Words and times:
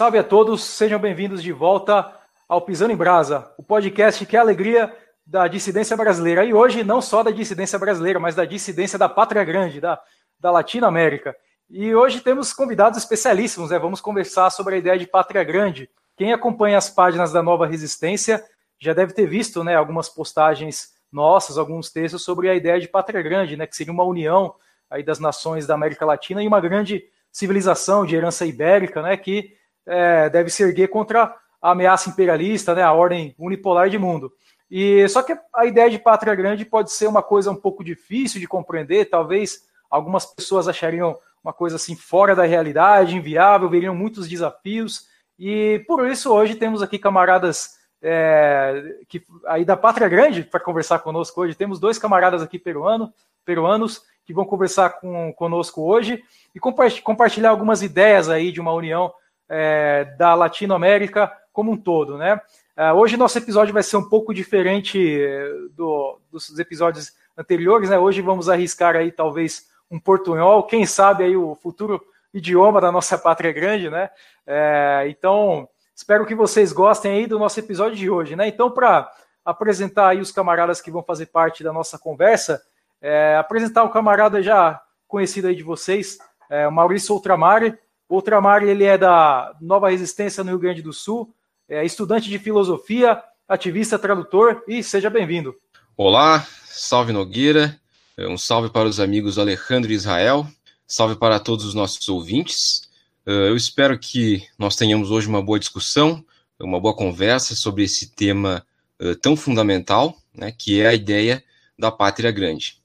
Salve 0.00 0.16
a 0.16 0.24
todos, 0.24 0.64
sejam 0.64 0.98
bem-vindos 0.98 1.42
de 1.42 1.52
volta 1.52 2.10
ao 2.48 2.62
Pisando 2.62 2.90
em 2.90 2.96
Brasa, 2.96 3.52
o 3.58 3.62
podcast 3.62 4.24
que 4.24 4.34
é 4.34 4.38
a 4.38 4.42
alegria 4.42 4.96
da 5.26 5.46
dissidência 5.46 5.94
brasileira. 5.94 6.42
E 6.42 6.54
hoje, 6.54 6.82
não 6.82 7.02
só 7.02 7.22
da 7.22 7.30
dissidência 7.30 7.78
brasileira, 7.78 8.18
mas 8.18 8.34
da 8.34 8.46
dissidência 8.46 8.98
da 8.98 9.10
pátria 9.10 9.44
grande, 9.44 9.78
da, 9.78 10.00
da 10.38 10.50
Latinoamérica. 10.50 11.36
E 11.68 11.94
hoje 11.94 12.22
temos 12.22 12.50
convidados 12.54 12.98
especialíssimos, 12.98 13.68
né? 13.68 13.78
Vamos 13.78 14.00
conversar 14.00 14.48
sobre 14.48 14.76
a 14.76 14.78
ideia 14.78 14.98
de 14.98 15.06
pátria 15.06 15.44
grande. 15.44 15.90
Quem 16.16 16.32
acompanha 16.32 16.78
as 16.78 16.88
páginas 16.88 17.30
da 17.30 17.42
Nova 17.42 17.66
Resistência 17.66 18.42
já 18.78 18.94
deve 18.94 19.12
ter 19.12 19.26
visto 19.26 19.62
né, 19.62 19.76
algumas 19.76 20.08
postagens 20.08 20.94
nossas, 21.12 21.58
alguns 21.58 21.90
textos 21.90 22.24
sobre 22.24 22.48
a 22.48 22.54
ideia 22.54 22.80
de 22.80 22.88
pátria 22.88 23.20
grande, 23.20 23.54
né, 23.54 23.66
que 23.66 23.76
seria 23.76 23.92
uma 23.92 24.04
união 24.04 24.54
aí 24.88 25.02
das 25.02 25.18
nações 25.18 25.66
da 25.66 25.74
América 25.74 26.06
Latina 26.06 26.42
e 26.42 26.48
uma 26.48 26.58
grande 26.58 27.04
civilização 27.30 28.06
de 28.06 28.16
herança 28.16 28.46
ibérica, 28.46 29.02
né, 29.02 29.14
que 29.14 29.59
é, 29.90 30.30
deve 30.30 30.50
se 30.50 30.62
erguer 30.62 30.88
contra 30.88 31.34
a 31.60 31.72
ameaça 31.72 32.08
imperialista, 32.08 32.74
né, 32.74 32.82
a 32.82 32.92
ordem 32.92 33.34
unipolar 33.36 33.90
de 33.90 33.98
mundo. 33.98 34.32
E 34.70 35.06
só 35.08 35.20
que 35.20 35.36
a 35.52 35.66
ideia 35.66 35.90
de 35.90 35.98
pátria 35.98 36.34
grande 36.34 36.64
pode 36.64 36.92
ser 36.92 37.08
uma 37.08 37.22
coisa 37.22 37.50
um 37.50 37.56
pouco 37.56 37.82
difícil 37.82 38.40
de 38.40 38.46
compreender, 38.46 39.10
talvez 39.10 39.64
algumas 39.90 40.24
pessoas 40.24 40.68
achariam 40.68 41.18
uma 41.42 41.52
coisa 41.52 41.74
assim 41.74 41.96
fora 41.96 42.36
da 42.36 42.44
realidade, 42.44 43.16
inviável, 43.16 43.68
veriam 43.68 43.94
muitos 43.94 44.28
desafios. 44.28 45.08
E 45.36 45.82
por 45.88 46.06
isso 46.06 46.32
hoje 46.32 46.54
temos 46.54 46.82
aqui 46.82 46.98
camaradas 46.98 47.80
é, 48.00 48.96
que, 49.08 49.24
aí 49.46 49.64
da 49.64 49.76
Pátria 49.76 50.08
Grande 50.08 50.44
para 50.44 50.60
conversar 50.60 51.00
conosco 51.00 51.40
hoje. 51.40 51.56
Temos 51.56 51.80
dois 51.80 51.98
camaradas 51.98 52.42
aqui 52.42 52.58
peruano, 52.58 53.12
peruanos 53.44 54.02
que 54.24 54.32
vão 54.32 54.44
conversar 54.44 55.00
com, 55.00 55.32
conosco 55.32 55.82
hoje 55.82 56.22
e 56.54 56.60
compartilhar 57.02 57.50
algumas 57.50 57.82
ideias 57.82 58.28
aí 58.28 58.52
de 58.52 58.60
uma 58.60 58.72
união 58.72 59.12
é, 59.50 60.04
da 60.16 60.34
Latinoamérica 60.34 61.30
como 61.52 61.72
um 61.72 61.76
todo, 61.76 62.16
né? 62.16 62.40
É, 62.76 62.92
hoje 62.92 63.16
nosso 63.16 63.36
episódio 63.36 63.74
vai 63.74 63.82
ser 63.82 63.96
um 63.96 64.08
pouco 64.08 64.32
diferente 64.32 65.20
é, 65.20 65.50
do, 65.72 66.18
dos 66.30 66.56
episódios 66.58 67.12
anteriores, 67.36 67.90
né? 67.90 67.98
Hoje 67.98 68.22
vamos 68.22 68.48
arriscar 68.48 68.94
aí 68.94 69.10
talvez 69.10 69.68
um 69.90 69.98
portunhol, 69.98 70.62
quem 70.62 70.86
sabe 70.86 71.24
aí 71.24 71.36
o 71.36 71.56
futuro 71.56 72.00
idioma 72.32 72.80
da 72.80 72.92
nossa 72.92 73.18
pátria 73.18 73.52
grande, 73.52 73.90
né? 73.90 74.08
É, 74.46 75.06
então, 75.08 75.68
espero 75.94 76.24
que 76.24 76.34
vocês 76.34 76.72
gostem 76.72 77.12
aí 77.12 77.26
do 77.26 77.38
nosso 77.38 77.58
episódio 77.58 77.96
de 77.96 78.08
hoje, 78.08 78.36
né? 78.36 78.46
Então, 78.46 78.70
para 78.70 79.10
apresentar 79.44 80.08
aí 80.08 80.20
os 80.20 80.30
camaradas 80.30 80.80
que 80.80 80.90
vão 80.90 81.02
fazer 81.02 81.26
parte 81.26 81.64
da 81.64 81.72
nossa 81.72 81.98
conversa, 81.98 82.62
é, 83.02 83.36
apresentar 83.36 83.82
o 83.82 83.90
camarada 83.90 84.40
já 84.42 84.80
conhecido 85.08 85.48
aí 85.48 85.56
de 85.56 85.62
vocês, 85.64 86.18
é, 86.48 86.68
Maurício 86.70 87.14
Ultramari. 87.14 87.76
O 88.10 88.20
ele 88.62 88.82
é 88.82 88.98
da 88.98 89.54
Nova 89.60 89.88
Resistência 89.88 90.42
no 90.42 90.50
Rio 90.50 90.58
Grande 90.58 90.82
do 90.82 90.92
Sul, 90.92 91.32
é 91.68 91.84
estudante 91.84 92.28
de 92.28 92.40
filosofia, 92.40 93.22
ativista, 93.48 94.00
tradutor 94.00 94.64
e 94.66 94.82
seja 94.82 95.08
bem-vindo. 95.08 95.54
Olá, 95.96 96.44
salve 96.64 97.12
Nogueira, 97.12 97.78
é, 98.16 98.26
um 98.26 98.36
salve 98.36 98.68
para 98.68 98.88
os 98.88 98.98
amigos 98.98 99.38
Alejandro 99.38 99.92
e 99.92 99.94
Israel. 99.94 100.44
Salve 100.88 101.14
para 101.14 101.38
todos 101.38 101.64
os 101.64 101.72
nossos 101.72 102.08
ouvintes. 102.08 102.90
É, 103.24 103.30
eu 103.48 103.54
espero 103.54 103.96
que 103.96 104.44
nós 104.58 104.74
tenhamos 104.74 105.12
hoje 105.12 105.28
uma 105.28 105.40
boa 105.40 105.60
discussão, 105.60 106.24
uma 106.58 106.80
boa 106.80 106.96
conversa 106.96 107.54
sobre 107.54 107.84
esse 107.84 108.10
tema 108.10 108.66
é, 108.98 109.14
tão 109.14 109.36
fundamental, 109.36 110.16
né, 110.34 110.50
que 110.50 110.80
é 110.80 110.88
a 110.88 110.94
ideia 110.94 111.44
da 111.78 111.92
pátria 111.92 112.32
grande. 112.32 112.76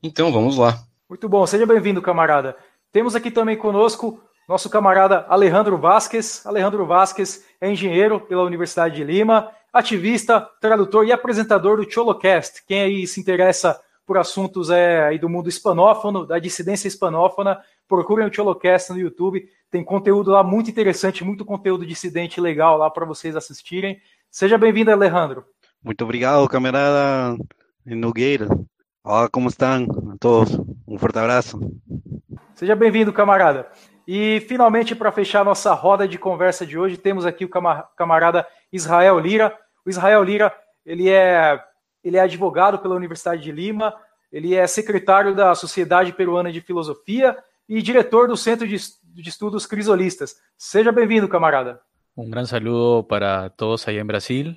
Então, 0.00 0.30
vamos 0.30 0.56
lá. 0.56 0.86
Muito 1.08 1.28
bom, 1.28 1.44
seja 1.44 1.66
bem-vindo, 1.66 2.00
camarada. 2.00 2.56
Temos 2.92 3.16
aqui 3.16 3.32
também 3.32 3.56
conosco 3.56 4.22
nosso 4.48 4.68
camarada 4.68 5.24
Alejandro 5.28 5.78
Vasquez. 5.78 6.44
Alejandro 6.46 6.86
Vasquez 6.86 7.44
é 7.60 7.70
engenheiro 7.70 8.20
pela 8.20 8.42
Universidade 8.42 8.96
de 8.96 9.04
Lima, 9.04 9.50
ativista, 9.72 10.40
tradutor 10.60 11.06
e 11.06 11.12
apresentador 11.12 11.76
do 11.76 11.90
Cholocast. 11.90 12.64
Quem 12.66 12.82
aí 12.82 13.06
se 13.06 13.20
interessa 13.20 13.80
por 14.06 14.18
assuntos 14.18 14.70
é, 14.70 15.02
aí 15.04 15.18
do 15.18 15.28
mundo 15.28 15.48
hispanófono, 15.48 16.26
da 16.26 16.38
dissidência 16.38 16.88
hispanófona. 16.88 17.58
Procurem 17.88 18.26
o 18.26 18.32
Cholocast 18.32 18.92
no 18.92 18.98
YouTube, 18.98 19.46
tem 19.70 19.82
conteúdo 19.82 20.30
lá 20.30 20.42
muito 20.42 20.70
interessante, 20.70 21.24
muito 21.24 21.44
conteúdo 21.44 21.86
dissidente 21.86 22.40
legal 22.40 22.76
lá 22.76 22.90
para 22.90 23.06
vocês 23.06 23.34
assistirem. 23.34 23.98
Seja 24.30 24.58
bem-vindo, 24.58 24.90
Alejandro. 24.90 25.44
Muito 25.82 26.04
obrigado, 26.04 26.48
camarada 26.48 27.36
Nogueira. 27.84 28.48
Olá, 29.02 29.28
como 29.28 29.48
estão 29.48 29.86
todos? 30.18 30.58
Um 30.86 30.98
forte 30.98 31.18
abraço. 31.18 31.58
Seja 32.54 32.74
bem-vindo, 32.74 33.12
camarada. 33.12 33.68
E 34.06 34.40
finalmente, 34.48 34.94
para 34.94 35.12
fechar 35.12 35.44
nossa 35.44 35.72
roda 35.72 36.06
de 36.06 36.18
conversa 36.18 36.66
de 36.66 36.78
hoje, 36.78 36.96
temos 36.96 37.24
aqui 37.24 37.44
o 37.44 37.50
camarada 37.96 38.46
Israel 38.72 39.18
Lira. 39.18 39.56
O 39.84 39.90
Israel 39.90 40.22
Lira, 40.22 40.54
ele 40.84 41.08
é 41.08 41.62
ele 42.04 42.18
é 42.18 42.20
advogado 42.20 42.78
pela 42.80 42.94
Universidade 42.94 43.42
de 43.42 43.50
Lima, 43.50 43.94
ele 44.30 44.54
é 44.54 44.66
secretário 44.66 45.34
da 45.34 45.54
Sociedade 45.54 46.12
Peruana 46.12 46.52
de 46.52 46.60
Filosofia 46.60 47.34
e 47.66 47.80
diretor 47.80 48.28
do 48.28 48.36
Centro 48.36 48.68
de, 48.68 48.76
Estudos 49.26 49.64
Crisolistas. 49.64 50.36
Seja 50.54 50.92
bem-vindo, 50.92 51.26
camarada. 51.26 51.80
Um 52.14 52.28
grande 52.28 52.50
saludo 52.50 53.04
para 53.04 53.48
todos 53.48 53.88
aí 53.88 53.98
em 53.98 54.04
Brasil, 54.04 54.54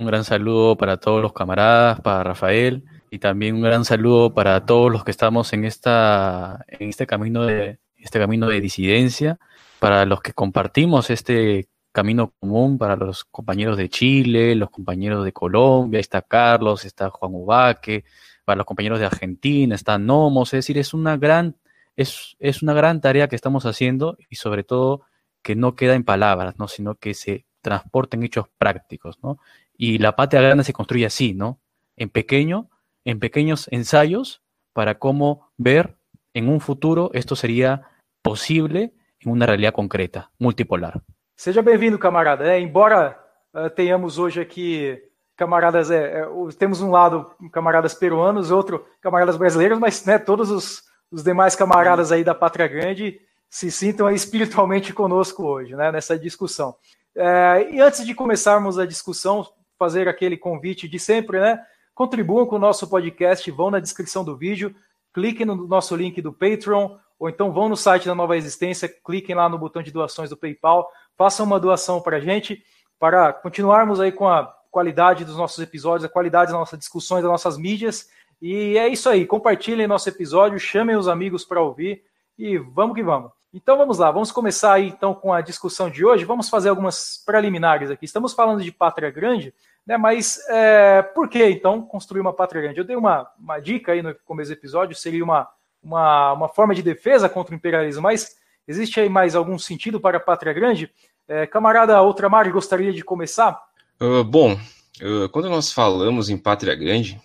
um 0.00 0.06
grande 0.06 0.26
saludo 0.26 0.74
para 0.74 0.96
todos 0.96 1.26
os 1.26 1.32
camaradas, 1.32 2.00
para 2.00 2.30
Rafael 2.30 2.82
y 3.10 3.18
también 3.18 3.54
un 3.54 3.62
gran 3.62 3.84
saludo 3.84 4.32
para 4.32 4.64
todos 4.64 4.90
los 4.90 5.04
que 5.04 5.10
estamos 5.10 5.52
en 5.52 5.64
esta 5.64 6.64
en 6.68 6.88
este 6.88 7.06
camino 7.06 7.44
de 7.44 7.78
este 8.06 8.18
camino 8.18 8.48
de 8.48 8.60
disidencia, 8.60 9.38
para 9.78 10.06
los 10.06 10.20
que 10.22 10.32
compartimos 10.32 11.10
este 11.10 11.68
camino 11.92 12.34
común 12.38 12.76
para 12.76 12.94
los 12.94 13.24
compañeros 13.24 13.78
de 13.78 13.88
Chile, 13.88 14.54
los 14.54 14.70
compañeros 14.70 15.24
de 15.24 15.32
Colombia, 15.32 15.98
está 15.98 16.20
Carlos, 16.22 16.84
está 16.84 17.08
Juan 17.08 17.32
Ubaque, 17.34 18.04
para 18.44 18.58
los 18.58 18.66
compañeros 18.66 19.00
de 19.00 19.06
Argentina, 19.06 19.74
está 19.74 19.98
Nomos, 19.98 20.48
es 20.48 20.58
decir, 20.58 20.76
es 20.76 20.92
una 20.92 21.16
gran, 21.16 21.56
es, 21.96 22.36
es 22.38 22.62
una 22.62 22.74
gran 22.74 23.00
tarea 23.00 23.28
que 23.28 23.36
estamos 23.36 23.64
haciendo 23.64 24.18
y 24.28 24.36
sobre 24.36 24.62
todo 24.62 25.02
que 25.42 25.56
no 25.56 25.74
queda 25.74 25.94
en 25.94 26.04
palabras, 26.04 26.58
¿no? 26.58 26.68
sino 26.68 26.96
que 26.96 27.14
se 27.14 27.46
transporta 27.62 28.16
en 28.16 28.24
hechos 28.24 28.46
prácticos, 28.58 29.18
¿no? 29.22 29.38
Y 29.76 29.98
la 29.98 30.16
patria 30.16 30.42
grande 30.42 30.64
se 30.64 30.72
construye 30.72 31.06
así, 31.06 31.34
¿no? 31.34 31.60
En 31.96 32.10
pequeño, 32.10 32.68
en 33.04 33.20
pequeños 33.20 33.68
ensayos 33.72 34.42
para 34.72 34.98
cómo 34.98 35.50
ver 35.56 35.96
en 36.34 36.50
un 36.50 36.60
futuro 36.60 37.10
esto 37.14 37.36
sería 37.36 37.88
posible 38.26 38.92
en 39.20 39.30
una 39.30 39.46
realidad 39.46 39.72
concreta, 39.72 40.28
multipolar. 40.40 41.00
Seja 41.36 41.62
bem-vindo, 41.62 41.96
camarada. 41.96 42.44
É, 42.52 42.58
embora 42.58 43.16
uh, 43.54 43.70
tenhamos 43.70 44.18
hoje 44.18 44.40
aqui 44.40 45.00
camaradas, 45.36 45.92
é, 45.92 46.22
é, 46.22 46.26
temos 46.58 46.80
um 46.80 46.90
lado 46.90 47.30
camaradas 47.52 47.94
peruanos, 47.94 48.50
outro 48.50 48.84
camaradas 49.00 49.36
brasileiros, 49.36 49.78
mas 49.78 50.04
né, 50.04 50.18
todos 50.18 50.50
os, 50.50 50.82
os, 51.08 51.22
demais 51.22 51.54
camaradas 51.54 52.10
aí 52.10 52.24
da 52.24 52.34
Pátria 52.34 52.66
Grande 52.66 53.20
se 53.48 53.70
sintam 53.70 54.10
espiritualmente 54.10 54.92
conosco 54.92 55.44
hoje, 55.44 55.76
né, 55.76 55.92
nessa 55.92 56.18
discussão. 56.18 56.74
É, 57.14 57.68
e 57.70 57.80
antes 57.80 58.04
de 58.04 58.12
começarmos 58.12 58.76
a 58.76 58.84
discussão, 58.84 59.46
fazer 59.78 60.08
aquele 60.08 60.36
convite 60.36 60.88
de 60.88 60.98
sempre, 60.98 61.38
né? 61.38 61.62
Contribuam 61.94 62.44
com 62.44 62.56
o 62.56 62.58
nosso 62.58 62.88
podcast, 62.88 63.48
vão 63.52 63.70
na 63.70 63.78
descrição 63.78 64.24
do 64.24 64.36
vídeo, 64.36 64.74
cliquem 65.14 65.46
no 65.46 65.68
nosso 65.68 65.94
link 65.94 66.20
do 66.20 66.32
Patreon, 66.32 66.96
ou 67.18 67.28
então 67.28 67.52
vão 67.52 67.68
no 67.68 67.76
site 67.76 68.06
da 68.06 68.14
Nova 68.14 68.36
Existência, 68.36 68.88
cliquem 68.88 69.34
lá 69.34 69.48
no 69.48 69.58
botão 69.58 69.82
de 69.82 69.90
doações 69.90 70.30
do 70.30 70.36
PayPal, 70.36 70.90
façam 71.16 71.46
uma 71.46 71.58
doação 71.58 72.00
para 72.00 72.18
a 72.18 72.20
gente, 72.20 72.62
para 72.98 73.32
continuarmos 73.32 74.00
aí 74.00 74.12
com 74.12 74.28
a 74.28 74.54
qualidade 74.70 75.24
dos 75.24 75.36
nossos 75.36 75.62
episódios, 75.62 76.04
a 76.04 76.12
qualidade 76.12 76.50
das 76.50 76.58
nossas 76.58 76.78
discussões, 76.78 77.22
das 77.22 77.30
nossas 77.30 77.56
mídias. 77.56 78.10
E 78.40 78.76
é 78.76 78.88
isso 78.88 79.08
aí, 79.08 79.24
compartilhem 79.24 79.86
nosso 79.86 80.08
episódio, 80.08 80.58
chamem 80.58 80.96
os 80.96 81.08
amigos 81.08 81.44
para 81.44 81.62
ouvir 81.62 82.04
e 82.38 82.58
vamos 82.58 82.94
que 82.94 83.02
vamos. 83.02 83.30
Então 83.54 83.78
vamos 83.78 83.96
lá, 83.96 84.10
vamos 84.10 84.30
começar 84.30 84.74
aí 84.74 84.88
então 84.88 85.14
com 85.14 85.32
a 85.32 85.40
discussão 85.40 85.88
de 85.88 86.04
hoje. 86.04 86.26
Vamos 86.26 86.50
fazer 86.50 86.68
algumas 86.68 87.22
preliminares 87.24 87.90
aqui. 87.90 88.04
Estamos 88.04 88.34
falando 88.34 88.62
de 88.62 88.70
pátria 88.70 89.10
grande, 89.10 89.54
né? 89.86 89.96
Mas 89.96 90.38
é, 90.50 91.00
por 91.00 91.26
que 91.26 91.42
então 91.48 91.80
construir 91.80 92.20
uma 92.20 92.34
pátria 92.34 92.60
grande? 92.60 92.78
Eu 92.78 92.84
dei 92.84 92.96
uma, 92.96 93.30
uma 93.38 93.58
dica 93.58 93.92
aí 93.92 94.02
no 94.02 94.14
começo 94.26 94.50
do 94.50 94.58
episódio, 94.58 94.94
seria 94.94 95.24
uma, 95.24 95.48
uma, 95.86 96.32
uma 96.32 96.48
forma 96.48 96.74
de 96.74 96.82
defesa 96.82 97.28
contra 97.28 97.54
o 97.54 97.56
imperialismo, 97.56 98.02
mas 98.02 98.36
Existe 98.68 98.98
aí 98.98 99.08
mais 99.08 99.36
algum 99.36 99.58
sentido 99.58 100.00
para 100.00 100.16
a 100.16 100.20
pátria 100.20 100.52
grande? 100.52 100.90
É, 101.28 101.46
camarada 101.46 102.00
Outramar, 102.00 102.50
gostaria 102.50 102.92
de 102.92 103.02
começar? 103.02 103.60
Uh, 104.00 104.24
bom, 104.24 104.54
uh, 104.54 105.28
quando 105.30 105.48
nós 105.48 105.72
falamos 105.72 106.28
em 106.28 106.36
pátria 106.36 106.74
grande, 106.74 107.20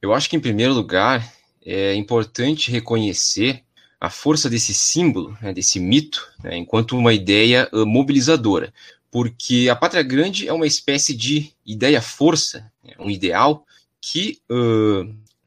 eu 0.00 0.14
acho 0.14 0.30
que, 0.30 0.36
em 0.36 0.40
primeiro 0.40 0.72
lugar, 0.72 1.28
é 1.64 1.94
importante 1.94 2.70
reconhecer 2.70 3.64
a 4.00 4.08
força 4.08 4.48
desse 4.48 4.72
símbolo, 4.72 5.36
né, 5.40 5.52
desse 5.52 5.80
mito, 5.80 6.28
né, 6.42 6.56
enquanto 6.56 6.96
uma 6.96 7.12
ideia 7.12 7.68
uh, 7.72 7.84
mobilizadora, 7.84 8.72
porque 9.10 9.68
a 9.70 9.76
pátria 9.76 10.02
grande 10.02 10.48
é 10.48 10.52
uma 10.52 10.66
espécie 10.66 11.14
de 11.14 11.52
ideia-força, 11.66 12.70
né, 12.84 12.94
um 12.98 13.10
ideal 13.10 13.64
que 14.00 14.40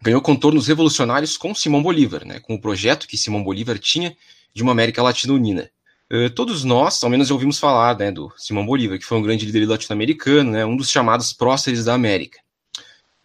ganhou 0.05 0.21
contornos 0.21 0.67
revolucionários 0.67 1.35
com 1.35 1.55
Simão 1.55 1.81
Bolívar, 1.81 2.23
né, 2.25 2.39
com 2.39 2.53
o 2.53 2.61
projeto 2.61 3.07
que 3.07 3.17
Simão 3.17 3.43
Bolívar 3.43 3.79
tinha 3.79 4.15
de 4.53 4.61
uma 4.61 4.71
América 4.71 5.01
Latina 5.01 5.33
unida. 5.33 5.71
Uh, 6.13 6.29
todos 6.29 6.63
nós, 6.63 7.03
ao 7.03 7.09
menos 7.09 7.27
já 7.27 7.33
ouvimos 7.33 7.57
falar 7.57 7.97
né, 7.97 8.11
do 8.11 8.31
Simão 8.37 8.63
Bolívar, 8.63 8.99
que 8.99 9.05
foi 9.05 9.17
um 9.17 9.23
grande 9.23 9.43
líder 9.47 9.65
latino-americano, 9.65 10.51
né, 10.51 10.63
um 10.63 10.77
dos 10.77 10.91
chamados 10.91 11.33
próceres 11.33 11.85
da 11.85 11.95
América. 11.95 12.39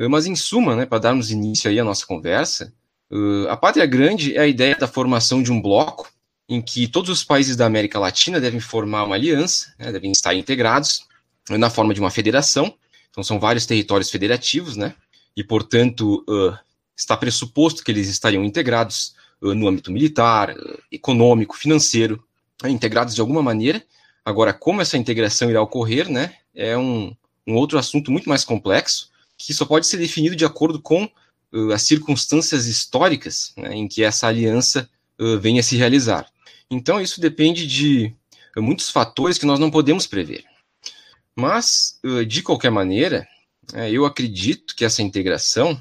Uh, 0.01 0.09
mas, 0.09 0.25
em 0.25 0.35
suma, 0.35 0.75
né, 0.75 0.87
para 0.87 0.99
darmos 0.99 1.31
início 1.31 1.69
aí 1.69 1.79
à 1.79 1.85
nossa 1.85 2.07
conversa, 2.07 2.73
uh, 3.13 3.47
a 3.51 3.57
Pátria 3.59 3.85
Grande 3.85 4.35
é 4.35 4.41
a 4.41 4.47
ideia 4.47 4.75
da 4.75 4.89
formação 4.89 5.43
de 5.43 5.53
um 5.53 5.61
bloco 5.61 6.11
em 6.49 6.63
que 6.63 6.89
todos 6.89 7.11
os 7.11 7.23
países 7.23 7.57
da 7.57 7.67
América 7.67 7.99
Latina 7.99 8.41
devem 8.41 8.59
formar 8.59 9.05
uma 9.05 9.17
aliança, 9.17 9.75
né, 9.79 9.93
devem 9.93 10.11
estar 10.11 10.35
integrados 10.35 11.07
na 11.51 11.69
forma 11.69 11.93
de 11.93 12.01
uma 12.01 12.11
federação. 12.11 12.75
Então, 13.11 13.23
são 13.23 13.39
vários 13.39 13.67
territórios 13.67 14.11
federativos, 14.11 14.77
né, 14.77 14.95
e, 15.37 15.45
portanto, 15.45 16.25
está 17.01 17.17
pressuposto 17.17 17.83
que 17.83 17.91
eles 17.91 18.09
estariam 18.09 18.45
integrados 18.45 19.15
no 19.41 19.67
âmbito 19.67 19.91
militar, 19.91 20.55
econômico, 20.93 21.57
financeiro, 21.57 22.23
né, 22.63 22.71
integrados 22.71 23.15
de 23.15 23.21
alguma 23.21 23.43
maneira. 23.43 23.83
Agora, 24.25 24.53
como 24.53 24.83
essa 24.83 24.99
integração 24.99 25.51
irá 25.51 25.63
ocorrer, 25.63 26.11
né, 26.11 26.35
é 26.55 26.77
um, 26.77 27.15
um 27.47 27.55
outro 27.55 27.79
assunto 27.79 28.11
muito 28.11 28.29
mais 28.29 28.45
complexo, 28.45 29.11
que 29.39 29.55
só 29.55 29.65
pode 29.65 29.87
ser 29.87 29.97
definido 29.97 30.37
de 30.37 30.45
acordo 30.45 30.81
com 30.81 31.05
uh, 31.05 31.73
as 31.73 31.83
circunstâncias 31.83 32.67
históricas 32.67 33.55
né, 33.57 33.75
em 33.75 33.89
que 33.89 34.05
essa 34.05 34.27
aliança 34.27 34.89
uh, 35.19 35.39
venha 35.39 35.61
a 35.61 35.65
se 35.65 35.77
realizar. 35.77 36.27
Então, 36.71 37.01
isso 37.01 37.21
depende 37.21 37.67
de 37.67 38.15
muitos 38.59 38.91
fatores 38.91 39.39
que 39.39 39.47
nós 39.47 39.59
não 39.59 39.71
podemos 39.71 40.07
prever. 40.07 40.45
Mas, 41.35 41.99
de 42.29 42.43
qualquer 42.43 42.71
maneira, 42.71 43.27
é, 43.73 43.91
eu 43.91 44.05
acredito 44.05 44.75
que 44.77 44.85
essa 44.85 45.03
integração 45.03 45.81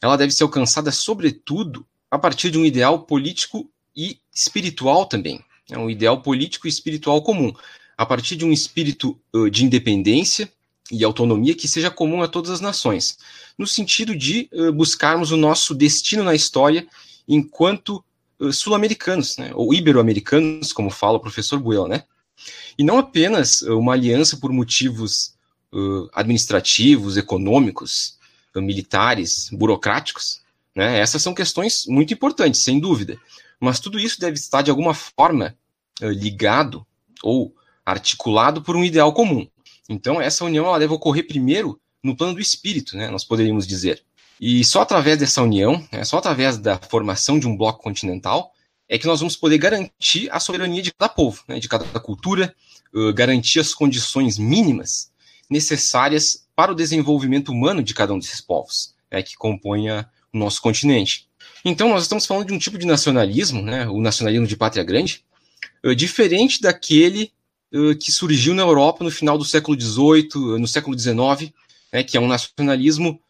ela 0.00 0.16
deve 0.16 0.32
ser 0.32 0.44
alcançada, 0.44 0.90
sobretudo, 0.92 1.86
a 2.10 2.18
partir 2.18 2.50
de 2.50 2.58
um 2.58 2.64
ideal 2.64 3.00
político 3.00 3.70
e 3.94 4.18
espiritual 4.34 5.06
também 5.06 5.44
é 5.70 5.78
um 5.78 5.90
ideal 5.90 6.22
político 6.22 6.66
e 6.66 6.70
espiritual 6.70 7.20
comum, 7.20 7.52
a 7.96 8.06
partir 8.06 8.36
de 8.36 8.44
um 8.44 8.52
espírito 8.52 9.18
de 9.52 9.64
independência 9.64 10.50
e 10.90 11.04
autonomia 11.04 11.54
que 11.54 11.68
seja 11.68 11.90
comum 11.90 12.22
a 12.22 12.28
todas 12.28 12.50
as 12.50 12.60
nações, 12.60 13.18
no 13.58 13.66
sentido 13.66 14.16
de 14.16 14.48
buscarmos 14.74 15.30
o 15.30 15.36
nosso 15.36 15.74
destino 15.74 16.24
na 16.24 16.34
história 16.34 16.86
enquanto 17.26 18.02
sul-americanos, 18.52 19.36
né, 19.36 19.50
ou 19.54 19.74
ibero-americanos, 19.74 20.72
como 20.72 20.88
fala 20.90 21.18
o 21.18 21.20
professor 21.20 21.58
Buell, 21.58 21.86
né? 21.86 22.04
E 22.78 22.84
não 22.84 22.96
apenas 22.96 23.60
uma 23.62 23.92
aliança 23.92 24.38
por 24.38 24.50
motivos 24.50 25.34
administrativos, 26.14 27.18
econômicos, 27.18 28.17
militares, 28.56 29.48
burocráticos, 29.52 30.40
né? 30.78 31.00
Essas 31.00 31.20
são 31.20 31.34
questões 31.34 31.86
muito 31.88 32.14
importantes, 32.14 32.62
sem 32.62 32.78
dúvida. 32.78 33.18
Mas 33.58 33.80
tudo 33.80 33.98
isso 33.98 34.20
deve 34.20 34.36
estar, 34.36 34.62
de 34.62 34.70
alguma 34.70 34.94
forma, 34.94 35.56
eh, 36.00 36.08
ligado 36.10 36.86
ou 37.20 37.52
articulado 37.84 38.62
por 38.62 38.76
um 38.76 38.84
ideal 38.84 39.12
comum. 39.12 39.44
Então, 39.88 40.20
essa 40.20 40.44
união 40.44 40.66
ela 40.66 40.78
deve 40.78 40.92
ocorrer 40.92 41.26
primeiro 41.26 41.80
no 42.00 42.16
plano 42.16 42.34
do 42.34 42.40
espírito, 42.40 42.96
né, 42.96 43.10
nós 43.10 43.24
poderíamos 43.24 43.66
dizer. 43.66 44.02
E 44.40 44.64
só 44.64 44.82
através 44.82 45.18
dessa 45.18 45.42
união, 45.42 45.84
né, 45.90 46.04
só 46.04 46.18
através 46.18 46.58
da 46.58 46.78
formação 46.78 47.40
de 47.40 47.48
um 47.48 47.56
bloco 47.56 47.82
continental, 47.82 48.52
é 48.88 48.96
que 48.96 49.06
nós 49.06 49.18
vamos 49.18 49.34
poder 49.34 49.58
garantir 49.58 50.30
a 50.30 50.38
soberania 50.38 50.80
de 50.80 50.92
cada 50.92 51.12
povo, 51.12 51.42
né, 51.48 51.58
de 51.58 51.68
cada 51.68 51.84
cultura, 51.98 52.54
uh, 52.94 53.12
garantir 53.12 53.58
as 53.58 53.74
condições 53.74 54.38
mínimas 54.38 55.10
necessárias 55.50 56.46
para 56.54 56.72
o 56.72 56.74
desenvolvimento 56.74 57.50
humano 57.50 57.82
de 57.82 57.94
cada 57.94 58.12
um 58.12 58.18
desses 58.18 58.40
povos, 58.40 58.94
né, 59.10 59.22
que 59.22 59.36
compõem 59.36 59.90
o 59.90 60.04
nosso 60.32 60.60
continente. 60.60 61.28
Então, 61.64 61.88
nós 61.88 62.02
estamos 62.02 62.26
falando 62.26 62.46
de 62.46 62.52
um 62.52 62.58
tipo 62.58 62.78
de 62.78 62.86
nacionalismo, 62.86 63.62
né, 63.62 63.86
o 63.88 64.00
nacionalismo 64.00 64.46
de 64.46 64.56
pátria 64.56 64.84
grande, 64.84 65.24
uh, 65.84 65.94
diferente 65.94 66.60
daquele 66.60 67.32
uh, 67.72 67.96
que 67.96 68.12
surgiu 68.12 68.54
na 68.54 68.62
Europa 68.62 69.04
no 69.04 69.10
final 69.10 69.36
do 69.36 69.44
século 69.44 69.80
XVIII, 69.80 70.28
uh, 70.36 70.58
no 70.58 70.68
século 70.68 70.98
XIX, 70.98 71.52
né, 71.92 72.02
que 72.02 72.16
é 72.16 72.20
um 72.20 72.28
nacionalismo 72.28 73.20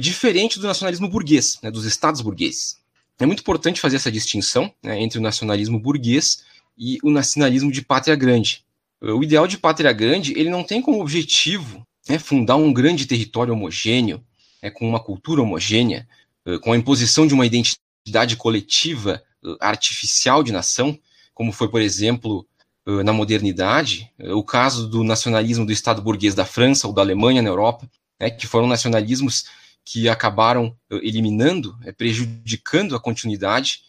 diferente 0.00 0.60
do 0.60 0.66
nacionalismo 0.68 1.08
burguês, 1.08 1.58
né, 1.60 1.68
dos 1.68 1.84
estados 1.84 2.20
burgueses. 2.20 2.76
É 3.18 3.26
muito 3.26 3.40
importante 3.40 3.80
fazer 3.80 3.96
essa 3.96 4.12
distinção 4.12 4.72
né, 4.82 5.00
entre 5.00 5.18
o 5.18 5.22
nacionalismo 5.22 5.78
burguês 5.78 6.44
e 6.78 6.98
o 7.02 7.10
nacionalismo 7.10 7.70
de 7.70 7.82
pátria 7.82 8.16
grande. 8.16 8.64
O 9.02 9.22
ideal 9.22 9.48
de 9.48 9.58
pátria 9.58 9.92
grande 9.92 10.32
ele 10.38 10.48
não 10.48 10.62
tem 10.62 10.80
como 10.80 11.00
objetivo 11.00 11.84
né, 12.08 12.18
fundar 12.18 12.56
um 12.56 12.72
grande 12.72 13.04
território 13.04 13.52
homogêneo, 13.52 14.24
né, 14.62 14.70
com 14.70 14.88
uma 14.88 15.00
cultura 15.00 15.42
homogênea, 15.42 16.08
eh, 16.46 16.58
com 16.58 16.72
a 16.72 16.76
imposição 16.76 17.26
de 17.26 17.34
uma 17.34 17.44
identidade 17.44 18.36
coletiva 18.36 19.22
eh, 19.44 19.56
artificial 19.60 20.42
de 20.42 20.52
nação, 20.52 20.96
como 21.34 21.52
foi, 21.52 21.68
por 21.68 21.80
exemplo, 21.80 22.46
eh, 22.86 23.02
na 23.02 23.12
modernidade, 23.12 24.10
o 24.20 24.44
caso 24.44 24.88
do 24.88 25.02
nacionalismo 25.02 25.66
do 25.66 25.72
Estado 25.72 26.00
burguês 26.00 26.34
da 26.34 26.44
França 26.44 26.86
ou 26.86 26.92
da 26.92 27.02
Alemanha 27.02 27.42
na 27.42 27.48
Europa, 27.48 27.90
né, 28.20 28.30
que 28.30 28.46
foram 28.46 28.68
nacionalismos 28.68 29.46
que 29.84 30.08
acabaram 30.08 30.76
eliminando, 30.88 31.76
prejudicando 31.98 32.94
a 32.94 33.00
continuidade 33.00 33.80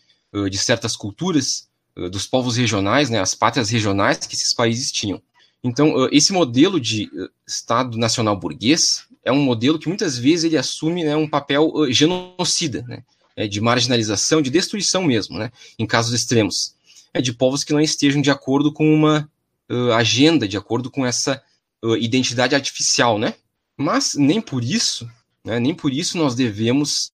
de 0.49 0.57
certas 0.57 0.95
culturas 0.95 1.69
dos 1.95 2.25
povos 2.25 2.57
regionais, 2.57 3.09
né, 3.09 3.19
as 3.19 3.35
pátrias 3.35 3.69
regionais 3.69 4.17
que 4.17 4.35
esses 4.35 4.53
países 4.53 4.91
tinham. 4.91 5.21
Então, 5.63 6.09
esse 6.11 6.33
modelo 6.33 6.79
de 6.79 7.09
Estado 7.47 7.97
nacional 7.97 8.35
burguês, 8.35 9.05
é 9.23 9.31
um 9.31 9.41
modelo 9.41 9.79
que 9.79 9.87
muitas 9.87 10.17
vezes 10.17 10.43
ele 10.43 10.57
assume 10.57 11.03
né, 11.03 11.15
um 11.15 11.29
papel 11.29 11.71
genocida, 11.89 12.81
né, 12.81 13.03
é, 13.35 13.47
de 13.47 13.61
marginalização, 13.61 14.41
de 14.41 14.49
destruição 14.49 15.03
mesmo, 15.03 15.37
né, 15.37 15.51
em 15.79 15.85
casos 15.85 16.13
extremos, 16.13 16.75
é, 17.13 17.21
de 17.21 17.31
povos 17.31 17.63
que 17.63 17.73
não 17.73 17.79
estejam 17.79 18.21
de 18.21 18.29
acordo 18.29 18.71
com 18.71 18.93
uma 18.93 19.29
agenda, 19.95 20.47
de 20.47 20.57
acordo 20.57 20.91
com 20.91 21.03
essa 21.03 21.41
identidade 21.97 22.53
artificial, 22.53 23.17
né? 23.17 23.33
Mas 23.75 24.13
nem 24.13 24.39
por 24.39 24.63
isso, 24.63 25.09
né, 25.43 25.59
nem 25.59 25.73
por 25.73 25.91
isso 25.91 26.15
nós 26.17 26.35
devemos 26.35 27.11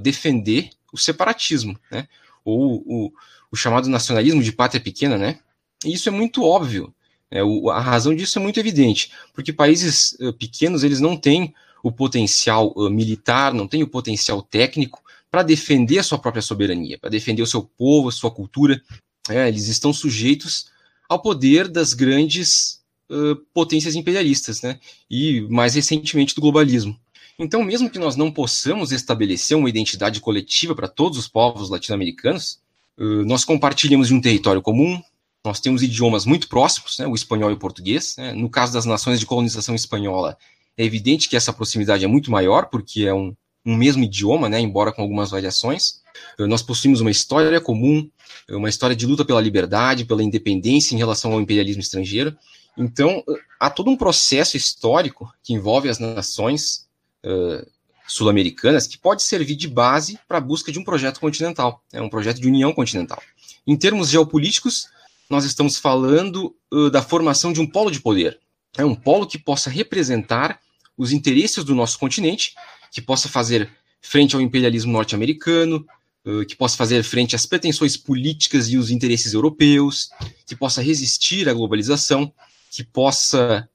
defender 0.00 0.70
o 0.90 0.96
separatismo, 0.96 1.78
né, 1.90 2.08
ou 2.42 2.82
o, 2.86 3.12
o 3.50 3.56
chamado 3.56 3.88
nacionalismo 3.88 4.42
de 4.42 4.52
pátria 4.52 4.80
pequena, 4.80 5.18
né? 5.18 5.38
E 5.84 5.92
isso 5.92 6.08
é 6.08 6.12
muito 6.12 6.44
óbvio, 6.44 6.94
é, 7.30 7.44
o, 7.44 7.70
a 7.70 7.80
razão 7.80 8.14
disso 8.14 8.38
é 8.38 8.42
muito 8.42 8.58
evidente, 8.58 9.12
porque 9.32 9.52
países 9.52 10.16
uh, 10.20 10.32
pequenos 10.32 10.82
eles 10.82 11.00
não 11.00 11.16
têm 11.16 11.54
o 11.82 11.92
potencial 11.92 12.72
uh, 12.76 12.90
militar, 12.90 13.54
não 13.54 13.68
têm 13.68 13.82
o 13.82 13.88
potencial 13.88 14.42
técnico 14.42 15.00
para 15.30 15.44
defender 15.44 16.00
a 16.00 16.02
sua 16.02 16.18
própria 16.18 16.42
soberania, 16.42 16.98
para 16.98 17.08
defender 17.08 17.42
o 17.42 17.46
seu 17.46 17.62
povo, 17.62 18.08
a 18.08 18.12
sua 18.12 18.32
cultura. 18.32 18.82
É, 19.28 19.46
eles 19.46 19.68
estão 19.68 19.92
sujeitos 19.92 20.70
ao 21.08 21.22
poder 21.22 21.68
das 21.68 21.94
grandes 21.94 22.80
uh, 23.08 23.36
potências 23.54 23.94
imperialistas, 23.94 24.60
né? 24.60 24.80
E 25.08 25.42
mais 25.42 25.76
recentemente 25.76 26.34
do 26.34 26.40
globalismo. 26.40 26.98
Então, 27.38 27.62
mesmo 27.62 27.88
que 27.88 27.98
nós 27.98 28.16
não 28.16 28.30
possamos 28.30 28.90
estabelecer 28.90 29.56
uma 29.56 29.68
identidade 29.68 30.20
coletiva 30.20 30.74
para 30.74 30.88
todos 30.88 31.16
os 31.16 31.28
povos 31.28 31.70
latino-americanos, 31.70 32.58
nós 32.98 33.44
compartilhamos 33.44 34.08
de 34.08 34.14
um 34.14 34.20
território 34.20 34.60
comum, 34.60 35.00
nós 35.44 35.58
temos 35.58 35.82
idiomas 35.82 36.26
muito 36.26 36.48
próximos, 36.48 36.98
né, 36.98 37.06
o 37.06 37.14
espanhol 37.14 37.50
e 37.50 37.54
o 37.54 37.58
português. 37.58 38.14
Né? 38.16 38.32
No 38.32 38.50
caso 38.50 38.72
das 38.72 38.84
nações 38.84 39.18
de 39.18 39.26
colonização 39.26 39.74
espanhola, 39.74 40.36
é 40.76 40.84
evidente 40.84 41.28
que 41.28 41.36
essa 41.36 41.52
proximidade 41.52 42.04
é 42.04 42.08
muito 42.08 42.30
maior, 42.30 42.66
porque 42.66 43.04
é 43.04 43.14
um, 43.14 43.34
um 43.64 43.74
mesmo 43.74 44.04
idioma, 44.04 44.48
né, 44.48 44.60
embora 44.60 44.92
com 44.92 45.02
algumas 45.02 45.30
variações. 45.30 46.00
Eh, 46.38 46.46
nós 46.46 46.62
possuímos 46.62 47.00
uma 47.00 47.10
história 47.10 47.60
comum, 47.60 48.08
eh, 48.48 48.56
uma 48.56 48.68
história 48.68 48.94
de 48.94 49.06
luta 49.06 49.24
pela 49.24 49.40
liberdade, 49.40 50.04
pela 50.04 50.22
independência 50.22 50.94
em 50.94 50.98
relação 50.98 51.32
ao 51.32 51.40
imperialismo 51.40 51.80
estrangeiro. 51.80 52.36
Então, 52.76 53.22
eh, 53.28 53.34
há 53.58 53.70
todo 53.70 53.90
um 53.90 53.96
processo 53.96 54.56
histórico 54.56 55.32
que 55.42 55.54
envolve 55.54 55.88
as 55.88 55.98
nações 55.98 56.86
uh, 57.24 57.66
sul-americanas 58.10 58.88
que 58.88 58.98
pode 58.98 59.22
servir 59.22 59.54
de 59.54 59.68
base 59.68 60.18
para 60.26 60.38
a 60.38 60.40
busca 60.40 60.72
de 60.72 60.78
um 60.78 60.84
projeto 60.84 61.20
continental, 61.20 61.82
né, 61.92 62.00
um 62.00 62.08
projeto 62.08 62.40
de 62.40 62.48
união 62.48 62.72
continental. 62.72 63.22
Em 63.64 63.76
termos 63.76 64.10
geopolíticos, 64.10 64.88
nós 65.28 65.44
estamos 65.44 65.78
falando 65.78 66.54
uh, 66.72 66.90
da 66.90 67.02
formação 67.02 67.52
de 67.52 67.60
um 67.60 67.66
polo 67.66 67.90
de 67.90 68.00
poder. 68.00 68.40
É 68.76 68.84
um 68.84 68.96
polo 68.96 69.28
que 69.28 69.38
possa 69.38 69.70
representar 69.70 70.58
os 70.98 71.12
interesses 71.12 71.62
do 71.62 71.74
nosso 71.74 71.98
continente, 71.98 72.52
que 72.90 73.00
possa 73.00 73.28
fazer 73.28 73.70
frente 74.02 74.34
ao 74.34 74.42
imperialismo 74.42 74.92
norte-americano, 74.92 75.86
uh, 76.26 76.44
que 76.46 76.56
possa 76.56 76.76
fazer 76.76 77.04
frente 77.04 77.36
às 77.36 77.46
pretensões 77.46 77.96
políticas 77.96 78.68
e 78.68 78.76
os 78.76 78.90
interesses 78.90 79.34
europeus, 79.34 80.10
que 80.44 80.56
possa 80.56 80.82
resistir 80.82 81.48
à 81.48 81.54
globalização, 81.54 82.32
que 82.72 82.82
possa 82.82 83.68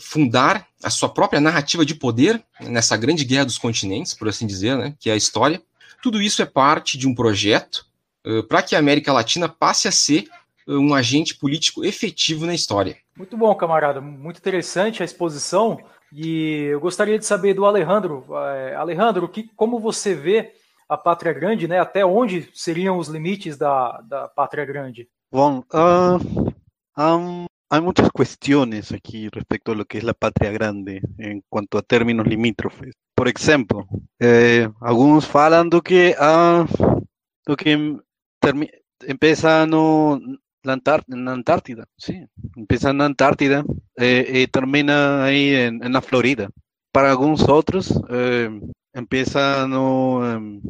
fundar 0.00 0.66
a 0.82 0.90
sua 0.90 1.08
própria 1.08 1.40
narrativa 1.40 1.84
de 1.84 1.94
poder 1.94 2.42
nessa 2.60 2.96
grande 2.96 3.24
guerra 3.24 3.44
dos 3.44 3.58
continentes, 3.58 4.14
por 4.14 4.28
assim 4.28 4.46
dizer, 4.46 4.76
né, 4.76 4.94
que 4.98 5.10
é 5.10 5.12
a 5.12 5.16
história. 5.16 5.62
Tudo 6.02 6.20
isso 6.20 6.42
é 6.42 6.46
parte 6.46 6.96
de 6.96 7.08
um 7.08 7.14
projeto 7.14 7.86
uh, 8.26 8.42
para 8.44 8.62
que 8.62 8.76
a 8.76 8.78
América 8.78 9.12
Latina 9.12 9.48
passe 9.48 9.88
a 9.88 9.92
ser 9.92 10.28
um 10.66 10.94
agente 10.94 11.34
político 11.34 11.84
efetivo 11.84 12.44
na 12.44 12.54
história. 12.54 12.96
Muito 13.16 13.36
bom, 13.36 13.54
camarada. 13.54 14.00
Muito 14.00 14.38
interessante 14.38 15.02
a 15.02 15.04
exposição. 15.04 15.80
E 16.12 16.68
eu 16.70 16.80
gostaria 16.80 17.18
de 17.18 17.24
saber 17.24 17.54
do 17.54 17.64
Alejandro. 17.64 18.26
É, 18.54 18.74
Alejandro, 18.74 19.28
que, 19.28 19.50
como 19.56 19.80
você 19.80 20.14
vê 20.14 20.52
a 20.88 20.96
Pátria 20.96 21.32
Grande, 21.32 21.66
né? 21.66 21.78
Até 21.80 22.04
onde 22.04 22.50
seriam 22.54 22.98
os 22.98 23.08
limites 23.08 23.56
da, 23.56 24.00
da 24.02 24.28
Pátria 24.28 24.64
Grande? 24.64 25.08
Bueno, 25.30 25.64
ah, 25.72 26.18
hay 27.70 27.80
muchas 27.80 28.10
cuestiones 28.10 28.92
aquí 28.92 29.28
respecto 29.28 29.72
a 29.72 29.74
lo 29.74 29.84
que 29.84 29.98
es 29.98 30.04
la 30.04 30.14
patria 30.14 30.50
grande 30.50 31.02
en 31.18 31.42
cuanto 31.48 31.78
a 31.78 31.82
términos 31.82 32.26
limítrofes. 32.26 32.94
Por 33.14 33.28
ejemplo, 33.28 33.86
eh, 34.18 34.68
algunos 34.80 35.34
hablan 35.34 35.68
de 35.68 35.80
que, 35.80 36.14
ah, 36.18 36.66
que 37.56 37.98
empieza 39.06 39.66
no, 39.66 40.20
la 40.62 40.80
en 41.08 41.28
Antártida, 41.28 41.84
sí, 41.96 42.24
empieza 42.56 42.90
en 42.90 43.00
Antártida 43.00 43.64
eh, 43.96 44.42
y 44.42 44.46
termina 44.46 45.24
ahí 45.24 45.54
en, 45.54 45.92
la 45.92 46.00
Florida. 46.00 46.48
Para 46.92 47.10
algunos 47.10 47.48
otros, 47.48 47.92
eh, 48.10 48.50
empieza 48.92 49.66
no, 49.68 50.26
em, 50.30 50.60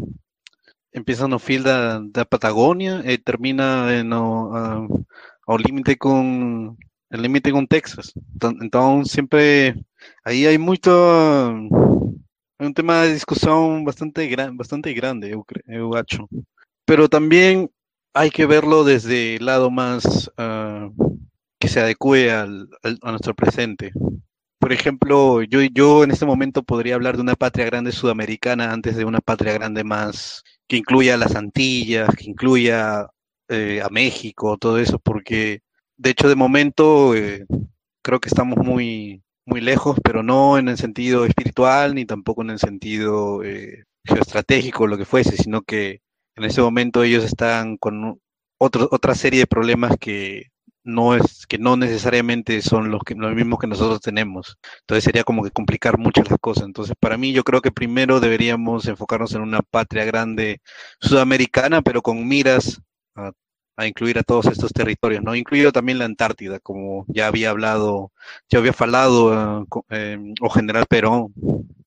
empieza 0.92 1.38
fil 1.38 1.62
da, 1.62 2.00
da 2.00 2.24
Patagônia 2.24 3.02
e 3.04 3.18
termina 3.18 4.02
no, 4.02 4.50
uh, 4.50 5.06
ao 5.46 5.56
limite 5.56 5.96
com 5.96 6.76
el 7.10 7.22
límite 7.22 7.52
con 7.52 7.66
Texas. 7.66 8.12
Entonces, 8.60 9.12
siempre 9.12 9.74
ahí 10.24 10.46
hay 10.46 10.58
mucho, 10.58 11.52
un 11.52 12.74
tema 12.74 13.02
de 13.02 13.14
discusión 13.14 13.84
bastante, 13.84 14.26
gran, 14.26 14.56
bastante 14.56 14.92
grande, 14.92 15.30
yo, 15.30 15.44
creo, 15.44 15.92
Pero 16.84 17.08
también 17.08 17.70
hay 18.14 18.30
que 18.30 18.46
verlo 18.46 18.84
desde 18.84 19.36
el 19.36 19.46
lado 19.46 19.70
más 19.70 20.30
uh, 20.38 20.92
que 21.58 21.68
se 21.68 21.80
adecue 21.80 22.30
al, 22.30 22.68
a 23.02 23.10
nuestro 23.10 23.34
presente. 23.34 23.92
Por 24.58 24.72
ejemplo, 24.72 25.42
yo, 25.42 25.60
yo 25.62 26.02
en 26.02 26.10
este 26.10 26.26
momento 26.26 26.62
podría 26.64 26.96
hablar 26.96 27.16
de 27.16 27.22
una 27.22 27.36
patria 27.36 27.66
grande 27.66 27.92
sudamericana 27.92 28.72
antes 28.72 28.96
de 28.96 29.04
una 29.04 29.20
patria 29.20 29.52
grande 29.52 29.84
más 29.84 30.42
que 30.66 30.76
incluya 30.76 31.16
las 31.16 31.36
Antillas, 31.36 32.14
que 32.16 32.28
incluya 32.28 33.08
eh, 33.48 33.80
a 33.82 33.88
México, 33.88 34.58
todo 34.58 34.78
eso, 34.78 34.98
porque 34.98 35.62
de 35.98 36.10
hecho 36.10 36.28
de 36.28 36.36
momento 36.36 37.14
eh, 37.14 37.44
creo 38.02 38.20
que 38.20 38.28
estamos 38.28 38.58
muy, 38.58 39.22
muy 39.44 39.60
lejos, 39.60 39.98
pero 40.02 40.22
no 40.22 40.58
en 40.58 40.68
el 40.68 40.78
sentido 40.78 41.24
espiritual 41.26 41.94
ni 41.94 42.06
tampoco 42.06 42.42
en 42.42 42.50
el 42.50 42.58
sentido 42.58 43.42
eh, 43.44 43.84
geoestratégico, 44.04 44.86
lo 44.86 44.96
que 44.96 45.04
fuese, 45.04 45.36
sino 45.36 45.62
que 45.62 46.00
en 46.36 46.44
ese 46.44 46.62
momento 46.62 47.02
ellos 47.02 47.24
están 47.24 47.76
con 47.76 48.20
otro, 48.58 48.88
otra 48.92 49.14
serie 49.14 49.40
de 49.40 49.46
problemas 49.46 49.96
que 49.98 50.46
no 50.84 51.14
es 51.14 51.46
que 51.46 51.58
no 51.58 51.76
necesariamente 51.76 52.62
son 52.62 52.90
los, 52.90 53.02
que, 53.02 53.14
los 53.14 53.34
mismos 53.34 53.58
que 53.58 53.66
nosotros 53.66 54.00
tenemos. 54.00 54.58
Entonces 54.80 55.04
sería 55.04 55.24
como 55.24 55.44
que 55.44 55.50
complicar 55.50 55.98
mucho 55.98 56.22
las 56.22 56.38
cosas. 56.40 56.64
Entonces, 56.64 56.94
para 56.98 57.18
mí 57.18 57.32
yo 57.32 57.44
creo 57.44 57.60
que 57.60 57.72
primero 57.72 58.20
deberíamos 58.20 58.86
enfocarnos 58.86 59.34
en 59.34 59.42
una 59.42 59.60
patria 59.60 60.04
grande 60.04 60.60
sudamericana, 61.00 61.82
pero 61.82 62.00
con 62.02 62.26
miras 62.26 62.80
a, 63.14 63.32
incluir 63.86 64.18
a 64.18 64.22
todos 64.22 64.46
estos 64.46 64.72
territorios, 64.72 65.22
¿no? 65.22 65.34
Incluido 65.34 65.70
también 65.70 65.98
la 65.98 66.04
Antártida, 66.04 66.58
como 66.58 67.04
ya 67.08 67.28
había 67.28 67.50
hablado, 67.50 68.10
ya 68.48 68.58
había 68.58 68.72
falado 68.72 69.66
eh, 69.90 70.34
o 70.40 70.50
General 70.50 70.84
Perón. 70.86 71.32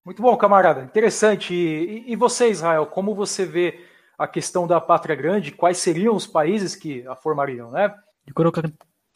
Muito 0.04 0.22
bom, 0.22 0.36
camarada. 0.38 0.84
Interessante. 0.84 1.54
E, 1.54 2.12
e 2.12 2.16
você, 2.16 2.50
Israel, 2.50 2.88
como 2.88 3.14
você 3.14 3.46
vê 3.46 3.80
a 4.18 4.28
questão 4.28 4.68
da 4.68 4.80
pátria 4.80 5.16
grande? 5.16 5.52
Quais 5.52 5.78
seriam 5.78 6.16
os 6.16 6.28
países 6.28 6.76
que 6.76 7.06
a 7.08 7.16
formariam, 7.16 7.72
né? 7.72 7.94
Yo 8.28 8.34
creo 8.36 8.52
que, 8.52 8.62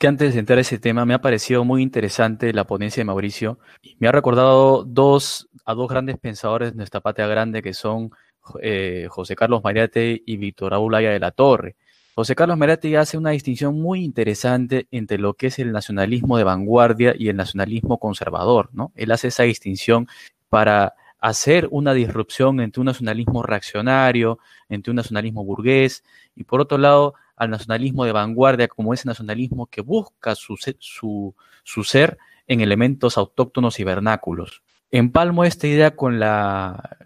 antes 0.07 0.33
de 0.33 0.39
entrar 0.39 0.57
a 0.57 0.61
ese 0.61 0.79
tema 0.79 1.05
me 1.05 1.13
ha 1.13 1.21
parecido 1.21 1.63
muy 1.63 1.81
interesante 1.81 2.53
la 2.53 2.65
ponencia 2.65 3.01
de 3.01 3.05
Mauricio 3.05 3.59
y 3.81 3.95
me 3.99 4.07
ha 4.07 4.11
recordado 4.11 4.83
dos, 4.83 5.47
a 5.63 5.73
dos 5.73 5.87
grandes 5.87 6.17
pensadores 6.17 6.71
de 6.71 6.77
nuestra 6.77 7.01
patria 7.01 7.27
grande 7.27 7.61
que 7.61 7.73
son 7.73 8.11
eh, 8.61 9.07
José 9.09 9.35
Carlos 9.35 9.63
Mariate 9.63 10.21
y 10.25 10.37
Víctor 10.37 10.71
Raúl 10.71 10.93
de 10.93 11.19
la 11.19 11.31
Torre. 11.31 11.75
José 12.17 12.33
Carlos 12.33 12.57
Mariate 12.57 12.97
hace 12.97 13.17
una 13.17 13.31
distinción 13.31 13.81
muy 13.81 14.01
interesante 14.01 14.87
entre 14.89 15.17
lo 15.17 15.33
que 15.33 15.47
es 15.47 15.59
el 15.59 15.73
nacionalismo 15.73 16.37
de 16.37 16.45
vanguardia 16.45 17.13
y 17.17 17.27
el 17.27 17.35
nacionalismo 17.35 17.99
conservador, 17.99 18.69
¿no? 18.71 18.93
Él 18.95 19.11
hace 19.11 19.27
esa 19.27 19.43
distinción 19.43 20.07
para 20.47 20.93
hacer 21.19 21.67
una 21.71 21.93
disrupción 21.93 22.61
entre 22.61 22.79
un 22.79 22.85
nacionalismo 22.85 23.43
reaccionario, 23.43 24.39
entre 24.69 24.91
un 24.91 24.95
nacionalismo 24.95 25.43
burgués, 25.43 26.05
y 26.35 26.45
por 26.45 26.61
otro 26.61 26.77
lado, 26.77 27.15
al 27.35 27.49
nacionalismo 27.49 28.05
de 28.05 28.13
vanguardia 28.13 28.69
como 28.69 28.93
ese 28.93 29.09
nacionalismo 29.09 29.67
que 29.67 29.81
busca 29.81 30.35
su, 30.35 30.55
su, 30.79 31.83
ser 31.83 32.17
en 32.47 32.61
elementos 32.61 33.17
autóctonos 33.17 33.77
y 33.81 33.83
vernáculos. 33.83 34.63
Empalmo 34.89 35.43
esta 35.43 35.67
idea 35.67 35.97
con, 35.97 36.17
la, 36.19 36.97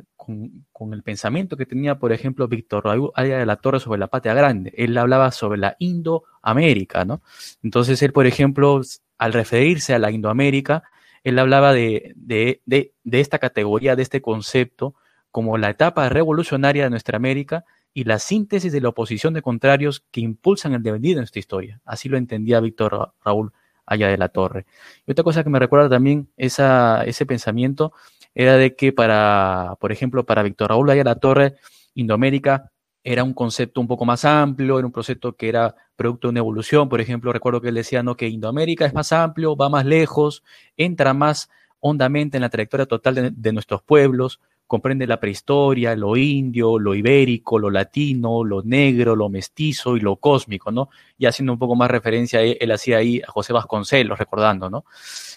con, 0.72 0.94
el 0.94 1.04
pensamiento 1.04 1.58
que 1.58 1.66
tenía, 1.66 2.00
por 2.00 2.12
ejemplo, 2.12 2.48
Víctor 2.48 2.86
Raúl 2.86 3.12
de 3.18 3.46
la 3.46 3.56
Torre 3.58 3.80
sobre 3.80 4.00
la 4.00 4.08
patria 4.08 4.34
grande. 4.34 4.74
Él 4.78 4.98
hablaba 4.98 5.32
sobre 5.32 5.60
la 5.60 5.76
Indoamérica, 5.80 7.06
¿no? 7.06 7.22
Entonces 7.64 8.02
él, 8.02 8.14
por 8.14 8.26
ejemplo, 8.26 8.82
al 9.18 9.34
referirse 9.34 9.94
a 9.94 10.00
la 10.00 10.12
Indoamérica, 10.12 10.84
él 11.24 11.38
hablaba 11.40 11.74
de, 11.74 12.14
de, 12.16 12.62
de 12.66 13.20
esta 13.20 13.40
categoría, 13.40 13.96
de 13.96 14.04
este 14.04 14.22
concepto, 14.22 14.96
como 15.32 15.58
la 15.58 15.70
etapa 15.70 16.10
revolucionaria 16.10 16.86
de 16.86 16.90
nuestra 16.90 17.18
América 17.18 17.66
y 17.94 18.04
la 18.04 18.20
síntesis 18.20 18.72
de 18.72 18.82
la 18.82 18.90
oposición 18.90 19.34
de 19.34 19.42
contrarios 19.42 20.06
que 20.12 20.22
impulsan 20.22 20.74
el 20.74 20.84
devenir 20.84 21.16
de 21.16 21.22
nuestra 21.22 21.40
historia. 21.40 21.82
Así 21.86 22.10
lo 22.10 22.18
entendía 22.18 22.60
Víctor 22.60 23.14
Raúl 23.24 23.52
Allá 23.86 24.08
de 24.08 24.18
la 24.18 24.30
Torre. 24.30 24.68
Y 25.08 25.12
otra 25.12 25.24
cosa 25.24 25.44
que 25.44 25.50
me 25.50 25.58
recuerda 25.58 25.90
también 25.90 26.30
esa, 26.38 27.04
ese 27.06 27.26
pensamiento 27.26 27.92
era 28.34 28.58
de 28.58 28.76
que 28.76 28.94
para, 28.94 29.76
por 29.80 29.92
ejemplo, 29.92 30.26
para 30.26 30.44
Víctor 30.44 30.70
Raúl 30.70 30.90
Allá 30.90 31.00
de 31.00 31.10
la 31.10 31.16
Torre, 31.16 31.56
Indoamérica 31.96 32.72
era 33.04 33.24
un 33.24 33.34
concepto 33.34 33.82
un 33.82 33.88
poco 33.88 34.06
más 34.06 34.26
amplio, 34.26 34.78
era 34.78 34.86
un 34.86 34.92
proyecto 34.92 35.36
que 35.36 35.50
era 35.50 35.76
producto 35.96 36.28
de 36.28 36.32
una 36.32 36.40
evolución. 36.40 36.90
Por 36.90 37.02
ejemplo, 37.02 37.34
recuerdo 37.34 37.62
que 37.62 37.70
él 37.70 37.76
decía 37.76 38.04
¿no? 38.04 38.16
que 38.16 38.28
Indoamérica 38.28 38.86
es 38.86 38.94
más 38.94 39.12
amplio, 39.12 39.56
va 39.56 39.70
más 39.70 39.86
lejos, 39.86 40.44
entra 40.78 41.14
más 41.14 41.50
hondamente 41.80 42.38
en 42.38 42.42
la 42.42 42.50
trayectoria 42.50 42.86
total 42.86 43.34
de 43.36 43.54
nuestros 43.54 43.82
pueblos, 43.82 44.40
comprende 44.70 45.08
la 45.08 45.20
prehistoria, 45.20 45.96
lo 45.96 46.16
indio, 46.16 46.78
lo 46.78 46.94
ibérico, 46.94 47.58
lo 47.58 47.72
latino, 47.72 48.44
lo 48.44 48.62
negro, 48.62 49.16
lo 49.16 49.28
mestizo 49.28 49.98
y 49.98 50.00
lo 50.00 50.18
cósmico, 50.18 50.72
¿no? 50.72 50.90
Y 51.18 51.26
haciendo 51.26 51.54
un 51.54 51.58
poco 51.58 51.76
más 51.76 51.90
referencia, 51.90 52.42
él, 52.44 52.72
hacía 52.72 52.98
ahí 52.98 53.20
a 53.28 53.32
José 53.32 53.52
Vasconcelos, 53.52 54.20
recordando, 54.20 54.70
¿no? 54.70 54.86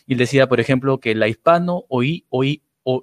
Y 0.06 0.12
él 0.12 0.18
decía, 0.18 0.50
por 0.50 0.60
ejemplo, 0.60 0.98
que 1.00 1.14
la 1.14 1.28
hispano 1.28 1.84
o, 1.88 2.02
o, 2.28 2.44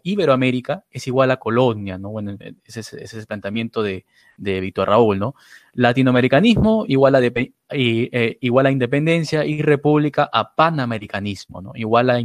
Iberoamérica 0.03 0.85
es 0.89 1.07
igual 1.07 1.31
a 1.31 1.37
colonia, 1.37 1.97
¿no? 1.97 2.09
Bueno, 2.09 2.37
ese 2.63 2.79
es 2.79 3.13
el 3.13 3.25
planteamiento 3.25 3.81
de, 3.81 4.05
Víctor 4.37 4.89
Raúl, 4.89 5.19
¿no? 5.19 5.35
Latinoamericanismo 5.73 6.85
igual 6.87 7.15
a, 7.15 7.21
eh, 7.23 8.37
igual 8.41 8.65
a 8.65 8.71
independencia 8.71 9.45
y 9.45 9.61
república 9.61 10.29
a 10.31 10.55
panamericanismo, 10.55 11.61
¿no? 11.61 11.71
Igual 11.75 12.09
a, 12.09 12.19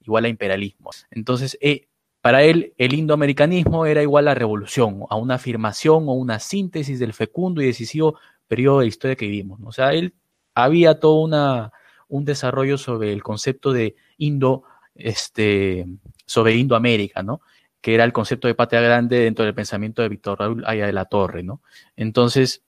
igual 0.00 0.24
a 0.24 0.28
imperialismo. 0.28 0.90
Entonces, 1.10 1.58
eh, 1.60 1.88
para 2.20 2.44
él, 2.44 2.72
el 2.78 2.94
indoamericanismo 2.94 3.84
era 3.84 4.00
igual 4.00 4.28
a 4.28 4.34
revolución, 4.34 5.00
a 5.10 5.16
una 5.16 5.34
afirmación 5.34 6.08
o 6.08 6.12
una 6.12 6.38
síntesis 6.38 7.00
del 7.00 7.14
fecundo 7.14 7.60
y 7.60 7.66
decisivo 7.66 8.16
periodo 8.46 8.80
de 8.80 8.86
historia 8.86 9.16
que 9.16 9.26
vivimos. 9.26 9.58
O 9.64 9.72
sea, 9.72 9.92
él 9.92 10.14
había 10.54 11.00
todo 11.00 11.20
una, 11.20 11.72
un 12.08 12.24
desarrollo 12.24 12.78
sobre 12.78 13.12
el 13.12 13.22
concepto 13.22 13.72
de 13.72 13.96
Indo, 14.18 14.62
este, 14.94 15.86
sobre 16.26 16.56
Indoamérica, 16.56 17.22
¿no? 17.22 17.40
Que 17.80 17.94
era 17.94 18.04
el 18.04 18.12
concepto 18.12 18.48
de 18.48 18.54
patria 18.54 18.80
grande 18.80 19.20
dentro 19.20 19.44
del 19.44 19.54
pensamiento 19.54 20.02
de 20.02 20.08
Víctor 20.08 20.38
Raúl 20.38 20.64
Aya 20.66 20.86
de 20.86 20.92
la 20.92 21.06
Torre, 21.06 21.42
¿no? 21.42 21.62
Entonces, 21.96 22.62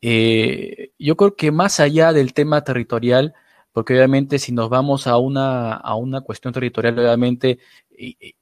eh, 0.00 0.92
yo 0.98 1.16
creo 1.16 1.36
que 1.36 1.50
más 1.50 1.80
allá 1.80 2.12
del 2.12 2.32
tema 2.32 2.62
territorial, 2.64 3.34
porque 3.72 3.94
obviamente 3.94 4.38
si 4.38 4.52
nos 4.52 4.68
vamos 4.68 5.06
a 5.06 5.18
una, 5.18 5.74
a 5.74 5.94
una 5.94 6.20
cuestión 6.20 6.52
territorial, 6.52 6.98
obviamente 6.98 7.58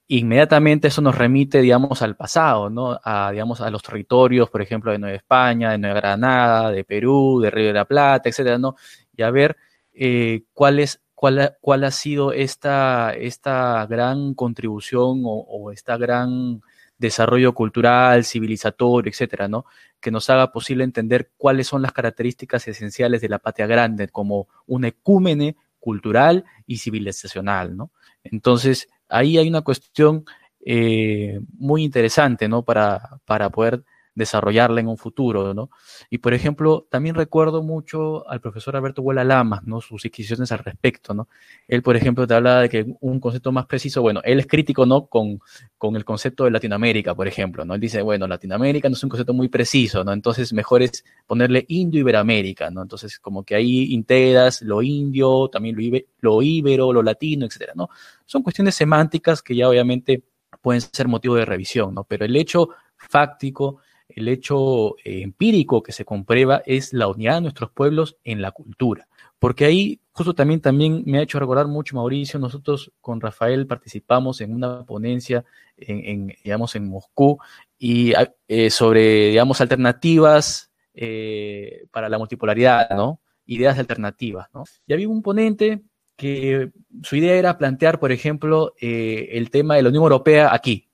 inmediatamente 0.08 0.88
eso 0.88 1.00
nos 1.02 1.16
remite, 1.16 1.60
digamos, 1.60 2.02
al 2.02 2.16
pasado, 2.16 2.70
¿no? 2.70 2.98
A, 3.02 3.30
digamos, 3.32 3.60
a 3.60 3.70
los 3.70 3.82
territorios, 3.82 4.50
por 4.50 4.62
ejemplo, 4.62 4.92
de 4.92 4.98
Nueva 4.98 5.16
España, 5.16 5.72
de 5.72 5.78
Nueva 5.78 5.96
Granada, 5.96 6.70
de 6.70 6.84
Perú, 6.84 7.40
de 7.42 7.50
Río 7.50 7.68
de 7.68 7.72
la 7.72 7.84
Plata, 7.84 8.28
etcétera, 8.28 8.58
¿no? 8.58 8.76
Y 9.16 9.22
a 9.22 9.30
ver 9.30 9.56
eh, 9.92 10.44
cuál 10.52 10.78
es 10.78 11.00
cuál, 11.16 11.84
ha 11.84 11.90
sido 11.90 12.32
esta, 12.32 13.14
gran 13.88 14.34
contribución 14.34 15.22
o, 15.24 15.40
o 15.48 15.72
esta 15.72 15.96
gran 15.96 16.62
desarrollo 16.98 17.54
cultural, 17.54 18.24
civilizatorio, 18.24 19.10
etcétera, 19.10 19.48
¿no? 19.48 19.64
Que 20.00 20.10
nos 20.10 20.30
haga 20.30 20.52
posible 20.52 20.84
entender 20.84 21.30
cuáles 21.36 21.66
son 21.66 21.82
las 21.82 21.92
características 21.92 22.68
esenciales 22.68 23.20
de 23.20 23.28
la 23.28 23.38
patria 23.38 23.66
grande 23.66 24.08
como 24.08 24.48
un 24.66 24.84
ecúmene 24.84 25.56
cultural 25.80 26.44
y 26.66 26.78
civilizacional. 26.78 27.76
Entonces, 28.22 28.88
ahí 29.08 29.38
hay 29.38 29.48
una 29.48 29.62
cuestión 29.62 30.24
eh, 30.64 31.40
muy 31.58 31.82
interesante, 31.82 32.48
¿no? 32.48 32.62
Para, 32.62 33.20
para 33.24 33.50
poder 33.50 33.84
desarrollarla 34.16 34.80
en 34.80 34.88
un 34.88 34.96
futuro, 34.96 35.54
¿no? 35.54 35.70
Y 36.10 36.18
por 36.18 36.34
ejemplo, 36.34 36.88
también 36.90 37.14
recuerdo 37.14 37.62
mucho 37.62 38.28
al 38.28 38.40
profesor 38.40 38.74
Alberto 38.74 39.02
Huela 39.02 39.22
Lamas, 39.22 39.62
¿no? 39.64 39.80
Sus 39.80 40.04
inquisiciones 40.06 40.50
al 40.50 40.58
respecto, 40.58 41.14
¿no? 41.14 41.28
Él, 41.68 41.82
por 41.82 41.96
ejemplo, 41.96 42.26
te 42.26 42.34
habla 42.34 42.62
de 42.62 42.68
que 42.68 42.86
un 43.00 43.20
concepto 43.20 43.52
más 43.52 43.66
preciso, 43.66 44.02
bueno, 44.02 44.20
él 44.24 44.40
es 44.40 44.46
crítico, 44.46 44.86
¿no? 44.86 45.06
Con, 45.06 45.38
con 45.78 45.94
el 45.96 46.04
concepto 46.04 46.44
de 46.44 46.50
Latinoamérica, 46.50 47.14
por 47.14 47.28
ejemplo, 47.28 47.64
¿no? 47.64 47.74
Él 47.74 47.80
dice, 47.80 48.00
bueno, 48.02 48.26
Latinoamérica 48.26 48.88
no 48.88 48.94
es 48.94 49.02
un 49.04 49.10
concepto 49.10 49.34
muy 49.34 49.48
preciso, 49.48 50.02
¿no? 50.02 50.12
Entonces, 50.12 50.52
mejor 50.54 50.82
es 50.82 51.04
ponerle 51.26 51.66
Indio-Iberoamérica, 51.68 52.70
¿no? 52.70 52.82
Entonces, 52.82 53.20
como 53.20 53.44
que 53.44 53.54
ahí 53.54 53.92
integras 53.92 54.62
lo 54.62 54.80
indio, 54.82 55.48
también 55.48 55.76
lo, 55.76 55.98
lo 56.20 56.42
íbero, 56.42 56.92
lo 56.92 57.02
latino, 57.02 57.44
etcétera, 57.44 57.74
¿no? 57.76 57.90
Son 58.24 58.42
cuestiones 58.42 58.74
semánticas 58.74 59.42
que 59.42 59.54
ya 59.54 59.68
obviamente 59.68 60.24
pueden 60.62 60.80
ser 60.80 61.06
motivo 61.06 61.34
de 61.34 61.44
revisión, 61.44 61.94
¿no? 61.94 62.04
Pero 62.04 62.24
el 62.24 62.34
hecho 62.34 62.70
fáctico 62.96 63.78
el 64.08 64.28
hecho 64.28 64.96
eh, 64.98 65.22
empírico 65.22 65.82
que 65.82 65.92
se 65.92 66.04
comprueba 66.04 66.62
es 66.66 66.92
la 66.92 67.08
unidad 67.08 67.36
de 67.36 67.40
nuestros 67.42 67.70
pueblos 67.70 68.16
en 68.24 68.42
la 68.42 68.52
cultura. 68.52 69.08
Porque 69.38 69.64
ahí 69.64 70.00
justo 70.12 70.34
también, 70.34 70.60
también 70.60 71.02
me 71.06 71.18
ha 71.18 71.22
hecho 71.22 71.38
recordar 71.38 71.66
mucho, 71.66 71.96
Mauricio, 71.96 72.40
nosotros 72.40 72.92
con 73.00 73.20
Rafael 73.20 73.66
participamos 73.66 74.40
en 74.40 74.54
una 74.54 74.84
ponencia 74.84 75.44
en, 75.76 76.34
digamos, 76.42 76.74
en 76.74 76.88
Moscú 76.88 77.38
y 77.78 78.14
eh, 78.48 78.70
sobre, 78.70 79.28
digamos, 79.28 79.60
alternativas 79.60 80.70
eh, 80.94 81.84
para 81.90 82.08
la 82.08 82.16
multipolaridad, 82.16 82.88
¿no? 82.90 83.20
Ideas 83.44 83.78
alternativas, 83.78 84.48
¿no? 84.54 84.64
Y 84.86 84.94
había 84.94 85.08
un 85.08 85.20
ponente 85.20 85.82
que 86.16 86.70
su 87.02 87.16
idea 87.16 87.34
era 87.34 87.58
plantear, 87.58 88.00
por 88.00 88.10
ejemplo, 88.10 88.72
el 88.80 89.50
tema 89.50 89.76
de 89.76 89.82
la 89.82 89.90
Unión 89.90 90.04
Europea 90.04 90.54
aquí, 90.54 90.85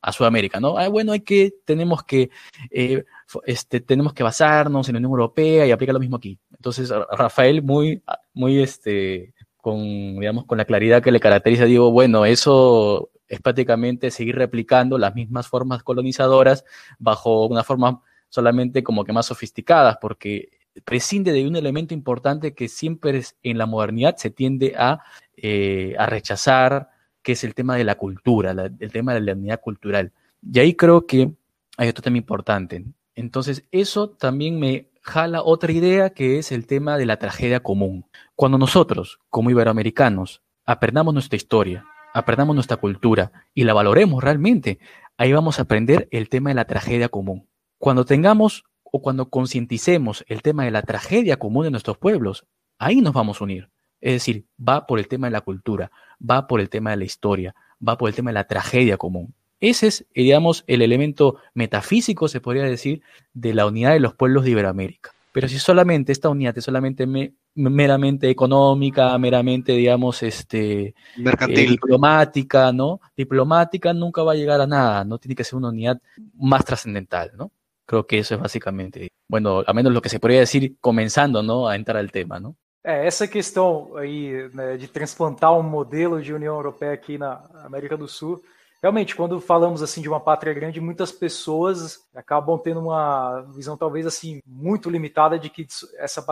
a 0.00 0.12
Sudamérica, 0.12 0.60
¿no? 0.60 0.78
Ah, 0.78 0.88
bueno, 0.88 1.12
hay 1.12 1.20
que, 1.20 1.54
tenemos 1.64 2.04
que, 2.04 2.30
eh, 2.70 3.04
este, 3.44 3.80
tenemos 3.80 4.14
que 4.14 4.22
basarnos 4.22 4.88
en 4.88 4.94
la 4.94 4.98
Unión 4.98 5.12
Europea 5.12 5.66
y 5.66 5.72
aplicar 5.72 5.94
lo 5.94 6.00
mismo 6.00 6.16
aquí. 6.16 6.38
Entonces, 6.52 6.92
Rafael, 7.10 7.62
muy, 7.62 8.02
muy, 8.32 8.60
este, 8.60 9.34
con, 9.56 9.82
digamos, 10.18 10.44
con 10.44 10.58
la 10.58 10.64
claridad 10.64 11.02
que 11.02 11.10
le 11.10 11.20
caracteriza, 11.20 11.64
digo, 11.64 11.90
bueno, 11.90 12.24
eso 12.24 13.10
es 13.28 13.40
prácticamente 13.40 14.10
seguir 14.10 14.36
replicando 14.36 14.98
las 14.98 15.14
mismas 15.14 15.48
formas 15.48 15.82
colonizadoras 15.82 16.64
bajo 16.98 17.46
una 17.46 17.64
forma 17.64 18.02
solamente 18.28 18.82
como 18.82 19.04
que 19.04 19.12
más 19.12 19.26
sofisticadas, 19.26 19.98
porque 20.00 20.50
prescinde 20.84 21.32
de 21.32 21.46
un 21.46 21.56
elemento 21.56 21.94
importante 21.94 22.54
que 22.54 22.68
siempre 22.68 23.22
en 23.42 23.58
la 23.58 23.66
modernidad 23.66 24.16
se 24.16 24.30
tiende 24.30 24.74
a, 24.76 25.02
eh, 25.36 25.94
a 25.98 26.06
rechazar, 26.06 26.90
que 27.26 27.32
es 27.32 27.42
el 27.42 27.56
tema 27.56 27.74
de 27.74 27.82
la 27.82 27.96
cultura, 27.96 28.52
el 28.52 28.92
tema 28.92 29.12
de 29.12 29.20
la 29.20 29.32
unidad 29.32 29.60
cultural. 29.60 30.12
Y 30.40 30.60
ahí 30.60 30.74
creo 30.74 31.08
que 31.08 31.32
hay 31.76 31.88
otro 31.88 32.00
tema 32.00 32.18
importante. 32.18 32.84
Entonces, 33.16 33.64
eso 33.72 34.10
también 34.10 34.60
me 34.60 34.90
jala 35.02 35.42
otra 35.42 35.72
idea 35.72 36.10
que 36.10 36.38
es 36.38 36.52
el 36.52 36.68
tema 36.68 36.96
de 36.96 37.04
la 37.04 37.18
tragedia 37.18 37.58
común. 37.58 38.06
Cuando 38.36 38.58
nosotros, 38.58 39.18
como 39.28 39.50
iberoamericanos, 39.50 40.40
aprendamos 40.64 41.14
nuestra 41.14 41.34
historia, 41.34 41.84
aprendamos 42.14 42.54
nuestra 42.54 42.76
cultura 42.76 43.32
y 43.54 43.64
la 43.64 43.74
valoremos 43.74 44.22
realmente, 44.22 44.78
ahí 45.16 45.32
vamos 45.32 45.58
a 45.58 45.62
aprender 45.62 46.06
el 46.12 46.28
tema 46.28 46.50
de 46.50 46.54
la 46.54 46.66
tragedia 46.66 47.08
común. 47.08 47.48
Cuando 47.78 48.04
tengamos 48.04 48.66
o 48.84 49.02
cuando 49.02 49.30
concienticemos 49.30 50.24
el 50.28 50.42
tema 50.42 50.64
de 50.64 50.70
la 50.70 50.82
tragedia 50.82 51.40
común 51.40 51.64
de 51.64 51.72
nuestros 51.72 51.98
pueblos, 51.98 52.46
ahí 52.78 53.00
nos 53.00 53.14
vamos 53.14 53.40
a 53.40 53.44
unir. 53.44 53.68
Es 54.00 54.12
decir, 54.14 54.44
va 54.56 54.86
por 54.86 54.98
el 54.98 55.08
tema 55.08 55.26
de 55.26 55.32
la 55.32 55.40
cultura, 55.40 55.90
va 56.18 56.46
por 56.46 56.60
el 56.60 56.68
tema 56.68 56.90
de 56.90 56.96
la 56.96 57.04
historia, 57.04 57.54
va 57.86 57.96
por 57.96 58.08
el 58.08 58.14
tema 58.14 58.30
de 58.30 58.34
la 58.34 58.46
tragedia 58.46 58.96
común. 58.96 59.34
Ese 59.60 59.86
es, 59.86 60.06
digamos, 60.14 60.64
el 60.66 60.82
elemento 60.82 61.36
metafísico, 61.54 62.28
se 62.28 62.40
podría 62.40 62.64
decir, 62.64 63.02
de 63.32 63.54
la 63.54 63.66
unidad 63.66 63.92
de 63.92 64.00
los 64.00 64.14
pueblos 64.14 64.44
de 64.44 64.50
Iberoamérica. 64.50 65.12
Pero 65.32 65.48
si 65.48 65.58
solamente 65.58 66.12
esta 66.12 66.30
unidad 66.30 66.56
es 66.56 66.64
solamente 66.64 67.06
meramente 67.54 68.30
económica, 68.30 69.18
meramente, 69.18 69.72
digamos, 69.72 70.22
este, 70.22 70.94
eh, 71.18 71.66
diplomática, 71.68 72.72
¿no? 72.72 73.00
Diplomática 73.14 73.92
nunca 73.92 74.22
va 74.22 74.32
a 74.32 74.36
llegar 74.36 74.60
a 74.62 74.66
nada, 74.66 75.04
¿no? 75.04 75.18
Tiene 75.18 75.34
que 75.34 75.44
ser 75.44 75.56
una 75.56 75.68
unidad 75.68 76.00
más 76.34 76.64
trascendental, 76.64 77.32
¿no? 77.36 77.50
Creo 77.84 78.06
que 78.06 78.18
eso 78.18 78.34
es 78.34 78.40
básicamente, 78.40 79.10
bueno, 79.28 79.62
a 79.66 79.72
menos 79.74 79.92
lo 79.92 80.00
que 80.00 80.08
se 80.08 80.20
podría 80.20 80.40
decir 80.40 80.76
comenzando, 80.80 81.42
¿no? 81.42 81.68
A 81.68 81.76
entrar 81.76 81.98
al 81.98 82.10
tema, 82.10 82.40
¿no? 82.40 82.56
É, 82.86 83.04
essa 83.04 83.26
questão 83.26 83.96
aí 83.96 84.48
né, 84.54 84.76
de 84.76 84.86
transplantar 84.86 85.52
um 85.58 85.62
modelo 85.62 86.22
de 86.22 86.32
União 86.32 86.54
Europeia 86.54 86.92
aqui 86.92 87.18
na 87.18 87.42
América 87.64 87.96
do 87.96 88.06
Sul, 88.06 88.40
realmente, 88.80 89.16
quando 89.16 89.40
falamos 89.40 89.82
assim 89.82 90.00
de 90.00 90.08
uma 90.08 90.20
pátria 90.20 90.54
grande, 90.54 90.80
muitas 90.80 91.10
pessoas 91.10 91.98
acabam 92.14 92.56
tendo 92.56 92.78
uma 92.78 93.40
visão 93.52 93.76
talvez 93.76 94.06
assim 94.06 94.40
muito 94.46 94.88
limitada 94.88 95.36
de 95.36 95.50
que 95.50 95.66
essa, 95.98 96.24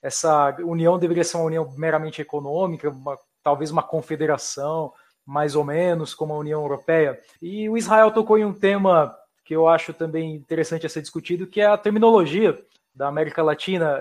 essa 0.00 0.56
união 0.60 0.98
deveria 0.98 1.22
ser 1.22 1.36
uma 1.36 1.44
união 1.44 1.70
meramente 1.76 2.22
econômica, 2.22 2.88
uma, 2.88 3.18
talvez 3.42 3.70
uma 3.70 3.82
confederação, 3.82 4.90
mais 5.26 5.54
ou 5.54 5.62
menos, 5.62 6.14
como 6.14 6.32
a 6.32 6.38
União 6.38 6.62
Europeia. 6.62 7.20
E 7.42 7.68
o 7.68 7.76
Israel 7.76 8.10
tocou 8.12 8.38
em 8.38 8.46
um 8.46 8.54
tema 8.54 9.14
que 9.44 9.54
eu 9.54 9.68
acho 9.68 9.92
também 9.92 10.34
interessante 10.34 10.86
a 10.86 10.88
ser 10.88 11.02
discutido, 11.02 11.46
que 11.46 11.60
é 11.60 11.66
a 11.66 11.76
terminologia 11.76 12.58
da 12.98 13.06
América 13.06 13.44
Latina. 13.44 14.00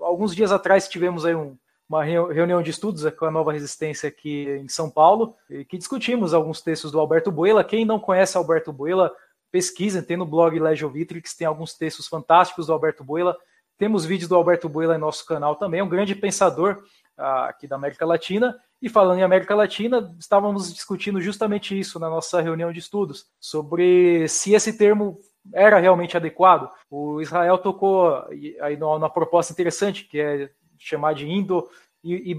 Alguns 0.00 0.34
dias 0.34 0.52
atrás 0.52 0.88
tivemos 0.88 1.26
aí 1.26 1.34
um, 1.34 1.58
uma 1.88 2.04
reunião 2.04 2.62
de 2.62 2.70
estudos 2.70 3.04
com 3.14 3.24
a 3.24 3.30
Nova 3.30 3.52
Resistência 3.52 4.08
aqui 4.08 4.48
em 4.48 4.68
São 4.68 4.88
Paulo, 4.88 5.34
que 5.68 5.76
discutimos 5.76 6.32
alguns 6.32 6.62
textos 6.62 6.92
do 6.92 7.00
Alberto 7.00 7.32
Buela. 7.32 7.64
Quem 7.64 7.84
não 7.84 7.98
conhece 7.98 8.36
Alberto 8.36 8.72
Buela, 8.72 9.12
pesquisem, 9.50 10.00
tem 10.00 10.16
no 10.16 10.24
blog 10.24 10.56
Legio 10.60 10.88
Vitrix, 10.88 11.34
tem 11.34 11.46
alguns 11.46 11.74
textos 11.74 12.06
fantásticos 12.06 12.68
do 12.68 12.72
Alberto 12.72 13.02
Buela. 13.02 13.36
Temos 13.76 14.04
vídeos 14.04 14.28
do 14.28 14.36
Alberto 14.36 14.68
Buela 14.68 14.94
em 14.94 15.00
nosso 15.00 15.26
canal 15.26 15.56
também, 15.56 15.82
um 15.82 15.88
grande 15.88 16.14
pensador 16.14 16.84
uh, 17.18 17.48
aqui 17.48 17.66
da 17.66 17.74
América 17.74 18.06
Latina. 18.06 18.56
E 18.80 18.88
falando 18.88 19.18
em 19.18 19.24
América 19.24 19.56
Latina, 19.56 20.14
estávamos 20.20 20.72
discutindo 20.72 21.20
justamente 21.20 21.76
isso 21.76 21.98
na 21.98 22.08
nossa 22.08 22.40
reunião 22.40 22.72
de 22.72 22.78
estudos, 22.78 23.26
sobre 23.40 24.28
se 24.28 24.54
esse 24.54 24.78
termo 24.78 25.18
era 25.52 25.78
realmente 25.78 26.16
adequado. 26.16 26.70
O 26.90 27.20
Israel 27.20 27.58
tocou 27.58 28.24
aí 28.60 28.76
numa 28.76 29.10
proposta 29.10 29.52
interessante, 29.52 30.04
que 30.04 30.20
é 30.20 30.50
chamar 30.78 31.14
de 31.14 31.28
Indo 31.28 31.68
e 32.04 32.32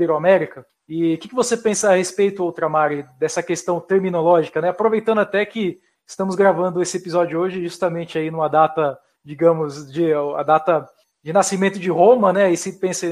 o 1.15 1.17
que, 1.17 1.35
você 1.35 1.57
pensa 1.57 1.91
a 1.91 1.95
respeito, 1.95 2.43
Ultramari, 2.43 3.05
dessa 3.19 3.43
questão 3.43 3.79
terminológica, 3.81 4.61
né? 4.61 4.69
Aproveitando 4.69 5.19
até 5.19 5.45
que 5.45 5.81
estamos 6.05 6.35
gravando 6.35 6.81
esse 6.81 6.95
episódio 6.95 7.37
hoje, 7.39 7.61
justamente 7.61 8.17
aí 8.17 8.31
numa 8.31 8.47
data, 8.47 8.97
digamos, 9.23 9.91
de 9.91 10.13
a 10.13 10.43
data 10.43 10.87
de 11.21 11.33
nascimento 11.33 11.77
de 11.77 11.89
Roma, 11.89 12.31
né? 12.31 12.49
E 12.49 12.55
se 12.55 12.79
pensa 12.79 13.05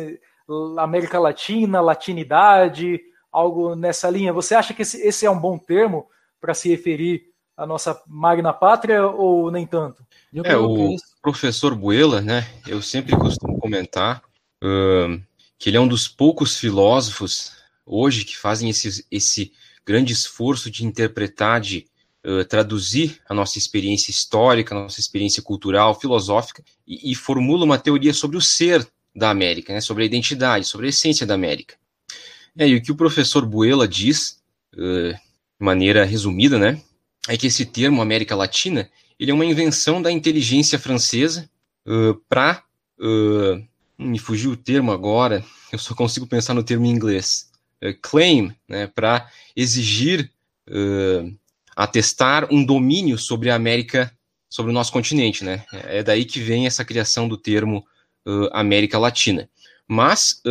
América 0.77 1.19
Latina, 1.19 1.81
latinidade, 1.81 3.01
algo 3.29 3.75
nessa 3.75 4.09
linha. 4.09 4.31
Você 4.31 4.55
acha 4.55 4.73
que 4.73 4.83
esse, 4.83 5.05
esse 5.05 5.25
é 5.25 5.29
um 5.29 5.39
bom 5.39 5.57
termo 5.57 6.07
para 6.39 6.53
se 6.53 6.69
referir 6.69 7.23
a 7.57 7.65
nossa 7.65 8.01
magna 8.07 8.51
pátria 8.53 9.05
ou 9.07 9.49
nem 9.51 9.65
tanto? 9.65 10.05
é, 10.43 10.57
o 10.57 10.93
é 10.93 10.97
professor 11.21 11.75
Buela, 11.75 12.21
né, 12.21 12.47
eu 12.67 12.81
sempre 12.81 13.15
costumo 13.15 13.59
comentar 13.59 14.21
uh, 14.63 15.21
que 15.57 15.69
ele 15.69 15.77
é 15.77 15.79
um 15.79 15.87
dos 15.87 16.07
poucos 16.07 16.57
filósofos 16.57 17.53
hoje 17.85 18.25
que 18.25 18.37
fazem 18.37 18.69
esse, 18.69 19.05
esse 19.09 19.53
grande 19.85 20.11
esforço 20.11 20.69
de 20.69 20.85
interpretar, 20.85 21.61
de 21.61 21.85
uh, 22.25 22.43
traduzir 22.45 23.21
a 23.29 23.33
nossa 23.33 23.57
experiência 23.57 24.11
histórica, 24.11 24.75
a 24.75 24.81
nossa 24.81 24.99
experiência 24.99 25.41
cultural, 25.41 25.99
filosófica, 25.99 26.63
e, 26.85 27.11
e 27.11 27.15
formula 27.15 27.63
uma 27.63 27.77
teoria 27.77 28.13
sobre 28.13 28.35
o 28.35 28.41
ser 28.41 28.85
da 29.15 29.29
América, 29.29 29.73
né, 29.73 29.79
sobre 29.79 30.03
a 30.03 30.05
identidade, 30.05 30.65
sobre 30.65 30.87
a 30.87 30.89
essência 30.89 31.25
da 31.25 31.35
América. 31.35 31.75
É, 32.57 32.67
e 32.67 32.75
o 32.75 32.81
que 32.81 32.91
o 32.91 32.95
professor 32.95 33.45
Buela 33.45 33.87
diz, 33.87 34.41
uh, 34.73 35.13
de 35.13 35.65
maneira 35.65 36.03
resumida, 36.03 36.59
né, 36.59 36.81
é 37.27 37.37
que 37.37 37.47
esse 37.47 37.65
termo 37.65 38.01
América 38.01 38.35
Latina 38.35 38.89
ele 39.19 39.31
é 39.31 39.33
uma 39.33 39.45
invenção 39.45 40.01
da 40.01 40.11
inteligência 40.11 40.77
francesa 40.77 41.49
uh, 41.85 42.15
para 42.27 42.63
uh, 42.99 43.65
me 43.97 44.19
fugiu 44.19 44.51
o 44.51 44.57
termo 44.57 44.91
agora, 44.91 45.43
eu 45.71 45.79
só 45.79 45.95
consigo 45.95 46.27
pensar 46.27 46.53
no 46.53 46.63
termo 46.63 46.85
em 46.85 46.91
inglês, 46.91 47.49
uh, 47.81 47.97
claim, 48.01 48.53
né, 48.67 48.87
para 48.87 49.29
exigir, 49.55 50.31
atestar 51.75 52.51
um 52.51 52.65
domínio 52.65 53.19
sobre 53.19 53.51
a 53.51 53.55
América, 53.55 54.11
sobre 54.49 54.71
o 54.71 54.73
nosso 54.73 54.91
continente, 54.91 55.43
né? 55.43 55.63
É 55.71 56.01
daí 56.01 56.25
que 56.25 56.39
vem 56.39 56.65
essa 56.65 56.83
criação 56.83 57.27
do 57.27 57.37
termo 57.37 57.85
América 58.51 58.97
Latina. 58.97 59.47
Mas 59.87 60.41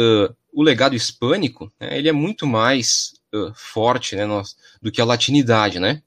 o 0.52 0.62
legado 0.62 0.94
hispânico, 0.94 1.68
né, 1.80 1.98
ele 1.98 2.08
é 2.08 2.12
muito 2.12 2.46
mais 2.46 3.14
forte, 3.56 4.14
né, 4.14 4.24
do 4.80 4.92
que 4.92 5.00
a 5.00 5.04
latinidade, 5.04 5.80
né? 5.80 6.00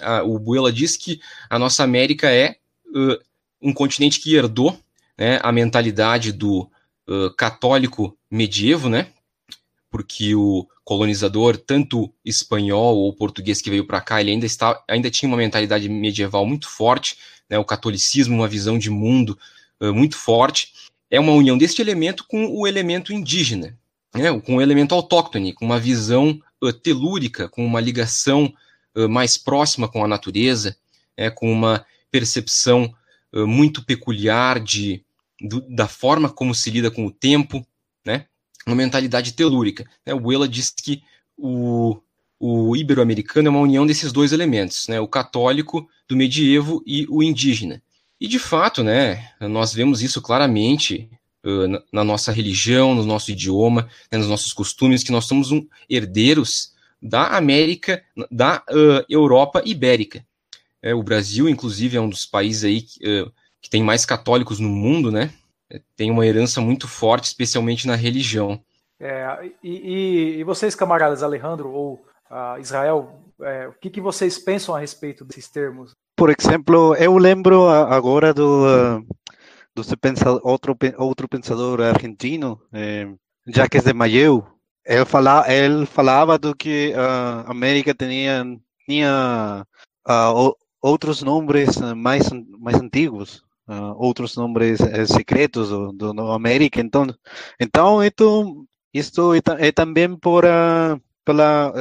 A, 0.00 0.22
o 0.22 0.38
Buela 0.38 0.72
diz 0.72 0.96
que 0.96 1.20
a 1.48 1.58
nossa 1.58 1.82
América 1.82 2.30
é 2.30 2.56
uh, 2.88 3.18
um 3.60 3.72
continente 3.72 4.20
que 4.20 4.34
herdou 4.34 4.78
né, 5.16 5.38
a 5.42 5.52
mentalidade 5.52 6.32
do 6.32 6.68
uh, 7.08 7.30
católico 7.36 8.16
medievo, 8.30 8.88
né? 8.88 9.08
porque 9.94 10.34
o 10.34 10.66
colonizador, 10.82 11.56
tanto 11.56 12.12
espanhol 12.24 12.96
ou 12.96 13.14
português 13.14 13.62
que 13.62 13.70
veio 13.70 13.86
para 13.86 14.00
cá, 14.00 14.20
ele 14.20 14.32
ainda, 14.32 14.44
está, 14.44 14.82
ainda 14.88 15.08
tinha 15.08 15.28
uma 15.28 15.38
mentalidade 15.38 15.88
medieval 15.88 16.44
muito 16.44 16.68
forte, 16.68 17.16
né, 17.48 17.56
o 17.58 17.64
catolicismo, 17.64 18.34
uma 18.34 18.48
visão 18.48 18.76
de 18.76 18.90
mundo 18.90 19.38
uh, 19.80 19.94
muito 19.94 20.16
forte. 20.16 20.72
É 21.08 21.20
uma 21.20 21.30
união 21.30 21.56
deste 21.56 21.80
elemento 21.80 22.24
com 22.26 22.44
o 22.46 22.66
elemento 22.66 23.12
indígena, 23.12 23.78
né, 24.12 24.36
com 24.40 24.56
o 24.56 24.60
elemento 24.60 24.96
autóctone, 24.96 25.52
com 25.52 25.64
uma 25.64 25.78
visão 25.78 26.40
uh, 26.60 26.72
telúrica, 26.72 27.48
com 27.48 27.64
uma 27.64 27.80
ligação 27.80 28.52
mais 29.08 29.36
próxima 29.36 29.88
com 29.88 30.04
a 30.04 30.08
natureza, 30.08 30.76
né, 31.18 31.30
com 31.30 31.50
uma 31.50 31.84
percepção 32.10 32.94
muito 33.32 33.84
peculiar 33.84 34.60
de, 34.60 35.04
do, 35.40 35.60
da 35.62 35.88
forma 35.88 36.30
como 36.30 36.54
se 36.54 36.70
lida 36.70 36.90
com 36.90 37.06
o 37.06 37.10
tempo, 37.10 37.66
né? 38.04 38.26
uma 38.66 38.76
mentalidade 38.76 39.32
telúrica. 39.32 39.84
Né? 40.06 40.14
O 40.14 40.28
Wela 40.28 40.48
diz 40.48 40.70
que 40.70 41.02
o, 41.36 41.98
o 42.38 42.76
ibero-americano 42.76 43.48
é 43.48 43.50
uma 43.50 43.60
união 43.60 43.86
desses 43.86 44.12
dois 44.12 44.32
elementos, 44.32 44.88
né? 44.88 45.00
o 45.00 45.08
católico 45.08 45.88
do 46.08 46.16
medievo 46.16 46.82
e 46.86 47.06
o 47.08 47.22
indígena. 47.22 47.82
E 48.20 48.28
de 48.28 48.38
fato, 48.38 48.82
né, 48.82 49.32
nós 49.40 49.74
vemos 49.74 50.00
isso 50.00 50.22
claramente 50.22 51.10
uh, 51.44 51.66
na, 51.66 51.82
na, 51.92 52.04
nossa 52.04 52.32
religião, 52.32 52.94
no 52.94 53.04
nosso 53.04 53.30
idioma, 53.30 53.88
né, 54.10 54.16
nos 54.16 54.28
nossos 54.28 54.52
costumes, 54.52 55.02
que 55.02 55.10
nós 55.10 55.26
somos 55.26 55.50
um, 55.50 55.66
herdeiros 55.90 56.72
da 57.04 57.36
América, 57.36 58.02
da 58.30 58.62
uh, 58.70 59.04
Europa 59.08 59.62
ibérica. 59.64 60.24
É, 60.82 60.94
o 60.94 61.02
Brasil, 61.02 61.48
inclusive, 61.48 61.96
é 61.96 62.00
um 62.00 62.08
dos 62.08 62.24
países 62.24 62.64
aí 62.64 62.80
que, 62.80 63.22
uh, 63.22 63.32
que 63.60 63.68
tem 63.68 63.82
mais 63.82 64.06
católicos 64.06 64.58
no 64.58 64.68
mundo, 64.68 65.12
né? 65.12 65.30
tem 65.96 66.10
uma 66.10 66.24
herança 66.24 66.60
muito 66.60 66.86
forte, 66.86 67.24
especialmente 67.24 67.86
na 67.86 67.96
religião. 67.96 68.60
É, 69.00 69.50
e, 69.62 70.38
e, 70.38 70.44
vocês, 70.44 70.74
camaradas 70.74 71.22
Alejandro 71.22 71.70
ou 71.70 71.94
uh, 72.30 72.60
Israel, 72.60 73.20
é, 73.42 73.66
o 73.66 73.72
que, 73.72 73.90
que 73.90 74.00
vocês 74.00 74.38
pensam 74.38 74.74
a 74.74 74.78
respeito 74.78 75.24
desses 75.24 75.48
termos? 75.48 75.92
Por 76.16 76.30
exemplo, 76.30 76.94
eu 76.94 77.18
lembro 77.18 77.68
agora 77.68 78.32
do, 78.32 79.02
do 79.74 79.82
outro, 80.44 80.76
outro 80.96 81.28
pensador 81.28 81.80
argentino, 81.80 82.60
eh, 82.72 83.08
Jacques 83.46 83.82
de 83.82 83.92
Mayeu. 83.92 84.46
Ele, 84.84 85.04
fala, 85.04 85.44
ele 85.52 85.86
falava 85.86 86.38
do 86.38 86.54
que 86.54 86.92
a 86.94 87.44
uh, 87.46 87.50
América 87.50 87.94
tinha, 87.94 88.44
tinha 88.86 89.66
uh, 90.06 90.56
outros 90.80 91.22
nomes 91.22 91.78
mais, 91.96 92.30
mais 92.58 92.76
antigos, 92.80 93.42
uh, 93.68 93.94
outros 93.96 94.36
nomes 94.36 94.80
uh, 94.80 95.06
secretos 95.06 95.70
do, 95.70 95.92
do, 95.92 96.32
América. 96.32 96.80
Então, 96.80 97.06
então 97.58 98.04
isto, 98.04 98.66
isto 98.92 99.34
é, 99.34 99.68
é 99.68 99.72
também 99.72 100.16
por, 100.16 100.44
uh, 100.44 101.00
pela 101.24 101.72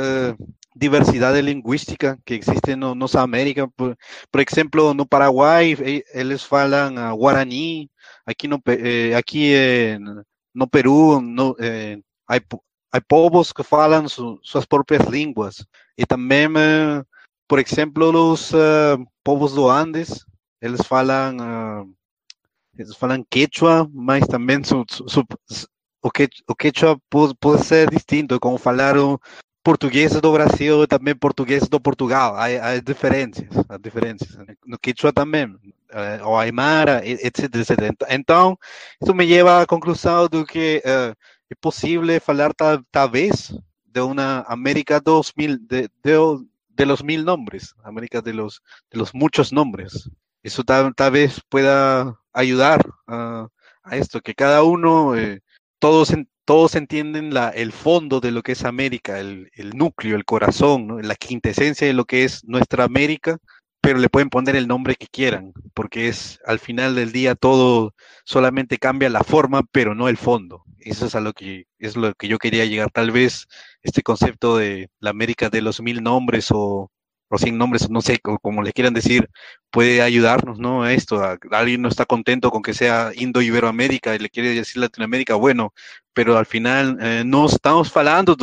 diversidade 0.75 1.41
linguística 1.41 2.19
que 2.25 2.35
existe 2.35 2.75
no 2.75 2.95
nossa 2.95 3.21
América. 3.21 3.67
Por, 3.67 3.97
por 4.31 4.41
exemplo, 4.41 4.93
no 4.93 5.05
Paraguai 5.05 5.75
eles 6.13 6.43
falam 6.43 6.95
Guarani, 7.17 7.89
aqui 8.25 8.47
no 8.47 8.61
eh, 8.67 9.15
aqui 9.15 9.53
eh, 9.53 9.97
no 10.53 10.67
Peru 10.67 11.21
no, 11.21 11.55
eh, 11.59 11.99
há 12.93 13.01
povos 13.01 13.51
que 13.51 13.63
falam 13.63 14.07
su, 14.07 14.39
suas 14.41 14.65
próprias 14.65 15.05
línguas 15.07 15.65
e 15.97 16.05
também 16.05 16.47
por 17.47 17.59
exemplo 17.59 18.31
os 18.31 18.51
povos 19.23 19.53
do 19.53 19.69
Andes 19.69 20.25
eles 20.63 20.79
falam, 20.87 21.35
uh, 21.35 21.93
eles 22.79 22.95
falam 22.95 23.21
quechua, 23.29 23.85
mas 23.93 24.25
também 24.25 24.63
su, 24.63 24.85
su, 24.89 25.25
o, 26.01 26.09
que, 26.09 26.29
o 26.47 26.55
quechua 26.55 26.97
pode, 27.09 27.35
pode 27.35 27.65
ser 27.65 27.89
distinto, 27.89 28.39
como 28.39 28.57
falaram 28.57 29.19
português 29.61 30.13
do 30.21 30.31
Brasil 30.31 30.83
e 30.83 30.87
também 30.87 31.13
português 31.13 31.67
do 31.67 31.81
Portugal. 31.81 32.37
Há, 32.37 32.45
há 32.45 32.79
diferenças, 32.79 33.45
há 33.67 33.77
diferenças. 33.77 34.37
No 34.65 34.79
quechua 34.79 35.11
também, 35.11 35.47
uh, 35.47 36.25
o 36.25 36.37
aymara, 36.37 37.01
etc, 37.05 37.53
etc. 37.55 38.07
Então, 38.09 38.57
isso 39.01 39.13
me 39.13 39.25
leva 39.25 39.63
à 39.63 39.65
conclusão 39.65 40.29
de 40.29 40.45
que 40.45 40.81
uh, 40.85 41.13
é 41.49 41.55
possível 41.55 42.19
falar 42.21 42.53
tal, 42.53 42.83
talvez 42.91 43.53
de 43.85 44.01
uma 44.01 44.43
América 44.47 44.99
2000, 44.99 45.59
de, 45.59 45.89
de, 46.03 46.13
de 46.69 46.85
los 46.85 47.03
mil 47.03 47.23
nombres, 47.23 47.75
América 47.83 48.21
de 48.21 48.33
los, 48.33 48.61
de 48.89 48.97
los 48.97 49.13
muchos 49.13 49.53
nombres. 49.53 50.09
Eso 50.41 50.63
tal, 50.63 50.93
vez 51.11 51.41
pueda 51.49 52.19
ayudar 52.33 52.85
a, 53.07 53.47
esto, 53.91 54.21
que 54.21 54.33
cada 54.33 54.63
uno, 54.63 55.15
eh, 55.15 55.41
todos, 55.79 56.13
todos 56.45 56.75
entienden 56.75 57.33
la, 57.33 57.49
el 57.49 57.71
fondo 57.71 58.19
de 58.19 58.31
lo 58.31 58.41
que 58.41 58.53
es 58.53 58.65
América, 58.65 59.19
el, 59.19 59.49
núcleo, 59.73 60.15
el 60.15 60.25
corazón, 60.25 60.99
la 61.07 61.15
quintesencia 61.15 61.87
de 61.87 61.93
lo 61.93 62.05
que 62.05 62.23
es 62.23 62.43
nuestra 62.45 62.83
América, 62.83 63.37
pero 63.83 63.99
le 63.99 64.07
pueden 64.07 64.29
poner 64.29 64.55
el 64.55 64.65
nombre 64.65 64.95
que 64.95 65.07
quieran, 65.07 65.51
porque 65.73 66.07
es 66.07 66.39
al 66.45 66.59
final 66.59 66.95
del 66.95 67.11
día 67.11 67.35
todo 67.35 67.93
solamente 68.23 68.77
cambia 68.77 69.09
la 69.09 69.25
forma, 69.25 69.63
pero 69.73 69.93
no 69.93 70.07
el 70.07 70.15
fondo. 70.15 70.63
Eso 70.79 71.05
es 71.05 71.15
a 71.15 71.19
lo 71.19 71.33
que 71.33 71.67
es 71.79 71.97
lo 71.97 72.13
que 72.13 72.29
yo 72.29 72.39
quería 72.39 72.65
llegar. 72.65 72.91
Tal 72.91 73.11
vez 73.11 73.45
este 73.81 74.01
concepto 74.01 74.55
de 74.57 74.89
la 75.01 75.09
América 75.09 75.49
de 75.49 75.61
los 75.61 75.81
mil 75.81 76.01
nombres 76.01 76.47
o 76.51 76.91
o 77.29 77.37
sin 77.39 77.57
nombres, 77.57 77.89
no 77.89 78.01
sé, 78.01 78.19
como 78.19 78.61
le 78.61 78.73
quieran 78.73 78.93
decir, 78.93 79.27
puede 79.71 80.03
ayudarnos, 80.03 80.59
¿no? 80.59 80.83
A 80.83 80.93
esto, 80.93 81.19
alguien 81.51 81.81
no 81.81 81.89
está 81.89 82.05
contento 82.05 82.51
con 82.51 82.61
que 82.61 82.75
sea 82.75 83.11
Indo-Iberoamérica 83.15 84.15
y 84.15 84.19
le 84.19 84.29
quiere 84.29 84.53
decir 84.53 84.77
Latinoamérica, 84.81 85.33
bueno, 85.35 85.73
pero 86.13 86.37
al 86.37 86.45
final 86.45 86.97
eh, 87.01 87.23
no 87.25 87.47
estamos 87.47 87.91
falando 87.91 88.35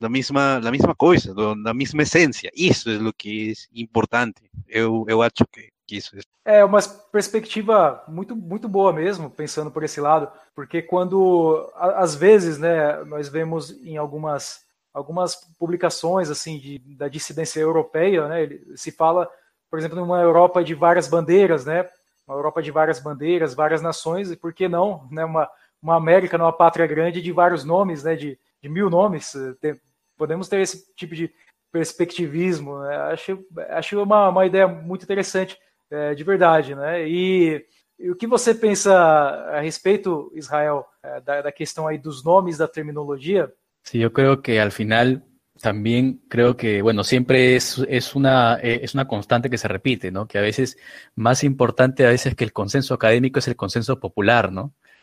la 0.00 0.08
misma, 0.08 0.60
la 0.62 0.70
misma 0.70 0.94
cosa, 0.94 1.34
la 1.36 1.74
misma 1.74 2.02
esencia, 2.02 2.50
isso 2.54 2.88
é 2.90 2.96
o 2.98 3.12
que 3.12 3.52
é 3.52 3.80
importante, 3.80 4.50
eu, 4.68 5.04
eu 5.08 5.22
acho 5.22 5.44
que, 5.50 5.70
que 5.86 5.96
isso 5.96 6.16
é. 6.16 6.58
É 6.60 6.64
uma 6.64 6.80
perspectiva 7.12 8.02
muito, 8.08 8.34
muito 8.34 8.68
boa 8.68 8.92
mesmo, 8.92 9.28
pensando 9.28 9.70
por 9.70 9.82
esse 9.82 10.00
lado, 10.00 10.30
porque 10.54 10.80
quando, 10.80 11.70
às 11.74 12.14
vezes, 12.14 12.58
né, 12.58 13.04
nós 13.04 13.28
vemos 13.28 13.70
em 13.84 13.96
algumas 13.96 14.66
algumas 14.92 15.36
publicações 15.58 16.30
assim 16.30 16.58
de, 16.58 16.78
da 16.96 17.08
dissidência 17.08 17.60
europeia, 17.60 18.26
né? 18.28 18.58
Se 18.74 18.90
fala, 18.90 19.28
por 19.70 19.78
exemplo, 19.78 19.98
numa 19.98 20.20
Europa 20.20 20.64
de 20.64 20.74
várias 20.74 21.08
bandeiras, 21.08 21.64
né? 21.64 21.88
Uma 22.26 22.36
Europa 22.36 22.62
de 22.62 22.70
várias 22.70 22.98
bandeiras, 22.98 23.54
várias 23.54 23.80
nações, 23.80 24.30
e 24.30 24.36
por 24.36 24.52
que 24.52 24.68
não, 24.68 25.06
né? 25.10 25.24
Uma, 25.24 25.48
uma 25.80 25.96
América, 25.96 26.36
numa 26.36 26.52
pátria 26.52 26.86
grande 26.86 27.22
de 27.22 27.32
vários 27.32 27.64
nomes, 27.64 28.02
né? 28.02 28.16
De, 28.16 28.38
de 28.60 28.68
mil 28.68 28.90
nomes. 28.90 29.34
Podemos 30.18 30.48
ter 30.48 30.60
esse 30.60 30.92
tipo 30.94 31.14
de 31.14 31.32
perspectivismo. 31.72 32.80
Né? 32.80 32.96
Acho, 32.96 33.38
acho 33.70 34.02
uma, 34.02 34.28
uma 34.28 34.44
ideia 34.44 34.68
muito 34.68 35.04
interessante, 35.04 35.56
é, 35.90 36.14
de 36.14 36.24
verdade, 36.24 36.74
né? 36.74 37.08
E, 37.08 37.64
e, 37.98 38.10
o 38.10 38.16
que 38.16 38.26
você 38.26 38.54
pensa 38.54 38.94
a 38.94 39.60
respeito, 39.60 40.30
Israel, 40.34 40.84
é, 41.02 41.20
da, 41.20 41.42
da 41.42 41.52
questão 41.52 41.86
aí 41.86 41.96
dos 41.96 42.22
nomes, 42.22 42.58
da 42.58 42.68
terminologia? 42.68 43.50
Sí, 43.84 43.98
yo 43.98 44.12
creo 44.12 44.42
que 44.42 44.60
al 44.60 44.70
final 44.70 45.22
también 45.60 46.20
creo 46.28 46.56
que, 46.56 46.82
bueno, 46.82 47.04
siempre 47.04 47.56
es, 47.56 47.78
una, 48.14 48.58
constante 49.08 49.50
que 49.50 49.58
se 49.58 49.68
repite. 49.68 50.12
Que 50.28 50.38
a 50.38 50.42
veces 50.42 50.76
más 51.14 51.44
importante 51.44 52.06
a 52.06 52.10
veces 52.10 52.34
que 52.34 52.44
el 52.44 52.52
consenso 52.52 52.94
académico 52.94 53.38
es 53.38 53.48
el 53.48 53.56
consenso 53.56 53.98
popular. 53.98 54.50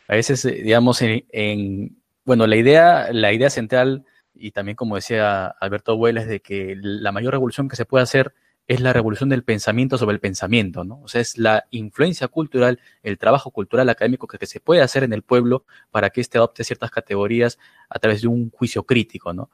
A 0.08 0.14
veces, 0.14 0.44
eh, 0.44 0.62
digamos, 0.62 1.02
en, 1.02 2.00
bueno, 2.24 2.46
la 2.46 2.56
idea, 2.56 3.12
la 3.12 3.32
idea 3.32 3.50
central, 3.50 4.04
y 4.38 4.50
también 4.52 4.76
como 4.76 4.96
decía 4.96 5.46
Alberto 5.46 5.92
Abuela, 5.92 6.20
es 6.22 6.28
de 6.28 6.40
que 6.40 6.74
la 6.76 7.12
mayor 7.12 7.32
revolución 7.32 7.68
que 7.68 7.76
se 7.76 7.84
puede 7.84 8.02
hacer 8.02 8.34
es 8.66 8.80
la 8.80 8.92
revolución 8.92 9.28
del 9.28 9.44
pensamiento 9.44 9.96
sobre 9.96 10.14
el 10.14 10.20
pensamiento, 10.20 10.82
¿no? 10.82 11.00
O 11.02 11.08
sea, 11.08 11.20
es 11.20 11.38
la 11.38 11.66
influencia 11.70 12.26
cultural, 12.28 12.80
el 13.02 13.16
trabajo 13.16 13.52
cultural 13.52 13.88
académico 13.88 14.26
que, 14.26 14.44
se 14.46 14.60
puede 14.60 14.82
hacer 14.82 15.04
en 15.04 15.12
el 15.12 15.22
pueblo 15.22 15.64
para 15.90 16.10
que 16.10 16.20
éste 16.20 16.38
adopte 16.38 16.64
ciertas 16.64 16.90
categorías 16.90 17.58
a 17.88 17.98
través 17.98 18.22
de 18.22 18.28
un 18.28 18.50
juicio 18.50 18.84
crítico, 18.84 19.32
¿no? 19.32 19.50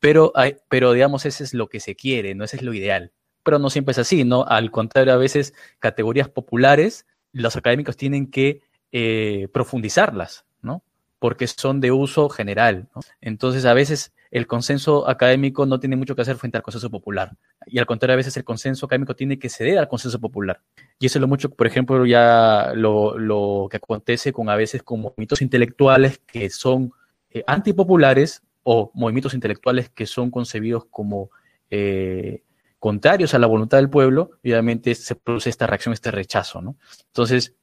Pero, 0.00 0.32
hay, 0.34 0.56
pero 0.68 0.92
digamos, 0.92 1.24
ese 1.24 1.44
es 1.44 1.54
lo 1.54 1.68
que 1.68 1.80
se 1.80 1.96
quiere, 1.96 2.34
¿no? 2.34 2.44
Ese 2.44 2.56
es 2.56 2.62
lo 2.62 2.74
ideal. 2.74 3.12
Pero 3.42 3.58
no 3.58 3.70
siempre 3.70 3.92
es 3.92 3.98
así, 3.98 4.24
¿no? 4.24 4.44
Al 4.46 4.70
contrario, 4.70 5.14
a 5.14 5.16
veces 5.16 5.54
categorías 5.78 6.28
populares, 6.28 7.06
los 7.32 7.56
académicos 7.56 7.96
tienen 7.96 8.30
que 8.30 8.60
eh, 8.92 9.48
profundizarlas. 9.52 10.44
Porque 11.22 11.46
son 11.46 11.80
de 11.80 11.92
uso 11.92 12.28
general. 12.28 12.88
Entonces, 13.20 13.64
a 13.64 13.74
veces 13.74 14.12
el 14.32 14.48
consenso 14.48 15.08
académico 15.08 15.66
no 15.66 15.78
tiene 15.78 15.94
mucho 15.94 16.16
que 16.16 16.22
hacer 16.22 16.34
frente 16.34 16.56
al 16.56 16.64
consenso 16.64 16.90
popular. 16.90 17.36
Y 17.66 17.78
al 17.78 17.86
contrario, 17.86 18.14
a 18.14 18.16
veces 18.16 18.36
el 18.36 18.42
consenso 18.42 18.86
académico 18.86 19.14
tiene 19.14 19.38
que 19.38 19.48
ceder 19.48 19.78
al 19.78 19.86
consenso 19.86 20.18
popular. 20.18 20.60
Y 20.98 21.06
eso 21.06 21.18
es 21.18 21.20
lo 21.20 21.28
mucho, 21.28 21.48
por 21.48 21.68
ejemplo, 21.68 22.04
ya 22.06 22.72
lo, 22.74 23.68
que 23.70 23.76
acontece 23.76 24.32
con 24.32 24.48
a 24.48 24.56
veces 24.56 24.82
con 24.82 25.00
movimientos 25.00 25.42
intelectuales 25.42 26.18
que 26.26 26.50
son 26.50 26.90
eh, 27.30 27.44
antipopulares 27.46 28.42
o 28.64 28.90
movimientos 28.92 29.34
intelectuales 29.34 29.90
que 29.90 30.06
son 30.06 30.28
concebidos 30.28 30.86
como 30.86 31.30
eh, 31.70 32.42
contrarios 32.80 33.32
a 33.34 33.38
la 33.38 33.46
voluntad 33.46 33.78
del 33.78 33.90
pueblo, 33.90 34.32
obviamente 34.42 34.96
se 34.96 35.14
produce 35.14 35.50
esta 35.50 35.68
reacción, 35.68 35.92
este 35.92 36.10
rechazo, 36.10 36.60
¿no? 36.60 36.74
Entonces, 37.06 37.54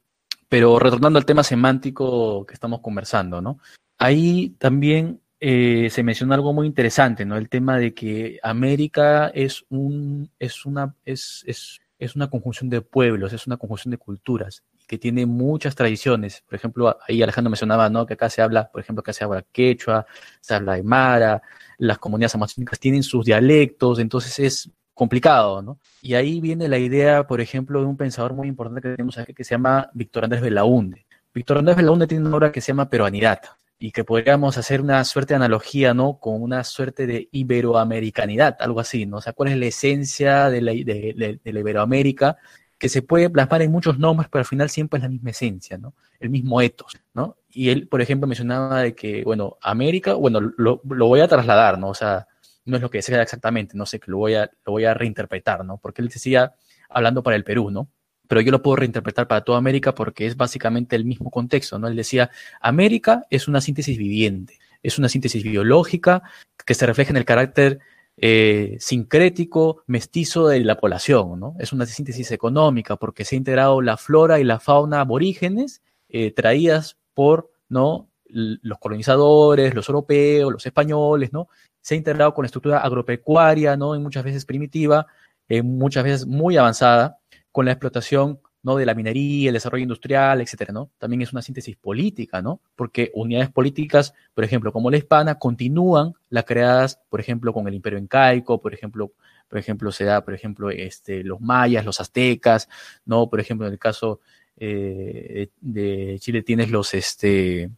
pero 0.50 0.80
retornando 0.80 1.16
al 1.16 1.24
tema 1.24 1.44
semántico 1.44 2.44
que 2.44 2.54
estamos 2.54 2.80
conversando, 2.80 3.40
¿no? 3.40 3.60
Ahí 3.98 4.56
también 4.58 5.20
eh, 5.38 5.88
se 5.90 6.02
menciona 6.02 6.34
algo 6.34 6.52
muy 6.52 6.66
interesante, 6.66 7.24
¿no? 7.24 7.36
El 7.36 7.48
tema 7.48 7.78
de 7.78 7.94
que 7.94 8.40
América 8.42 9.28
es, 9.28 9.64
un, 9.70 10.28
es, 10.40 10.66
una, 10.66 10.96
es, 11.04 11.44
es, 11.46 11.80
es 12.00 12.16
una 12.16 12.28
conjunción 12.28 12.68
de 12.68 12.80
pueblos, 12.80 13.32
es 13.32 13.46
una 13.46 13.58
conjunción 13.58 13.92
de 13.92 13.98
culturas 13.98 14.64
que 14.88 14.98
tiene 14.98 15.24
muchas 15.24 15.76
tradiciones. 15.76 16.42
Por 16.48 16.56
ejemplo, 16.56 16.98
ahí 17.06 17.22
Alejandro 17.22 17.50
mencionaba, 17.50 17.88
¿no? 17.88 18.04
Que 18.04 18.14
acá 18.14 18.28
se 18.28 18.42
habla, 18.42 18.72
por 18.72 18.80
ejemplo, 18.80 19.02
acá 19.02 19.12
se 19.12 19.22
habla 19.22 19.44
quechua, 19.52 20.04
se 20.40 20.54
habla 20.54 20.72
aymara, 20.72 21.40
las 21.78 21.98
comunidades 21.98 22.34
amazónicas 22.34 22.80
tienen 22.80 23.04
sus 23.04 23.24
dialectos, 23.24 24.00
entonces 24.00 24.36
es 24.40 24.70
complicado, 25.00 25.62
¿no? 25.62 25.78
Y 26.02 26.12
ahí 26.12 26.42
viene 26.42 26.68
la 26.68 26.76
idea, 26.76 27.26
por 27.26 27.40
ejemplo, 27.40 27.80
de 27.80 27.86
un 27.86 27.96
pensador 27.96 28.34
muy 28.34 28.48
importante 28.48 28.82
que 28.82 28.90
tenemos 28.90 29.16
aquí 29.16 29.32
que 29.32 29.44
se 29.44 29.54
llama 29.54 29.88
Víctor 29.94 30.24
Andrés 30.24 30.42
Belaunde. 30.42 31.06
Víctor 31.32 31.56
Andrés 31.56 31.78
Belaunde 31.78 32.06
tiene 32.06 32.26
una 32.26 32.36
obra 32.36 32.52
que 32.52 32.60
se 32.60 32.72
llama 32.72 32.90
Peruanidad, 32.90 33.40
y 33.78 33.92
que 33.92 34.04
podríamos 34.04 34.58
hacer 34.58 34.82
una 34.82 35.02
suerte 35.04 35.32
de 35.32 35.36
analogía, 35.36 35.94
¿no? 35.94 36.18
Con 36.18 36.42
una 36.42 36.64
suerte 36.64 37.06
de 37.06 37.30
iberoamericanidad, 37.32 38.58
algo 38.60 38.78
así, 38.78 39.06
¿no? 39.06 39.16
O 39.16 39.20
sea, 39.22 39.32
¿cuál 39.32 39.48
es 39.48 39.56
la 39.56 39.64
esencia 39.64 40.50
de 40.50 40.60
la, 40.60 40.72
de, 40.72 41.40
la 41.42 41.60
Iberoamérica? 41.60 42.36
Que 42.78 42.90
se 42.90 43.00
puede 43.00 43.30
plasmar 43.30 43.62
en 43.62 43.72
muchos 43.72 43.98
nombres, 43.98 44.28
pero 44.30 44.40
al 44.40 44.46
final 44.46 44.68
siempre 44.68 44.98
es 44.98 45.04
la 45.04 45.08
misma 45.08 45.30
esencia, 45.30 45.78
¿no? 45.78 45.94
El 46.18 46.28
mismo 46.28 46.60
etos, 46.60 46.92
¿no? 47.14 47.38
Y 47.48 47.70
él, 47.70 47.88
por 47.88 48.02
ejemplo, 48.02 48.26
mencionaba 48.26 48.82
de 48.82 48.94
que, 48.94 49.24
bueno, 49.24 49.56
América, 49.62 50.12
bueno, 50.12 50.40
lo, 50.58 50.82
lo 50.84 51.06
voy 51.06 51.20
a 51.20 51.28
trasladar, 51.28 51.78
¿no? 51.78 51.88
O 51.88 51.94
sea, 51.94 52.26
no 52.64 52.76
es 52.76 52.82
lo 52.82 52.90
que 52.90 52.98
decía 52.98 53.20
exactamente, 53.22 53.76
no 53.76 53.86
sé, 53.86 54.00
que 54.00 54.10
lo 54.10 54.18
voy 54.18 54.34
a, 54.34 54.50
lo 54.64 54.72
voy 54.72 54.84
a 54.84 54.94
reinterpretar, 54.94 55.64
¿no? 55.64 55.78
Porque 55.78 56.02
él 56.02 56.08
decía, 56.08 56.54
hablando 56.88 57.22
para 57.22 57.36
el 57.36 57.44
Perú, 57.44 57.70
¿no? 57.70 57.90
pero 58.30 58.42
yo 58.42 58.52
lo 58.52 58.62
puedo 58.62 58.76
reinterpretar 58.76 59.26
para 59.26 59.40
toda 59.40 59.58
América 59.58 59.92
porque 59.92 60.24
es 60.24 60.36
básicamente 60.36 60.94
el 60.94 61.04
mismo 61.04 61.32
contexto, 61.32 61.80
¿no? 61.80 61.88
Él 61.88 61.96
decía, 61.96 62.30
América 62.60 63.26
es 63.28 63.48
una 63.48 63.60
síntesis 63.60 63.98
viviente, 63.98 64.60
es 64.84 65.00
una 65.00 65.08
síntesis 65.08 65.42
biológica 65.42 66.22
que 66.64 66.74
se 66.74 66.86
refleja 66.86 67.10
en 67.10 67.16
el 67.16 67.24
carácter 67.24 67.80
eh, 68.16 68.76
sincrético, 68.78 69.82
mestizo 69.88 70.46
de 70.46 70.60
la 70.60 70.78
población, 70.78 71.40
¿no? 71.40 71.56
Es 71.58 71.72
una 71.72 71.86
síntesis 71.86 72.30
económica 72.30 72.94
porque 72.94 73.24
se 73.24 73.34
ha 73.34 73.38
integrado 73.38 73.82
la 73.82 73.96
flora 73.96 74.38
y 74.38 74.44
la 74.44 74.60
fauna 74.60 75.00
aborígenes 75.00 75.82
eh, 76.08 76.30
traídas 76.30 76.98
por, 77.14 77.50
¿no? 77.68 78.10
los 78.32 78.78
colonizadores, 78.78 79.74
los 79.74 79.88
europeos, 79.88 80.52
los 80.52 80.64
españoles, 80.64 81.32
¿no? 81.32 81.48
Se 81.80 81.94
ha 81.94 81.98
integrado 81.98 82.34
con 82.34 82.42
la 82.42 82.46
estructura 82.46 82.80
agropecuaria, 82.80 83.76
¿no? 83.76 83.94
Y 83.94 83.98
muchas 83.98 84.24
veces 84.24 84.44
primitiva, 84.44 85.06
eh, 85.48 85.62
muchas 85.62 86.04
veces 86.04 86.26
muy 86.26 86.56
avanzada, 86.56 87.18
con 87.52 87.64
la 87.64 87.72
explotación 87.72 88.40
¿no? 88.62 88.76
de 88.76 88.86
la 88.86 88.94
minería, 88.94 89.48
el 89.48 89.54
desarrollo 89.54 89.82
industrial, 89.82 90.40
etcétera, 90.40 90.72
¿no? 90.72 90.90
También 90.98 91.22
es 91.22 91.32
una 91.32 91.42
síntesis 91.42 91.76
política, 91.76 92.42
¿no? 92.42 92.60
Porque 92.76 93.10
unidades 93.14 93.50
políticas, 93.50 94.14
por 94.34 94.44
ejemplo, 94.44 94.72
como 94.72 94.90
la 94.90 94.98
hispana, 94.98 95.38
continúan 95.38 96.12
las 96.28 96.44
creadas, 96.44 97.00
por 97.08 97.20
ejemplo, 97.20 97.52
con 97.52 97.66
el 97.66 97.74
Imperio 97.74 97.98
Incaico, 97.98 98.60
por 98.60 98.74
ejemplo, 98.74 99.12
por 99.48 99.58
ejemplo, 99.58 99.90
se 99.90 100.04
da, 100.04 100.24
por 100.24 100.34
ejemplo, 100.34 100.70
este, 100.70 101.24
los 101.24 101.40
mayas, 101.40 101.84
los 101.84 102.00
aztecas, 102.00 102.68
¿no? 103.04 103.28
Por 103.28 103.40
ejemplo, 103.40 103.66
en 103.66 103.72
el 103.72 103.78
caso 103.78 104.20
eh, 104.56 105.48
de 105.60 106.18
Chile 106.20 106.42
tienes 106.42 106.70
los, 106.70 106.92
este, 106.94 107.70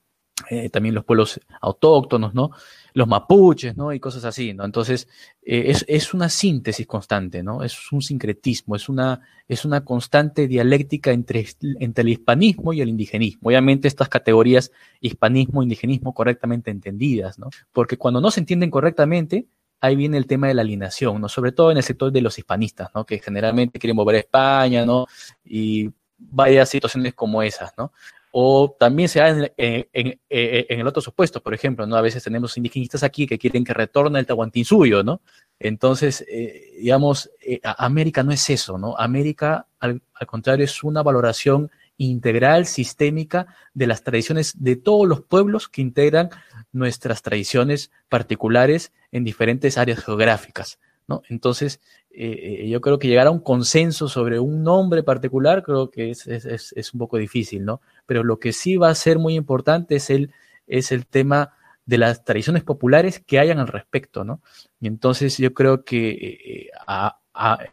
eh, 0.51 0.69
también 0.71 0.95
los 0.95 1.05
pueblos 1.05 1.41
autóctonos, 1.61 2.35
¿no? 2.35 2.51
Los 2.95 3.09
mapuches, 3.09 3.77
¿no? 3.77 3.93
Y 3.93 4.01
cosas 4.01 4.25
así, 4.25 4.55
¿no? 4.55 4.65
Entonces, 4.65 5.09
eh, 5.43 5.65
es, 5.67 5.85
es, 5.89 6.13
una 6.15 6.29
síntesis 6.29 6.87
constante, 6.87 7.43
¿no? 7.43 7.63
Es 7.63 7.91
un 7.93 8.03
sincretismo, 8.03 8.77
es 8.77 8.89
una, 8.89 9.21
es 9.49 9.65
una 9.65 9.85
constante 9.85 10.47
dialéctica 10.49 11.11
entre, 11.13 11.47
entre 11.81 12.03
el 12.03 12.09
hispanismo 12.09 12.73
y 12.73 12.81
el 12.81 12.89
indigenismo. 12.89 13.49
Obviamente, 13.49 13.89
estas 13.89 14.09
categorías, 14.09 14.73
hispanismo, 15.01 15.63
indigenismo, 15.63 16.15
correctamente 16.15 16.71
entendidas, 16.71 17.39
¿no? 17.39 17.51
Porque 17.73 17.97
cuando 17.97 18.21
no 18.21 18.31
se 18.31 18.41
entienden 18.41 18.71
correctamente, 18.71 19.47
ahí 19.83 19.97
viene 19.97 20.17
el 20.17 20.27
tema 20.27 20.47
de 20.47 20.55
la 20.55 20.63
alineación, 20.63 21.21
¿no? 21.21 21.29
Sobre 21.29 21.53
todo 21.53 21.73
en 21.73 21.77
el 21.77 21.83
sector 21.83 22.13
de 22.13 22.21
los 22.23 22.39
hispanistas, 22.39 22.91
¿no? 22.95 23.05
Que 23.05 23.19
generalmente 23.19 23.79
quieren 23.79 23.97
mover 23.97 24.17
a 24.17 24.21
España, 24.21 24.87
¿no? 24.87 25.07
Y 25.45 25.91
varias 26.19 26.69
situaciones 26.69 27.15
como 27.15 27.43
esas, 27.43 27.73
¿no? 27.77 27.93
O 28.35 28.75
también 28.81 29.11
se 29.11 29.21
da 29.21 29.29
en, 29.57 30.19
el 30.29 30.87
otro 30.87 31.03
supuesto, 31.03 31.43
por 31.43 31.53
ejemplo, 31.53 31.87
¿no? 31.87 31.97
A 31.97 32.01
veces 32.01 32.25
tenemos 32.25 32.57
indigenistas 32.57 33.03
aquí 33.03 33.27
que 33.27 33.39
quieren 33.39 33.63
que 33.63 33.75
retorne 33.75 34.19
el 34.19 34.27
Tahuantinsuyo, 34.27 35.03
¿no? 35.03 35.21
Entonces, 35.59 36.25
eh, 36.27 36.73
digamos, 36.81 37.31
eh, 37.41 37.61
América 37.63 38.23
no 38.23 38.33
es 38.33 38.49
eso, 38.49 38.79
¿no? 38.79 38.97
América, 38.97 39.67
al, 39.79 40.03
contrario, 40.27 40.65
es 40.65 40.83
una 40.83 41.03
valoración 41.03 41.71
integral, 41.99 42.65
sistémica 42.65 43.47
de 43.75 43.87
las 43.87 44.03
tradiciones 44.03 44.55
de 44.63 44.77
todos 44.77 45.07
los 45.07 45.21
pueblos 45.21 45.69
que 45.69 45.83
integran 45.83 46.31
nuestras 46.73 47.21
tradiciones 47.21 47.91
particulares 48.09 48.93
en 49.13 49.25
diferentes 49.25 49.77
áreas 49.77 50.03
geográficas, 50.03 50.81
Entonces, 51.29 51.81
eh, 52.11 52.67
yo 52.69 52.81
creo 52.81 52.99
que 52.99 53.09
llegar 53.09 53.27
a 53.27 53.31
un 53.31 53.41
consenso 53.41 54.09
sobre 54.09 54.39
un 54.39 54.63
nombre 54.63 55.03
particular 55.03 55.63
creo 55.63 55.91
que 55.91 56.11
es, 56.11 56.27
es, 56.27 56.73
es 56.73 56.95
un 56.95 56.99
poco 56.99 57.17
difícil, 57.17 57.65
¿no? 57.65 57.81
pero 58.07 58.25
lo 58.25 58.39
que 58.39 58.53
sí 58.53 58.77
va 58.77 58.91
a 58.91 58.95
ser 58.95 59.19
muy 59.19 59.35
importante 59.35 59.97
es 59.97 60.11
el, 60.11 60.33
es 60.67 60.93
el 60.93 61.07
tema 61.07 61.53
de 61.85 61.99
las 61.99 62.25
tradiciones 62.25 62.63
populares 62.63 63.23
que 63.27 63.39
hayan 63.39 63.59
al 63.59 63.69
respecto, 63.69 64.23
¿no? 64.25 64.41
Y 64.81 64.87
entonces 64.87 65.37
yo 65.39 65.53
creo 65.53 65.85
que 65.85 66.11
eh, 66.11 66.71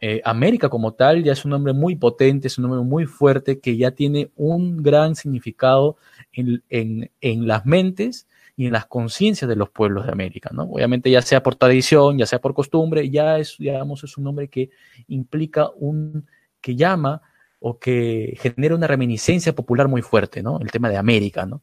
eh, 0.00 0.20
América 0.24 0.68
como 0.68 0.94
tal 0.94 1.22
ya 1.22 1.32
es 1.32 1.44
un 1.44 1.52
nombre 1.52 1.72
muy 1.72 1.94
potente, 1.94 2.48
es 2.48 2.58
un 2.58 2.62
nombre 2.62 2.82
muy 2.82 3.06
fuerte 3.06 3.60
que 3.60 3.76
ya 3.76 3.92
tiene 3.92 4.30
un 4.34 4.82
gran 4.82 5.14
significado 5.14 5.96
en, 6.32 6.62
en, 6.70 7.10
en 7.20 7.46
las 7.46 7.66
mentes 7.66 8.26
y 8.60 8.66
en 8.66 8.74
las 8.74 8.84
conciencias 8.84 9.48
de 9.48 9.56
los 9.56 9.70
pueblos 9.70 10.04
de 10.04 10.12
América, 10.12 10.50
¿no? 10.52 10.64
Obviamente 10.64 11.10
ya 11.10 11.22
sea 11.22 11.42
por 11.42 11.54
tradición, 11.54 12.18
ya 12.18 12.26
sea 12.26 12.42
por 12.42 12.52
costumbre, 12.52 13.08
ya 13.08 13.38
es, 13.38 13.56
digamos, 13.58 14.04
es 14.04 14.18
un 14.18 14.24
nombre 14.24 14.48
que 14.48 14.68
implica 15.08 15.70
un, 15.76 16.26
que 16.60 16.76
llama 16.76 17.22
o 17.58 17.78
que 17.78 18.36
genera 18.38 18.74
una 18.74 18.86
reminiscencia 18.86 19.54
popular 19.54 19.88
muy 19.88 20.02
fuerte, 20.02 20.42
¿no? 20.42 20.60
El 20.60 20.70
tema 20.70 20.90
de 20.90 20.98
América, 20.98 21.46
¿no? 21.46 21.62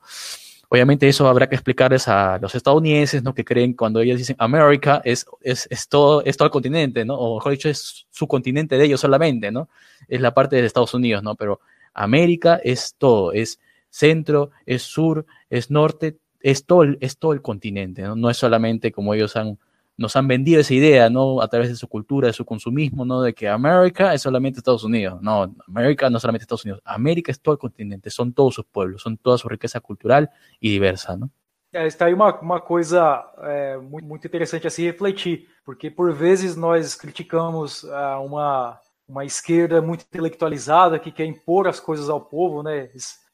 Obviamente 0.69 1.07
eso 1.07 1.27
habrá 1.27 1.47
que 1.47 1.53
explicarles 1.53 2.07
a 2.07 2.39
los 2.41 2.55
estadounidenses, 2.55 3.21
¿no? 3.21 3.35
Que 3.35 3.45
creen 3.45 3.73
cuando 3.73 3.99
ellos 3.99 4.17
dicen 4.17 4.35
América 4.39 4.99
es, 5.05 5.27
es, 5.41 5.67
es, 5.69 5.87
todo, 5.87 6.25
es 6.25 6.35
todo 6.35 6.47
el 6.47 6.51
continente, 6.51 7.05
¿no? 7.05 7.13
O 7.13 7.35
mejor 7.35 7.51
dicho, 7.51 7.69
es 7.69 8.07
su 8.09 8.27
continente 8.27 8.75
de 8.75 8.85
ellos 8.85 9.01
solamente, 9.01 9.51
¿no? 9.51 9.69
Es 10.07 10.19
la 10.19 10.33
parte 10.33 10.55
de 10.55 10.65
Estados 10.65 10.95
Unidos, 10.95 11.21
¿no? 11.21 11.35
Pero 11.35 11.59
América 11.93 12.59
es 12.63 12.95
todo, 12.97 13.33
es 13.33 13.59
centro, 13.91 14.49
es 14.65 14.81
sur, 14.81 15.27
es 15.51 15.69
norte, 15.69 16.17
es 16.39 16.65
todo, 16.65 16.85
es 16.99 17.17
todo 17.17 17.33
el 17.33 17.41
continente, 17.41 18.01
¿no? 18.03 18.15
No 18.15 18.29
es 18.29 18.37
solamente 18.37 18.91
como 18.91 19.13
ellos 19.13 19.35
han 19.35 19.57
nos 19.97 20.15
han 20.15 20.27
vendido 20.27 20.61
esa 20.61 20.75
idea, 20.75 21.09
¿no? 21.09 21.41
A 21.41 21.47
través 21.47 21.69
de 21.69 21.75
su 21.75 21.87
cultura, 21.87 22.27
de 22.27 22.33
su 22.33 22.45
consumismo, 22.45 23.03
¿no? 23.03 23.21
De 23.21 23.33
que 23.33 23.49
América 23.49 24.13
es 24.13 24.21
solamente 24.21 24.59
Estados 24.59 24.83
Unidos. 24.83 25.19
No, 25.21 25.55
América 25.67 26.09
no 26.09 26.17
es 26.17 26.21
solamente 26.21 26.43
Estados 26.43 26.65
Unidos. 26.65 26.81
América 26.85 27.31
es 27.31 27.41
todo 27.41 27.53
el 27.53 27.59
continente, 27.59 28.11
son 28.11 28.31
todos 28.31 28.53
sus 28.53 28.65
pueblos, 28.65 29.01
son 29.01 29.17
toda 29.17 29.37
su 29.39 29.49
riqueza 29.49 29.79
cultural 29.79 30.29
e 30.61 30.69
diversa, 30.69 31.17
¿no? 31.17 31.29
Está 31.73 32.05
aí 32.05 32.13
uma, 32.13 32.33
uma 32.39 32.61
coisa 32.61 33.23
é, 33.43 33.77
muito, 33.77 34.07
muito 34.07 34.25
interessante 34.25 34.65
a 34.65 34.69
se 34.69 34.83
refletir, 34.83 35.47
porque 35.65 35.91
por 35.91 36.11
vezes 36.13 36.55
nós 36.55 36.95
criticamos 36.95 37.83
uh, 37.83 38.23
uma, 38.25 38.79
uma 39.07 39.25
esquerda 39.25 39.81
muito 39.81 40.01
intelectualizada 40.01 40.97
que 40.97 41.11
quer 41.11 41.25
impor 41.25 41.67
as 41.67 41.79
coisas 41.79 42.09
ao 42.09 42.21
povo, 42.21 42.63
né? 42.63 42.89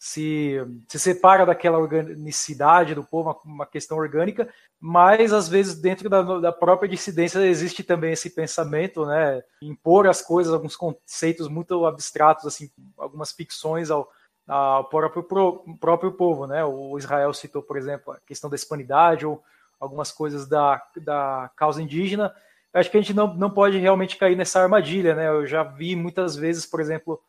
Se, 0.06 0.58
se 0.90 1.00
separa 1.00 1.46
daquela 1.46 1.78
organicidade 1.78 2.94
do 2.94 3.06
povo, 3.06 3.30
uma, 3.30 3.56
uma 3.56 3.66
questão 3.66 3.98
orgânica, 3.98 4.54
mas 4.78 5.32
às 5.32 5.48
vezes 5.48 5.80
dentro 5.80 6.10
da, 6.10 6.22
da, 6.42 6.52
própria 6.52 6.90
dissidência 6.90 7.40
existe 7.40 7.86
também 7.86 8.12
esse 8.12 8.30
pensamento, 8.30 9.06
né? 9.06 9.42
Impor 9.62 10.06
as 10.06 10.22
coisas, 10.22 10.52
alguns 10.52 10.76
conceitos 10.76 11.48
muito 11.48 11.86
abstratos, 11.86 12.46
assim, 12.46 12.70
algumas 12.98 13.32
ficções 13.32 13.90
ao, 13.90 14.12
ao 14.46 14.84
próprio, 14.90 15.24
pro, 15.24 15.64
próprio 15.80 16.12
povo, 16.12 16.48
né? 16.48 16.66
O 16.66 16.98
Israel 16.98 17.34
citou, 17.34 17.64
por 17.64 17.78
exemplo, 17.78 18.12
a 18.12 18.20
questão 18.28 18.50
da 18.50 18.58
hispanidade 18.58 19.26
ou 19.26 19.42
algumas 19.80 20.12
coisas 20.12 20.46
da, 20.50 20.84
da 20.98 21.50
causa 21.56 21.82
indígena. 21.82 22.36
Acho 22.74 22.92
que 22.92 22.98
a 22.98 23.02
gente 23.02 23.14
não, 23.14 23.34
não 23.34 23.50
pode 23.50 23.78
realmente 23.78 24.18
cair 24.18 24.36
nessa 24.36 24.62
armadilha, 24.62 25.16
né? 25.16 25.30
Eu 25.30 25.48
já 25.48 25.64
vi 25.64 25.96
muitas 25.96 26.36
vezes, 26.36 26.66
por 26.66 26.82
exemplo, 26.82 27.22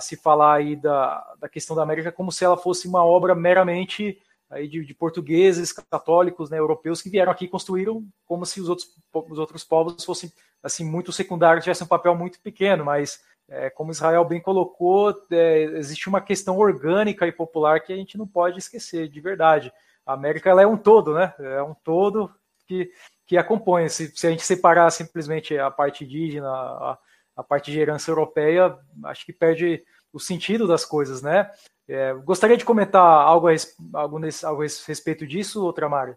se 0.00 0.16
falar 0.16 0.56
aí 0.56 0.76
da, 0.76 1.34
da 1.38 1.48
questão 1.48 1.74
da 1.74 1.82
América 1.82 2.12
como 2.12 2.30
se 2.30 2.44
ela 2.44 2.56
fosse 2.56 2.86
uma 2.86 3.04
obra 3.04 3.34
meramente 3.34 4.18
aí 4.48 4.68
de, 4.68 4.84
de, 4.84 4.94
portugueses 4.94 5.72
católicos, 5.72 6.50
né, 6.50 6.58
europeus 6.58 7.00
que 7.00 7.10
vieram 7.10 7.30
aqui 7.30 7.44
e 7.44 7.48
construíram 7.48 8.04
como 8.26 8.44
se 8.44 8.60
os 8.60 8.68
outros, 8.68 8.88
os 9.12 9.38
outros 9.38 9.64
povos 9.64 10.04
fossem 10.04 10.32
assim 10.62 10.84
muito 10.84 11.12
secundários, 11.12 11.64
tivessem 11.64 11.84
um 11.84 11.88
papel 11.88 12.14
muito 12.14 12.40
pequeno, 12.40 12.84
mas 12.84 13.20
é, 13.48 13.68
como 13.70 13.90
Israel 13.90 14.24
bem 14.24 14.40
colocou, 14.40 15.12
é, 15.30 15.62
existe 15.76 16.08
uma 16.08 16.20
questão 16.20 16.56
orgânica 16.56 17.26
e 17.26 17.32
popular 17.32 17.80
que 17.80 17.92
a 17.92 17.96
gente 17.96 18.16
não 18.16 18.26
pode 18.26 18.58
esquecer, 18.58 19.08
de 19.08 19.20
verdade. 19.20 19.72
A 20.06 20.12
América 20.12 20.50
ela 20.50 20.62
é 20.62 20.66
um 20.66 20.76
todo, 20.76 21.14
né? 21.14 21.34
É 21.38 21.62
um 21.62 21.74
todo 21.74 22.32
que, 22.66 22.92
que 23.26 23.36
a 23.36 23.42
compõe. 23.42 23.88
Se, 23.88 24.16
se 24.16 24.26
a 24.26 24.30
gente 24.30 24.44
separar 24.44 24.88
simplesmente 24.90 25.58
a 25.58 25.68
parte 25.68 26.04
indígena, 26.04 26.48
a, 26.48 26.98
a 27.40 27.44
parte 27.44 27.70
de 27.70 27.80
herança 27.80 28.10
europeia, 28.10 28.76
acho 29.04 29.24
que 29.24 29.32
perde 29.32 29.82
o 30.12 30.20
sentido 30.20 30.66
das 30.66 30.84
coisas, 30.84 31.22
né? 31.22 31.50
É, 31.88 32.12
gostaria 32.14 32.56
de 32.56 32.64
comentar 32.64 33.02
algo 33.02 33.48
a, 33.48 33.54
algo, 33.94 34.18
nesse, 34.18 34.44
algo 34.46 34.62
a 34.62 34.66
respeito 34.86 35.26
disso, 35.26 35.64
Outramário? 35.64 36.16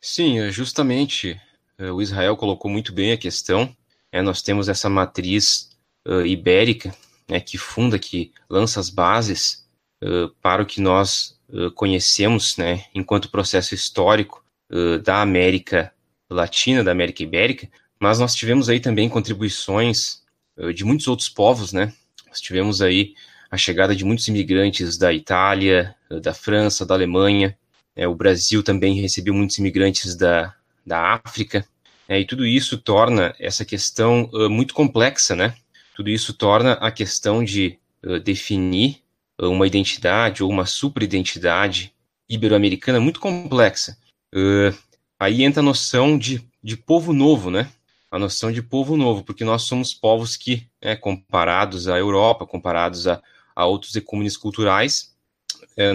Sim, 0.00 0.40
é, 0.40 0.50
justamente 0.50 1.40
é, 1.78 1.90
o 1.90 2.02
Israel 2.02 2.36
colocou 2.36 2.70
muito 2.70 2.92
bem 2.92 3.12
a 3.12 3.16
questão. 3.16 3.74
É, 4.10 4.20
nós 4.20 4.42
temos 4.42 4.68
essa 4.68 4.90
matriz 4.90 5.70
uh, 6.06 6.26
ibérica 6.26 6.94
né, 7.28 7.40
que 7.40 7.56
funda, 7.56 7.98
que 7.98 8.32
lança 8.50 8.80
as 8.80 8.90
bases 8.90 9.66
uh, 10.04 10.28
para 10.42 10.62
o 10.62 10.66
que 10.66 10.80
nós 10.80 11.40
uh, 11.48 11.70
conhecemos 11.70 12.56
né, 12.56 12.84
enquanto 12.94 13.30
processo 13.30 13.74
histórico 13.74 14.42
da 15.04 15.20
América 15.20 15.92
Latina, 16.30 16.82
da 16.82 16.92
América 16.92 17.22
Ibérica, 17.22 17.68
mas 18.00 18.18
nós 18.18 18.34
tivemos 18.34 18.70
aí 18.70 18.80
também 18.80 19.06
contribuições 19.06 20.21
de 20.74 20.84
muitos 20.84 21.08
outros 21.08 21.28
povos, 21.28 21.72
né? 21.72 21.92
Nós 22.28 22.40
tivemos 22.40 22.82
aí 22.82 23.14
a 23.50 23.56
chegada 23.56 23.94
de 23.96 24.04
muitos 24.04 24.28
imigrantes 24.28 24.98
da 24.98 25.12
Itália, 25.12 25.94
da 26.22 26.34
França, 26.34 26.86
da 26.86 26.94
Alemanha, 26.94 27.56
é, 27.94 28.08
o 28.08 28.14
Brasil 28.14 28.62
também 28.62 29.00
recebeu 29.00 29.34
muitos 29.34 29.58
imigrantes 29.58 30.16
da, 30.16 30.54
da 30.84 31.20
África, 31.24 31.66
é, 32.08 32.20
e 32.20 32.24
tudo 32.24 32.46
isso 32.46 32.78
torna 32.78 33.34
essa 33.38 33.64
questão 33.64 34.28
uh, 34.32 34.50
muito 34.50 34.74
complexa, 34.74 35.36
né? 35.36 35.54
Tudo 35.94 36.10
isso 36.10 36.34
torna 36.34 36.72
a 36.74 36.90
questão 36.90 37.44
de 37.44 37.78
uh, 38.04 38.18
definir 38.18 39.02
uh, 39.40 39.48
uma 39.48 39.66
identidade 39.66 40.42
ou 40.42 40.50
uma 40.50 40.66
superidentidade 40.66 41.92
ibero-americana 42.28 42.98
muito 42.98 43.20
complexa. 43.20 43.96
aí 45.18 45.44
entra 45.44 45.60
a 45.60 45.64
noção 45.64 46.18
de, 46.18 46.42
de 46.62 46.76
povo 46.76 47.12
novo, 47.12 47.50
né? 47.50 47.70
A 48.12 48.18
noção 48.18 48.52
de 48.52 48.62
povo 48.62 48.96
novo, 48.96 49.24
porque 49.24 49.42
nós 49.42 49.62
somos 49.62 49.92
povos 49.92 50.36
que, 50.36 50.68
né, 50.80 50.94
comparados 50.94 51.88
à 51.88 51.98
Europa, 51.98 52.46
comparados 52.46 53.08
a, 53.08 53.20
a 53.56 53.66
outros 53.66 53.96
ecumenes 53.96 54.36
culturais, 54.36 55.10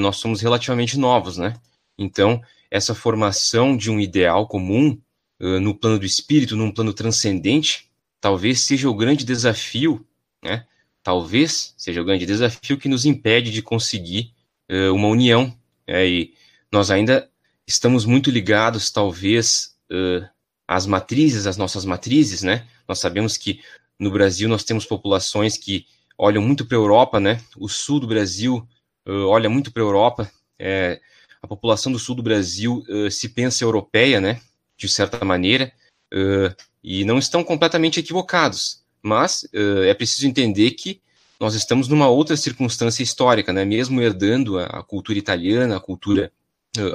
nós 0.01 0.17
somos 0.17 0.41
relativamente 0.41 0.97
novos, 0.97 1.37
né? 1.37 1.53
Então, 1.97 2.41
essa 2.69 2.93
formação 2.93 3.75
de 3.75 3.89
um 3.89 3.99
ideal 3.99 4.47
comum 4.47 4.99
uh, 5.39 5.59
no 5.59 5.73
plano 5.73 5.97
do 5.97 6.05
espírito, 6.05 6.55
num 6.55 6.71
plano 6.71 6.93
transcendente, 6.93 7.89
talvez 8.19 8.61
seja 8.61 8.89
o 8.89 8.95
grande 8.95 9.25
desafio, 9.25 10.05
né? 10.43 10.65
Talvez 11.01 11.73
seja 11.77 12.01
o 12.01 12.05
grande 12.05 12.25
desafio 12.25 12.77
que 12.77 12.89
nos 12.89 13.05
impede 13.05 13.51
de 13.51 13.61
conseguir 13.61 14.33
uh, 14.69 14.93
uma 14.93 15.07
união. 15.07 15.55
Né? 15.87 16.05
E 16.05 16.33
nós 16.71 16.91
ainda 16.91 17.29
estamos 17.65 18.05
muito 18.05 18.29
ligados, 18.29 18.91
talvez, 18.91 19.77
uh, 19.89 20.27
às 20.67 20.85
matrizes, 20.85 21.47
às 21.47 21.57
nossas 21.57 21.85
matrizes, 21.85 22.43
né? 22.43 22.67
Nós 22.87 22.99
sabemos 22.99 23.37
que 23.37 23.61
no 23.99 24.11
Brasil 24.11 24.49
nós 24.49 24.63
temos 24.63 24.85
populações 24.85 25.57
que 25.57 25.85
olham 26.17 26.41
muito 26.41 26.65
para 26.65 26.77
a 26.77 26.81
Europa, 26.81 27.19
né? 27.19 27.41
O 27.55 27.67
sul 27.69 27.99
do 27.99 28.07
Brasil 28.07 28.67
olha 29.05 29.49
muito 29.49 29.71
para 29.71 29.81
a 29.81 29.85
Europa. 29.85 30.31
É, 30.59 30.99
a 31.41 31.47
população 31.47 31.91
do 31.91 31.99
sul 31.99 32.15
do 32.15 32.23
Brasil 32.23 32.83
uh, 32.89 33.09
se 33.09 33.29
pensa 33.29 33.63
europeia, 33.63 34.19
né, 34.19 34.41
de 34.77 34.87
certa 34.87 35.23
maneira, 35.23 35.71
uh, 36.13 36.53
e 36.83 37.03
não 37.05 37.17
estão 37.17 37.43
completamente 37.43 37.99
equivocados. 37.99 38.83
Mas 39.01 39.43
uh, 39.53 39.83
é 39.83 39.93
preciso 39.93 40.27
entender 40.27 40.71
que 40.71 41.01
nós 41.39 41.53
estamos 41.53 41.87
numa 41.87 42.07
outra 42.07 42.35
circunstância 42.35 43.03
histórica, 43.03 43.53
né, 43.53 43.63
mesmo 43.63 44.01
herdando 44.01 44.57
a, 44.57 44.65
a 44.65 44.83
cultura 44.83 45.17
italiana, 45.17 45.77
a 45.77 45.79
cultura 45.79 46.31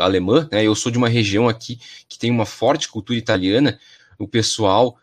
alemã. 0.00 0.48
Né, 0.50 0.64
eu 0.64 0.74
sou 0.74 0.90
de 0.90 0.98
uma 0.98 1.08
região 1.08 1.48
aqui 1.48 1.78
que 2.08 2.18
tem 2.18 2.30
uma 2.30 2.46
forte 2.46 2.88
cultura 2.88 3.18
italiana. 3.18 3.78
O 4.18 4.28
pessoal 4.28 4.96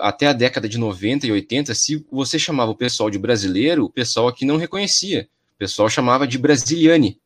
até 0.00 0.26
a 0.26 0.32
década 0.32 0.66
de 0.66 0.78
90 0.78 1.26
e 1.26 1.32
80, 1.32 1.74
se 1.74 2.04
você 2.10 2.38
chamava 2.38 2.70
o 2.70 2.74
pessoal 2.74 3.10
de 3.10 3.18
brasileiro, 3.18 3.84
o 3.84 3.90
pessoal 3.90 4.26
aqui 4.26 4.44
não 4.46 4.56
reconhecia. 4.56 5.28
O 5.54 5.58
pessoal 5.58 5.90
chamava 5.90 6.26
de 6.26 6.38
brasiliane, 6.38 7.20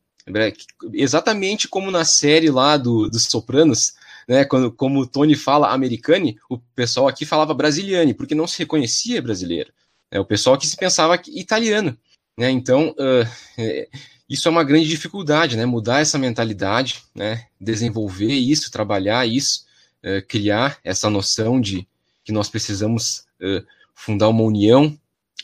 Exatamente 0.93 1.67
como 1.67 1.89
na 1.89 2.05
série 2.05 2.49
lá 2.49 2.77
do, 2.77 3.09
dos 3.09 3.23
Sopranos, 3.23 3.93
né? 4.27 4.45
Quando, 4.45 4.71
como 4.71 4.99
o 4.99 5.07
Tony 5.07 5.35
fala 5.35 5.71
americane, 5.71 6.37
o 6.49 6.57
pessoal 6.57 7.07
aqui 7.07 7.25
falava 7.25 7.53
brasiliane, 7.53 8.13
porque 8.13 8.35
não 8.35 8.47
se 8.47 8.59
reconhecia 8.59 9.21
brasileiro. 9.21 9.73
Né? 10.11 10.19
O 10.19 10.25
pessoal 10.25 10.55
aqui 10.55 10.67
se 10.67 10.77
pensava 10.77 11.19
italiano. 11.27 11.97
Né? 12.37 12.51
Então, 12.51 12.89
uh, 12.91 13.27
é, 13.57 13.89
isso 14.31 14.47
é 14.47 14.51
uma 14.51 14.63
grande 14.63 14.87
dificuldade, 14.87 15.57
né? 15.57 15.65
Mudar 15.65 15.99
essa 15.99 16.17
mentalidade, 16.17 17.03
né? 17.13 17.47
Desenvolver 17.59 18.31
isso, 18.33 18.71
trabalhar 18.71 19.27
isso, 19.27 19.65
uh, 20.05 20.25
criar 20.25 20.79
essa 20.85 21.09
noção 21.09 21.59
de 21.59 21.85
que 22.23 22.31
nós 22.31 22.47
precisamos 22.47 23.25
uh, 23.41 23.61
fundar 23.93 24.29
uma 24.29 24.43
união. 24.43 24.97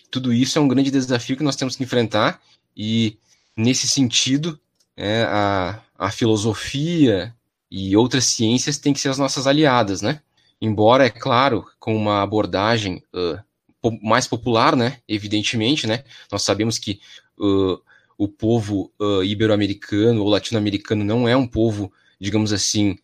Tudo 0.10 0.32
isso 0.32 0.58
é 0.58 0.62
um 0.62 0.70
grande 0.70 0.90
desafio 0.90 1.36
que 1.36 1.44
nós 1.44 1.58
temos 1.58 1.76
que 1.76 1.84
enfrentar 1.84 2.42
e 2.78 3.18
nesse 3.58 3.90
sentido 3.90 4.58
é, 4.96 5.24
a, 5.24 5.82
a 5.98 6.10
filosofia 6.10 7.36
e 7.70 7.94
outras 7.98 8.24
ciências 8.24 8.78
têm 8.78 8.94
que 8.94 9.02
ser 9.02 9.10
as 9.10 9.18
nossas 9.18 9.48
aliadas, 9.48 10.02
né? 10.02 10.22
Embora, 10.62 11.06
é 11.06 11.10
claro, 11.10 11.66
com 11.78 11.94
uma 11.94 12.22
abordagem 12.22 13.04
uh, 13.14 13.92
mais 14.02 14.28
popular, 14.28 14.78
né? 14.78 15.00
Evidentemente, 15.10 15.86
né? 15.86 16.06
Nós 16.32 16.44
sabemos 16.44 16.80
que 16.80 17.02
uh, 17.38 17.82
o 18.18 18.28
povo 18.28 18.92
uh, 19.00 19.24
ibero-americano 19.24 20.22
ou 20.22 20.30
latino-americano 20.30 21.04
não 21.04 21.28
é 21.28 21.38
um 21.38 21.48
povo, 21.48 21.92
digamos 22.20 22.52
assim, 22.52 22.98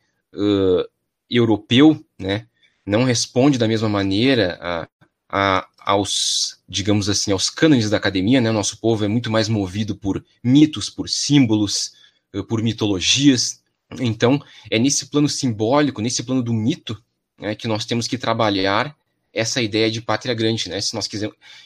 europeu, 1.30 2.04
né? 2.18 2.48
Não 2.86 3.04
responde 3.04 3.58
da 3.58 3.68
mesma 3.68 3.88
maneira 3.88 4.58
a, 4.62 4.88
a, 5.30 5.68
aos, 5.80 6.60
digamos 6.68 7.10
assim, 7.10 7.32
aos 7.32 7.50
cânones 7.50 7.90
da 7.90 7.98
academia, 7.98 8.42
né? 8.42 8.52
Nosso 8.52 8.80
povo 8.80 9.06
é 9.06 9.08
muito 9.08 9.32
mais 9.32 9.48
movido 9.50 9.96
por 9.96 10.24
mitos, 10.44 10.90
por 10.90 11.10
símbolos, 11.10 11.94
eh, 12.34 12.44
por 12.44 12.62
mitologias. 12.62 13.62
Então, 14.00 14.42
é 14.70 14.80
nesse 14.80 15.08
plano 15.08 15.30
simbólico, 15.30 16.02
nesse 16.02 16.24
plano 16.24 16.42
do 16.42 16.54
mito, 16.54 17.02
né, 17.38 17.56
que 17.56 17.68
nós 17.68 17.86
temos 17.86 18.08
que 18.08 18.18
trabalhar 18.18 18.96
essa 19.32 19.62
ideia 19.62 19.90
de 19.90 20.02
pátria 20.02 20.34
grande, 20.34 20.70
né? 20.70 20.80
Se 20.82 20.94
nós 20.94 21.10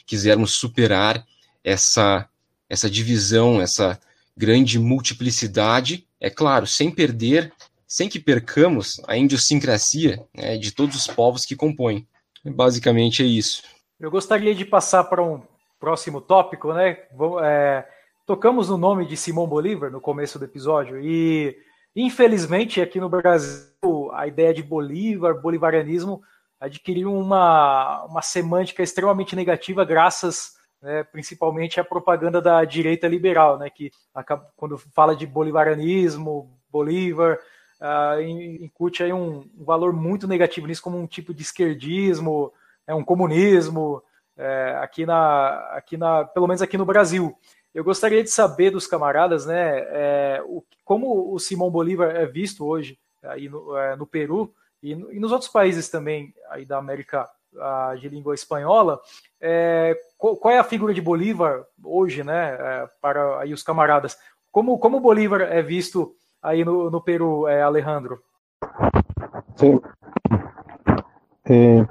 quisermos 0.06 0.52
superar 0.52 1.26
essa 1.62 2.28
essa 2.68 2.88
divisão, 2.90 3.60
essa 3.60 3.98
grande 4.36 4.78
multiplicidade, 4.78 6.06
é 6.20 6.30
claro, 6.30 6.66
sem 6.66 6.90
perder, 6.90 7.52
sem 7.86 8.08
que 8.08 8.20
percamos 8.20 9.00
a 9.08 9.16
idiosincrasia 9.16 10.22
né, 10.34 10.56
de 10.56 10.72
todos 10.72 10.94
os 10.96 11.06
povos 11.06 11.44
que 11.44 11.56
compõem. 11.56 12.06
Basicamente 12.44 13.22
é 13.22 13.26
isso. 13.26 13.62
Eu 13.98 14.10
gostaria 14.10 14.54
de 14.54 14.64
passar 14.64 15.04
para 15.04 15.22
um 15.22 15.42
próximo 15.80 16.20
tópico, 16.20 16.72
né? 16.72 16.98
É, 17.42 17.84
tocamos 18.26 18.68
no 18.68 18.76
nome 18.76 19.06
de 19.06 19.16
Simão 19.16 19.46
Bolívar 19.46 19.90
no 19.90 20.00
começo 20.00 20.38
do 20.38 20.44
episódio 20.44 21.00
e, 21.00 21.56
infelizmente, 21.96 22.80
aqui 22.80 23.00
no 23.00 23.08
Brasil, 23.08 24.10
a 24.12 24.26
ideia 24.26 24.54
de 24.54 24.62
Bolívar, 24.62 25.40
bolivarianismo, 25.40 26.20
adquiriu 26.60 27.12
uma, 27.12 28.04
uma 28.04 28.22
semântica 28.22 28.82
extremamente 28.82 29.34
negativa, 29.34 29.84
graças 29.84 30.57
né, 30.80 31.04
principalmente 31.04 31.80
à 31.80 31.84
propaganda 31.84 32.40
da 32.40 32.64
direita 32.64 33.08
liberal, 33.08 33.58
né? 33.58 33.70
Que 33.70 33.90
acaba, 34.14 34.48
quando 34.56 34.78
fala 34.78 35.14
de 35.16 35.26
bolivarianismo, 35.26 36.56
Bolívar, 36.70 37.38
uh, 37.80 38.20
incute 38.20 39.02
aí 39.02 39.12
um, 39.12 39.48
um 39.58 39.64
valor 39.64 39.92
muito 39.92 40.28
negativo 40.28 40.66
nisso, 40.66 40.82
como 40.82 40.98
um 40.98 41.06
tipo 41.06 41.32
de 41.32 41.42
esquerdismo 41.42 42.52
é 42.88 42.94
um 42.94 43.04
comunismo, 43.04 44.02
é, 44.36 44.78
aqui 44.80 45.04
na, 45.04 45.58
aqui 45.72 45.96
na, 45.98 46.24
pelo 46.24 46.46
menos 46.46 46.62
aqui 46.62 46.78
no 46.78 46.86
Brasil. 46.86 47.36
Eu 47.74 47.84
gostaria 47.84 48.24
de 48.24 48.30
saber 48.30 48.70
dos 48.70 48.86
camaradas, 48.86 49.44
né, 49.44 49.80
é, 49.90 50.42
o, 50.46 50.64
como 50.84 51.32
o 51.32 51.38
Simão 51.38 51.70
Bolívar 51.70 52.16
é 52.16 52.24
visto 52.24 52.66
hoje 52.66 52.98
aí 53.22 53.46
no, 53.48 53.76
é, 53.76 53.94
no 53.94 54.06
Peru 54.06 54.54
e, 54.82 54.94
no, 54.94 55.12
e, 55.12 55.20
nos 55.20 55.32
outros 55.32 55.50
países 55.50 55.90
também 55.90 56.32
aí 56.48 56.64
da 56.64 56.78
América 56.78 57.28
a, 57.60 57.94
de 57.94 58.08
língua 58.08 58.34
espanhola. 58.34 58.98
É, 59.38 59.94
qual, 60.18 60.36
qual, 60.36 60.52
é 60.52 60.58
a 60.58 60.64
figura 60.64 60.92
de 60.92 61.00
Bolívar 61.00 61.64
hoje, 61.82 62.22
né, 62.22 62.56
é, 62.60 62.88
para 63.00 63.40
aí 63.40 63.54
os 63.54 63.62
camaradas? 63.62 64.18
Como 64.52 64.78
como 64.78 65.00
Bolívar 65.00 65.42
é 65.42 65.62
visto 65.62 66.14
aí 66.42 66.64
no, 66.64 66.90
no 66.90 67.00
Peru, 67.00 67.46
é, 67.48 67.62
Alejandro? 67.62 68.20
Sim. 69.56 69.80
É, 71.50 71.86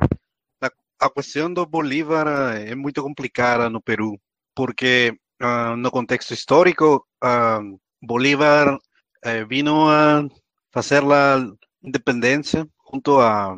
a 0.99 1.09
questão 1.09 1.53
do 1.53 1.65
Bolívar 1.65 2.27
é 2.57 2.75
muito 2.75 3.01
complicada 3.03 3.69
no 3.69 3.81
Peru, 3.81 4.19
porque 4.55 5.15
uh, 5.41 5.75
no 5.75 5.91
contexto 5.91 6.33
histórico, 6.33 7.05
uh, 7.23 7.79
Bolívar 8.01 8.75
uh, 8.75 9.47
vino 9.47 9.87
a 9.89 10.27
fazer 10.71 11.03
a 11.03 11.37
independência 11.83 12.67
junto 12.91 13.19
a, 13.19 13.53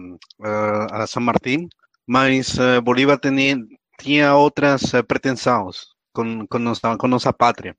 a 0.92 1.08
San 1.08 1.22
Martín, 1.22 1.70
mas 2.06 2.58
Bolívar 2.84 3.20
tinha, 3.20 3.58
tinha 4.00 4.36
outras 4.36 4.82
pretensões 5.08 5.88
com, 6.14 6.48
com, 6.48 6.60
nossa, 6.60 6.98
com 6.98 7.08
nossa 7.08 7.34
pátria. 7.34 7.76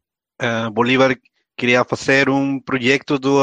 Bolívar 0.73 1.17
queria 1.57 1.85
fazer 1.85 2.29
um 2.29 2.61
projeto 2.61 3.19
do 3.19 3.41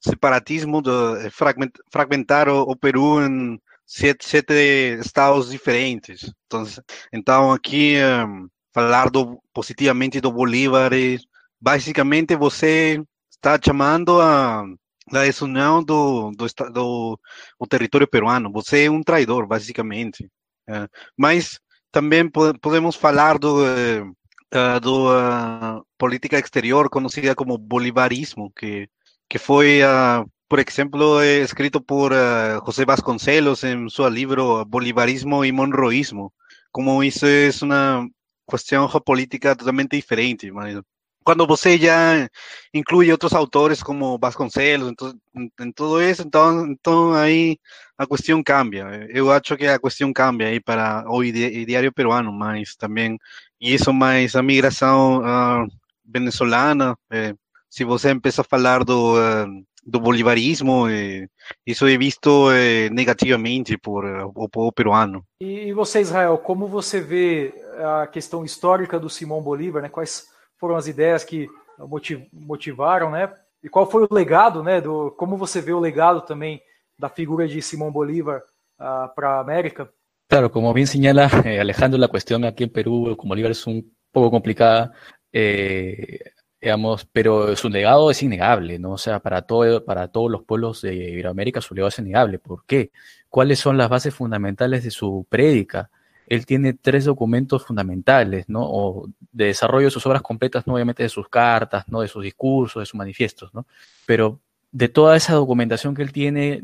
separatismo, 0.00 0.80
de 0.80 0.90
fragmentar 1.90 2.48
o, 2.48 2.62
o 2.62 2.76
Peru 2.76 3.20
em 3.20 3.60
sete, 3.84 4.26
sete 4.26 4.52
estados 5.00 5.50
diferentes. 5.50 6.32
Então, 6.46 6.64
então 7.12 7.52
aqui 7.52 7.96
um, 8.26 8.48
falar 8.72 9.10
do, 9.10 9.42
positivamente 9.52 10.20
do 10.20 10.30
Bolívar 10.30 10.92
basicamente 11.60 12.36
você 12.36 13.02
está 13.30 13.58
chamando 13.62 14.20
a, 14.20 14.62
a 14.62 15.24
desunião 15.24 15.82
do, 15.82 16.30
do, 16.32 16.46
do, 16.72 17.20
do 17.60 17.66
território 17.66 18.06
peruano. 18.06 18.52
Você 18.52 18.84
é 18.84 18.90
um 18.90 19.02
traidor, 19.02 19.46
basicamente. 19.46 20.30
É, 20.68 20.88
mas 21.16 21.58
também 21.90 22.28
podemos 22.60 22.94
falar 22.96 23.38
do, 23.38 23.62
uh, 23.64 24.80
do 24.80 25.08
uh, 25.10 25.84
política 25.96 26.38
exterior 26.38 26.90
conhecida 26.90 27.34
como 27.34 27.56
bolivarismo, 27.56 28.52
que, 28.54 28.88
que 29.28 29.38
foi, 29.38 29.80
por 30.48 30.58
exemplo, 30.58 31.22
escrito 31.22 31.80
por 31.80 32.12
José 32.66 32.84
Vasconcelos 32.84 33.64
em 33.64 33.88
seu 33.88 34.08
livro 34.08 34.64
Bolivarismo 34.66 35.44
e 35.44 35.52
Monroísmo. 35.52 36.32
Como 36.70 37.02
isso 37.02 37.26
é 37.26 37.50
uma 37.62 38.06
questão 38.48 38.88
geopolítica 38.88 39.56
totalmente 39.56 39.96
diferente, 39.96 40.50
mas 40.50 40.80
quando 41.28 41.46
você 41.46 41.76
já 41.76 42.26
inclui 42.72 43.12
outros 43.12 43.34
autores 43.34 43.82
como 43.82 44.16
Vasconcelos, 44.18 44.90
então, 44.90 45.12
em 45.60 45.70
tudo 45.72 46.02
isso, 46.02 46.22
então, 46.22 46.66
então 46.68 47.12
aí 47.12 47.58
a 47.98 48.06
questão 48.06 48.42
cambia. 48.42 49.06
Eu 49.10 49.30
acho 49.30 49.54
que 49.54 49.66
a 49.66 49.78
questão 49.78 50.10
cambia 50.10 50.46
aí 50.46 50.58
para 50.58 51.04
o 51.06 51.22
diário 51.22 51.92
peruano, 51.92 52.32
mas 52.32 52.74
também, 52.76 53.18
isso 53.60 53.92
mais 53.92 54.34
a 54.34 54.42
migração 54.42 55.18
uh, 55.18 55.68
venezolana, 56.02 56.96
eh, 57.12 57.34
se 57.68 57.84
você 57.84 58.14
começa 58.14 58.40
a 58.40 58.44
falar 58.44 58.82
do, 58.82 59.16
uh, 59.18 59.64
do 59.84 60.00
bolivarismo, 60.00 60.88
eh, 60.88 61.28
isso 61.66 61.86
é 61.86 61.98
visto 61.98 62.50
eh, 62.50 62.88
negativamente 62.88 63.76
por 63.76 64.06
uh, 64.06 64.32
o 64.34 64.48
povo 64.48 64.72
peruano. 64.72 65.22
E 65.42 65.74
você, 65.74 66.00
Israel, 66.00 66.38
como 66.38 66.66
você 66.66 67.02
vê 67.02 67.52
a 68.02 68.06
questão 68.06 68.46
histórica 68.46 68.98
do 68.98 69.10
Simão 69.10 69.42
Bolívar, 69.42 69.82
né? 69.82 69.90
Quais 69.90 70.37
foram 70.58 70.76
as 70.76 70.86
ideias 70.86 71.24
que 71.24 71.48
motivaram, 72.32 73.10
né? 73.10 73.32
E 73.62 73.68
qual 73.68 73.90
foi 73.90 74.04
o 74.04 74.14
legado, 74.14 74.62
né? 74.62 74.80
Do 74.80 75.10
como 75.12 75.36
você 75.36 75.60
vê 75.60 75.72
o 75.72 75.80
legado 75.80 76.22
também 76.22 76.60
da 76.98 77.08
figura 77.08 77.46
de 77.46 77.62
Simón 77.62 77.92
Bolívar 77.92 78.42
uh, 78.78 79.14
para 79.14 79.40
América? 79.40 79.90
Claro, 80.28 80.50
como 80.50 80.72
bien 80.74 80.86
señala 80.86 81.28
eh, 81.44 81.58
Alejandro, 81.58 81.98
la 81.98 82.08
cuestión 82.08 82.44
aquí 82.44 82.64
en 82.64 82.70
Perú 82.70 83.16
con 83.16 83.28
Bolívar 83.28 83.52
es 83.52 83.66
un 83.66 83.96
poco 84.12 84.30
complicada, 84.30 84.92
eh, 85.32 86.20
digamos, 86.60 87.06
pero 87.10 87.56
su 87.56 87.68
legado 87.70 88.10
es 88.10 88.22
innegable, 88.22 88.78
¿no? 88.78 88.92
O 88.92 88.98
sea, 88.98 89.20
para, 89.20 89.42
todo, 89.42 89.84
para 89.84 90.08
todos 90.08 90.30
los 90.30 90.42
pueblos 90.42 90.82
de 90.82 90.94
Iberoamérica 90.94 91.60
su 91.60 91.74
legado 91.74 91.88
es 91.88 91.98
innegable. 91.98 92.38
¿Por 92.38 92.66
qué? 92.66 92.90
¿Cuáles 93.28 93.58
son 93.58 93.78
las 93.78 93.88
bases 93.88 94.14
fundamentales 94.14 94.84
de 94.84 94.90
su 94.90 95.26
prédica? 95.30 95.90
Él 96.28 96.46
tiene 96.46 96.74
tres 96.74 97.04
documentos 97.04 97.64
fundamentales, 97.64 98.48
¿no? 98.48 98.62
O 98.62 99.08
de 99.32 99.46
desarrollo 99.46 99.86
de 99.86 99.90
sus 99.90 100.06
obras 100.06 100.22
completas, 100.22 100.66
no 100.66 100.74
obviamente 100.74 101.02
de 101.02 101.08
sus 101.08 101.28
cartas, 101.28 101.88
¿no? 101.88 102.00
De 102.00 102.08
sus 102.08 102.22
discursos, 102.22 102.80
de 102.80 102.86
sus 102.86 102.94
manifiestos, 102.94 103.52
¿no? 103.54 103.66
Pero 104.06 104.40
de 104.70 104.88
toda 104.88 105.16
esa 105.16 105.34
documentación 105.34 105.94
que 105.94 106.02
él 106.02 106.12
tiene 106.12 106.62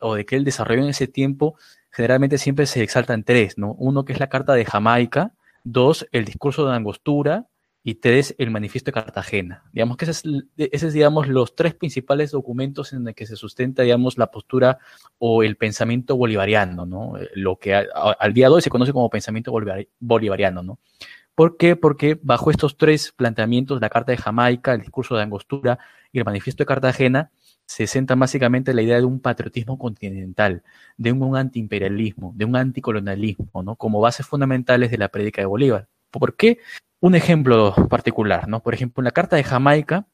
o 0.00 0.14
de 0.14 0.24
que 0.24 0.36
él 0.36 0.44
desarrolló 0.44 0.82
en 0.82 0.88
ese 0.88 1.06
tiempo, 1.06 1.56
generalmente 1.90 2.38
siempre 2.38 2.66
se 2.66 2.82
exaltan 2.82 3.24
tres, 3.24 3.58
¿no? 3.58 3.72
Uno 3.78 4.04
que 4.04 4.12
es 4.12 4.20
la 4.20 4.28
Carta 4.28 4.54
de 4.54 4.64
Jamaica, 4.64 5.34
dos, 5.62 6.06
el 6.12 6.24
discurso 6.24 6.66
de 6.66 6.74
Angostura, 6.74 7.46
y 7.86 7.96
tres, 7.96 8.34
el 8.38 8.50
Manifiesto 8.50 8.88
de 8.88 8.94
Cartagena. 8.94 9.62
Digamos 9.72 9.98
que 9.98 10.06
esos 10.06 10.24
es, 10.56 10.92
digamos, 10.94 11.28
los 11.28 11.54
tres 11.54 11.74
principales 11.74 12.30
documentos 12.30 12.94
en 12.94 13.04
los 13.04 13.14
que 13.14 13.26
se 13.26 13.36
sustenta, 13.36 13.82
digamos, 13.82 14.16
la 14.16 14.30
postura 14.30 14.78
o 15.18 15.42
el 15.42 15.56
pensamiento 15.56 16.16
bolivariano, 16.16 16.86
¿no? 16.86 17.18
Eh, 17.18 17.28
lo 17.34 17.58
que 17.58 17.74
al 17.74 18.32
día 18.32 18.48
de 18.48 18.54
hoy 18.54 18.62
se 18.62 18.70
conoce 18.70 18.94
como 18.94 19.10
pensamiento 19.10 19.52
bolivariano, 20.00 20.62
¿no? 20.62 20.78
¿Por 21.34 21.58
qué? 21.58 21.76
Porque 21.76 22.18
bajo 22.22 22.50
estos 22.50 22.78
tres 22.78 23.12
planteamientos, 23.12 23.80
la 23.82 23.90
Carta 23.90 24.12
de 24.12 24.18
Jamaica, 24.18 24.72
el 24.72 24.80
discurso 24.80 25.16
de 25.16 25.22
Angostura 25.22 25.78
y 26.10 26.18
el 26.18 26.24
Manifiesto 26.24 26.62
de 26.62 26.66
Cartagena, 26.66 27.32
se 27.66 27.86
centra 27.86 28.16
básicamente 28.16 28.72
la 28.72 28.80
idea 28.80 28.96
de 28.96 29.04
un 29.04 29.20
patriotismo 29.20 29.78
continental, 29.78 30.62
de 30.96 31.12
un 31.12 31.36
antiimperialismo, 31.36 32.32
de 32.34 32.46
un 32.46 32.56
anticolonialismo, 32.56 33.62
¿no? 33.62 33.76
Como 33.76 34.00
bases 34.00 34.26
fundamentales 34.26 34.90
de 34.90 34.96
la 34.96 35.08
prédica 35.08 35.42
de 35.42 35.46
Bolívar. 35.46 35.88
¿Por 36.10 36.36
qué? 36.36 36.60
Un 37.04 37.14
ejemplo 37.14 37.74
particular, 37.90 38.48
¿no? 38.48 38.62
Por 38.62 38.72
ejemplo, 38.72 39.02
en 39.02 39.04
la 39.04 39.10
Carta 39.10 39.36
de 39.36 39.44
Jamaica, 39.44 40.06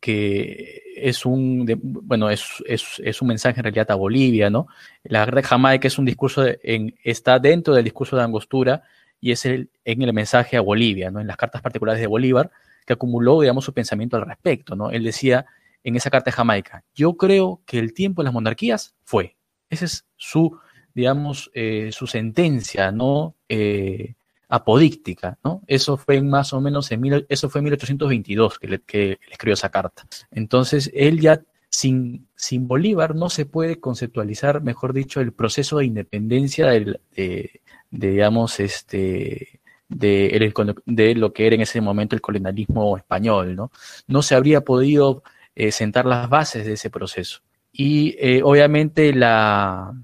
que 0.00 0.80
es 0.94 1.26
un, 1.26 1.66
bueno, 1.82 2.30
es, 2.30 3.20
un 3.20 3.26
mensaje 3.26 3.58
en 3.58 3.64
realidad 3.64 3.90
a 3.90 3.96
Bolivia, 3.96 4.48
¿no? 4.48 4.68
La 5.02 5.24
Carta 5.24 5.40
de 5.40 5.42
Jamaica 5.42 5.88
es 5.88 5.98
un 5.98 6.04
discurso, 6.04 6.44
en, 6.62 6.94
está 7.02 7.40
dentro 7.40 7.74
del 7.74 7.82
discurso 7.82 8.14
de 8.14 8.22
Angostura 8.22 8.84
y 9.20 9.32
es 9.32 9.44
el, 9.46 9.70
en 9.84 10.00
el 10.02 10.12
mensaje 10.12 10.56
a 10.56 10.60
Bolivia, 10.60 11.10
¿no? 11.10 11.18
En 11.18 11.26
las 11.26 11.36
cartas 11.36 11.60
particulares 11.60 12.00
de 12.00 12.06
Bolívar, 12.06 12.52
que 12.86 12.92
acumuló, 12.92 13.40
digamos, 13.40 13.64
su 13.64 13.74
pensamiento 13.74 14.16
al 14.16 14.24
respecto, 14.24 14.76
¿no? 14.76 14.92
Él 14.92 15.02
decía 15.02 15.44
en 15.82 15.96
esa 15.96 16.08
Carta 16.08 16.30
de 16.30 16.36
Jamaica, 16.36 16.84
yo 16.94 17.16
creo 17.16 17.62
que 17.66 17.80
el 17.80 17.94
tiempo 17.94 18.22
de 18.22 18.26
las 18.26 18.34
monarquías 18.34 18.94
fue. 19.02 19.34
Esa 19.70 19.86
es 19.86 20.06
su, 20.16 20.56
digamos, 20.94 21.50
eh, 21.52 21.90
su 21.90 22.06
sentencia, 22.06 22.92
¿no? 22.92 23.34
Eh, 23.48 24.14
apodíctica, 24.52 25.38
¿no? 25.42 25.62
Eso 25.66 25.96
fue 25.96 26.20
más 26.20 26.52
o 26.52 26.60
menos 26.60 26.92
en 26.92 27.00
mil, 27.00 27.26
eso 27.30 27.48
fue 27.48 27.60
en 27.60 27.64
1822 27.64 28.58
que, 28.58 28.68
le, 28.68 28.80
que 28.82 29.18
escribió 29.30 29.54
esa 29.54 29.70
carta. 29.70 30.06
Entonces, 30.30 30.90
él 30.94 31.20
ya 31.20 31.40
sin, 31.70 32.28
sin 32.36 32.68
Bolívar 32.68 33.14
no 33.14 33.30
se 33.30 33.46
puede 33.46 33.80
conceptualizar, 33.80 34.62
mejor 34.62 34.92
dicho, 34.92 35.22
el 35.22 35.32
proceso 35.32 35.78
de 35.78 35.86
independencia 35.86 36.66
de, 36.66 37.60
digamos, 37.90 38.60
este, 38.60 39.60
de, 39.88 40.52
de, 40.84 41.14
lo 41.14 41.32
que 41.32 41.46
era 41.46 41.54
en 41.54 41.62
ese 41.62 41.80
momento 41.80 42.14
el 42.14 42.20
colonialismo 42.20 42.98
español, 42.98 43.56
¿no? 43.56 43.72
No 44.06 44.20
se 44.20 44.34
habría 44.34 44.60
podido 44.60 45.22
eh, 45.54 45.72
sentar 45.72 46.04
las 46.04 46.28
bases 46.28 46.66
de 46.66 46.74
ese 46.74 46.90
proceso. 46.90 47.40
Y 47.72 48.16
eh, 48.18 48.42
obviamente 48.44 49.14
la, 49.14 49.94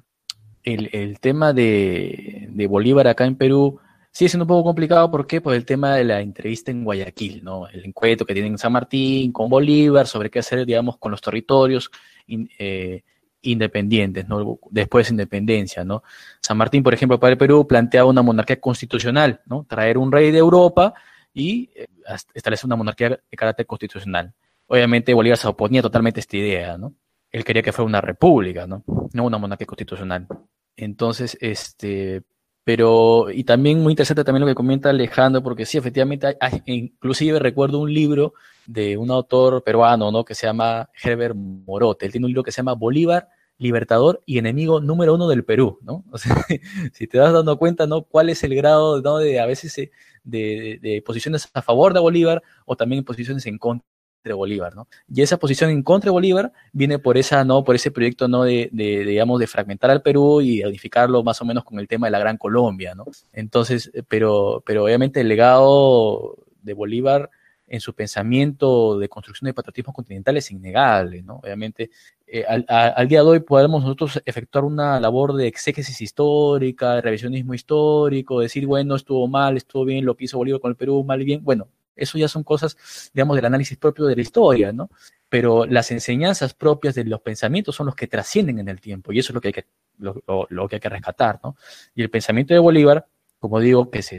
el, 0.62 0.88
el 0.94 1.20
tema 1.20 1.52
de, 1.52 2.48
de 2.50 2.66
Bolívar 2.66 3.08
acá 3.08 3.26
en 3.26 3.36
Perú 3.36 3.78
Sí, 4.18 4.28
siendo 4.28 4.46
un 4.46 4.48
poco 4.48 4.64
complicado, 4.64 5.08
¿por 5.12 5.28
qué? 5.28 5.40
El 5.44 5.64
tema 5.64 5.94
de 5.94 6.02
la 6.02 6.20
entrevista 6.20 6.72
en 6.72 6.82
Guayaquil, 6.82 7.44
¿no? 7.44 7.68
El 7.68 7.84
encuentro 7.84 8.26
que 8.26 8.32
tienen 8.34 8.54
en 8.54 8.58
San 8.58 8.72
Martín 8.72 9.30
con 9.30 9.48
Bolívar 9.48 10.08
sobre 10.08 10.28
qué 10.28 10.40
hacer, 10.40 10.66
digamos, 10.66 10.98
con 10.98 11.12
los 11.12 11.20
territorios 11.20 11.88
eh, 12.26 13.02
independientes, 13.42 14.26
¿no? 14.26 14.58
Después 14.72 15.06
de 15.06 15.12
independencia, 15.12 15.84
¿no? 15.84 16.02
San 16.40 16.56
Martín, 16.56 16.82
por 16.82 16.94
ejemplo, 16.94 17.20
para 17.20 17.30
el 17.30 17.38
Perú, 17.38 17.64
planteaba 17.68 18.10
una 18.10 18.22
monarquía 18.22 18.60
constitucional, 18.60 19.40
¿no? 19.46 19.64
Traer 19.68 19.96
un 19.98 20.10
rey 20.10 20.32
de 20.32 20.38
Europa 20.38 20.94
y 21.32 21.70
eh, 21.76 21.86
establecer 22.34 22.66
una 22.66 22.74
monarquía 22.74 23.10
de 23.10 23.36
carácter 23.36 23.66
constitucional. 23.66 24.34
Obviamente 24.66 25.14
Bolívar 25.14 25.38
se 25.38 25.46
oponía 25.46 25.80
totalmente 25.80 26.18
a 26.18 26.22
esta 26.22 26.36
idea, 26.36 26.76
¿no? 26.76 26.92
Él 27.30 27.44
quería 27.44 27.62
que 27.62 27.70
fuera 27.70 27.86
una 27.86 28.00
república, 28.00 28.66
¿no? 28.66 28.82
No 29.12 29.24
una 29.24 29.38
monarquía 29.38 29.68
constitucional. 29.68 30.26
Entonces, 30.74 31.38
este, 31.40 32.24
pero, 32.68 33.30
y 33.30 33.44
también 33.44 33.80
muy 33.82 33.94
interesante 33.94 34.24
también 34.24 34.42
lo 34.42 34.46
que 34.46 34.54
comenta 34.54 34.90
Alejandro, 34.90 35.42
porque 35.42 35.64
sí, 35.64 35.78
efectivamente, 35.78 36.36
inclusive 36.66 37.38
recuerdo 37.38 37.78
un 37.78 37.94
libro 37.94 38.34
de 38.66 38.98
un 38.98 39.10
autor 39.10 39.64
peruano, 39.64 40.12
¿no? 40.12 40.22
Que 40.22 40.34
se 40.34 40.46
llama 40.46 40.90
Herbert 41.02 41.34
Morote. 41.34 42.04
Él 42.04 42.12
tiene 42.12 42.26
un 42.26 42.32
libro 42.32 42.42
que 42.42 42.52
se 42.52 42.58
llama 42.58 42.74
Bolívar, 42.74 43.30
Libertador 43.56 44.22
y 44.26 44.36
enemigo 44.36 44.82
número 44.82 45.14
uno 45.14 45.28
del 45.28 45.46
Perú, 45.46 45.78
¿no? 45.80 46.04
O 46.12 46.18
sea, 46.18 46.44
si 46.92 47.06
te 47.06 47.16
das 47.16 47.32
dando 47.32 47.56
cuenta, 47.56 47.86
¿no? 47.86 48.02
¿Cuál 48.02 48.28
es 48.28 48.44
el 48.44 48.54
grado. 48.54 49.00
De 49.00 49.40
a 49.40 49.46
veces 49.46 49.78
eh, 49.78 49.90
de, 50.22 50.78
de 50.82 51.00
posiciones 51.00 51.48
a 51.54 51.62
favor 51.62 51.94
de 51.94 52.00
Bolívar 52.00 52.42
o 52.66 52.76
también 52.76 53.02
posiciones 53.02 53.46
en 53.46 53.56
contra 53.56 53.87
de 54.24 54.32
Bolívar, 54.32 54.74
¿no? 54.74 54.88
Y 55.12 55.22
esa 55.22 55.38
posición 55.38 55.70
en 55.70 55.82
contra 55.82 56.08
de 56.08 56.12
Bolívar 56.12 56.52
viene 56.72 56.98
por 56.98 57.16
esa, 57.16 57.44
¿no? 57.44 57.64
Por 57.64 57.74
ese 57.74 57.90
proyecto, 57.90 58.28
¿no? 58.28 58.44
De, 58.44 58.68
digamos, 58.72 59.40
de 59.40 59.46
fragmentar 59.46 59.90
al 59.90 60.02
Perú 60.02 60.40
y 60.40 60.62
unificarlo 60.64 61.22
más 61.22 61.40
o 61.40 61.44
menos 61.44 61.64
con 61.64 61.78
el 61.78 61.88
tema 61.88 62.06
de 62.06 62.12
la 62.12 62.18
Gran 62.18 62.36
Colombia, 62.36 62.94
¿no? 62.94 63.06
Entonces, 63.32 63.90
eh, 63.94 64.02
pero, 64.06 64.62
pero 64.66 64.84
obviamente 64.84 65.20
el 65.20 65.28
legado 65.28 66.36
de 66.62 66.74
Bolívar 66.74 67.30
en 67.70 67.80
su 67.80 67.94
pensamiento 67.94 68.98
de 68.98 69.08
construcción 69.08 69.46
de 69.46 69.54
patriotismo 69.54 69.92
continental 69.92 70.36
es 70.36 70.50
innegable, 70.50 71.22
¿no? 71.22 71.36
Obviamente, 71.36 71.90
eh, 72.26 72.44
al, 72.44 73.08
día 73.08 73.20
de 73.20 73.26
hoy 73.26 73.40
podemos 73.40 73.82
nosotros 73.82 74.22
efectuar 74.24 74.64
una 74.64 74.98
labor 75.00 75.34
de 75.34 75.46
exégesis 75.46 76.00
histórica, 76.00 76.94
de 76.94 77.00
revisionismo 77.02 77.54
histórico, 77.54 78.40
decir, 78.40 78.66
bueno, 78.66 78.96
estuvo 78.96 79.28
mal, 79.28 79.56
estuvo 79.56 79.84
bien, 79.84 80.04
lo 80.04 80.16
que 80.16 80.24
hizo 80.24 80.38
Bolívar 80.38 80.60
con 80.60 80.70
el 80.70 80.76
Perú, 80.76 81.04
mal 81.04 81.20
y 81.20 81.24
bien, 81.24 81.44
bueno, 81.44 81.68
eso 81.98 82.18
ya 82.18 82.28
son 82.28 82.44
cosas, 82.44 83.10
digamos, 83.12 83.36
del 83.36 83.44
análisis 83.44 83.76
propio 83.76 84.06
de 84.06 84.16
la 84.16 84.22
historia, 84.22 84.72
¿no? 84.72 84.90
Pero 85.28 85.66
las 85.66 85.90
enseñanzas 85.90 86.54
propias 86.54 86.94
de 86.94 87.04
los 87.04 87.20
pensamientos 87.20 87.74
son 87.76 87.86
los 87.86 87.94
que 87.94 88.06
trascienden 88.06 88.58
en 88.58 88.68
el 88.68 88.80
tiempo 88.80 89.12
y 89.12 89.18
eso 89.18 89.32
es 89.32 89.34
lo 89.34 89.40
que 89.40 89.48
hay 89.48 89.52
que, 89.52 89.66
lo, 89.98 90.68
que, 90.68 90.76
hay 90.76 90.80
que 90.80 90.88
rescatar, 90.88 91.40
¿no? 91.42 91.56
Y 91.94 92.02
el 92.02 92.10
pensamiento 92.10 92.54
de 92.54 92.60
Bolívar, 92.60 93.06
como 93.38 93.60
digo, 93.60 93.90
que 93.90 94.02
se 94.02 94.18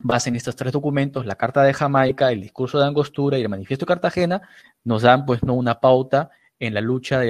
basa 0.00 0.28
en 0.28 0.36
estos 0.36 0.56
tres 0.56 0.72
documentos, 0.72 1.26
la 1.26 1.36
Carta 1.36 1.62
de 1.62 1.72
Jamaica, 1.72 2.30
el 2.30 2.40
Discurso 2.40 2.78
de 2.78 2.86
Angostura 2.86 3.38
y 3.38 3.42
el 3.42 3.48
Manifiesto 3.48 3.84
de 3.84 3.88
Cartagena, 3.88 4.42
nos 4.84 5.02
dan, 5.02 5.24
pues, 5.24 5.42
¿no? 5.42 5.54
una 5.54 5.80
pauta 5.80 6.30
en 6.58 6.74
la 6.74 6.80
lucha 6.80 7.22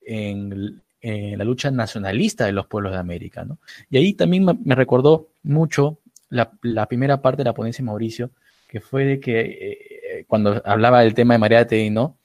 en, 0.00 0.82
la 1.02 1.44
lucha 1.44 1.70
nacionalista 1.70 2.46
de 2.46 2.52
los 2.52 2.66
pueblos 2.66 2.92
de 2.92 2.98
América, 2.98 3.44
¿no? 3.44 3.58
Y 3.90 3.96
ahí 3.96 4.14
también 4.14 4.44
me, 4.64 4.74
recordó 4.74 5.30
mucho 5.42 5.98
la, 6.28 6.52
la, 6.62 6.86
primera 6.86 7.20
parte 7.20 7.38
de 7.38 7.44
la 7.44 7.54
ponencia 7.54 7.82
de 7.82 7.86
Mauricio, 7.86 8.30
que 8.72 8.80
fue 8.80 9.04
de 9.04 9.20
que 9.20 9.40
eh, 9.40 10.24
cuando 10.26 10.62
hablaba 10.64 11.02
del 11.02 11.12
tema 11.12 11.34
de 11.34 11.38
Mariate, 11.38 11.90
¿no? 11.90 12.16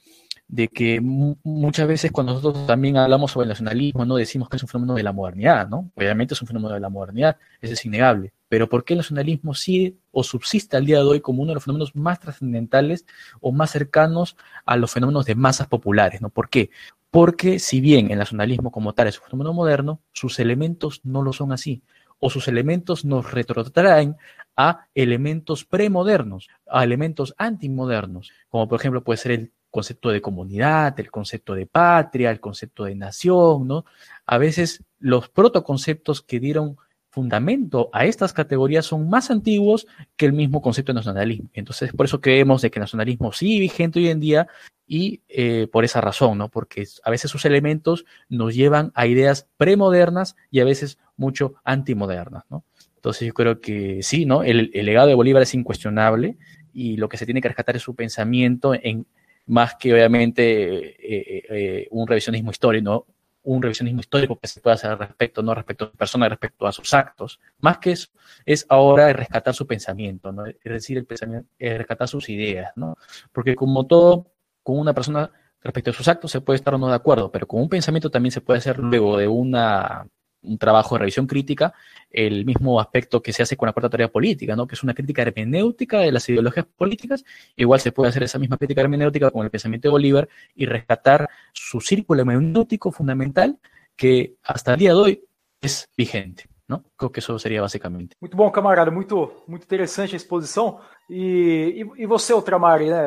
de 0.48 0.70
que 0.70 1.02
muchas 1.02 1.89
veces 1.89 2.10
cuando 2.10 2.36
nosotros 2.36 2.66
también 2.66 2.95
hablamos 2.95 3.32
sobre 3.32 3.43
el 3.43 3.50
nacionalismo, 3.50 4.06
no 4.06 4.16
decimos 4.16 4.48
que 4.48 4.56
es 4.56 4.64
un 4.64 4.70
fenómeno 4.70 4.95
de 4.95 5.04
la 5.04 5.12
modernidad, 5.12 5.68
¿no? 5.68 5.91
Obviamente 5.93 6.36
es 6.36 6.41
un 6.41 6.48
fenómeno 6.48 6.74
de 6.74 6.80
la 6.80 6.88
modernidad, 6.88 7.36
eso 7.60 7.74
es 7.74 7.84
innegable. 7.84 8.32
Pero 8.48 8.70
¿por 8.70 8.86
qué 8.86 8.93
el 8.93 9.00
nacionalismo 9.00 9.54
sigue 9.54 9.98
o 10.12 10.24
subsiste 10.24 10.78
al 10.78 10.86
día 10.86 11.00
de 11.00 11.04
hoy 11.04 11.20
como 11.20 11.41
uno 11.43 11.50
de 11.50 11.56
los 11.56 11.66
fenómenos 11.66 11.93
más 11.98 12.22
trascendentales 12.22 13.06
o 13.41 13.52
más 13.52 13.72
cercanos 13.72 14.38
a 14.66 14.78
los 14.78 14.89
fenómenos 14.89 15.26
de 15.26 15.36
masas 15.36 15.68
populares, 15.68 16.22
¿no? 16.22 16.30
¿Por 16.30 16.48
qué? 16.48 16.70
Porque 17.12 17.60
si 17.60 17.82
bien 17.82 18.10
el 18.10 18.20
nacionalismo 18.20 18.72
como 18.72 18.93
tal 18.93 19.08
es 19.08 19.20
un 19.20 19.26
fenómeno 19.26 19.52
moderno, 19.52 20.00
sus 20.14 20.39
elementos 20.39 21.02
no 21.04 21.24
lo 21.24 21.34
son 21.34 21.52
así 21.52 21.84
o 22.20 22.30
sus 22.30 22.48
elementos 22.48 23.06
nos 23.06 23.32
retrotraen 23.32 24.16
a 24.58 24.88
elementos 24.95 25.64
premodernos, 25.64 26.49
a 26.68 26.84
elementos 26.84 27.36
antimodernos, 27.38 28.32
como 28.49 28.68
por 28.68 28.80
ejemplo 28.80 29.03
puede 29.03 29.18
ser 29.18 29.32
el 29.32 29.51
concepto 29.70 30.10
de 30.10 30.22
comunidad, 30.22 30.99
el 30.99 31.12
concepto 31.12 31.53
de 31.53 31.68
patria, 31.68 32.32
el 32.32 32.39
concepto 32.39 32.86
de 32.86 32.95
nación, 32.95 33.68
¿no? 33.68 33.86
A 34.26 34.38
veces 34.38 34.84
los 34.99 35.30
protoconceptos 35.30 36.22
que 36.22 36.39
dieron 36.39 36.78
fundamento 37.10 37.89
a 37.93 38.05
estas 38.05 38.34
categorías 38.34 38.86
son 38.86 39.10
más 39.10 39.32
antiguos 39.32 39.88
que 40.16 40.26
el 40.26 40.34
mismo 40.34 40.62
concepto 40.62 40.91
de 40.91 40.97
nacionalismo. 40.97 41.49
Entonces, 41.53 41.91
por 41.91 42.05
eso 42.05 42.22
creemos 42.22 42.62
de 42.62 42.70
que 42.70 42.80
el 42.80 42.82
nacionalismo 42.82 43.32
sigue 43.32 43.60
vigente 43.60 43.99
hoy 43.99 44.10
en 44.10 44.20
día 44.20 44.47
y 44.88 45.22
eh, 45.28 45.68
por 45.72 45.84
esa 45.84 45.99
razón, 46.01 46.38
¿no? 46.38 46.49
Porque 46.49 46.88
a 47.03 47.10
veces 47.10 47.32
sus 47.32 47.45
elementos 47.45 48.05
nos 48.30 48.55
llevan 48.55 48.91
a 48.95 49.08
ideas 49.08 49.47
premodernas 49.58 50.36
y 50.51 50.60
a 50.60 50.66
veces 50.66 50.99
mucho 51.18 51.55
antimodernas, 51.64 52.43
¿no? 52.49 52.64
Entonces 52.98 53.28
yo 53.28 53.34
creo 53.34 53.62
que 53.62 54.04
sí, 54.04 54.26
¿no? 54.26 54.43
El, 54.43 54.72
legado 54.74 55.08
de 55.08 55.16
Bolívar 55.16 55.43
es 55.43 55.54
incuestionable 55.54 56.38
y 56.74 56.98
lo 56.98 57.08
que 57.10 57.18
se 57.18 57.26
tiene 57.26 57.41
que 57.41 57.48
rescatar 57.48 57.76
es 57.76 57.84
su 57.84 57.95
pensamiento 57.95 58.74
en 58.74 59.08
más 59.45 59.76
que 59.76 59.93
obviamente 59.93 60.89
eh, 61.00 61.43
eh, 61.50 61.88
un 61.91 62.08
revisionismo 62.08 62.52
histórico, 62.52 62.84
¿no? 62.84 63.06
un 63.43 63.62
revisionismo 63.62 64.02
histórico 64.02 64.38
que 64.38 64.48
se 64.48 64.60
pueda 64.60 64.74
hacer 64.74 64.98
respecto, 64.98 65.41
no 65.41 65.56
respecto 65.56 65.86
a 65.86 65.89
su 65.89 65.95
persona, 65.95 66.28
respecto 66.28 66.68
a 66.68 66.72
sus 66.74 66.93
actos. 66.93 67.39
Más 67.60 67.78
que 67.78 67.91
eso, 67.91 68.10
es 68.45 68.66
ahora 68.68 69.14
rescatar 69.14 69.54
su 69.54 69.66
pensamiento, 69.66 70.34
¿no? 70.34 70.45
Es 70.45 70.56
decir, 70.64 70.98
el 70.98 71.06
pensamiento, 71.06 71.48
rescatar 71.58 72.10
sus 72.10 72.28
ideas, 72.28 72.74
¿no? 72.76 72.98
Porque 73.32 73.56
como 73.56 73.88
todo, 73.88 74.34
con 74.64 74.78
una 74.78 74.93
persona 74.93 75.32
respecto 75.62 75.91
a 75.91 75.93
sus 75.93 76.10
actos 76.10 76.30
se 76.32 76.41
puede 76.41 76.58
estar 76.58 76.74
o 76.74 76.78
no 76.78 76.89
de 76.89 76.95
acuerdo, 76.95 77.32
pero 77.32 77.48
con 77.48 77.62
un 77.62 77.70
pensamiento 77.70 78.10
también 78.10 78.34
se 78.34 78.41
puede 78.41 78.60
hacer 78.60 78.80
luego 78.80 79.18
de 79.18 79.30
una 79.30 80.06
un 80.48 80.58
trabajo 80.58 80.95
de 80.95 81.00
revisión 81.00 81.28
crítica, 81.28 81.74
el 82.10 82.45
mismo 82.45 82.80
aspecto 82.80 83.22
que 83.22 83.34
se 83.34 83.43
hace 83.43 83.58
con 83.58 83.68
la 83.68 83.74
cuarta 83.74 83.89
tarea 83.89 84.08
política, 84.08 84.56
¿no? 84.56 84.68
que 84.68 84.76
es 84.76 84.84
una 84.84 84.93
crítica 84.93 85.22
hermenéutica 85.22 86.00
de 86.00 86.12
las 86.12 86.28
ideologías 86.30 86.66
políticas. 86.66 87.24
Igual 87.56 87.80
se 87.80 87.91
puede 87.91 88.10
hacer 88.10 88.24
esa 88.24 88.39
misma 88.39 88.58
crítica 88.58 88.82
hermenéutica 88.82 89.32
con 89.32 89.43
el 89.43 89.52
pensamiento 89.52 89.88
de 89.88 89.91
Bolívar 89.91 90.30
y 90.56 90.66
rescatar 90.66 91.30
su 91.54 91.82
círculo 91.82 92.22
hermenéutico 92.22 92.91
fundamental 92.91 93.60
que 93.95 94.36
hasta 94.43 94.74
el 94.74 94.80
día 94.80 94.89
de 94.89 94.95
hoy 94.95 95.24
es 95.62 95.89
vigente. 95.98 96.45
Não? 96.68 96.84
Creo 96.98 97.10
que 97.10 97.20
isso 97.20 97.39
seria 97.39 97.62
basicamente. 97.62 98.16
Muito 98.20 98.36
bom, 98.36 98.52
camarada. 98.52 98.91
Muito, 98.91 99.32
muito 99.48 99.64
interessante 99.64 100.16
a 100.16 100.18
exposição. 100.18 100.82
E, 101.10 101.86
e, 101.98 102.04
e 102.04 102.06
você, 102.06 102.34
Ultramari, 102.34 102.89
né? 102.89 103.00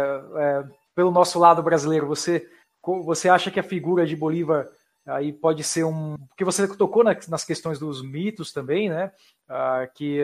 Pelo 0.94 1.10
nosso 1.10 1.38
lado 1.38 1.62
brasileiro, 1.62 2.06
você, 2.06 2.48
você 2.82 3.28
acha 3.28 3.50
que 3.50 3.60
a 3.60 3.62
figura 3.62 4.06
de 4.06 4.16
Bolívar 4.16 4.66
Aí 5.06 5.32
pode 5.32 5.64
ser 5.64 5.84
um. 5.84 6.16
Porque 6.28 6.44
você 6.44 6.68
tocou 6.68 7.02
nas 7.02 7.44
questões 7.44 7.78
dos 7.78 8.02
mitos 8.02 8.52
também, 8.52 8.88
né? 8.88 9.10
Ah, 9.48 9.88
que, 9.94 10.20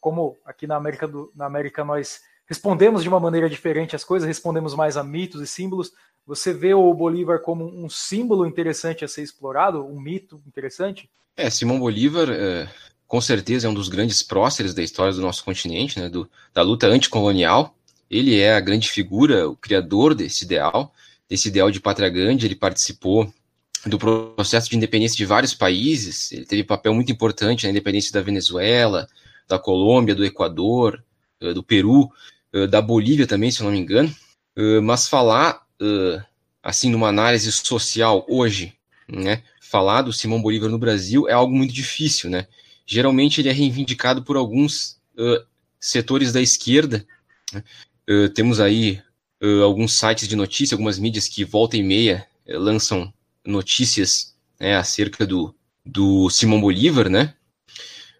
como 0.00 0.36
aqui 0.44 0.66
na 0.66 0.76
América, 0.76 1.08
do, 1.08 1.32
na 1.34 1.46
América 1.46 1.84
nós 1.84 2.20
respondemos 2.46 3.02
de 3.02 3.08
uma 3.08 3.20
maneira 3.20 3.48
diferente 3.48 3.94
às 3.94 4.04
coisas, 4.04 4.26
respondemos 4.26 4.74
mais 4.74 4.96
a 4.96 5.04
mitos 5.04 5.42
e 5.42 5.46
símbolos. 5.46 5.92
Você 6.26 6.52
vê 6.52 6.74
o 6.74 6.92
Bolívar 6.92 7.40
como 7.40 7.64
um 7.64 7.88
símbolo 7.88 8.46
interessante 8.46 9.04
a 9.04 9.08
ser 9.08 9.22
explorado, 9.22 9.84
um 9.84 10.00
mito 10.00 10.40
interessante? 10.46 11.08
É, 11.36 11.48
Simão 11.48 11.78
Bolívar, 11.78 12.28
é, 12.30 12.68
com 13.06 13.20
certeza, 13.20 13.66
é 13.66 13.70
um 13.70 13.74
dos 13.74 13.88
grandes 13.88 14.22
próceres 14.22 14.74
da 14.74 14.82
história 14.82 15.12
do 15.12 15.22
nosso 15.22 15.44
continente, 15.44 15.98
né, 15.98 16.08
do, 16.08 16.28
da 16.52 16.62
luta 16.62 16.86
anticolonial. 16.86 17.74
Ele 18.10 18.38
é 18.38 18.54
a 18.54 18.60
grande 18.60 18.90
figura, 18.90 19.48
o 19.48 19.56
criador 19.56 20.14
desse 20.14 20.44
ideal, 20.44 20.92
desse 21.28 21.48
ideal 21.48 21.70
de 21.70 21.80
pátria 21.80 22.08
grande. 22.08 22.46
Ele 22.46 22.54
participou 22.54 23.32
do 23.86 23.98
processo 23.98 24.70
de 24.70 24.76
independência 24.76 25.16
de 25.16 25.24
vários 25.24 25.54
países. 25.54 26.32
Ele 26.32 26.44
teve 26.44 26.64
papel 26.64 26.94
muito 26.94 27.12
importante 27.12 27.64
na 27.64 27.70
independência 27.70 28.12
da 28.12 28.20
Venezuela, 28.20 29.08
da 29.46 29.58
Colômbia, 29.58 30.14
do 30.14 30.24
Equador, 30.24 31.02
eh, 31.40 31.54
do 31.54 31.62
Peru, 31.62 32.10
eh, 32.52 32.66
da 32.66 32.82
Bolívia 32.82 33.26
também, 33.26 33.50
se 33.50 33.60
eu 33.60 33.64
não 33.64 33.72
me 33.72 33.78
engano. 33.78 34.14
Eh, 34.56 34.80
mas 34.80 35.08
falar, 35.08 35.66
assim, 36.62 36.90
numa 36.90 37.08
análise 37.08 37.50
social 37.52 38.26
hoje, 38.28 38.74
né, 39.08 39.44
falar 39.60 40.02
do 40.02 40.12
Simão 40.12 40.42
Bolívar 40.42 40.68
no 40.68 40.78
Brasil 40.78 41.28
é 41.28 41.32
algo 41.32 41.54
muito 41.54 41.72
difícil, 41.72 42.28
né? 42.28 42.48
Geralmente 42.84 43.40
ele 43.40 43.48
é 43.48 43.52
reivindicado 43.52 44.22
por 44.22 44.36
alguns 44.36 44.98
setores 45.78 46.32
da 46.32 46.40
esquerda. 46.40 47.06
Né? 47.52 47.62
temos 48.34 48.58
aí 48.60 49.00
alguns 49.62 49.92
sites 49.92 50.26
de 50.26 50.34
notícia, 50.34 50.74
algumas 50.74 50.98
mídias 50.98 51.28
que 51.28 51.44
volta 51.44 51.76
e 51.76 51.82
meia 51.82 52.26
lançam 52.46 53.12
notícias 53.44 54.34
né, 54.58 54.76
acerca 54.76 55.26
do, 55.26 55.54
do 55.84 56.28
Simão 56.30 56.60
Bolívar, 56.60 57.08
né? 57.08 57.34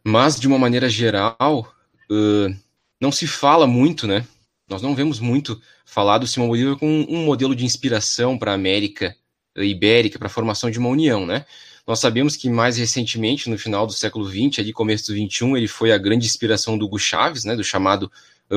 Mas, 0.05 0.39
de 0.39 0.47
uma 0.47 0.59
maneira 0.59 0.89
geral, 0.89 1.73
uh, 2.11 2.55
não 3.01 3.13
se 3.13 3.27
fala 3.27 3.67
muito, 3.67 4.07
né? 4.07 4.27
Nós 4.69 4.83
não 4.83 4.95
vemos 4.95 5.21
muito 5.21 5.61
falar 5.85 6.19
do 6.19 6.27
Simão 6.27 6.49
Bolívar 6.49 6.77
como 6.77 6.93
um 6.93 7.25
modelo 7.25 7.55
de 7.55 7.65
inspiração 7.65 8.39
para 8.39 8.53
a 8.53 8.55
América 8.55 9.17
Ibérica, 9.57 10.19
para 10.19 10.29
a 10.29 10.31
formação 10.31 10.71
de 10.71 10.79
uma 10.79 10.89
união, 10.89 11.27
né? 11.27 11.45
Nós 11.87 12.01
sabemos 12.01 12.37
que 12.37 12.51
mais 12.51 12.77
recentemente, 12.77 13.49
no 13.49 13.59
final 13.59 13.87
do 13.87 13.93
século 13.95 14.29
XX, 14.29 14.59
ali 14.59 14.73
começo 14.73 15.07
do 15.11 15.17
XXI, 15.17 15.57
ele 15.57 15.67
foi 15.67 15.91
a 15.91 15.99
grande 15.99 16.27
inspiração 16.27 16.77
do 16.77 16.85
Hugo 16.85 16.99
Chávez, 16.99 17.45
né, 17.45 17.57
do 17.57 17.65
chamado 17.65 18.13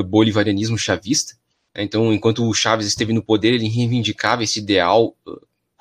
bolivarianismo 0.06 0.76
chavista. 0.76 1.34
Então, 1.74 2.12
enquanto 2.12 2.46
o 2.46 2.52
Chávez 2.52 2.86
esteve 2.86 3.12
no 3.12 3.22
poder, 3.22 3.54
ele 3.54 3.68
reivindicava 3.68 4.44
esse 4.44 4.58
ideal 4.58 5.16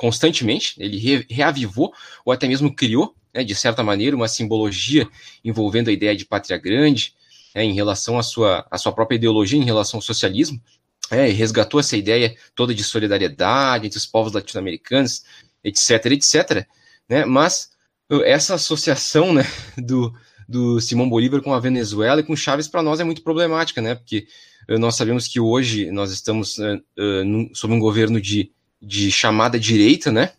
constantemente, 0.02 0.74
ele 0.80 0.98
re, 0.98 1.28
reavivou 1.30 1.94
ou 2.26 2.34
até 2.34 2.48
mesmo 2.48 2.74
criou, 2.76 3.16
né, 3.32 3.44
de 3.44 3.54
certa 3.54 3.84
maneira, 3.84 4.16
uma 4.16 4.28
simbologia 4.28 5.08
envolvendo 5.46 5.90
a 5.90 5.94
ideia 5.94 6.16
de 6.16 6.26
pátria 6.26 6.58
grande, 6.58 7.14
né, 7.54 7.64
em 7.64 7.76
relação 7.76 8.18
à 8.18 8.24
sua, 8.24 8.66
à 8.72 8.80
sua 8.80 8.92
própria 8.92 9.18
ideologia 9.18 9.60
em 9.60 9.64
relação 9.64 10.00
ao 10.00 10.02
socialismo, 10.02 10.60
é, 11.12 11.30
e 11.30 11.34
resgatou 11.34 11.80
essa 11.80 11.96
ideia 11.96 12.36
toda 12.56 12.74
de 12.74 12.84
solidariedade 12.84 13.86
entre 13.86 14.00
os 14.00 14.08
povos 14.08 14.34
latino-americanos, 14.34 15.22
etc, 15.64 16.04
etc, 16.08 16.66
né, 17.08 17.24
mas 17.24 17.70
uh, 18.12 18.24
essa 18.24 18.56
associação 18.56 19.32
né, 19.32 19.44
do, 19.78 20.12
do 20.50 20.82
Simão 20.82 21.08
Bolívar 21.08 21.44
com 21.44 21.54
a 21.54 21.60
Venezuela 21.60 22.22
e 22.22 22.24
com 22.24 22.36
Chávez 22.36 22.68
para 22.68 22.82
nós 22.82 23.00
é 23.00 23.04
muito 23.04 23.22
problemática, 23.22 23.84
né, 23.84 23.94
porque 23.94 24.26
uh, 24.68 24.80
nós 24.80 24.96
sabemos 24.96 25.28
que 25.28 25.40
hoje 25.40 25.92
nós 25.92 26.12
estamos 26.12 26.58
uh, 26.58 26.82
uh, 26.98 27.56
sob 27.56 27.72
um 27.72 27.80
governo 27.80 28.20
de 28.20 28.52
de 28.82 29.12
chamada 29.12 29.60
direita, 29.60 30.12
né? 30.12 30.32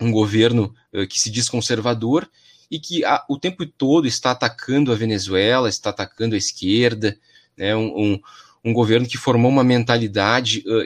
Um 0.00 0.12
governo 0.12 0.72
uh, 0.94 1.06
que 1.06 1.18
se 1.18 1.30
diz 1.30 1.48
conservador 1.48 2.30
e 2.70 2.78
que 2.78 3.04
a, 3.04 3.24
o 3.28 3.38
tempo 3.38 3.66
todo 3.66 4.06
está 4.06 4.30
atacando 4.30 4.92
a 4.92 4.94
Venezuela, 4.94 5.68
está 5.68 5.90
atacando 5.90 6.34
a 6.34 6.38
esquerda, 6.38 7.18
né? 7.56 7.74
Um, 7.74 7.98
um, 7.98 8.20
um 8.66 8.72
governo 8.72 9.08
que 9.08 9.18
formou 9.18 9.50
uma 9.50 9.64
mentalidade 9.64 10.62
uh, 10.66 10.84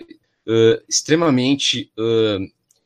uh, 0.51 0.83
extremamente 0.89 1.93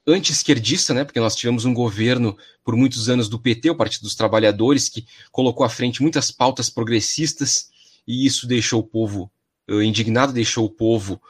anti-esquerdista, 0.06 0.92
né? 0.92 1.04
Porque 1.04 1.20
nós 1.20 1.36
tivemos 1.36 1.64
um 1.64 1.74
governo 1.74 2.36
por 2.64 2.74
muitos 2.74 3.08
anos 3.08 3.28
do 3.28 3.38
PT, 3.38 3.70
o 3.70 3.76
Partido 3.76 4.02
dos 4.02 4.16
Trabalhadores, 4.16 4.88
que 4.88 5.06
colocou 5.30 5.64
à 5.64 5.68
frente 5.68 6.02
muitas 6.02 6.32
pautas 6.32 6.68
progressistas 6.68 7.70
e 8.06 8.26
isso 8.26 8.46
deixou 8.46 8.80
o 8.80 8.86
povo 8.86 9.30
indignado, 9.68 10.32
deixou 10.32 10.64
o 10.64 10.70
povo 10.70 11.20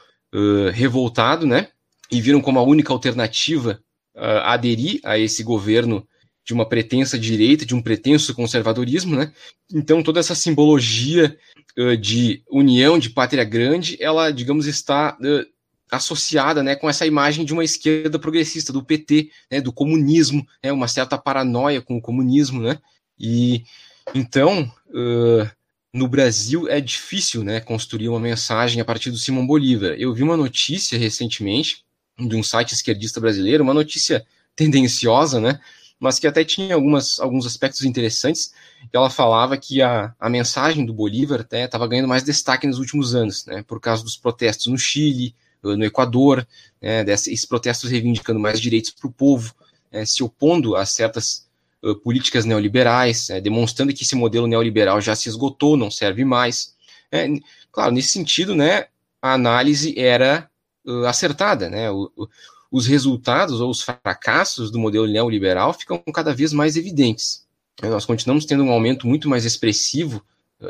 revoltado, 0.71 1.47
né? 1.47 1.69
E 2.11 2.21
viram 2.21 2.41
como 2.41 2.59
a 2.59 2.63
única 2.63 2.93
alternativa 2.93 3.81
uh, 4.15 4.41
aderir 4.43 4.99
a 5.03 5.17
esse 5.17 5.43
governo 5.43 6.07
de 6.45 6.53
uma 6.53 6.67
pretensa 6.67 7.19
direita, 7.19 7.65
de 7.65 7.75
um 7.75 7.81
pretenso 7.81 8.33
conservadorismo, 8.33 9.15
né? 9.15 9.33
Então 9.73 10.01
toda 10.01 10.19
essa 10.19 10.33
simbologia 10.33 11.37
uh, 11.77 11.97
de 11.97 12.41
união, 12.49 12.97
de 12.97 13.09
pátria 13.09 13.43
grande, 13.43 13.97
ela, 13.99 14.31
digamos, 14.31 14.65
está 14.65 15.17
uh, 15.19 15.45
associada, 15.91 16.61
né, 16.61 16.75
com 16.75 16.89
essa 16.89 17.05
imagem 17.05 17.45
de 17.45 17.53
uma 17.53 17.63
esquerda 17.63 18.19
progressista, 18.19 18.73
do 18.73 18.83
PT, 18.83 19.29
né, 19.49 19.61
do 19.61 19.71
comunismo, 19.71 20.45
né, 20.61 20.69
uma 20.69 20.87
certa 20.87 21.17
paranoia 21.17 21.81
com 21.81 21.95
o 21.95 22.01
comunismo, 22.01 22.61
né? 22.61 22.77
E 23.17 23.63
então 24.13 24.71
no 25.93 26.07
Brasil 26.07 26.67
é 26.67 26.79
difícil, 26.79 27.43
né, 27.43 27.59
construir 27.59 28.09
uma 28.09 28.19
mensagem 28.19 28.81
a 28.81 28.85
partir 28.85 29.11
do 29.11 29.17
Simão 29.17 29.45
Bolívar. 29.45 29.95
Eu 29.97 30.13
vi 30.13 30.23
uma 30.23 30.37
notícia 30.37 30.97
recentemente 30.97 31.83
de 32.17 32.35
um 32.35 32.43
site 32.43 32.73
esquerdista 32.73 33.19
brasileiro, 33.19 33.63
uma 33.63 33.73
notícia 33.73 34.25
tendenciosa, 34.55 35.39
né? 35.39 35.59
Mas 35.99 36.19
que 36.19 36.27
até 36.27 36.43
tinha 36.43 36.75
algumas, 36.75 37.19
alguns 37.19 37.45
aspectos 37.45 37.83
interessantes. 37.83 38.53
Ela 38.93 39.09
falava 39.09 39.57
que 39.57 39.81
a, 39.81 40.13
a 40.19 40.29
mensagem 40.29 40.85
do 40.85 40.93
Bolívar 40.93 41.45
estava 41.51 41.87
ganhando 41.87 42.07
mais 42.07 42.23
destaque 42.23 42.67
nos 42.67 42.77
últimos 42.77 43.15
anos, 43.15 43.45
né? 43.45 43.63
Por 43.63 43.79
causa 43.79 44.03
dos 44.03 44.15
protestos 44.15 44.67
no 44.67 44.77
Chile, 44.77 45.33
no 45.63 45.83
Equador, 45.83 46.47
né, 46.81 47.03
desses 47.03 47.45
protestos 47.45 47.89
reivindicando 47.89 48.39
mais 48.39 48.59
direitos 48.59 48.91
para 48.91 49.07
o 49.07 49.11
povo, 49.11 49.53
né, 49.91 50.05
se 50.05 50.23
opondo 50.23 50.75
a 50.75 50.85
certas 50.85 51.47
uh, 51.83 51.95
políticas 51.95 52.45
neoliberais, 52.45 53.29
né, 53.29 53.41
demonstrando 53.41 53.93
que 53.93 54.03
esse 54.03 54.15
modelo 54.15 54.47
neoliberal 54.47 55.01
já 55.01 55.15
se 55.15 55.29
esgotou, 55.29 55.75
não 55.75 55.89
serve 55.89 56.23
mais. 56.23 56.75
É, 57.11 57.27
claro, 57.71 57.91
nesse 57.91 58.09
sentido, 58.09 58.55
né, 58.55 58.85
a 59.21 59.33
análise 59.33 59.97
era 59.99 60.49
acertada, 61.07 61.69
né, 61.69 61.91
o, 61.91 62.11
o, 62.15 62.27
os 62.71 62.85
resultados 62.85 63.59
ou 63.61 63.69
os 63.69 63.81
fracassos 63.81 64.71
do 64.71 64.79
modelo 64.79 65.07
neoliberal 65.07 65.73
ficam 65.73 65.97
cada 66.13 66.33
vez 66.33 66.53
mais 66.53 66.75
evidentes. 66.75 67.45
Nós 67.81 68.05
continuamos 68.05 68.45
tendo 68.45 68.63
um 68.63 68.71
aumento 68.71 69.07
muito 69.07 69.29
mais 69.29 69.45
expressivo 69.45 70.23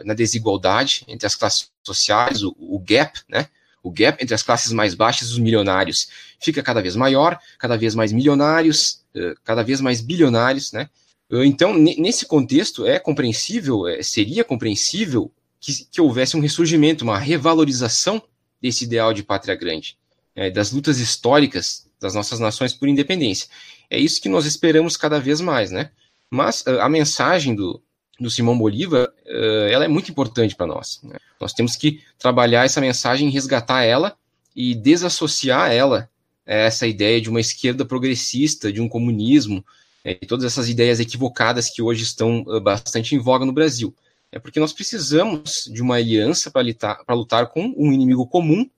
na 0.04 0.14
desigualdade 0.14 1.06
entre 1.08 1.26
as 1.26 1.36
classes 1.36 1.72
sociais, 1.84 2.44
o, 2.44 2.56
o 2.60 2.78
gap, 2.80 3.20
né, 3.30 3.48
o 3.82 3.92
gap 3.92 4.22
entre 4.22 4.36
as 4.36 4.44
classes 4.44 4.72
mais 4.72 4.94
baixas 4.94 5.30
e 5.30 5.32
os 5.32 5.40
milionários 5.40 6.10
fica 6.40 6.62
cada 6.62 6.82
vez 6.82 6.96
maior, 6.96 7.40
cada 7.58 7.78
vez 7.78 7.96
mais 7.96 8.12
milionários, 8.12 9.02
eh, 9.16 9.34
cada 9.44 9.64
vez 9.64 9.80
mais 9.80 10.02
bilionários, 10.02 10.74
né? 10.74 10.90
Eh, 11.32 11.46
então, 11.46 11.74
nesse 11.74 12.26
contexto, 12.26 12.86
é 12.86 13.00
compreensível, 13.00 13.84
seria 14.02 14.44
compreensível 14.44 15.32
que, 15.60 15.86
que, 15.86 16.02
houvesse 16.02 16.36
um 16.36 16.42
ressurgimento, 16.42 17.04
uma 17.04 17.18
revalorização 17.18 18.22
desse 18.62 18.84
ideal 18.84 19.14
de 19.14 19.24
pátria 19.24 19.56
grande, 19.56 19.98
é, 20.38 20.52
das 20.52 20.72
lutas 20.72 21.00
históricas 21.00 21.88
das 22.00 22.14
nossas 22.14 22.40
nações 22.40 22.74
por 22.74 22.88
independência. 22.88 23.50
É 23.90 24.00
isso 24.00 24.22
que 24.22 24.30
nós 24.30 24.46
esperamos 24.46 24.96
cada 24.96 25.20
vez 25.20 25.42
mais, 25.42 25.72
né? 25.72 25.90
Mas 26.30 26.64
eh, 26.68 26.80
a 26.80 26.88
mensagem 26.88 27.56
do, 27.56 27.82
do 28.20 28.30
Simão 28.30 28.58
Bolívar, 28.58 29.08
uh, 29.26 29.68
ela 29.72 29.86
é 29.86 29.88
muito 29.88 30.12
importante 30.12 30.56
para 30.56 30.68
nós. 30.68 31.00
Né? 31.02 31.16
Nós 31.40 31.54
temos 31.54 31.76
que 31.76 32.02
trabalhar 32.20 32.66
essa 32.66 32.82
mensagem, 32.82 33.30
resgatar 33.30 33.84
ela 33.84 34.16
e 34.56 34.76
desassociar 34.76 35.72
ela 35.72 36.10
essa 36.46 36.86
ideia 36.86 37.20
de 37.20 37.30
uma 37.30 37.42
esquerda 37.42 37.84
progressista, 37.84 38.72
de 38.72 38.80
um 38.80 38.88
comunismo, 38.88 39.66
é, 40.04 40.18
e 40.22 40.26
todas 40.26 40.46
essas 40.46 40.70
ideias 40.70 41.00
equivocadas 41.00 41.70
que 41.70 41.82
hoje 41.82 42.04
estão 42.04 42.42
uh, 42.42 42.62
bastante 42.62 43.16
em 43.16 43.20
voga 43.20 43.46
no 43.46 43.54
Brasil. 43.54 43.96
É 44.32 44.38
porque 44.38 44.60
nós 44.60 44.74
precisamos 44.74 45.70
de 45.74 45.82
uma 45.82 45.96
aliança 45.96 46.52
para 46.52 46.62
lutar, 46.62 47.00
lutar 47.10 47.48
com 47.48 47.74
um 47.78 47.92
inimigo 47.92 48.28
comum. 48.28 48.70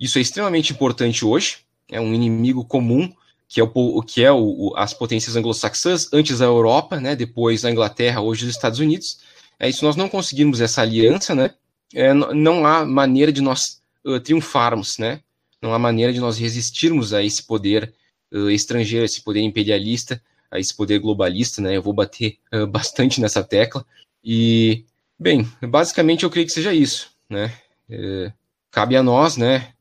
Isso 0.00 0.18
é 0.18 0.20
extremamente 0.20 0.72
importante 0.72 1.24
hoje. 1.24 1.58
É 1.90 2.00
um 2.00 2.14
inimigo 2.14 2.64
comum 2.64 3.12
que 3.48 3.60
é, 3.60 3.64
o, 3.64 4.02
que 4.02 4.22
é 4.22 4.30
o, 4.30 4.74
as 4.76 4.92
potências 4.92 5.34
anglo-saxãs, 5.34 6.12
antes 6.12 6.42
a 6.42 6.44
Europa, 6.44 7.00
né, 7.00 7.16
depois 7.16 7.64
a 7.64 7.70
Inglaterra, 7.70 8.20
hoje 8.20 8.44
os 8.44 8.50
Estados 8.50 8.78
Unidos. 8.78 9.20
É, 9.58 9.72
se 9.72 9.82
nós 9.82 9.96
não 9.96 10.08
conseguirmos 10.08 10.60
essa 10.60 10.82
aliança, 10.82 11.34
né, 11.34 11.54
é, 11.94 12.12
não 12.12 12.66
há 12.66 12.84
maneira 12.84 13.32
de 13.32 13.40
nós 13.40 13.80
uh, 14.04 14.20
triunfarmos, 14.20 14.98
né, 14.98 15.20
não 15.62 15.72
há 15.72 15.78
maneira 15.78 16.12
de 16.12 16.20
nós 16.20 16.36
resistirmos 16.36 17.14
a 17.14 17.22
esse 17.22 17.42
poder 17.42 17.92
uh, 18.30 18.50
estrangeiro, 18.50 19.02
a 19.02 19.06
esse 19.06 19.22
poder 19.22 19.40
imperialista, 19.40 20.22
a 20.50 20.60
esse 20.60 20.76
poder 20.76 20.98
globalista, 20.98 21.62
né, 21.62 21.74
eu 21.74 21.82
vou 21.82 21.94
bater 21.94 22.36
uh, 22.52 22.66
bastante 22.68 23.18
nessa 23.18 23.42
tecla. 23.42 23.84
E, 24.22 24.84
bem, 25.18 25.50
basicamente 25.62 26.24
eu 26.24 26.30
creio 26.30 26.46
que 26.46 26.52
seja 26.52 26.74
isso, 26.74 27.10
né, 27.30 27.50
é, 27.88 28.30
cabe 28.70 28.94
a 28.94 29.02
nós, 29.02 29.38
né, 29.38 29.72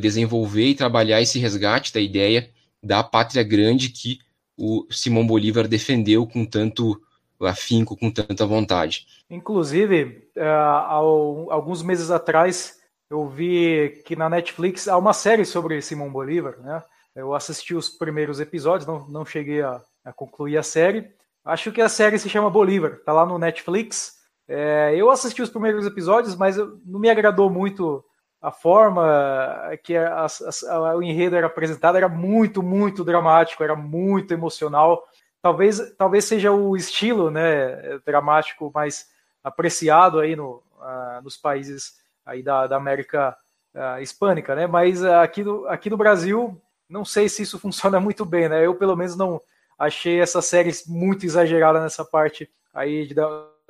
desenvolver 0.00 0.66
e 0.66 0.74
trabalhar 0.74 1.20
esse 1.22 1.38
resgate 1.38 1.92
da 1.92 2.00
ideia 2.00 2.50
da 2.82 3.02
pátria 3.02 3.42
grande 3.42 3.88
que 3.88 4.18
o 4.56 4.86
Simão 4.90 5.26
Bolívar 5.26 5.66
defendeu 5.66 6.26
com 6.26 6.44
tanto 6.44 7.00
afinco, 7.40 7.96
com 7.96 8.10
tanta 8.10 8.44
vontade. 8.46 9.06
Inclusive, 9.30 10.28
uh, 10.36 11.50
alguns 11.50 11.82
meses 11.82 12.10
atrás, 12.10 12.78
eu 13.08 13.26
vi 13.26 14.02
que 14.04 14.14
na 14.14 14.28
Netflix 14.28 14.86
há 14.86 14.98
uma 14.98 15.12
série 15.12 15.44
sobre 15.44 15.80
Simão 15.80 16.10
Bolívar, 16.10 16.58
né? 16.60 16.82
Eu 17.14 17.34
assisti 17.34 17.74
os 17.74 17.88
primeiros 17.88 18.38
episódios, 18.38 18.86
não, 18.86 19.06
não 19.08 19.24
cheguei 19.24 19.62
a, 19.62 19.82
a 20.04 20.12
concluir 20.12 20.56
a 20.58 20.62
série. 20.62 21.10
Acho 21.44 21.72
que 21.72 21.80
a 21.80 21.88
série 21.88 22.18
se 22.18 22.28
chama 22.28 22.50
Bolívar, 22.50 23.00
tá 23.04 23.12
lá 23.12 23.26
no 23.26 23.38
Netflix. 23.38 24.18
É, 24.46 24.94
eu 24.94 25.10
assisti 25.10 25.42
os 25.42 25.50
primeiros 25.50 25.86
episódios, 25.86 26.36
mas 26.36 26.56
não 26.56 27.00
me 27.00 27.10
agradou 27.10 27.50
muito 27.50 28.04
a 28.40 28.50
forma 28.50 29.04
que 29.82 29.96
a, 29.96 30.26
a, 30.26 30.96
o 30.96 31.02
enredo 31.02 31.36
era 31.36 31.46
apresentado 31.46 31.96
era 31.96 32.08
muito, 32.08 32.62
muito 32.62 33.04
dramático, 33.04 33.62
era 33.62 33.76
muito 33.76 34.32
emocional. 34.32 35.06
Talvez, 35.42 35.94
talvez 35.96 36.24
seja 36.24 36.50
o 36.50 36.74
estilo 36.76 37.30
né, 37.30 37.98
dramático 38.04 38.70
mais 38.74 39.08
apreciado 39.44 40.20
aí 40.20 40.34
no, 40.34 40.62
uh, 40.78 41.22
nos 41.22 41.36
países 41.36 41.98
aí 42.24 42.42
da, 42.42 42.66
da 42.66 42.76
América 42.76 43.36
uh, 43.74 44.00
hispânica, 44.00 44.54
né? 44.54 44.66
Mas 44.66 45.02
uh, 45.02 45.12
aqui, 45.14 45.42
no, 45.42 45.66
aqui 45.66 45.90
no 45.90 45.96
Brasil, 45.96 46.60
não 46.88 47.04
sei 47.04 47.28
se 47.28 47.42
isso 47.42 47.58
funciona 47.60 48.00
muito 48.00 48.24
bem, 48.24 48.48
né? 48.48 48.64
Eu, 48.64 48.74
pelo 48.74 48.96
menos, 48.96 49.16
não 49.16 49.40
achei 49.78 50.20
essa 50.20 50.40
série 50.40 50.70
muito 50.86 51.24
exagerada 51.24 51.80
nessa 51.80 52.04
parte 52.04 52.50
aí 52.72 53.06
de 53.06 53.14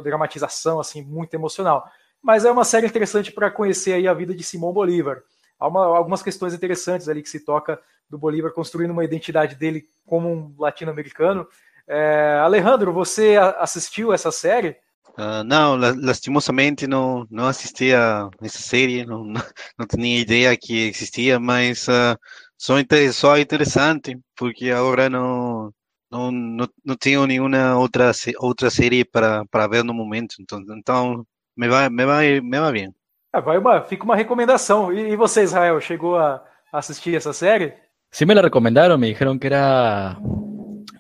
dramatização, 0.03 0.79
assim, 0.81 1.03
muito 1.03 1.35
emocional 1.35 1.89
mas 2.23 2.45
é 2.45 2.51
uma 2.51 2.65
série 2.65 2.87
interessante 2.87 3.33
para 3.33 3.51
conhecer 3.51 3.95
aí 3.95 4.07
a 4.07 4.15
vida 4.15 4.35
de 4.35 4.43
Simão 4.43 4.73
Bolívar. 4.73 5.23
Há 5.59 5.69
uma, 5.69 5.85
algumas 5.85 6.23
questões 6.23 6.55
interessantes 6.55 7.09
ali 7.09 7.23
que 7.23 7.29
se 7.29 7.41
toca 7.41 7.81
do 8.09 8.19
Bolívar 8.19 8.53
construindo 8.53 8.91
uma 8.91 9.05
identidade 9.05 9.55
dele 9.55 9.89
como 10.07 10.29
um 10.29 10.55
latino-americano. 10.59 11.47
É, 11.87 12.41
Alejandro, 12.43 12.93
você 12.93 13.37
assistiu 13.59 14.13
essa 14.13 14.33
série? 14.33 14.77
Uh, 15.19 15.45
não, 15.45 15.77
lastimosamente 15.77 16.87
não, 16.87 17.27
não 17.31 17.47
assisti 17.47 17.93
a 17.93 18.31
essa 18.41 18.59
série, 18.59 19.05
não, 19.05 19.25
não, 19.25 19.43
não 19.79 19.87
tinha 19.87 20.21
ideia 20.21 20.57
que 20.57 20.89
existia, 20.89 21.39
mas 21.39 21.89
uh, 21.89 22.17
só, 22.57 22.75
só 23.13 23.39
interessante, 23.39 24.19
porque 24.37 24.71
agora 24.71 25.11
não, 25.11 25.73
não, 26.11 26.31
não, 26.31 26.69
não 26.85 26.97
tenho 26.97 27.27
nenhuma 27.27 27.77
outra, 27.77 28.13
outra 28.39 28.71
série 28.71 29.05
para, 29.05 29.45
para 29.47 29.67
ver 29.67 29.85
no 29.85 29.93
momento, 29.93 30.37
então, 30.41 30.61
então 30.77 31.27
me 31.61 31.69
vai, 31.69 31.91
me 31.91 32.07
vai, 32.07 32.41
me 32.41 32.59
vai 32.59 32.73
bem. 32.73 32.95
É, 33.35 33.41
vai 33.43 33.59
uma, 33.59 33.83
fica 33.83 34.05
uma 34.05 34.17
recomendação. 34.17 34.91
E, 34.91 35.13
e 35.13 35.17
você, 35.17 35.43
Israel, 35.43 35.79
chegou 35.79 36.17
a 36.17 36.43
assistir 36.73 37.15
essa 37.15 37.35
série? 37.35 37.75
Sí 38.11 38.25
me 38.25 38.35
la 38.35 38.41
recomendaron, 38.41 38.99
me 38.99 39.09
dijeron 39.09 39.39
que 39.39 39.49
era 39.49 40.19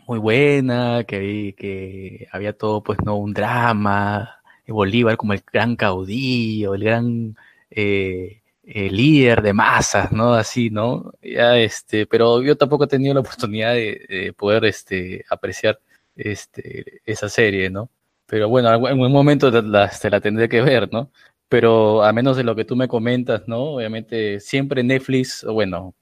muy 0.06 0.18
buena, 0.18 1.02
que, 1.04 1.54
que 1.56 2.28
había 2.30 2.52
todo, 2.52 2.82
pues, 2.82 2.98
no, 3.04 3.16
un 3.16 3.32
drama, 3.32 4.36
Bolívar 4.68 5.16
como 5.16 5.32
el 5.32 5.42
gran 5.50 5.76
caudillo, 5.76 6.74
el 6.74 6.84
gran 6.84 7.36
eh, 7.70 8.42
eh, 8.62 8.90
líder 8.90 9.42
de 9.42 9.52
masas, 9.54 10.12
¿no? 10.12 10.34
Así, 10.34 10.70
¿no? 10.70 11.12
Ya, 11.22 11.56
este, 11.56 12.06
pero 12.06 12.42
yo 12.42 12.56
tampoco 12.56 12.84
he 12.84 12.86
tenido 12.86 13.14
la 13.14 13.20
oportunidad 13.20 13.72
de, 13.72 14.06
de 14.08 14.32
poder 14.34 14.66
este, 14.66 15.24
apreciar 15.30 15.80
este, 16.14 17.00
esa 17.06 17.28
serie, 17.28 17.70
¿no? 17.70 17.90
Pero 18.30 18.48
bueno, 18.48 18.72
en 18.88 19.00
un 19.00 19.10
momento 19.12 19.50
la, 19.50 19.90
se 19.90 20.08
la 20.08 20.20
tendré 20.20 20.48
que 20.48 20.62
ver, 20.62 20.88
¿no? 20.92 21.10
Pero 21.48 22.04
a 22.04 22.12
menos 22.12 22.36
de 22.36 22.44
lo 22.44 22.54
que 22.54 22.64
tú 22.64 22.76
me 22.76 22.86
comentas, 22.86 23.42
¿no? 23.48 23.74
Obviamente 23.74 24.38
siempre 24.38 24.84
Netflix, 24.84 25.44
bueno, 25.44 25.96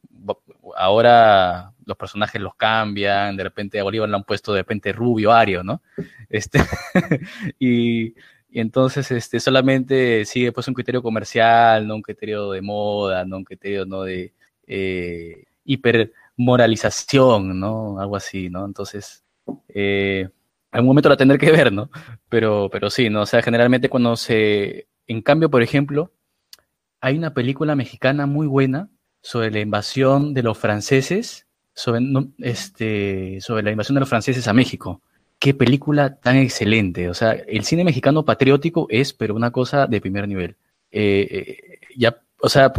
ahora 0.77 1.73
los 1.87 1.97
personajes 1.97 2.39
los 2.39 2.55
cambian, 2.55 3.35
de 3.35 3.45
repente 3.45 3.81
a 3.81 3.83
Bolívar 3.83 4.11
le 4.11 4.17
han 4.17 4.25
puesto 4.25 4.53
de 4.53 4.61
repente 4.61 4.93
rubio, 4.93 5.33
ario, 5.33 5.65
¿no? 5.65 5.81
Este, 6.29 6.61
y, 7.59 8.09
y, 8.09 8.61
entonces 8.61 9.11
este, 9.11 9.41
solamente 9.41 10.27
sigue 10.27 10.53
pues 10.53 10.69
un 10.69 10.75
criterio 10.75 11.03
comercial, 11.03 11.87
no 11.89 11.95
un 11.95 12.03
criterio 12.03 12.51
de 12.51 12.61
moda, 12.61 13.25
no 13.25 13.39
un 13.39 13.45
criterio 13.45 13.87
¿no? 13.87 14.03
de 14.03 14.35
eh, 14.67 15.45
hipermoralización, 15.65 17.59
¿no? 17.59 17.99
Algo 17.99 18.17
así, 18.17 18.51
¿no? 18.51 18.67
Entonces, 18.67 19.25
eh, 19.69 20.29
algún 20.71 20.89
momento 20.89 21.09
la 21.09 21.17
tendré 21.17 21.39
que 21.39 21.51
ver, 21.51 21.73
¿no? 21.73 21.91
Pero, 22.29 22.69
pero 22.71 22.91
sí, 22.91 23.11
¿no? 23.11 23.23
O 23.23 23.27
sea, 23.27 23.43
generalmente 23.43 23.89
cuando 23.89 24.17
se... 24.17 24.89
En 25.07 25.23
cambio, 25.23 25.51
por 25.51 25.63
ejemplo, 25.63 26.13
hay 27.01 27.17
una 27.17 27.33
película 27.35 27.75
mexicana 27.75 28.27
muy 28.27 28.47
buena 28.47 28.91
sobre 29.23 29.51
la 29.51 29.61
invasión 29.61 30.35
de 30.35 30.43
los 30.43 30.59
franceses, 30.59 31.47
sobre, 31.75 32.01
este, 32.39 33.41
sobre 33.41 33.63
la 33.63 33.71
invasión 33.71 33.95
de 33.95 34.01
los 34.01 34.09
franceses 34.09 34.49
a 34.49 34.53
México. 34.53 35.03
Qué 35.39 35.55
película 35.55 36.17
tan 36.17 36.37
excelente. 36.37 37.09
O 37.09 37.15
sea, 37.15 37.33
el 37.33 37.65
cine 37.65 37.85
mexicano 37.85 38.25
patriótico 38.25 38.87
es, 38.91 39.13
pero 39.13 39.35
una 39.35 39.51
cosa 39.51 39.87
de 39.87 40.01
primer 40.01 40.29
nivel. 40.29 40.57
Eh, 40.91 41.29
eh, 41.31 41.79
ya, 41.97 42.21
o 42.41 42.49
sea, 42.49 42.73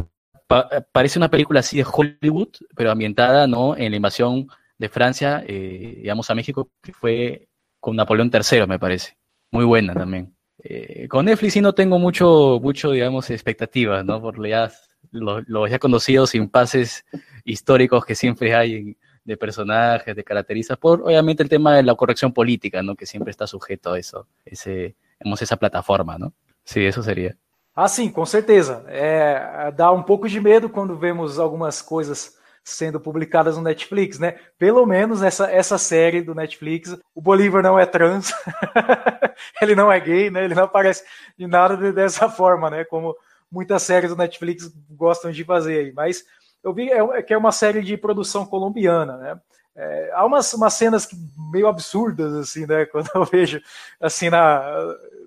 pa 0.47 0.69
parece 0.91 1.19
una 1.19 1.29
película 1.29 1.61
así 1.61 1.77
de 1.77 1.85
Hollywood, 1.89 2.49
pero 2.75 2.91
ambientada, 2.91 3.47
¿no? 3.47 3.77
En 3.77 3.91
la 3.91 3.97
invasión 3.97 4.47
de 4.77 4.89
Francia, 4.89 5.43
eh, 5.47 5.95
digamos, 5.97 6.29
a 6.29 6.35
México, 6.35 6.69
que 6.81 6.93
fue 6.93 7.48
con 7.79 7.95
Napoleón 7.95 8.31
III, 8.33 8.67
me 8.67 8.79
parece. 8.79 9.17
Muy 9.51 9.65
buena 9.65 9.93
también. 9.93 10.35
Eh, 10.61 11.07
con 11.07 11.25
Netflix 11.25 11.53
sí 11.53 11.61
no 11.61 11.73
tengo 11.73 11.99
mucho, 11.99 12.59
mucho 12.61 12.91
digamos, 12.91 13.29
expectativas, 13.29 14.03
¿no? 14.05 14.21
Por 14.21 14.45
ya, 14.47 14.71
los, 15.11 15.47
los, 15.47 15.69
ya 15.69 15.79
conocidos 15.79 16.35
impases 16.35 17.05
históricos 17.45 18.05
que 18.05 18.15
siempre 18.15 18.53
hay 18.53 18.97
de 19.23 19.37
personajes, 19.37 20.15
de 20.15 20.23
características, 20.23 20.77
por 20.77 21.01
obviamente 21.03 21.43
el 21.43 21.49
tema 21.49 21.75
de 21.75 21.83
la 21.83 21.95
corrección 21.95 22.33
política, 22.33 22.81
¿no? 22.81 22.95
Que 22.95 23.05
siempre 23.05 23.31
está 23.31 23.47
sujeto 23.47 23.93
a 23.93 23.99
eso, 23.99 24.27
ese, 24.43 24.95
digamos, 25.19 25.41
esa 25.41 25.55
plataforma, 25.55 26.17
¿no? 26.17 26.33
Sí, 26.63 26.85
eso 26.85 27.01
sería. 27.01 27.35
Ah, 27.75 27.87
sim, 27.87 28.11
com 28.11 28.25
certeza. 28.25 28.83
É, 28.87 29.71
dá 29.71 29.91
um 29.91 30.03
pouco 30.03 30.27
de 30.27 30.39
medo 30.41 30.69
quando 30.69 30.97
vemos 30.97 31.39
algumas 31.39 31.81
coisas 31.81 32.37
sendo 32.63 32.99
publicadas 32.99 33.57
no 33.57 33.63
Netflix, 33.63 34.19
né? 34.19 34.37
Pelo 34.57 34.85
menos 34.85 35.21
essa, 35.21 35.49
essa 35.49 35.77
série 35.77 36.21
do 36.21 36.35
Netflix, 36.35 36.97
o 37.15 37.21
Bolívar 37.21 37.63
não 37.63 37.79
é 37.79 37.85
trans, 37.85 38.31
ele 39.61 39.75
não 39.75 39.91
é 39.91 39.99
gay, 39.99 40.29
né? 40.29 40.45
Ele 40.45 40.55
não 40.55 40.63
aparece 40.63 41.03
de 41.37 41.47
nada 41.47 41.91
dessa 41.91 42.29
forma, 42.29 42.69
né? 42.69 42.83
Como 42.85 43.15
muitas 43.51 43.83
séries 43.83 44.11
do 44.11 44.17
Netflix 44.17 44.71
gostam 44.89 45.31
de 45.31 45.43
fazer 45.43 45.79
aí. 45.79 45.93
Mas 45.93 46.23
eu 46.63 46.73
vi 46.73 46.89
é, 46.91 46.99
é 46.99 47.21
que 47.21 47.33
é 47.33 47.37
uma 47.37 47.51
série 47.51 47.81
de 47.81 47.97
produção 47.97 48.45
colombiana, 48.45 49.17
né? 49.17 49.39
É, 49.75 50.11
há 50.13 50.25
umas, 50.25 50.51
umas 50.53 50.73
cenas 50.73 51.07
meio 51.51 51.67
absurdas, 51.67 52.33
assim, 52.33 52.65
né? 52.65 52.85
Quando 52.91 53.09
eu 53.15 53.25
vejo, 53.25 53.61
assim, 53.99 54.29
na. 54.29 54.61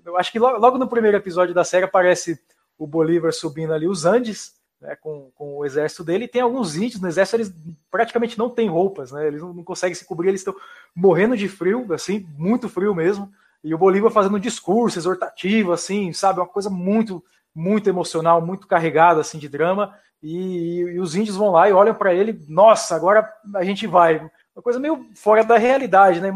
Eu 0.05 0.17
acho 0.17 0.31
que 0.31 0.39
logo, 0.39 0.59
logo 0.59 0.77
no 0.77 0.87
primeiro 0.87 1.17
episódio 1.17 1.53
da 1.53 1.63
série 1.63 1.85
aparece 1.85 2.39
o 2.77 2.85
Bolívar 2.85 3.31
subindo 3.31 3.73
ali 3.73 3.87
os 3.87 4.05
Andes, 4.05 4.53
né, 4.83 4.97
com, 4.97 5.31
com, 5.33 5.57
o 5.57 5.65
exército 5.65 6.03
dele, 6.03 6.25
e 6.25 6.27
tem 6.27 6.41
alguns 6.41 6.75
índios 6.75 7.01
no 7.01 7.07
exército, 7.07 7.37
eles 7.37 7.55
praticamente 7.89 8.37
não 8.37 8.49
têm 8.49 8.69
roupas, 8.69 9.13
né, 9.13 9.25
eles 9.25 9.41
não, 9.41 9.53
não 9.53 9.63
conseguem 9.63 9.95
se 9.95 10.05
cobrir, 10.05 10.27
eles 10.27 10.41
estão 10.41 10.55
morrendo 10.93 11.37
de 11.37 11.47
frio, 11.47 11.91
assim, 11.93 12.27
muito 12.37 12.67
frio 12.67 12.93
mesmo, 12.93 13.31
e 13.63 13.73
o 13.73 13.77
Bolívar 13.77 14.11
fazendo 14.11 14.35
um 14.35 14.39
discurso 14.39 14.99
exortativo, 14.99 15.71
assim, 15.71 16.11
sabe, 16.11 16.41
uma 16.41 16.45
coisa 16.45 16.69
muito, 16.69 17.23
muito 17.55 17.89
emocional, 17.89 18.45
muito 18.45 18.67
carregada, 18.67 19.21
assim, 19.21 19.39
de 19.39 19.47
drama, 19.47 19.97
e, 20.21 20.79
e 20.79 20.99
os 20.99 21.15
índios 21.15 21.37
vão 21.37 21.51
lá 21.51 21.69
e 21.69 21.73
olham 21.73 21.95
para 21.95 22.13
ele, 22.13 22.37
nossa, 22.49 22.93
agora 22.93 23.33
a 23.55 23.63
gente 23.63 23.87
vai, 23.87 24.19
uma 24.53 24.61
coisa 24.61 24.79
meio 24.79 25.07
fora 25.15 25.45
da 25.45 25.57
realidade, 25.57 26.19
né, 26.19 26.31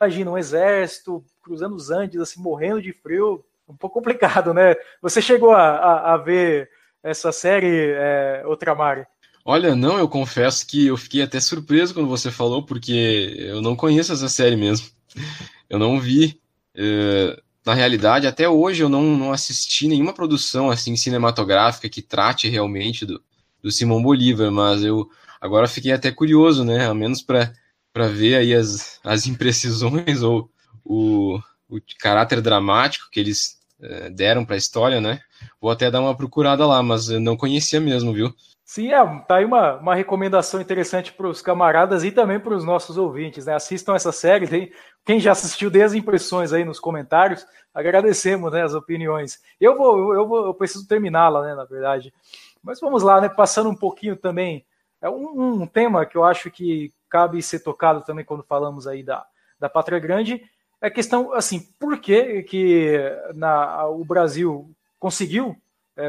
imagina 0.00 0.30
um 0.30 0.38
exército 0.38 1.24
cruzando 1.42 1.74
os 1.74 1.90
Andes, 1.90 2.20
assim, 2.20 2.40
morrendo 2.40 2.80
de 2.80 2.92
frio, 2.92 3.44
um 3.68 3.76
pouco 3.76 3.94
complicado, 3.94 4.54
né, 4.54 4.76
você 5.02 5.20
chegou 5.20 5.50
a, 5.50 5.68
a, 5.68 6.14
a 6.14 6.16
ver 6.16 6.70
essa 7.08 7.32
série, 7.32 7.92
é, 7.92 8.42
Outramar? 8.44 9.06
Olha, 9.44 9.74
não, 9.74 9.98
eu 9.98 10.08
confesso 10.08 10.66
que 10.66 10.86
eu 10.86 10.96
fiquei 10.96 11.22
até 11.22 11.40
surpreso 11.40 11.94
quando 11.94 12.08
você 12.08 12.30
falou, 12.30 12.62
porque 12.62 13.34
eu 13.38 13.62
não 13.62 13.74
conheço 13.74 14.12
essa 14.12 14.28
série 14.28 14.56
mesmo. 14.56 14.86
Eu 15.70 15.78
não 15.78 15.98
vi. 15.98 16.40
É, 16.74 17.40
na 17.64 17.74
realidade, 17.74 18.26
até 18.26 18.48
hoje 18.48 18.82
eu 18.82 18.88
não, 18.88 19.02
não 19.16 19.32
assisti 19.32 19.88
nenhuma 19.88 20.12
produção 20.12 20.70
assim 20.70 20.96
cinematográfica 20.96 21.88
que 21.88 22.00
trate 22.00 22.48
realmente 22.48 23.04
do, 23.04 23.22
do 23.62 23.70
Simão 23.70 24.02
Bolívar, 24.02 24.50
mas 24.50 24.82
eu 24.82 25.08
agora 25.40 25.68
fiquei 25.68 25.92
até 25.92 26.10
curioso, 26.10 26.64
né? 26.64 26.86
Ao 26.86 26.94
menos 26.94 27.22
para 27.22 28.08
ver 28.08 28.36
aí 28.36 28.54
as, 28.54 29.00
as 29.04 29.26
imprecisões 29.28 30.22
ou 30.22 30.50
o, 30.84 31.38
o 31.68 31.78
caráter 31.98 32.40
dramático 32.40 33.08
que 33.10 33.20
eles 33.20 33.57
deram 34.12 34.44
para 34.44 34.54
a 34.54 34.58
história, 34.58 35.00
né? 35.00 35.20
Vou 35.60 35.70
até 35.70 35.90
dar 35.90 36.00
uma 36.00 36.16
procurada 36.16 36.66
lá, 36.66 36.82
mas 36.82 37.08
não 37.08 37.36
conhecia 37.36 37.80
mesmo, 37.80 38.12
viu? 38.12 38.34
Sim, 38.64 38.92
é, 38.92 39.02
tá 39.20 39.36
aí 39.36 39.46
uma, 39.46 39.76
uma 39.76 39.94
recomendação 39.94 40.60
interessante 40.60 41.10
para 41.12 41.26
os 41.26 41.40
camaradas 41.40 42.04
e 42.04 42.10
também 42.10 42.38
para 42.38 42.54
os 42.54 42.64
nossos 42.64 42.98
ouvintes, 42.98 43.46
né? 43.46 43.54
Assistam 43.54 43.94
essa 43.94 44.12
série, 44.12 44.46
tem, 44.46 44.70
quem 45.06 45.18
já 45.18 45.32
assistiu, 45.32 45.70
dê 45.70 45.82
as 45.82 45.94
impressões 45.94 46.52
aí 46.52 46.66
nos 46.66 46.78
comentários, 46.78 47.46
agradecemos 47.72 48.52
né, 48.52 48.62
as 48.62 48.74
opiniões. 48.74 49.40
Eu 49.58 49.74
vou, 49.74 50.12
eu 50.14 50.28
vou, 50.28 50.46
eu 50.46 50.52
preciso 50.52 50.86
terminá-la, 50.86 51.42
né, 51.46 51.54
na 51.54 51.64
verdade. 51.64 52.12
Mas 52.62 52.78
vamos 52.78 53.02
lá, 53.02 53.22
né? 53.22 53.30
Passando 53.30 53.70
um 53.70 53.74
pouquinho 53.74 54.16
também, 54.16 54.66
é 55.00 55.08
um, 55.08 55.62
um 55.62 55.66
tema 55.66 56.04
que 56.04 56.18
eu 56.18 56.24
acho 56.24 56.50
que 56.50 56.92
cabe 57.08 57.40
ser 57.40 57.60
tocado 57.60 58.02
também 58.02 58.24
quando 58.24 58.42
falamos 58.42 58.86
aí 58.86 59.02
da, 59.02 59.24
da 59.58 59.70
Pátria 59.70 59.98
Grande, 59.98 60.42
é 60.80 60.90
questão, 60.90 61.32
assim, 61.32 61.60
por 61.78 61.98
que, 61.98 62.42
que 62.44 62.96
na, 63.34 63.86
o 63.88 64.04
Brasil 64.04 64.70
conseguiu 64.98 65.56
é, 65.96 66.08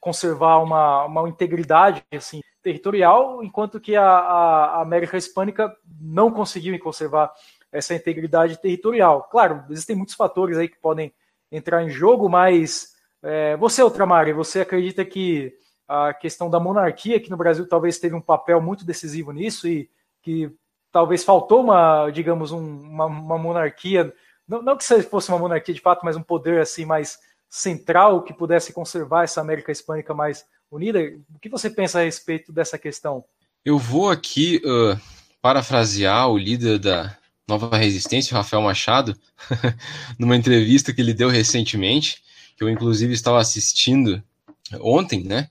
conservar 0.00 0.58
uma, 0.58 1.04
uma 1.04 1.28
integridade 1.28 2.04
assim, 2.12 2.40
territorial, 2.62 3.42
enquanto 3.42 3.80
que 3.80 3.96
a, 3.96 4.06
a, 4.06 4.82
América 4.82 5.16
Hispânica 5.16 5.76
não 6.00 6.30
conseguiu 6.30 6.78
conservar 6.78 7.32
essa 7.72 7.94
integridade 7.94 8.60
territorial. 8.60 9.24
Claro, 9.24 9.64
existem 9.68 9.96
muitos 9.96 10.14
fatores 10.14 10.56
aí 10.56 10.68
que 10.68 10.78
podem 10.78 11.12
entrar 11.50 11.82
em 11.82 11.90
jogo, 11.90 12.28
mas 12.28 12.94
é, 13.22 13.56
você, 13.56 13.82
Ultramar, 13.82 14.32
você 14.34 14.60
acredita 14.60 15.04
que 15.04 15.52
a 15.88 16.14
questão 16.14 16.48
da 16.48 16.60
monarquia 16.60 17.16
aqui 17.16 17.30
no 17.30 17.36
Brasil 17.36 17.68
talvez 17.68 17.98
teve 17.98 18.14
um 18.14 18.20
papel 18.20 18.60
muito 18.60 18.84
decisivo 18.84 19.32
nisso 19.32 19.68
e 19.68 19.90
que 20.22 20.50
talvez 20.94 21.24
faltou 21.24 21.60
uma, 21.60 22.08
digamos, 22.10 22.52
um, 22.52 22.60
uma, 22.60 23.06
uma, 23.06 23.36
monarquia, 23.36 24.14
não, 24.46 24.62
não 24.62 24.76
que 24.76 24.84
fosse 25.02 25.28
uma 25.28 25.40
monarquia 25.40 25.74
de 25.74 25.80
fato, 25.80 26.04
mas 26.04 26.16
um 26.16 26.22
poder 26.22 26.60
assim 26.60 26.84
mais 26.84 27.18
central 27.50 28.22
que 28.22 28.32
pudesse 28.32 28.72
conservar 28.72 29.24
essa 29.24 29.40
América 29.40 29.72
Hispânica 29.72 30.14
mais 30.14 30.44
unida. 30.70 31.00
O 31.34 31.40
que 31.40 31.48
você 31.48 31.68
pensa 31.68 31.98
a 31.98 32.04
respeito 32.04 32.52
dessa 32.52 32.78
questão? 32.78 33.24
Eu 33.64 33.76
vou 33.76 34.08
aqui 34.08 34.62
uh, 34.64 34.96
parafrasear 35.42 36.28
o 36.30 36.38
líder 36.38 36.78
da 36.78 37.18
Nova 37.48 37.76
Resistência, 37.76 38.32
o 38.32 38.36
Rafael 38.36 38.62
Machado, 38.62 39.16
numa 40.16 40.36
entrevista 40.36 40.92
que 40.92 41.00
ele 41.00 41.12
deu 41.12 41.28
recentemente, 41.28 42.22
que 42.56 42.62
eu 42.62 42.70
inclusive 42.70 43.12
estava 43.12 43.40
assistindo 43.40 44.22
ontem, 44.80 45.24
né? 45.24 45.50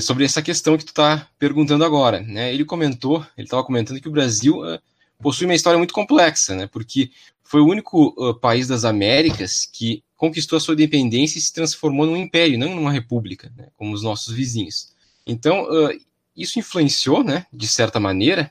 Sobre 0.00 0.24
essa 0.24 0.42
questão 0.42 0.76
que 0.76 0.84
tu 0.84 0.88
está 0.88 1.28
perguntando 1.38 1.84
agora, 1.84 2.20
né? 2.20 2.52
Ele 2.52 2.64
comentou, 2.64 3.24
ele 3.36 3.46
estava 3.46 3.64
comentando 3.64 4.00
que 4.00 4.08
o 4.08 4.12
Brasil 4.12 4.60
uh, 4.60 4.78
possui 5.20 5.46
uma 5.46 5.54
história 5.54 5.78
muito 5.78 5.94
complexa, 5.94 6.54
né? 6.54 6.66
Porque 6.66 7.10
foi 7.44 7.60
o 7.60 7.66
único 7.66 8.08
uh, 8.18 8.34
país 8.34 8.66
das 8.66 8.84
Américas 8.84 9.66
que 9.72 10.02
conquistou 10.16 10.56
a 10.56 10.60
sua 10.60 10.74
independência 10.74 11.38
e 11.38 11.42
se 11.42 11.52
transformou 11.52 12.06
num 12.06 12.16
império, 12.16 12.58
não 12.58 12.74
numa 12.74 12.90
república, 12.90 13.52
né, 13.56 13.68
como 13.76 13.92
os 13.92 14.02
nossos 14.02 14.32
vizinhos. 14.32 14.92
Então, 15.26 15.64
uh, 15.64 15.90
isso 16.36 16.58
influenciou, 16.58 17.22
né, 17.22 17.46
de 17.52 17.68
certa 17.68 18.00
maneira, 18.00 18.50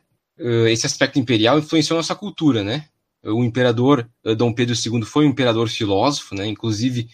esse 0.69 0.87
aspecto 0.87 1.19
imperial 1.19 1.59
influenciou 1.59 1.97
nossa 1.97 2.15
cultura, 2.15 2.63
né? 2.63 2.85
O 3.23 3.43
imperador 3.43 4.09
Dom 4.37 4.51
Pedro 4.51 4.73
II 4.73 5.03
foi 5.03 5.27
um 5.27 5.29
imperador 5.29 5.69
filósofo, 5.69 6.33
né? 6.33 6.47
Inclusive 6.47 7.07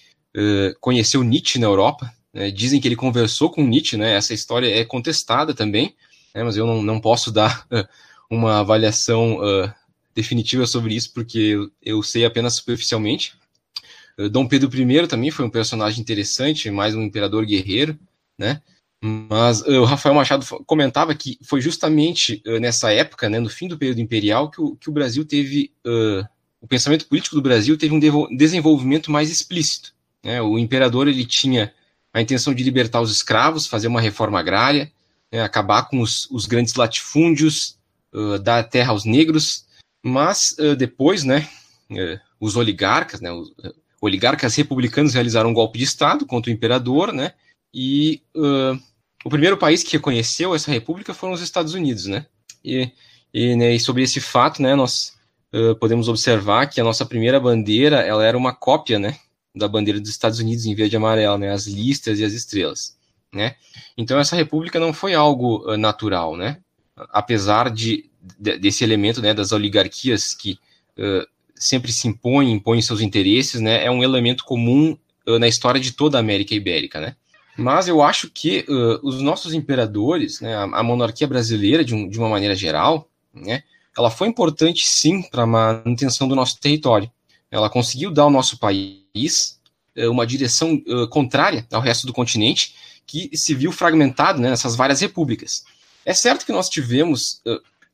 conheceu 0.80 1.22
Nietzsche 1.24 1.60
na 1.60 1.68
Europa. 1.68 2.10
Né? 2.34 2.52
Dizem 2.52 2.80
que 2.80 2.88
ele 2.88 2.96
conversou 2.96 3.50
com 3.50 3.66
Nietzsche, 3.66 3.98
né? 3.98 4.14
Essa 4.16 4.34
história 4.34 4.68
é 4.68 4.84
contestada 4.84 5.54
também, 5.54 5.96
né? 6.34 6.44
mas 6.44 6.58
eu 6.58 6.66
não, 6.66 6.82
não 6.82 7.00
posso 7.00 7.32
dar 7.32 7.68
uma 8.30 8.60
avaliação 8.60 9.40
definitiva 10.18 10.66
sobre 10.66 10.96
isso 10.96 11.14
porque 11.14 11.56
eu, 11.80 12.02
sei 12.02 12.26
apenas 12.26 12.56
superficialmente. 12.56 13.36
Eh, 14.18 14.28
Dom 14.28 14.48
Pedro 14.48 14.68
I 14.76 15.08
também 15.08 15.30
foi 15.30 15.46
um 15.46 15.50
personagem 15.50 16.02
interessante, 16.02 16.72
mais 16.72 16.96
um 16.96 17.04
imperador 17.04 17.46
guerreiro, 17.46 17.98
né? 18.36 18.60
Mas 19.00 19.62
uh, 19.62 19.82
o 19.82 19.86
Rafael 19.86 20.16
Machado 20.16 20.44
comentava 20.66 21.14
que 21.14 21.38
foi 21.44 21.62
justamente 21.62 22.42
uh, 22.48 22.60
nessa 22.60 22.92
época, 22.92 23.30
né, 23.30 23.40
no 23.40 23.48
fim 23.48 23.68
do 23.68 23.78
período 23.78 24.02
imperial, 24.02 24.50
que 24.50 24.60
o, 24.60 24.76
que 24.76 24.90
o 24.90 24.92
Brasil 24.92 25.24
teve, 25.24 25.72
uh, 25.86 26.28
o 26.60 26.68
pensamento 26.68 27.06
político 27.06 27.36
do 27.36 27.42
Brasil 27.42 27.78
teve 27.78 27.94
um 27.94 28.36
desenvolvimento 28.36 29.12
mais 29.12 29.30
explícito. 29.30 29.94
Né? 30.24 30.42
O 30.42 30.58
imperador 30.58 31.08
ele 31.08 31.26
tinha 31.26 31.72
a 32.18 32.22
intenção 32.22 32.54
de 32.54 32.64
libertar 32.64 33.02
os 33.02 33.12
escravos, 33.12 33.68
fazer 33.68 33.88
uma 33.88 34.02
reforma 34.02 34.40
agrária, 34.40 34.92
né, 35.32 35.42
acabar 35.42 35.88
com 35.88 36.00
os, 36.00 36.30
os 36.32 36.46
grandes 36.46 36.76
latifúndios, 36.76 37.78
dar 38.44 38.64
terra 38.64 38.92
aos 38.92 39.06
negros, 39.06 39.66
mas 40.04 40.56
depois, 40.78 41.24
né, 41.24 41.48
os 42.40 42.56
oligarcas, 42.56 43.22
né, 43.22 43.32
os, 43.32 43.52
oligarcas 44.02 44.56
republicanos 44.56 45.14
realizaram 45.14 45.50
um 45.50 45.54
golpe 45.54 45.78
de 45.78 45.84
Estado 45.84 46.26
contra 46.26 46.52
o 46.52 46.54
imperador, 46.54 47.12
né? 47.12 47.34
E 47.74 48.22
uh, 48.36 48.80
o 49.26 49.30
primeiro 49.30 49.58
país 49.58 49.84
que 49.84 49.94
reconheceu 49.94 50.56
essa 50.56 50.72
república 50.72 51.14
foram 51.14 51.34
os 51.34 51.42
Estados 51.42 51.74
Unidos, 51.74 52.06
né? 52.06 52.26
E, 52.64 52.92
e, 53.34 53.56
né, 53.56 53.74
e 53.74 53.80
sobre 53.80 54.04
esse 54.04 54.20
fato, 54.20 54.62
né, 54.62 54.76
nós 54.76 55.18
uh, 55.54 55.76
podemos 55.76 56.08
observar 56.08 56.68
que 56.68 56.80
a 56.80 56.84
nossa 56.84 57.06
primeira 57.06 57.40
bandeira, 57.40 57.98
ela 58.02 58.26
era 58.26 58.38
uma 58.38 58.54
cópia, 58.54 59.00
né, 59.00 59.18
da 59.58 59.68
bandeira 59.68 60.00
dos 60.00 60.10
Estados 60.10 60.40
Unidos 60.40 60.66
em 60.66 60.76
verde 60.76 60.96
e 60.96 60.98
amarelo, 60.98 61.38
né, 61.38 61.52
as 61.52 61.68
listas 61.68 62.20
e 62.20 62.24
as 62.24 62.34
estrelas, 62.34 62.96
né? 63.34 63.56
Então 63.98 64.20
essa 64.20 64.36
república 64.36 64.80
não 64.80 64.94
foi 64.94 65.14
algo 65.14 65.70
uh, 65.70 65.78
natural, 65.78 66.36
né? 66.36 66.60
Apesar 67.12 67.70
de, 67.70 68.10
de, 68.40 68.58
desse 68.58 68.84
elemento, 68.84 69.22
né, 69.22 69.34
das 69.34 69.52
oligarquias 69.52 70.34
que 70.34 70.60
sempre 71.60 71.92
se 71.92 72.08
impõe, 72.08 72.52
impõe 72.52 72.82
seus 72.82 73.02
interesses, 73.02 73.60
né, 73.60 73.84
é 73.84 73.92
um 73.92 74.04
elemento 74.04 74.44
comum 74.46 74.98
uh, 75.28 75.40
na 75.40 75.48
história 75.48 75.80
de 75.80 75.92
toda 75.92 76.18
a 76.18 76.20
América 76.20 76.54
Ibérica, 76.54 77.00
né. 77.00 77.16
Mas 77.58 77.88
eu 77.88 78.04
acho 78.04 78.30
que 78.30 78.66
uh, 78.70 79.00
os 79.02 79.20
nossos 79.22 79.54
imperadores, 79.54 80.40
né, 80.42 80.56
a, 80.56 80.64
a 80.64 80.84
monarquia 80.84 81.28
brasileira, 81.28 81.84
de, 81.84 81.96
um, 81.96 82.08
de, 82.08 82.20
uma 82.20 82.30
maneira 82.30 82.54
geral, 82.54 83.10
né, 83.34 83.64
ela 83.98 84.12
foi 84.12 84.28
importante 84.28 84.88
sim 84.88 85.24
para 85.24 85.44
a 85.44 85.48
manutenção 85.48 86.28
do 86.28 86.36
nosso 86.36 86.60
território. 86.60 87.10
Ela 87.50 87.70
conseguiu 87.70 88.12
dar 88.12 88.24
ao 88.24 88.30
nosso 88.30 88.60
país 88.60 89.07
uh, 89.26 90.12
uma 90.12 90.26
direção 90.28 90.82
contrária 91.10 91.66
ao 91.72 91.82
resto 91.82 92.06
do 92.06 92.14
continente, 92.14 92.76
que 93.06 93.30
se 93.36 93.56
viu 93.56 93.72
fragmentado 93.72 94.40
né, 94.40 94.50
nessas 94.50 94.76
várias 94.76 95.00
repúblicas. 95.02 95.64
É 96.06 96.14
certo 96.14 96.46
que 96.46 96.52
nós 96.52 96.70
tivemos 96.70 97.42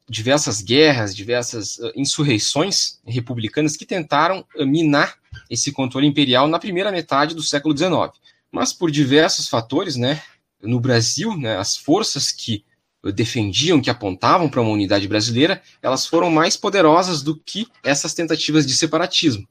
diversas 0.09 0.61
guerras, 0.61 1.15
diversas 1.15 1.79
insurreições 1.95 2.99
republicanas 3.05 3.77
que 3.77 3.85
tentaram 3.85 4.45
minar 4.59 5.15
esse 5.49 5.71
controle 5.71 6.07
imperial 6.07 6.47
na 6.47 6.59
primeira 6.59 6.91
metade 6.91 7.33
do 7.33 7.41
século 7.41 7.77
XIX. 7.77 8.11
mas 8.51 8.73
por 8.73 8.91
diversos 8.91 9.47
fatores, 9.47 9.95
né, 9.95 10.21
no 10.61 10.79
Brasil, 10.79 11.35
né, 11.37 11.57
as 11.57 11.75
forças 11.75 12.31
que 12.31 12.63
defendiam, 13.11 13.81
que 13.81 13.89
apontavam 13.89 14.47
para 14.47 14.61
uma 14.61 14.71
unidade 14.71 15.07
brasileira, 15.07 15.61
elas 15.81 16.05
foram 16.05 16.31
mais 16.31 16.55
poderosas 16.55 17.21
do 17.21 17.37
que 17.37 17.67
essas 17.83 18.13
tentativas 18.13 18.65
de 18.65 18.73
separatismo. 18.73 19.47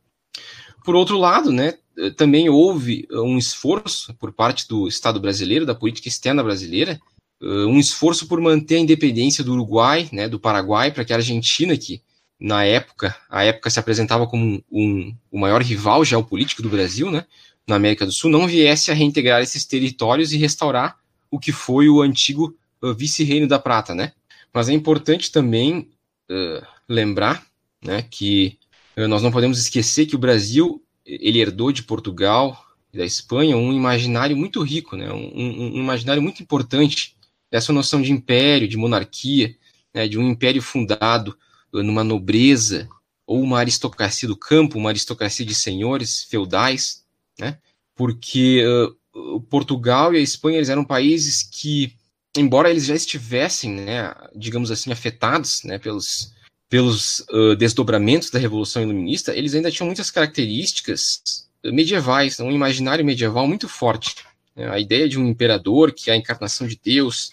Por 0.85 0.95
outro 0.95 1.17
lado, 1.17 1.53
né, 1.53 1.75
também 2.17 2.49
houve 2.49 3.07
um 3.11 3.39
esforço 3.39 4.15
por 4.15 4.33
parte 4.33 4.67
do 4.69 4.89
Estado 4.89 5.21
brasileiro, 5.21 5.67
da 5.67 5.75
política 5.75 6.09
externa 6.09 6.43
brasileira, 6.43 7.01
um 7.41 7.79
esforço 7.79 8.27
por 8.27 8.41
manter 8.41 8.77
a 8.77 8.81
independência 8.81 9.43
do 9.43 9.53
Uruguai, 9.53 10.09
né, 10.13 10.29
do 10.29 10.39
Paraguai, 10.39 10.91
para 10.91 11.05
que 11.05 11.13
a 11.13 11.17
Argentina, 11.17 11.77
que 11.77 12.01
na 12.41 12.65
época, 12.65 13.15
a 13.31 13.45
época 13.45 13.71
se 13.71 13.79
apresentava 13.79 14.27
como 14.27 14.45
um, 14.45 14.63
um, 14.71 15.17
o 15.31 15.39
maior 15.39 15.63
rival 15.63 16.05
geopolítico 16.05 16.63
do 16.63 16.69
Brasil, 16.69 17.11
né, 17.11 17.25
na 17.67 17.77
América 17.77 18.05
do 18.05 18.13
Sul, 18.13 18.31
não 18.31 18.47
viesse 18.47 18.91
a 18.91 18.95
reintegrar 18.95 19.43
esses 19.43 19.65
territórios 19.65 20.33
e 20.33 20.37
restaurar 20.37 20.99
o 21.31 21.39
que 21.39 21.53
foi 21.53 21.89
o 21.89 22.03
antigo 22.03 22.57
uh, 22.83 22.93
vice-reino 22.93 23.47
da 23.47 23.59
Prata, 23.59 23.95
né? 23.95 24.13
Mas 24.53 24.69
é 24.69 24.73
importante 24.73 25.31
também 25.31 25.89
uh, 26.31 26.67
lembrar, 26.89 27.47
né, 27.83 28.05
que 28.11 28.59
nós 28.97 29.23
não 29.23 29.31
podemos 29.31 29.59
esquecer 29.59 30.07
que 30.07 30.15
o 30.15 30.19
Brasil 30.19 30.83
ele 31.05 31.41
herdou 31.41 31.73
de 31.73 31.83
Portugal 31.83 32.65
e 32.93 32.99
da 32.99 33.05
Espanha 33.05 33.57
um 33.57 33.73
imaginário 33.73 34.37
muito 34.37 34.63
rico, 34.63 34.97
né, 34.97 35.11
um, 35.13 35.33
um, 35.35 35.75
um 35.75 35.81
imaginário 35.81 36.23
muito 36.23 36.43
importante. 36.43 37.17
Essa 37.51 37.73
noção 37.73 38.01
de 38.01 38.13
império, 38.13 38.69
de 38.69 38.77
monarquia, 38.77 39.55
né, 39.95 40.09
de 40.09 40.19
um 40.19 40.29
império 40.29 40.63
fundado 40.63 41.37
numa 41.73 42.05
nobreza 42.05 42.89
ou 43.27 43.43
uma 43.43 43.59
aristocracia 43.59 44.29
do 44.29 44.37
campo, 44.37 44.79
uma 44.79 44.91
aristocracia 44.91 45.45
de 45.45 45.55
senhores 45.55 46.25
feudais, 46.25 47.05
né? 47.39 47.59
Porque 47.95 48.63
uh, 49.15 49.41
Portugal 49.43 50.13
e 50.15 50.19
a 50.19 50.21
Espanha 50.21 50.59
eles 50.59 50.69
eram 50.69 50.85
países 50.85 51.43
que, 51.43 51.95
embora 52.37 52.71
eles 52.71 52.87
já 52.87 52.95
estivessem, 52.95 53.71
né, 53.73 54.15
digamos 54.35 54.71
assim, 54.71 54.93
afetados 54.93 55.63
né, 55.65 55.79
pelos, 55.79 56.33
pelos 56.73 57.21
uh, 57.29 57.55
desdobramentos 57.55 58.31
da 58.31 58.39
Revolução 58.39 58.81
Iluminista, 58.81 59.37
eles 59.37 59.55
ainda 59.55 59.71
tinham 59.71 59.85
muitas 59.85 60.11
características 60.11 61.47
medievais, 61.63 62.41
um 62.41 62.51
imaginário 62.51 63.05
medieval 63.05 63.47
muito 63.47 63.69
forte. 63.69 64.25
Né? 64.57 64.67
A 64.71 64.81
ideia 64.81 65.07
de 65.07 65.19
um 65.19 65.29
imperador, 65.29 65.93
que 65.93 66.11
é 66.11 66.15
a 66.15 66.17
encarnação 66.17 66.67
de 66.67 66.81
Deus, 66.83 67.33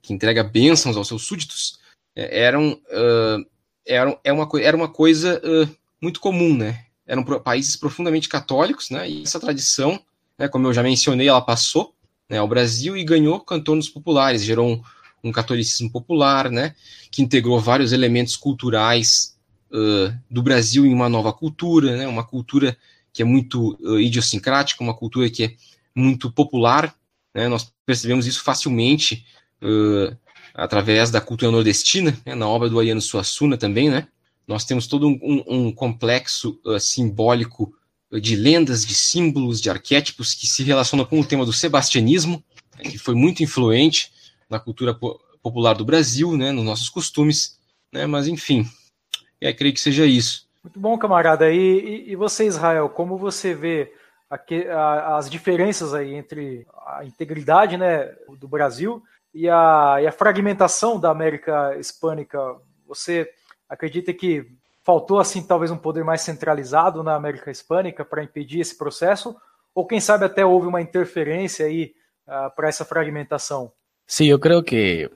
que 0.00 0.12
entrega 0.12 0.44
bênçãos 0.44 0.96
aos 0.96 1.08
seus 1.08 1.26
súditos, 1.26 1.80
é, 2.14 2.44
eram, 2.44 2.74
uh, 2.74 3.44
eram, 3.84 4.16
é 4.22 4.32
uma, 4.32 4.48
era 4.60 4.76
uma 4.76 4.88
coisa 4.88 5.42
uh, 5.44 5.76
muito 6.00 6.20
comum, 6.20 6.56
né? 6.56 6.84
Eram 7.04 7.24
países 7.24 7.74
profundamente 7.74 8.28
católicos, 8.28 8.90
né? 8.90 9.10
E 9.10 9.24
essa 9.24 9.40
tradição 9.40 10.00
né, 10.38 10.46
como 10.46 10.68
eu 10.68 10.72
já 10.72 10.84
mencionei, 10.84 11.26
ela 11.26 11.40
passou 11.40 11.92
né, 12.30 12.38
ao 12.38 12.46
Brasil 12.46 12.96
e 12.96 13.02
ganhou 13.02 13.40
cantonos 13.40 13.88
populares, 13.88 14.44
gerou 14.44 14.68
um, 14.68 14.82
um 15.22 15.32
catolicismo 15.32 15.90
popular, 15.90 16.50
né, 16.50 16.74
que 17.10 17.22
integrou 17.22 17.60
vários 17.60 17.92
elementos 17.92 18.36
culturais 18.36 19.36
uh, 19.70 20.16
do 20.30 20.42
Brasil 20.42 20.86
em 20.86 20.92
uma 20.92 21.08
nova 21.08 21.32
cultura, 21.32 21.96
né, 21.96 22.06
uma 22.06 22.24
cultura 22.24 22.76
que 23.12 23.22
é 23.22 23.24
muito 23.24 23.76
uh, 23.80 23.98
idiosincrática, 23.98 24.82
uma 24.82 24.94
cultura 24.94 25.28
que 25.28 25.44
é 25.44 25.54
muito 25.94 26.30
popular. 26.30 26.94
Né, 27.34 27.48
nós 27.48 27.72
percebemos 27.84 28.26
isso 28.26 28.42
facilmente 28.42 29.24
uh, 29.62 30.16
através 30.54 31.10
da 31.10 31.20
cultura 31.20 31.50
nordestina, 31.50 32.18
né, 32.24 32.34
na 32.34 32.48
obra 32.48 32.68
do 32.68 32.78
Ayano 32.78 33.00
Suassuna 33.00 33.56
também, 33.56 33.90
né, 33.90 34.06
nós 34.46 34.64
temos 34.64 34.86
todo 34.86 35.06
um, 35.06 35.18
um, 35.22 35.66
um 35.66 35.72
complexo 35.72 36.58
simbólico 36.80 37.74
de 38.10 38.34
lendas, 38.34 38.86
de 38.86 38.94
símbolos, 38.94 39.60
de 39.60 39.68
arquétipos 39.68 40.32
que 40.32 40.46
se 40.46 40.62
relacionam 40.62 41.04
com 41.04 41.20
o 41.20 41.24
tema 41.24 41.44
do 41.44 41.52
sebastianismo, 41.52 42.42
né, 42.76 42.90
que 42.90 42.96
foi 42.96 43.14
muito 43.14 43.42
influente 43.42 44.10
na 44.48 44.58
cultura 44.58 44.94
po 44.94 45.20
popular 45.40 45.74
do 45.74 45.84
Brasil, 45.84 46.36
né, 46.36 46.50
nos 46.50 46.64
nossos 46.64 46.88
costumes, 46.88 47.58
né, 47.92 48.06
mas 48.06 48.26
enfim, 48.26 48.66
é, 49.40 49.52
creio 49.52 49.72
que 49.72 49.80
seja 49.80 50.04
isso. 50.04 50.48
Muito 50.62 50.80
bom, 50.80 50.98
camarada. 50.98 51.50
E, 51.50 52.10
e, 52.10 52.16
você, 52.16 52.44
Israel, 52.44 52.88
como 52.88 53.16
você 53.16 53.54
vê 53.54 53.92
aqui, 54.28 54.66
a, 54.66 55.16
as 55.16 55.30
diferenças 55.30 55.94
aí 55.94 56.14
entre 56.14 56.66
a 56.86 57.04
integridade 57.04 57.76
né, 57.76 58.14
do 58.38 58.48
Brasil 58.48 59.02
e 59.32 59.48
a, 59.48 59.98
e 60.02 60.06
a 60.06 60.12
fragmentação 60.12 60.98
da 60.98 61.10
América 61.10 61.76
Hispânica? 61.78 62.56
Você 62.86 63.30
acredita 63.68 64.12
que 64.12 64.44
faltou 64.82 65.20
assim 65.20 65.42
talvez 65.42 65.70
um 65.70 65.76
poder 65.76 66.02
mais 66.02 66.22
centralizado 66.22 67.02
na 67.02 67.14
América 67.14 67.50
Hispânica 67.50 68.04
para 68.04 68.24
impedir 68.24 68.60
esse 68.60 68.76
processo, 68.76 69.36
ou 69.74 69.86
quem 69.86 70.00
sabe 70.00 70.24
até 70.24 70.44
houve 70.44 70.66
uma 70.66 70.82
interferência 70.82 71.66
aí 71.66 71.94
uh, 72.26 72.54
para 72.56 72.68
esa 72.68 72.84
fragmentación. 72.84 73.70
Sí, 74.10 74.26
yo 74.26 74.40
creo 74.40 74.64
que 74.64 75.10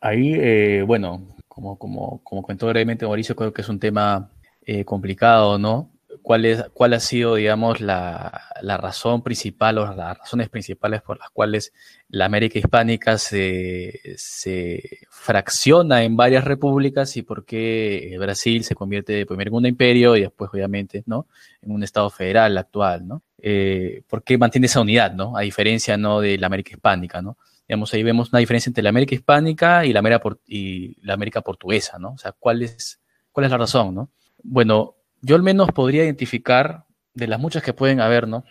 ahí, 0.00 0.32
eh, 0.34 0.82
bueno, 0.86 1.36
como, 1.48 1.78
como, 1.78 2.22
como 2.24 2.42
comentó 2.42 2.66
brevemente 2.66 3.04
Mauricio, 3.06 3.36
creo 3.36 3.52
que 3.52 3.60
es 3.60 3.68
un 3.68 3.78
tema 3.78 4.30
eh, 4.64 4.84
complicado, 4.86 5.58
¿no? 5.58 5.90
¿Cuál, 6.22 6.46
es, 6.46 6.64
¿Cuál 6.72 6.94
ha 6.94 7.00
sido, 7.00 7.34
digamos, 7.34 7.80
la, 7.82 8.40
la, 8.62 8.76
razón 8.78 9.22
principal 9.22 9.78
o 9.78 9.94
las 9.94 10.18
razones 10.18 10.48
principales 10.48 11.02
por 11.02 11.18
las 11.18 11.30
cuales 11.30 11.72
la 12.08 12.24
América 12.26 12.58
hispánica 12.58 13.18
se, 13.18 14.00
se 14.16 15.00
fracciona 15.10 16.02
en 16.04 16.16
varias 16.16 16.44
repúblicas 16.44 17.16
y 17.18 17.22
por 17.22 17.44
qué 17.44 18.16
Brasil 18.18 18.64
se 18.64 18.74
convierte 18.74 19.26
primero 19.26 19.50
en 19.50 19.56
un 19.56 19.66
imperio 19.66 20.16
y 20.16 20.22
después, 20.22 20.50
obviamente, 20.54 21.02
¿no? 21.06 21.26
En 21.60 21.72
un 21.72 21.82
Estado 21.82 22.08
federal 22.08 22.56
actual, 22.56 23.06
¿no? 23.06 23.22
Eh, 23.38 24.02
¿Por 24.08 24.22
qué 24.24 24.38
mantiene 24.38 24.68
esa 24.68 24.80
unidad, 24.80 25.12
¿no? 25.12 25.36
A 25.36 25.42
diferencia, 25.42 25.96
¿no? 25.98 26.20
De 26.20 26.38
la 26.38 26.46
América 26.46 26.70
hispánica, 26.72 27.20
¿no? 27.20 27.36
Digamos, 27.68 27.92
ahí 27.94 28.02
vemos 28.02 28.30
una 28.32 28.40
diferencia 28.40 28.70
entre 28.70 28.82
la 28.82 28.90
América 28.90 29.14
hispánica 29.14 29.86
y 29.86 29.92
la 29.92 30.00
América, 30.00 30.22
y 30.46 30.96
la 31.06 31.14
América 31.14 31.40
portuguesa, 31.40 31.98
¿no? 31.98 32.12
O 32.12 32.18
sea, 32.18 32.32
¿cuál 32.32 32.62
es, 32.62 33.00
cuál 33.30 33.44
es 33.44 33.50
la 33.50 33.58
razón, 33.58 33.94
¿no? 33.94 34.10
Bueno, 34.42 34.96
yo 35.22 35.36
al 35.36 35.42
menos 35.42 35.70
podría 35.72 36.04
identificar, 36.04 36.84
de 37.14 37.26
las 37.28 37.38
muchas 37.38 37.62
que 37.62 37.72
pueden 37.72 38.00
haber, 38.00 38.26
¿no? 38.26 38.44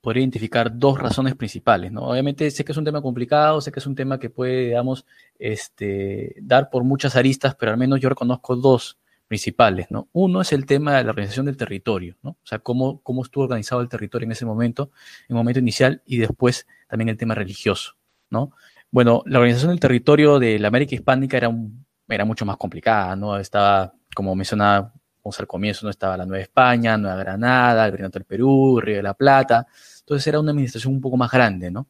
Podría 0.00 0.22
identificar 0.22 0.78
dos 0.78 0.98
razones 0.98 1.34
principales, 1.34 1.90
¿no? 1.90 2.02
Obviamente 2.02 2.50
sé 2.50 2.64
que 2.64 2.72
es 2.72 2.78
un 2.78 2.84
tema 2.84 3.02
complicado, 3.02 3.60
sé 3.60 3.72
que 3.72 3.80
es 3.80 3.86
un 3.86 3.96
tema 3.96 4.18
que 4.18 4.30
puede, 4.30 4.66
digamos, 4.66 5.04
este, 5.38 6.36
dar 6.40 6.70
por 6.70 6.84
muchas 6.84 7.16
aristas, 7.16 7.56
pero 7.56 7.72
al 7.72 7.78
menos 7.78 8.00
yo 8.00 8.08
reconozco 8.08 8.54
dos 8.54 8.98
principales, 9.28 9.90
¿no? 9.90 10.08
Uno 10.12 10.40
es 10.40 10.52
el 10.52 10.66
tema 10.66 10.96
de 10.96 11.04
la 11.04 11.10
organización 11.10 11.46
del 11.46 11.56
territorio, 11.56 12.16
¿no? 12.22 12.30
O 12.30 12.46
sea, 12.46 12.58
cómo, 12.58 13.02
cómo 13.02 13.22
estuvo 13.22 13.44
organizado 13.44 13.82
el 13.82 13.88
territorio 13.88 14.24
en 14.24 14.32
ese 14.32 14.46
momento, 14.46 14.90
en 15.28 15.34
el 15.34 15.36
momento 15.36 15.60
inicial, 15.60 16.02
y 16.06 16.16
después 16.16 16.66
también 16.88 17.10
el 17.10 17.18
tema 17.18 17.34
religioso, 17.34 17.96
¿no? 18.30 18.52
Bueno, 18.90 19.22
la 19.26 19.38
organización 19.38 19.70
del 19.70 19.80
territorio 19.80 20.38
de 20.38 20.58
la 20.58 20.68
América 20.68 20.94
Hispánica 20.94 21.36
era, 21.36 21.48
un, 21.48 21.84
era 22.08 22.24
mucho 22.24 22.46
más 22.46 22.56
complicada, 22.56 23.14
¿no? 23.16 23.38
Estaba, 23.38 23.92
como 24.14 24.34
mencionaba 24.34 24.92
al 25.38 25.46
comienzo 25.46 25.84
no 25.84 25.90
estaba 25.90 26.16
la 26.16 26.24
Nueva 26.24 26.42
España, 26.42 26.96
Nueva 26.96 27.16
Granada, 27.16 27.84
el 27.84 27.90
Virreinato 27.92 28.18
del 28.18 28.26
Perú, 28.26 28.80
Río 28.80 28.96
de 28.96 29.02
la 29.02 29.14
Plata. 29.14 29.66
Entonces 30.00 30.26
era 30.26 30.40
una 30.40 30.52
administración 30.52 30.94
un 30.94 31.00
poco 31.00 31.16
más 31.16 31.30
grande, 31.30 31.70
¿no? 31.70 31.88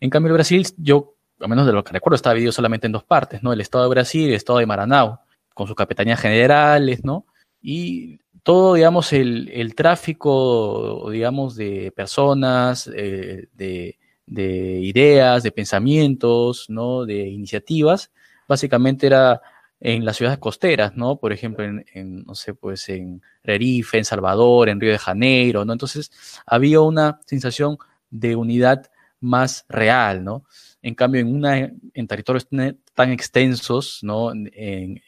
En 0.00 0.10
cambio, 0.10 0.28
el 0.28 0.34
Brasil, 0.34 0.66
yo, 0.78 1.16
al 1.40 1.48
menos 1.48 1.66
de 1.66 1.72
lo 1.72 1.84
que 1.84 1.92
recuerdo, 1.92 2.16
estaba 2.16 2.34
dividido 2.34 2.52
solamente 2.52 2.86
en 2.86 2.92
dos 2.92 3.04
partes, 3.04 3.42
¿no? 3.42 3.52
El 3.52 3.60
Estado 3.60 3.84
de 3.84 3.90
Brasil 3.90 4.22
y 4.22 4.28
el 4.28 4.34
Estado 4.34 4.60
de 4.60 4.66
Maranao, 4.66 5.20
con 5.52 5.66
sus 5.66 5.76
capitanías 5.76 6.20
generales, 6.20 7.04
¿no? 7.04 7.26
Y 7.60 8.20
todo, 8.42 8.74
digamos, 8.74 9.12
el, 9.12 9.50
el 9.52 9.74
tráfico, 9.74 11.10
digamos, 11.10 11.56
de 11.56 11.92
personas, 11.94 12.88
eh, 12.94 13.48
de, 13.52 13.98
de 14.28 14.80
ideas, 14.80 15.42
de 15.42 15.52
pensamientos, 15.52 16.66
¿no? 16.68 17.04
De 17.04 17.28
iniciativas, 17.28 18.12
básicamente 18.46 19.06
era 19.06 19.40
en 19.80 20.04
las 20.04 20.16
ciudades 20.16 20.38
costeras, 20.38 20.96
¿no? 20.96 21.18
Por 21.18 21.32
ejemplo, 21.32 21.64
en, 21.64 22.24
no 22.24 22.34
sé, 22.34 22.54
pues 22.54 22.88
en 22.88 23.22
Rerife, 23.44 23.98
en 23.98 24.04
Salvador, 24.04 24.68
en 24.68 24.80
Río 24.80 24.92
de 24.92 24.98
Janeiro, 24.98 25.64
¿no? 25.64 25.72
Entonces 25.72 26.10
había 26.46 26.80
una 26.80 27.20
sensación 27.26 27.78
de 28.10 28.36
unidad 28.36 28.90
más 29.20 29.64
real, 29.68 30.24
¿no? 30.24 30.44
En 30.82 30.94
cambio, 30.94 31.20
en, 31.20 31.34
una, 31.34 31.58
en 31.58 32.06
territorios 32.06 32.48
tan 32.94 33.12
extensos, 33.12 34.00
¿no? 34.02 34.32
En, 34.32 34.50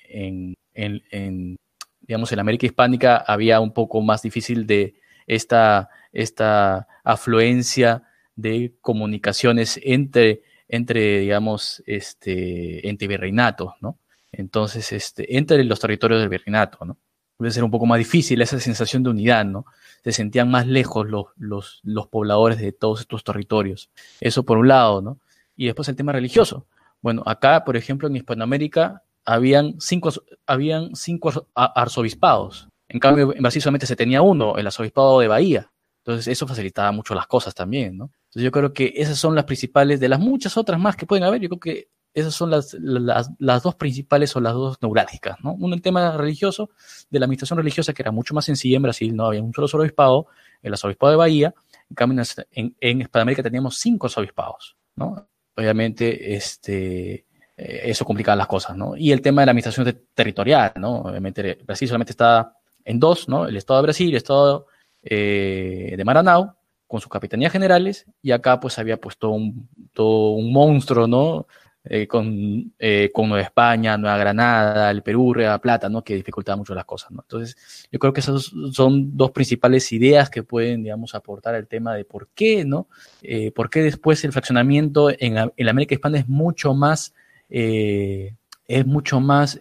en, 0.09 0.55
en, 0.75 1.57
digamos, 2.01 2.33
en 2.33 2.39
América 2.39 2.67
Hispánica 2.67 3.17
había 3.19 3.61
un 3.61 3.73
poco 3.73 4.01
más 4.01 4.23
difícil 4.23 4.67
de 4.67 4.95
esta, 5.27 5.89
esta 6.13 6.89
afluencia 7.05 8.03
de 8.41 8.75
comunicaciones 8.81 9.79
entre, 9.83 10.43
entre 10.69 11.21
digamos, 11.21 11.83
este, 11.87 12.89
entre 12.89 13.09
virreinatos, 13.09 13.75
¿no? 13.81 13.99
Entonces, 14.33 14.93
este, 14.93 15.37
entre 15.37 15.63
los 15.65 15.81
territorios 15.81 16.21
del 16.21 16.29
virreinato, 16.29 16.85
¿no? 16.85 16.97
Puede 17.37 17.53
ser 17.53 17.65
un 17.65 17.71
poco 17.71 17.87
más 17.87 17.99
difícil 17.99 18.41
esa 18.43 18.61
sensación 18.61 19.03
de 19.03 19.11
unidad, 19.11 19.45
¿no? 19.45 19.65
Se 20.05 20.13
sentían 20.13 20.51
más 20.51 20.67
lejos 20.67 21.09
los, 21.09 21.27
los, 21.37 21.81
los 21.83 22.07
pobladores 22.07 22.59
de 22.59 22.73
todos 22.73 23.01
estos 23.01 23.25
territorios. 23.25 23.91
Eso 24.21 24.45
por 24.45 24.59
un 24.59 24.69
lado, 24.69 25.03
¿no? 25.03 25.19
Y 25.57 25.67
después 25.67 25.89
el 25.89 25.97
tema 25.97 26.13
religioso. 26.13 26.67
Bueno, 27.03 27.23
acá, 27.27 27.65
por 27.65 27.77
ejemplo, 27.77 28.09
en 28.09 28.17
Hispanoamérica 28.17 29.03
habían 29.25 29.77
cinco, 29.81 30.11
habían 30.47 30.95
cinco 30.95 31.47
arzobispados. 31.55 32.69
En 32.89 33.01
cambio, 33.01 33.35
en 33.35 33.43
Brasil 33.43 33.63
solamente 33.63 33.87
se 33.87 33.97
tenía 33.97 34.23
uno, 34.23 34.57
el 34.57 34.67
arzobispado 34.67 35.21
de 35.21 35.29
Bahía. 35.29 35.71
Entonces, 36.05 36.29
eso 36.29 36.47
facilitaba 36.47 36.93
mucho 36.93 37.15
las 37.15 37.27
cosas 37.27 37.55
también, 37.55 37.97
¿no? 37.97 38.11
Entonces 38.31 38.45
yo 38.45 38.53
creo 38.53 38.73
que 38.73 38.93
esas 38.97 39.19
son 39.19 39.35
las 39.35 39.45
principales, 39.45 39.99
de 39.99 40.09
las 40.09 40.21
muchas 40.21 40.57
otras 40.57 40.79
más 40.79 40.95
que 40.95 41.05
pueden 41.05 41.25
haber, 41.25 41.41
yo 41.41 41.49
creo 41.49 41.61
que 41.61 41.89
esas 42.15 42.33
son 42.33 42.51
las, 42.51 42.75
las, 42.75 43.31
las 43.39 43.63
dos 43.63 43.75
principales 43.75 44.35
o 44.37 44.41
las 44.41 44.53
dos 44.55 44.79
neurálgicas, 44.81 45.37
¿no? 45.43 45.55
Uno 45.55 45.75
el 45.75 45.83
tema 45.83 46.17
religioso, 46.17 46.71
de 47.11 47.19
la 47.19 47.27
administración 47.27 47.59
religiosa, 47.59 47.93
que 47.93 48.03
era 48.03 48.13
mucho 48.13 48.35
más 48.35 48.45
sencilla 48.45 48.77
en 48.77 48.83
Brasil, 48.83 49.15
no 49.15 49.27
había 49.27 49.43
un 49.43 49.53
solo 49.53 49.83
obispado, 49.83 50.27
el 50.63 50.73
arzobispado 50.73 51.11
de 51.11 51.17
Bahía, 51.17 51.55
en 51.89 51.95
cambio 51.95 52.23
en, 52.53 52.77
en 52.81 53.01
Hispanoamérica 53.01 53.43
teníamos 53.43 53.79
cinco 53.79 54.07
arzobispado, 54.07 54.57
¿no? 54.95 55.29
Obviamente, 55.57 56.35
este, 56.35 57.27
eh, 57.61 57.91
eso 57.91 58.05
complicaba 58.05 58.37
las 58.37 58.47
cosas, 58.47 58.77
¿no? 58.77 58.97
Y 58.97 59.13
el 59.13 59.21
tema 59.21 59.43
de 59.43 59.47
la 59.47 59.53
administración 59.53 60.07
territorial, 60.15 60.73
¿no? 60.77 61.03
Obviamente 61.03 61.59
Brasil 61.67 61.89
solamente 61.89 62.13
está 62.13 62.55
en 62.85 62.99
dos, 62.99 63.29
¿no? 63.29 63.47
El 63.47 63.57
Estado 63.57 63.81
de 63.81 63.83
Brasil 63.83 64.09
el 64.09 64.17
Estado 64.17 64.67
eh, 65.03 65.95
de 65.97 66.05
Maranao, 66.05 66.57
con 66.91 67.01
sus 67.01 67.09
capitanías 67.09 67.53
generales, 67.53 68.05
y 68.21 68.33
acá 68.33 68.59
pues 68.59 68.77
había 68.81 68.97
puesto 69.01 69.31
un, 69.31 69.69
todo 69.93 70.31
un 70.33 70.53
monstruo, 70.53 71.07
¿no? 71.07 71.47
Eh, 71.85 72.09
con, 72.09 72.75
eh, 72.81 73.11
con 73.15 73.29
Nueva 73.29 73.45
España, 73.45 73.97
Nueva 73.97 74.19
Granada, 74.19 74.91
el 74.91 75.05
Perú, 75.05 75.33
Nueva 75.33 75.61
Plata, 75.61 75.89
¿no? 75.89 76.03
Que 76.03 76.17
dificultaba 76.17 76.57
mucho 76.57 76.75
las 76.75 76.85
cosas, 76.85 77.13
¿no? 77.13 77.21
Entonces, 77.23 77.87
yo 77.93 78.01
creo 78.01 78.13
que 78.13 78.19
esas 78.19 78.51
son 78.73 79.17
dos 79.17 79.31
principales 79.31 79.93
ideas 79.93 80.31
que 80.31 80.43
pueden, 80.43 80.83
digamos, 80.83 81.15
aportar 81.15 81.55
el 81.55 81.69
tema 81.69 81.95
de 81.95 82.05
por 82.05 82.27
qué, 82.35 82.65
¿no? 82.65 82.89
Eh, 83.23 83.53
por 83.53 83.71
qué 83.71 83.83
después 83.83 84.25
el 84.25 84.33
fraccionamiento 84.33 85.11
en, 85.11 85.39
en, 85.39 85.53
la 85.57 85.71
América 85.71 85.95
Hispana 85.95 86.19
es 86.19 86.29
mucho 86.29 86.75
más, 86.75 87.15
es 87.49 88.87
mucho 88.87 89.21
más, 89.21 89.61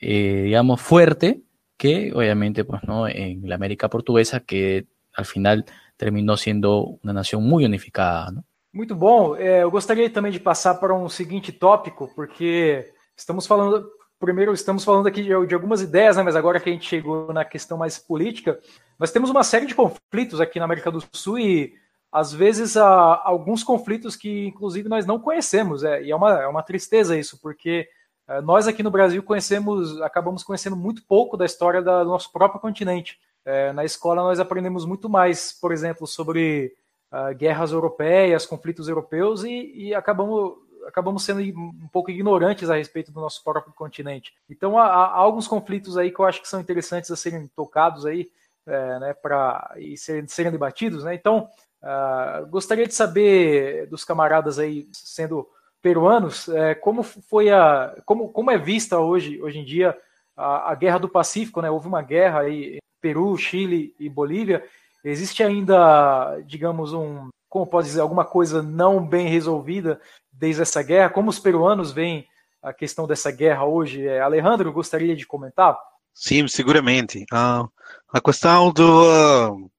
digamos, 0.00 0.80
fuerte 0.80 1.40
que, 1.76 2.12
obviamente, 2.12 2.64
pues, 2.64 2.82
¿no? 2.82 3.06
En 3.06 3.48
la 3.48 3.54
América 3.54 3.88
Portuguesa, 3.88 4.40
que 4.40 4.86
al 5.14 5.26
final 5.26 5.64
terminó 6.02 6.36
siendo 6.36 6.98
una 7.04 7.12
nación 7.12 7.44
muy 7.44 7.64
unificada, 7.64 8.32
¿no? 8.32 8.44
Muito 8.74 8.96
bom. 8.96 9.36
É, 9.36 9.62
eu 9.62 9.70
gostaria 9.70 10.10
também 10.10 10.32
de 10.32 10.40
passar 10.40 10.74
para 10.74 10.92
um 10.92 11.08
seguinte 11.08 11.52
tópico, 11.52 12.10
porque 12.16 12.92
estamos 13.16 13.46
falando. 13.46 13.86
Primeiro, 14.18 14.52
estamos 14.52 14.82
falando 14.82 15.06
aqui 15.06 15.22
de, 15.22 15.46
de 15.46 15.54
algumas 15.54 15.80
ideias, 15.80 16.16
né, 16.16 16.22
mas 16.22 16.34
agora 16.34 16.58
que 16.58 16.68
a 16.68 16.72
gente 16.72 16.88
chegou 16.88 17.32
na 17.32 17.44
questão 17.44 17.76
mais 17.76 17.98
política, 17.98 18.58
nós 18.98 19.12
temos 19.12 19.30
uma 19.30 19.44
série 19.44 19.66
de 19.66 19.74
conflitos 19.74 20.40
aqui 20.40 20.58
na 20.58 20.64
América 20.64 20.90
do 20.90 21.02
Sul 21.12 21.38
e, 21.38 21.74
às 22.10 22.32
vezes, 22.32 22.76
há 22.76 23.20
alguns 23.24 23.62
conflitos 23.62 24.16
que, 24.16 24.46
inclusive, 24.46 24.88
nós 24.88 25.06
não 25.06 25.20
conhecemos. 25.20 25.84
É, 25.84 26.02
e 26.02 26.10
é 26.10 26.16
uma, 26.16 26.42
é 26.42 26.46
uma 26.48 26.62
tristeza 26.62 27.16
isso, 27.16 27.38
porque 27.40 27.86
é, 28.26 28.40
nós 28.40 28.66
aqui 28.66 28.82
no 28.82 28.90
Brasil 28.90 29.22
conhecemos, 29.22 30.00
acabamos 30.00 30.42
conhecendo 30.42 30.76
muito 30.76 31.04
pouco 31.06 31.36
da 31.36 31.44
história 31.44 31.82
da, 31.82 32.02
do 32.02 32.10
nosso 32.10 32.32
próprio 32.32 32.60
continente. 32.60 33.18
É, 33.44 33.72
na 33.72 33.84
escola, 33.84 34.22
nós 34.22 34.38
aprendemos 34.38 34.84
muito 34.84 35.08
mais, 35.08 35.52
por 35.52 35.72
exemplo, 35.72 36.06
sobre 36.06 36.74
uh, 37.12 37.34
guerras 37.34 37.72
europeias, 37.72 38.46
conflitos 38.46 38.88
europeus 38.88 39.44
e, 39.44 39.72
e, 39.74 39.94
acabamos, 39.94 40.54
acabamos 40.86 41.24
sendo 41.24 41.40
um 41.40 41.88
pouco 41.92 42.10
ignorantes 42.10 42.70
a 42.70 42.76
respeito 42.76 43.10
do 43.10 43.20
nosso 43.20 43.42
próprio 43.42 43.74
continente. 43.74 44.32
Então 44.48 44.78
há, 44.78 44.84
há 44.86 45.16
alguns 45.16 45.48
conflitos 45.48 45.98
aí 45.98 46.10
que 46.10 46.20
eu 46.20 46.24
acho 46.24 46.40
que 46.40 46.48
são 46.48 46.60
interessantes 46.60 47.10
a 47.10 47.16
serem 47.16 47.48
tocados 47.48 48.06
aí, 48.06 48.30
é, 48.64 48.98
né, 49.00 49.14
para 49.14 49.74
e 49.76 49.96
serem, 49.96 50.26
serem, 50.28 50.52
debatidos, 50.52 51.02
né? 51.02 51.14
Então 51.14 51.48
uh, 51.82 52.46
gostaria 52.46 52.86
de 52.86 52.94
saber 52.94 53.88
dos 53.88 54.04
camaradas 54.04 54.58
aí 54.58 54.88
sendo 54.92 55.48
peruanos, 55.82 56.48
é, 56.48 56.76
como 56.76 57.02
foi 57.02 57.50
a, 57.50 57.96
como, 58.06 58.28
como 58.28 58.52
é 58.52 58.56
vista 58.56 59.00
hoje, 59.00 59.42
hoje 59.42 59.58
em 59.58 59.64
dia 59.64 59.98
a, 60.36 60.72
a 60.72 60.74
guerra 60.74 60.98
do 60.98 61.08
Pacífico, 61.08 61.60
né? 61.60 61.70
Houve 61.70 61.88
uma 61.88 62.02
guerra 62.02 62.40
aí 62.40 62.78
Peru, 63.00 63.36
Chile 63.36 63.94
e 63.98 64.08
Bolívia 64.08 64.64
Existe 65.04 65.42
ainda, 65.42 66.38
digamos, 66.46 66.92
um, 66.92 67.28
como 67.48 67.66
pode 67.66 67.88
dizer, 67.88 68.00
alguma 68.00 68.24
coisa 68.24 68.62
não 68.62 69.04
bem 69.04 69.26
resolvida 69.28 70.00
desde 70.30 70.62
essa 70.62 70.80
guerra? 70.80 71.10
Como 71.10 71.28
os 71.28 71.40
peruanos 71.40 71.90
veem 71.90 72.24
a 72.62 72.72
questão 72.72 73.06
dessa 73.06 73.30
guerra 73.32 73.64
hoje? 73.64 74.06
É, 74.06 74.20
Alejandro, 74.20 74.72
gostaria 74.72 75.16
de 75.16 75.26
comentar? 75.26 75.76
Sim, 76.14 76.46
seguramente. 76.46 77.24
A 77.32 78.20
questão 78.24 78.70
do 78.70 79.02
uh, 79.02 79.70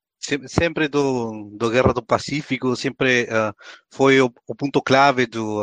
sempre 0.47 0.89
do, 0.89 1.49
do 1.53 1.69
Guerra 1.69 1.93
do 1.93 2.03
Pacífico 2.03 2.75
sempre 2.75 3.23
uh, 3.23 3.55
foi 3.89 4.19
o, 4.19 4.29
o, 4.45 4.53
ponto 4.53 4.81
clave 4.81 5.25
do, 5.25 5.61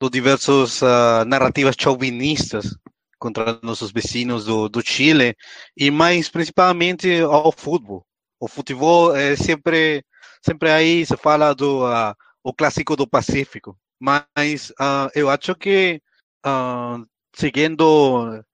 do 0.00 0.08
diversos 0.08 0.80
narrativas 1.26 1.74
chauvinistas 1.78 2.74
contra 3.18 3.58
nossos 3.62 3.90
vizinhos 3.92 4.44
do, 4.44 4.68
do 4.68 4.80
Chile 4.80 5.36
e 5.76 5.90
mais 5.90 6.28
principalmente 6.28 7.20
ao 7.20 7.52
futebol 7.52 8.06
o 8.40 8.48
futebol 8.48 9.14
é 9.16 9.36
sempre 9.36 10.04
sempre 10.42 10.70
aí 10.70 11.04
se 11.04 11.16
fala 11.16 11.54
do 11.54 11.84
uh, 11.86 12.14
o 12.42 12.54
clássico 12.54 12.96
do 12.96 13.06
Pacífico, 13.06 13.76
mas 14.00 14.70
uh, 14.70 15.10
eu 15.14 15.28
acho 15.28 15.54
que 15.54 16.00
uh, 16.46 17.04
seguindo 17.34 18.44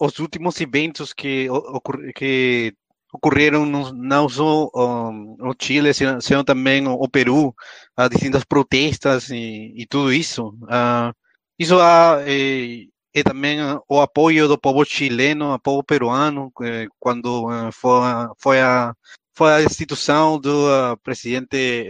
os 0.00 0.18
últimos 0.18 0.60
eventos 0.60 1.12
que 1.12 1.46
que 2.16 2.74
ocorreram 3.12 3.64
não 3.66 4.28
só 4.28 4.70
no 5.38 5.54
Chile, 5.60 5.92
sino 5.94 6.42
também 6.44 6.86
o 6.88 7.08
Peru, 7.08 7.54
a 7.96 8.08
distintas 8.08 8.42
protestas 8.44 9.30
e, 9.30 9.72
e 9.76 9.86
tudo 9.86 10.12
isso. 10.12 10.56
isso 11.58 11.78
há 11.78 12.22
eh, 12.26 12.86
e 13.14 13.22
também 13.22 13.58
o 13.88 14.00
apoio 14.00 14.48
do 14.48 14.58
povo 14.58 14.84
chileno, 14.84 15.52
do 15.52 15.60
povo 15.60 15.84
peruano, 15.84 16.52
quando 16.98 17.48
foi, 17.72 18.00
foi 18.38 18.60
a 18.60 18.94
foi 19.34 19.52
a 19.52 19.62
instituição 19.62 20.38
do 20.38 20.66
uh, 20.68 20.96
presidente 21.02 21.88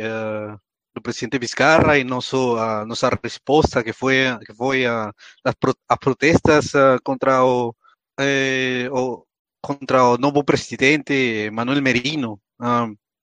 do 0.95 1.01
presidente 1.03 1.39
Vizcarra 1.39 1.99
e 1.99 2.05
nosso 2.05 2.57
a 2.57 2.85
nossa 2.87 3.09
resposta 3.23 3.83
que 3.83 3.93
foi 3.93 4.17
que 4.47 4.55
foi 4.55 4.87
a, 4.87 5.13
as, 5.45 5.55
pro, 5.55 5.75
as 5.89 5.99
protestas 5.99 6.73
contra 7.03 7.45
o, 7.45 7.75
eh, 8.21 8.89
o, 8.93 9.25
contra 9.61 10.05
o 10.05 10.19
novo 10.19 10.45
presidente 10.45 11.51
Manuel 11.51 11.83
Merino. 11.83 12.41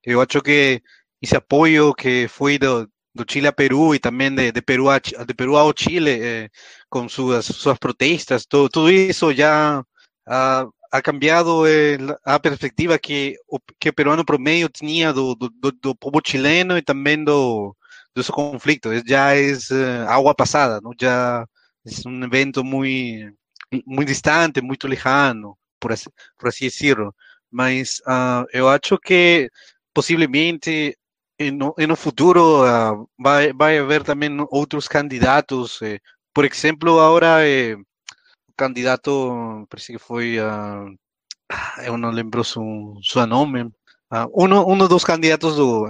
eu 0.04 0.22
acho 0.22 0.41
que 0.41 0.82
esse 1.22 1.36
apoio 1.36 1.93
que 1.93 2.28
foi 2.28 2.58
do, 2.58 2.89
do 3.24 3.32
Chile 3.32 3.48
a 3.48 3.54
Peru 3.54 3.94
e 3.94 4.00
também 4.00 4.34
de, 4.34 4.52
de 4.52 4.62
Peru 4.62 4.90
a, 4.90 5.00
de 5.00 5.34
Peru 5.34 5.58
ao 5.58 5.74
Chile 5.78 6.12
eh, 6.22 6.50
com 6.90 7.08
suas 7.10 7.46
suas 7.46 7.78
protestas, 7.78 8.46
todo, 8.46 8.70
tudo 8.70 8.92
isso 8.92 9.34
já 9.34 9.84
ha 10.92 11.02
cambiado 11.02 11.68
el, 11.68 12.16
a 12.24 12.40
perspectiva 12.40 12.98
que 13.00 13.36
que 13.80 13.90
o 13.90 13.94
peruano 13.94 14.26
promedio 14.26 14.70
tenía 14.70 15.14
do, 15.14 15.36
do, 15.36 15.50
do, 15.72 15.96
povo 15.96 16.20
chileno 16.26 16.78
e 16.78 16.82
também 16.82 17.24
do, 17.24 17.76
do 18.16 18.24
seu 18.24 18.34
conflito. 18.34 18.90
Já 19.08 19.36
é 19.36 19.52
uh, 19.54 20.10
água 20.10 20.36
passada, 20.36 20.80
não? 20.82 20.92
já 21.00 21.46
é 21.86 22.10
um 22.10 22.24
evento 22.24 22.64
muito, 22.64 23.34
muito 23.86 24.08
distante, 24.10 24.62
muito 24.62 24.88
lejano, 24.88 25.58
por 25.80 25.92
assim, 25.94 26.10
por 26.38 26.50
assim 26.50 26.68
dizer. 26.68 26.98
Mas 27.52 28.00
uh, 28.08 28.46
eu 28.54 28.68
acho 28.70 28.98
que 29.00 29.50
possivelmente 29.94 30.98
no, 31.52 31.74
no 31.78 31.96
futuro 31.96 32.64
uh, 32.64 33.10
vai, 33.18 33.54
vai 33.54 33.78
haver 33.78 34.04
também 34.04 34.30
outros 34.52 34.88
candidatos. 34.88 35.82
Eh, 35.82 36.00
por 36.34 36.46
exemplo, 36.46 37.00
agora 37.00 37.48
eh, 37.48 37.78
candidato, 38.58 39.66
parece 39.70 39.94
que 39.94 40.00
foi, 40.00 40.38
uh, 40.40 40.92
eu 41.86 41.98
não 41.98 42.12
lembro 42.12 42.44
su, 42.44 43.00
seu 43.04 43.26
nome, 43.26 43.64
uh, 44.12 44.28
uno, 44.34 44.66
uno 44.68 44.88
dos 44.88 45.04
candidatos 45.06 45.56
do 45.56 45.88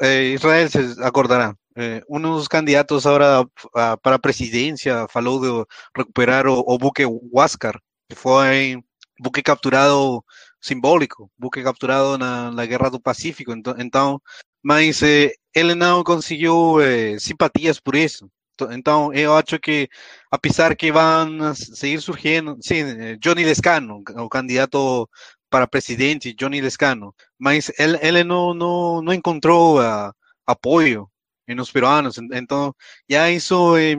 eh, 0.00 0.34
Israel 0.34 0.68
se 0.70 1.02
acordará. 1.02 1.56
Eh, 1.76 2.02
uno 2.08 2.36
dos 2.36 2.46
candidatos 2.46 3.04
agora 3.06 3.42
uh, 3.42 3.96
para 4.00 4.16
a 4.16 4.18
presidência 4.18 5.08
falou 5.08 5.40
de 5.40 5.66
recuperar 5.96 6.46
o, 6.46 6.78
buque 6.78 7.04
Huáscar, 7.04 7.80
que 8.08 8.14
foi 8.14 8.78
buque 9.18 9.42
capturado 9.42 10.24
simbólico, 10.60 11.30
buque 11.36 11.62
capturado 11.64 12.16
na, 12.16 12.50
na 12.52 12.64
Guerra 12.66 12.90
do 12.90 13.00
Pacífico. 13.00 13.52
Então 13.78 14.20
mas 14.64 15.02
eh, 15.02 15.32
ele 15.54 15.74
não 15.74 16.02
conseguiu 16.02 16.80
eh, 16.80 17.18
simpatias 17.18 17.78
por 17.78 17.94
isso. 17.94 18.28
Então, 18.70 19.12
eu 19.12 19.36
acho 19.36 19.58
que, 19.58 19.88
apesar 20.30 20.76
que 20.76 20.92
vão 20.92 21.54
seguir 21.54 22.00
surgindo, 22.00 22.56
sim, 22.60 22.82
eh, 22.82 23.16
Johnny 23.20 23.44
Lescano, 23.44 24.02
o 24.16 24.28
candidato 24.28 25.08
para 25.50 25.66
presidente, 25.66 26.34
Johnny 26.34 26.60
Lescano, 26.60 27.14
mas 27.38 27.70
ele, 27.78 27.98
ele 28.02 28.24
não, 28.24 28.54
não, 28.54 29.02
não 29.02 29.12
encontrou 29.12 29.80
uh, 29.80 30.12
apoio 30.46 31.08
nos 31.48 31.70
peruanos, 31.70 32.16
então 32.32 32.74
já 33.08 33.30
isso 33.30 33.76
eh, 33.76 33.96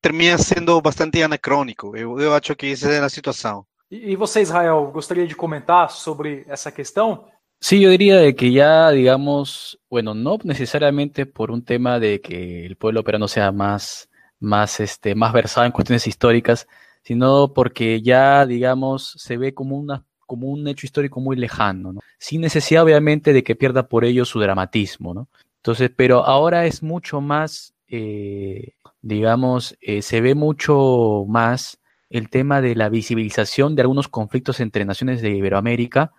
termina 0.00 0.36
sendo 0.36 0.80
bastante 0.80 1.22
anacrônico. 1.22 1.96
Eu, 1.96 2.20
eu 2.20 2.34
acho 2.34 2.54
que 2.54 2.66
essa 2.66 2.90
é 2.90 3.00
a 3.00 3.08
situação. 3.08 3.64
E 3.90 4.14
você, 4.16 4.42
Israel, 4.42 4.90
gostaria 4.92 5.26
de 5.26 5.34
comentar 5.34 5.90
sobre 5.90 6.44
essa 6.48 6.70
questão? 6.70 7.26
Sí, 7.64 7.80
yo 7.80 7.90
diría 7.90 8.16
de 8.18 8.34
que 8.34 8.50
ya, 8.50 8.90
digamos, 8.90 9.78
bueno, 9.88 10.14
no 10.14 10.36
necesariamente 10.42 11.26
por 11.26 11.52
un 11.52 11.64
tema 11.64 12.00
de 12.00 12.20
que 12.20 12.66
el 12.66 12.74
pueblo 12.74 13.04
peruano 13.04 13.28
sea 13.28 13.52
más, 13.52 14.10
más, 14.40 14.80
este, 14.80 15.14
más 15.14 15.32
versado 15.32 15.64
en 15.64 15.70
cuestiones 15.70 16.08
históricas, 16.08 16.66
sino 17.04 17.52
porque 17.54 18.02
ya, 18.02 18.46
digamos, 18.46 19.12
se 19.16 19.36
ve 19.36 19.54
como 19.54 19.76
una 19.78 20.04
como 20.26 20.48
un 20.48 20.66
hecho 20.66 20.86
histórico 20.86 21.20
muy 21.20 21.36
lejano, 21.36 21.92
¿no? 21.92 22.00
sin 22.18 22.40
necesidad 22.40 22.82
obviamente 22.82 23.32
de 23.32 23.44
que 23.44 23.54
pierda 23.54 23.86
por 23.88 24.04
ello 24.04 24.24
su 24.24 24.40
dramatismo, 24.40 25.14
¿no? 25.14 25.28
Entonces, 25.58 25.90
pero 25.94 26.24
ahora 26.24 26.66
es 26.66 26.82
mucho 26.82 27.20
más, 27.20 27.74
eh, 27.86 28.72
digamos, 29.02 29.76
eh, 29.82 30.02
se 30.02 30.20
ve 30.20 30.34
mucho 30.34 31.24
más 31.28 31.78
el 32.10 32.28
tema 32.30 32.60
de 32.60 32.74
la 32.74 32.88
visibilización 32.88 33.76
de 33.76 33.82
algunos 33.82 34.08
conflictos 34.08 34.58
entre 34.60 34.84
naciones 34.84 35.22
de 35.22 35.30
Iberoamérica 35.30 36.12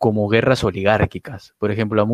como 0.00 0.28
guerras 0.28 0.64
oligárquicas. 0.64 1.54
Por 1.58 1.70
ejemplo, 1.70 2.08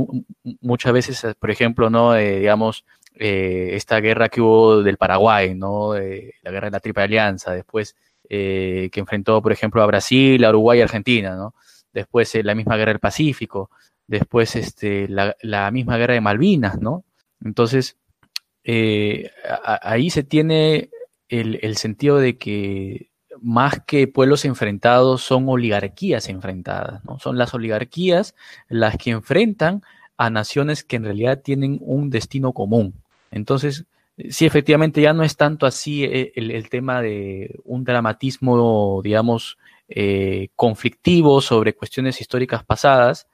muchas 0.61 0.93
veces, 0.93 1.27
por 1.39 1.51
ejemplo, 1.51 1.89
no, 1.89 2.13
digamos, 2.15 2.85
esta 3.15 4.01
guerra 4.01 4.29
que 4.29 4.43
hubo 4.43 4.83
del 4.83 4.99
Paraguay, 4.99 5.55
no, 5.55 5.95
la 5.95 6.51
guerra 6.51 6.67
de 6.67 6.73
la 6.73 6.81
Triple 6.81 7.05
Alianza, 7.05 7.53
después 7.53 7.97
que 8.29 8.91
enfrentó, 8.93 9.41
por 9.41 9.53
ejemplo, 9.53 9.83
a 9.83 9.87
Brasil, 9.87 10.45
a 10.45 10.51
Uruguay 10.51 10.81
y 10.81 10.83
Argentina, 10.83 11.37
¿no? 11.37 11.55
Después 11.93 12.35
la 12.43 12.55
misma 12.55 12.77
guerra 12.77 12.93
del 12.93 13.01
Pacífico 13.01 13.71
después 14.07 14.57
este, 14.57 15.09
la, 15.09 15.71
misma 15.71 15.97
guerra 15.99 16.15
de 16.15 16.21
Malvinas, 16.21 16.81
¿no? 16.81 17.05
Entonces, 17.43 17.97
eh, 18.65 19.31
ahí 19.65 20.11
se 20.11 20.23
tiene 20.23 20.91
el, 21.29 21.77
sentido 21.77 22.19
de 22.19 22.39
que 22.39 23.11
más 23.47 23.81
que 23.87 24.09
pueblos 24.09 24.45
enfrentados 24.45 25.23
son 25.23 25.49
oligarquías 25.49 26.29
enfrentadas, 26.29 27.05
¿no? 27.05 27.21
Son 27.21 27.39
las 27.39 27.55
oligarquías 27.55 28.35
las 28.69 28.97
que 28.97 29.11
enfrentan 29.11 29.83
a 30.17 30.31
naciones 30.31 30.83
que 30.83 30.97
en 30.97 31.05
realidad 31.05 31.43
tienen 31.43 31.79
un 31.81 32.11
destino 32.11 32.53
común. 32.53 32.95
Entonces, 33.31 33.85
sí, 34.31 34.47
efectivamente 34.47 35.01
ya 35.01 35.13
no 35.13 35.23
es 35.23 35.37
tanto 35.37 35.65
así 35.65 36.03
eh, 36.03 36.33
el, 36.35 36.69
tema 36.69 37.01
de 37.01 37.61
un 37.65 37.85
dramatismo, 37.85 39.01
digamos, 39.05 39.59
eh, 39.89 40.49
conflictivo 40.57 41.41
sobre 41.41 41.77
cuestiones 41.77 42.21
históricas 42.21 42.65
pasadas, 42.65 43.29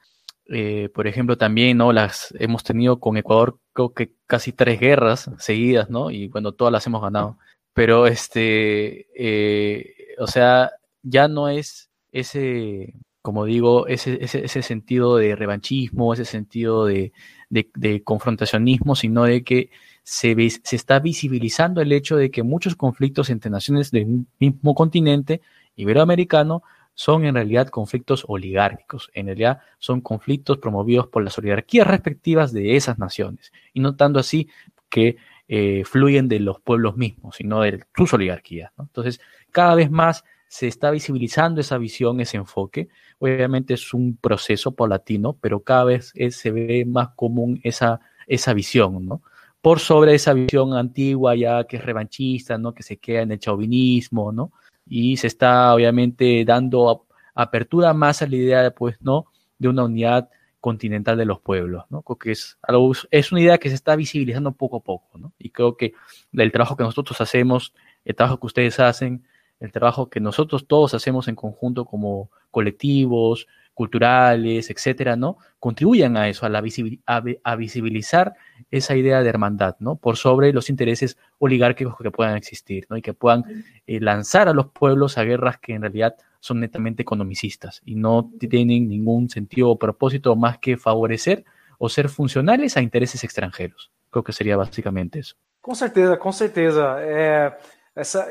eh, 0.47 0.91
por 0.93 1.07
ejemplo, 1.07 1.39
también, 1.39 1.79
¿no? 1.79 1.91
Las 1.91 2.35
hemos 2.39 2.65
tenido 2.65 3.01
con 3.01 3.17
Ecuador, 3.17 3.59
creo 3.73 3.95
que 3.95 4.13
casi 4.27 4.53
tres 4.53 4.79
guerras 4.79 5.31
seguidas, 5.39 5.89
¿no? 5.89 6.11
Y 6.11 6.29
bueno, 6.29 6.53
todas 6.53 6.71
las 6.71 6.87
hemos 6.87 7.01
ganado. 7.01 7.39
Pero 7.75 8.07
este, 8.07 9.07
eh, 9.17 9.95
o 10.19 10.27
sea, 10.27 10.73
ya 11.03 11.29
no 11.29 11.49
es 11.49 11.91
ese, 12.13 12.95
como 13.23 13.45
digo, 13.45 13.87
ese, 13.87 14.19
ese, 14.23 14.63
sentido 14.63 15.17
de 15.17 15.37
revanchismo, 15.37 16.13
ese 16.13 16.25
sentido 16.25 16.87
de, 16.87 17.13
de, 17.49 18.03
confrontacionismo, 18.03 18.95
sino 18.97 19.25
de 19.25 19.43
que 19.45 19.71
se, 20.03 20.35
se 20.63 20.77
está 20.77 20.99
visibilizando 20.99 21.81
el 21.81 21.93
hecho 21.93 22.17
de 22.17 22.31
que 22.31 22.43
muchos 22.43 22.77
conflictos 22.77 23.31
entre 23.31 23.51
naciones 23.51 23.91
del 23.91 24.27
mismo 24.39 24.75
continente 24.75 25.41
iberoamericano 25.77 26.63
son 26.95 27.25
en 27.25 27.35
realidad 27.35 27.69
conflictos 27.69 28.25
oligárquicos, 28.29 29.11
en 29.15 29.27
realidad 29.27 29.61
son 29.79 30.01
conflictos 30.01 30.59
promovidos 30.59 31.07
por 31.07 31.25
las 31.25 31.39
oligarquías 31.39 31.87
respectivas 31.87 32.53
de 32.53 32.77
esas 32.77 32.99
naciones, 32.99 33.53
y 33.73 33.81
no 33.81 33.97
tanto 33.97 34.19
así 34.19 34.49
que 34.91 35.17
eh, 35.49 35.85
fluyen 35.85 36.29
de 36.29 36.41
los 36.41 36.61
pueblos 36.61 36.97
mismos, 36.97 37.37
sino 37.37 37.61
de 37.61 37.85
sus 37.97 38.13
oligarquías. 38.15 38.73
Entonces, 38.79 39.21
cada 39.51 39.75
vez 39.75 39.91
más 39.91 40.25
se 40.49 40.69
está 40.69 40.91
visibilizando 40.91 41.61
esa 41.61 41.79
visión, 41.79 42.21
ese 42.21 42.37
enfoque. 42.37 42.89
Obviamente 43.19 43.75
es 43.75 43.95
un 43.95 44.17
proceso 44.17 44.73
paulatino, 44.73 45.37
pero 45.41 45.61
cada 45.61 45.85
vez 45.85 46.13
se 46.31 46.51
ve 46.51 46.85
más 46.87 47.11
común 47.17 47.61
esa, 47.63 48.01
esa 48.27 48.53
visión, 48.53 49.07
¿no? 49.07 49.23
Por 49.61 49.79
sobre 49.79 50.15
esa 50.15 50.35
visión 50.35 50.75
antigua 50.75 51.37
ya 51.37 51.65
que 51.65 51.77
es 51.77 51.85
revanchista, 51.85 52.59
¿no? 52.59 52.75
Que 52.75 52.83
se 52.83 52.99
queda 52.99 53.23
en 53.23 53.33
el 53.33 53.39
chauvinismo, 53.39 54.33
¿no? 54.33 54.53
y 54.87 55.17
se 55.17 55.27
está 55.27 55.75
obviamente 55.75 56.45
dando 56.45 57.07
apertura 57.35 57.95
más 57.95 58.23
a 58.23 58.27
la 58.27 58.37
idea, 58.37 58.71
pues, 58.75 58.97
¿no? 59.01 59.27
De 59.59 59.69
una 59.69 59.85
unidad 59.85 60.29
continental 60.63 61.19
de 61.19 61.25
los 61.25 61.41
pueblos, 61.41 61.85
¿no? 61.91 62.03
Creo 62.03 62.19
que 62.19 62.31
es, 62.31 62.57
algo, 62.63 62.93
es 63.11 63.33
una 63.33 63.41
idea 63.41 63.59
que 63.59 63.69
se 63.69 63.75
está 63.75 63.97
visibilizando 63.97 64.53
poco 64.53 64.77
a 64.77 64.81
poco, 64.81 65.19
¿no? 65.19 65.33
Y 65.37 65.51
creo 65.51 65.77
que 65.77 65.93
el 66.33 66.53
trabajo 66.53 66.77
que 66.77 66.85
nosotros 66.85 67.21
hacemos, 67.21 67.75
el 68.05 68.15
trabajo 68.15 68.39
que 68.39 68.47
ustedes 68.47 68.79
hacen, 68.79 69.25
el 69.59 69.73
trabajo 69.73 70.09
que 70.09 70.21
nosotros 70.21 70.69
todos 70.69 70.95
hacemos 70.95 71.27
en 71.27 71.35
conjunto 71.35 71.85
como 71.85 72.31
colectivos, 72.53 73.49
culturales, 73.75 74.71
etcétera, 74.71 75.17
¿no? 75.17 75.37
Contribuyan 75.59 76.17
a 76.17 76.29
eso, 76.29 76.47
a, 76.47 76.49
la 76.49 76.59
a, 76.61 77.57
visibilizar 77.57 78.35
esa 78.71 78.95
idea 78.95 79.21
de 79.21 79.29
hermandad, 79.29 79.75
¿no? 79.81 79.97
Por 79.97 80.17
sobre 80.17 80.53
los 80.53 80.71
intereses 80.71 81.19
oligárquicos 81.39 81.97
que 82.01 82.13
puedan 82.13 82.37
existir, 82.37 82.87
¿no? 82.89 82.97
Y 82.97 83.03
que 83.03 83.15
puedan 83.15 83.65
eh, 83.89 83.99
lanzar 83.99 84.49
a 84.49 84.53
los 84.55 84.67
pueblos 84.69 85.19
a 85.19 85.25
guerras 85.25 85.59
que 85.59 85.75
en 85.75 85.83
realidad 85.83 86.15
son 86.43 86.59
netamente 86.59 87.03
economicistas 87.03 87.81
y 87.85 87.95
no 87.95 88.29
tienen 88.39 88.89
ningún 88.89 89.31
sentido 89.31 89.71
o 89.71 89.79
propósito 89.79 90.35
más 90.35 90.59
que 90.59 90.77
favorecer 90.77 91.45
o 91.79 91.89
ser 91.89 92.09
funcionales 92.09 92.77
a 92.77 92.83
intereses 92.83 93.23
extranjeros. 93.23 93.93
Creo 94.11 94.25
que 94.25 94.33
sería 94.33 94.57
básicamente 94.57 95.21
eso. 95.21 95.37
Com 95.61 95.75
certeza, 95.77 96.17
com 96.17 96.33
certeza. 96.33 96.97
É, 96.99 97.57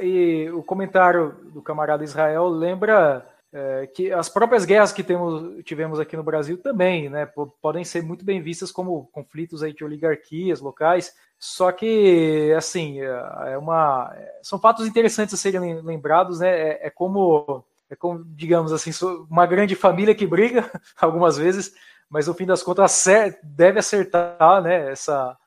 e 0.01 0.49
o 0.49 0.61
comentário 0.61 1.37
do 1.53 1.61
camarada 1.61 2.03
Israel 2.03 2.49
lembra 2.49 3.25
é, 3.53 3.87
que 3.87 4.11
as 4.11 4.27
próprias 4.27 4.65
guerras 4.65 4.91
que 4.91 5.03
temos, 5.03 5.63
tivemos 5.63 5.97
aqui 5.97 6.17
no 6.17 6.23
Brasil 6.23 6.57
também, 6.57 7.09
né, 7.09 7.25
podem 7.61 7.85
ser 7.85 8.03
muito 8.03 8.25
bem 8.25 8.41
vistas 8.41 8.73
como 8.73 9.07
conflitos 9.13 9.61
de 9.61 9.83
oligarquias 9.85 10.59
locais. 10.59 11.13
Só 11.39 11.71
que, 11.71 12.53
assim, 12.57 12.99
é, 12.99 13.53
é 13.53 13.57
uma, 13.57 14.13
são 14.43 14.59
fatos 14.59 14.85
interessantes 14.85 15.33
a 15.33 15.37
serem 15.37 15.81
lembrados, 15.81 16.39
né? 16.39 16.49
É, 16.49 16.87
é 16.87 16.89
como, 16.89 17.63
é 17.91 17.95
como, 17.97 18.23
digamos 18.23 18.71
assim, 18.71 18.91
uma 19.29 19.45
grande 19.45 19.75
família 19.75 20.15
que 20.15 20.25
briga 20.25 20.71
algumas 20.97 21.37
vezes, 21.37 21.73
mas 22.09 22.25
no 22.25 22.33
fim 22.33 22.45
das 22.45 22.63
contas 22.63 23.05
deve 23.43 23.79
acertar, 23.79 24.61
né? 24.63 24.89
Essa, 24.89 25.37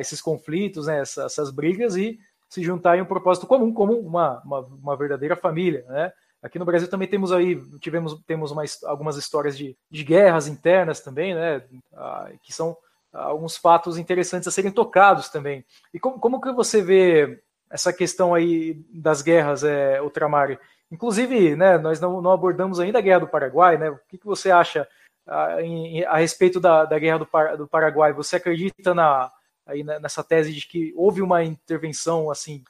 esses 0.00 0.20
conflitos, 0.22 0.86
né? 0.86 1.00
Essas, 1.00 1.26
essas 1.26 1.50
brigas 1.50 1.94
e 1.94 2.18
se 2.48 2.62
juntar 2.62 2.96
em 2.96 3.02
um 3.02 3.06
propósito 3.06 3.46
comum, 3.46 3.74
como 3.74 3.92
uma, 3.92 4.40
uma, 4.42 4.60
uma 4.60 4.96
verdadeira 4.96 5.36
família, 5.36 5.84
né? 5.86 6.10
Aqui 6.42 6.58
no 6.58 6.64
Brasil 6.64 6.88
também 6.88 7.06
temos 7.06 7.30
aí, 7.30 7.62
tivemos 7.78 8.20
temos 8.26 8.50
uma, 8.50 8.64
algumas 8.84 9.16
histórias 9.16 9.56
de, 9.56 9.76
de 9.90 10.02
guerras 10.02 10.48
internas 10.48 11.00
também, 11.00 11.34
né? 11.34 11.62
Ah, 11.92 12.30
que 12.42 12.54
são 12.54 12.74
alguns 13.12 13.58
fatos 13.58 13.98
interessantes 13.98 14.48
a 14.48 14.50
serem 14.50 14.72
tocados 14.72 15.28
também. 15.28 15.62
E 15.92 16.00
como, 16.00 16.18
como 16.18 16.40
que 16.40 16.52
você 16.52 16.82
vê 16.82 17.42
essa 17.70 17.92
questão 17.92 18.34
aí 18.34 18.82
das 18.92 19.20
guerras, 19.20 19.62
é, 19.62 20.00
Ultramar? 20.00 20.58
Inclusive, 20.92 21.56
né, 21.56 21.78
nós 21.78 21.98
não, 21.98 22.20
não, 22.20 22.32
abordamos 22.32 22.78
ainda 22.78 22.98
a 22.98 23.02
Guerra 23.02 23.20
do 23.20 23.26
Paraguai, 23.26 23.78
né? 23.78 23.88
O 23.88 23.98
que, 24.06 24.18
que 24.18 24.26
você 24.26 24.50
acha 24.50 24.86
a, 25.26 25.62
em, 25.62 26.04
a 26.04 26.18
respeito 26.18 26.60
da, 26.60 26.84
da 26.84 26.98
Guerra 26.98 27.20
do, 27.20 27.26
Par, 27.26 27.56
do, 27.56 27.66
Paraguai? 27.66 28.12
Você 28.12 28.36
acredita 28.36 28.92
na, 28.92 29.32
aí 29.66 29.82
nessa 29.82 30.22
tese 30.22 30.52
de 30.52 30.66
que 30.66 30.92
houve 30.94 31.22
uma 31.22 31.42
intervenção 31.42 32.30
assim 32.30 32.62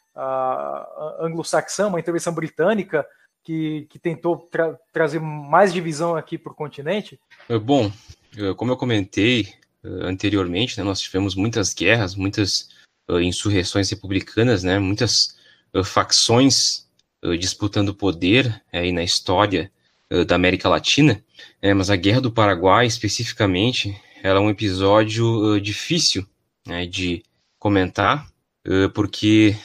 anglo-saxã, 1.19 1.89
uma 1.89 1.99
intervenção 1.99 2.33
britânica 2.33 3.05
que, 3.43 3.89
que 3.91 3.99
tentou 3.99 4.37
tra 4.37 4.79
trazer 4.93 5.21
mais 5.21 5.73
divisão 5.73 6.15
aqui 6.15 6.39
para 6.39 6.53
o 6.53 6.55
continente? 6.55 7.19
É, 7.49 7.59
bom, 7.59 7.91
como 8.57 8.71
eu 8.71 8.77
comentei 8.77 9.53
anteriormente, 9.83 10.79
né, 10.79 10.85
nós 10.85 11.01
tivemos 11.01 11.35
muitas 11.35 11.75
guerras, 11.75 12.15
muitas 12.15 12.69
insurreições 13.21 13.91
republicanas, 13.91 14.63
né, 14.63 14.79
muitas 14.79 15.37
facções 15.85 16.82
disputando 17.39 17.95
poder 17.95 18.63
aí 18.73 18.93
na 18.93 19.03
história 19.03 19.71
da 20.27 20.35
América 20.35 20.69
Latina, 20.69 21.25
né, 21.63 21.73
mas 21.73 21.89
a 21.89 21.97
Guerra 21.97 22.21
do 22.21 22.31
Paraguai, 22.31 22.87
especificamente, 22.87 23.97
ela 24.23 24.39
é 24.39 24.43
um 24.43 24.51
episódio 24.51 25.59
difícil 25.61 26.27
né, 26.67 26.85
de 26.85 27.23
comentar, 27.59 28.27
porque 28.95 29.57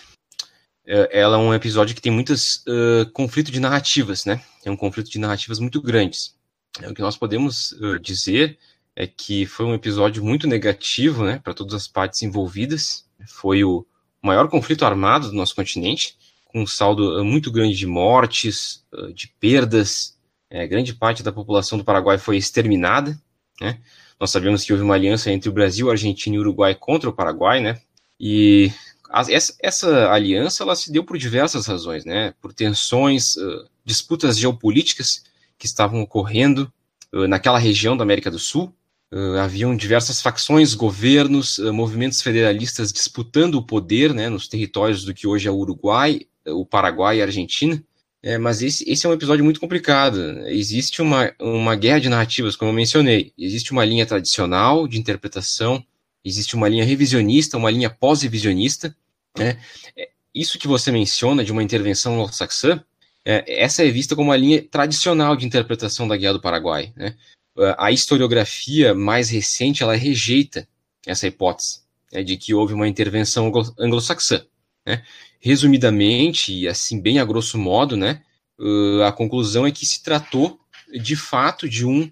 ela 0.88 1.36
é 1.36 1.40
um 1.40 1.54
episódio 1.54 1.94
que 1.94 2.02
tem 2.02 2.12
muitos 2.12 2.64
uh, 2.66 3.12
conflitos 3.12 3.52
de 3.52 3.60
narrativas, 3.60 4.24
né? 4.24 4.42
É 4.64 4.72
um 4.72 4.78
conflito 4.78 5.12
de 5.12 5.20
narrativas 5.20 5.60
muito 5.60 5.82
grandes. 5.82 6.34
O 6.90 6.94
que 6.94 7.02
nós 7.02 7.18
podemos 7.18 7.74
uh, 7.74 8.00
dizer 8.00 8.58
é 8.96 9.06
que 9.06 9.46
foi 9.46 9.66
um 9.66 9.74
episódio 9.74 10.24
muito 10.24 10.48
negativo, 10.48 11.26
né, 11.26 11.40
para 11.44 11.54
todas 11.54 11.74
as 11.74 11.88
partes 11.88 12.24
envolvidas. 12.24 13.06
Foi 13.28 13.64
o 13.66 13.86
maior 14.22 14.48
conflito 14.48 14.86
armado 14.86 15.28
do 15.28 15.36
nosso 15.36 15.54
continente, 15.54 16.18
um 16.58 16.68
saldo 16.68 17.20
uh, 17.20 17.26
muito 17.26 17.52
grande 17.52 17.76
de 17.76 17.88
mortes, 17.88 18.84
de 19.14 19.28
perdas. 19.40 20.18
É, 20.50 20.66
grande 20.66 20.94
parte 20.94 21.22
da 21.22 21.32
população 21.32 21.78
do 21.78 21.84
Paraguai 21.84 22.18
foi 22.18 22.38
exterminada, 22.38 23.20
né? 23.60 23.80
Nós 24.20 24.32
sabemos 24.32 24.64
que 24.64 24.72
houve 24.72 24.84
uma 24.84 24.96
aliança 24.96 25.32
entre 25.32 25.50
o 25.50 25.54
Brasil, 25.54 25.92
Argentina 25.92 26.36
e 26.36 26.40
Uruguai 26.40 26.74
contra 26.74 27.10
o 27.10 27.14
Paraguai, 27.14 27.60
né? 27.60 27.80
E 28.20 28.72
essa, 29.30 29.54
essa, 29.62 30.12
aliança 30.12 30.64
ela 30.64 30.76
se 30.76 30.92
deu 30.92 31.04
por 31.04 31.18
diversas 31.18 31.68
razões, 31.68 32.04
né? 32.06 32.34
Por 32.42 32.54
tensões, 32.54 33.36
uh, 33.36 33.68
disputas 33.86 34.38
geopolíticas 34.38 35.24
que 35.58 35.66
estavam 35.66 36.02
ocorrendo 36.02 36.72
naquela 37.30 37.58
região 37.58 37.96
da 37.96 38.04
América 38.04 38.30
do 38.30 38.38
Sul. 38.38 38.74
Uh, 39.12 39.38
haviam 39.40 39.76
diversas 39.76 40.22
facções, 40.22 40.74
governos, 40.74 41.58
movimentos 41.60 42.22
federalistas 42.22 42.92
disputando 42.92 43.56
o 43.56 43.64
poder, 43.64 44.14
né? 44.14 44.30
Nos 44.30 44.48
territórios 44.48 45.04
do 45.04 45.14
que 45.14 45.28
hoje 45.28 45.48
é 45.48 45.52
o 45.52 45.56
Uruguai, 45.56 46.22
o 46.48 46.66
Paraguai 46.66 47.18
e 47.18 47.22
a 47.22 47.26
Argentina. 47.26 47.82
É, 48.24 48.38
mas 48.38 48.62
esse, 48.62 48.90
esse, 48.90 49.06
é 49.06 49.10
um 49.10 49.14
episódio 49.14 49.44
muito 49.44 49.60
complicado. 49.60 50.20
Existe 50.48 51.02
uma, 51.02 51.32
uma 51.40 51.76
guerra 51.76 52.00
de 52.00 52.10
narrativas, 52.10 52.56
como 52.56 52.72
eu 52.72 52.76
mencionei. 52.76 53.32
Existe 53.38 53.72
uma 53.72 53.86
linha 53.86 54.06
tradicional 54.06 54.88
de 54.88 55.00
interpretação 55.00 55.84
existe 56.28 56.56
uma 56.56 56.68
linha 56.68 56.84
revisionista, 56.84 57.58
uma 57.58 57.72
linha 57.72 57.90
pós-revisionista. 57.90 58.96
Né? 59.38 59.58
É, 59.96 60.10
isso 60.34 60.60
que 60.60 60.68
você 60.68 60.92
menciona 60.92 61.44
de 61.44 61.52
uma 61.52 61.64
intervenção 61.64 62.16
anglo-saxã, 62.16 62.84
é, 63.26 63.62
essa 63.64 63.84
é 63.84 63.90
vista 63.90 64.16
como 64.16 64.30
uma 64.30 64.38
linha 64.38 64.62
tradicional 64.62 65.36
de 65.36 65.46
interpretação 65.46 66.08
da 66.08 66.18
Guerra 66.18 66.34
do 66.34 66.42
Paraguai. 66.42 66.94
Né? 66.96 67.16
A 67.78 67.92
historiografia 67.92 68.94
mais 68.94 69.30
recente 69.30 69.82
ela 69.82 69.96
rejeita 69.96 70.68
essa 71.06 71.26
hipótese 71.26 71.82
né, 72.12 72.22
de 72.22 72.38
que 72.38 72.54
houve 72.54 72.74
uma 72.74 72.88
intervenção 72.88 73.52
anglo-saxã. 73.80 74.46
Né? 74.88 75.04
Resumidamente, 75.40 76.54
e 76.54 76.68
assim 76.68 77.00
bem 77.02 77.20
a 77.20 77.26
grosso 77.26 77.58
modo, 77.58 77.98
né, 77.98 78.22
a 79.06 79.12
conclusão 79.12 79.68
é 79.68 79.72
que 79.72 79.86
se 79.86 80.02
tratou 80.02 80.60
de 80.92 81.16
fato 81.16 81.70
de 81.70 81.86
um 81.86 82.12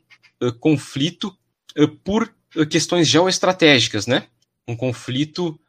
conflito 0.60 1.36
por 2.04 2.32
questões 2.70 3.08
geoestratégicas, 3.08 4.06
né? 4.06 4.28
um 4.68 4.76
conflito 4.76 5.60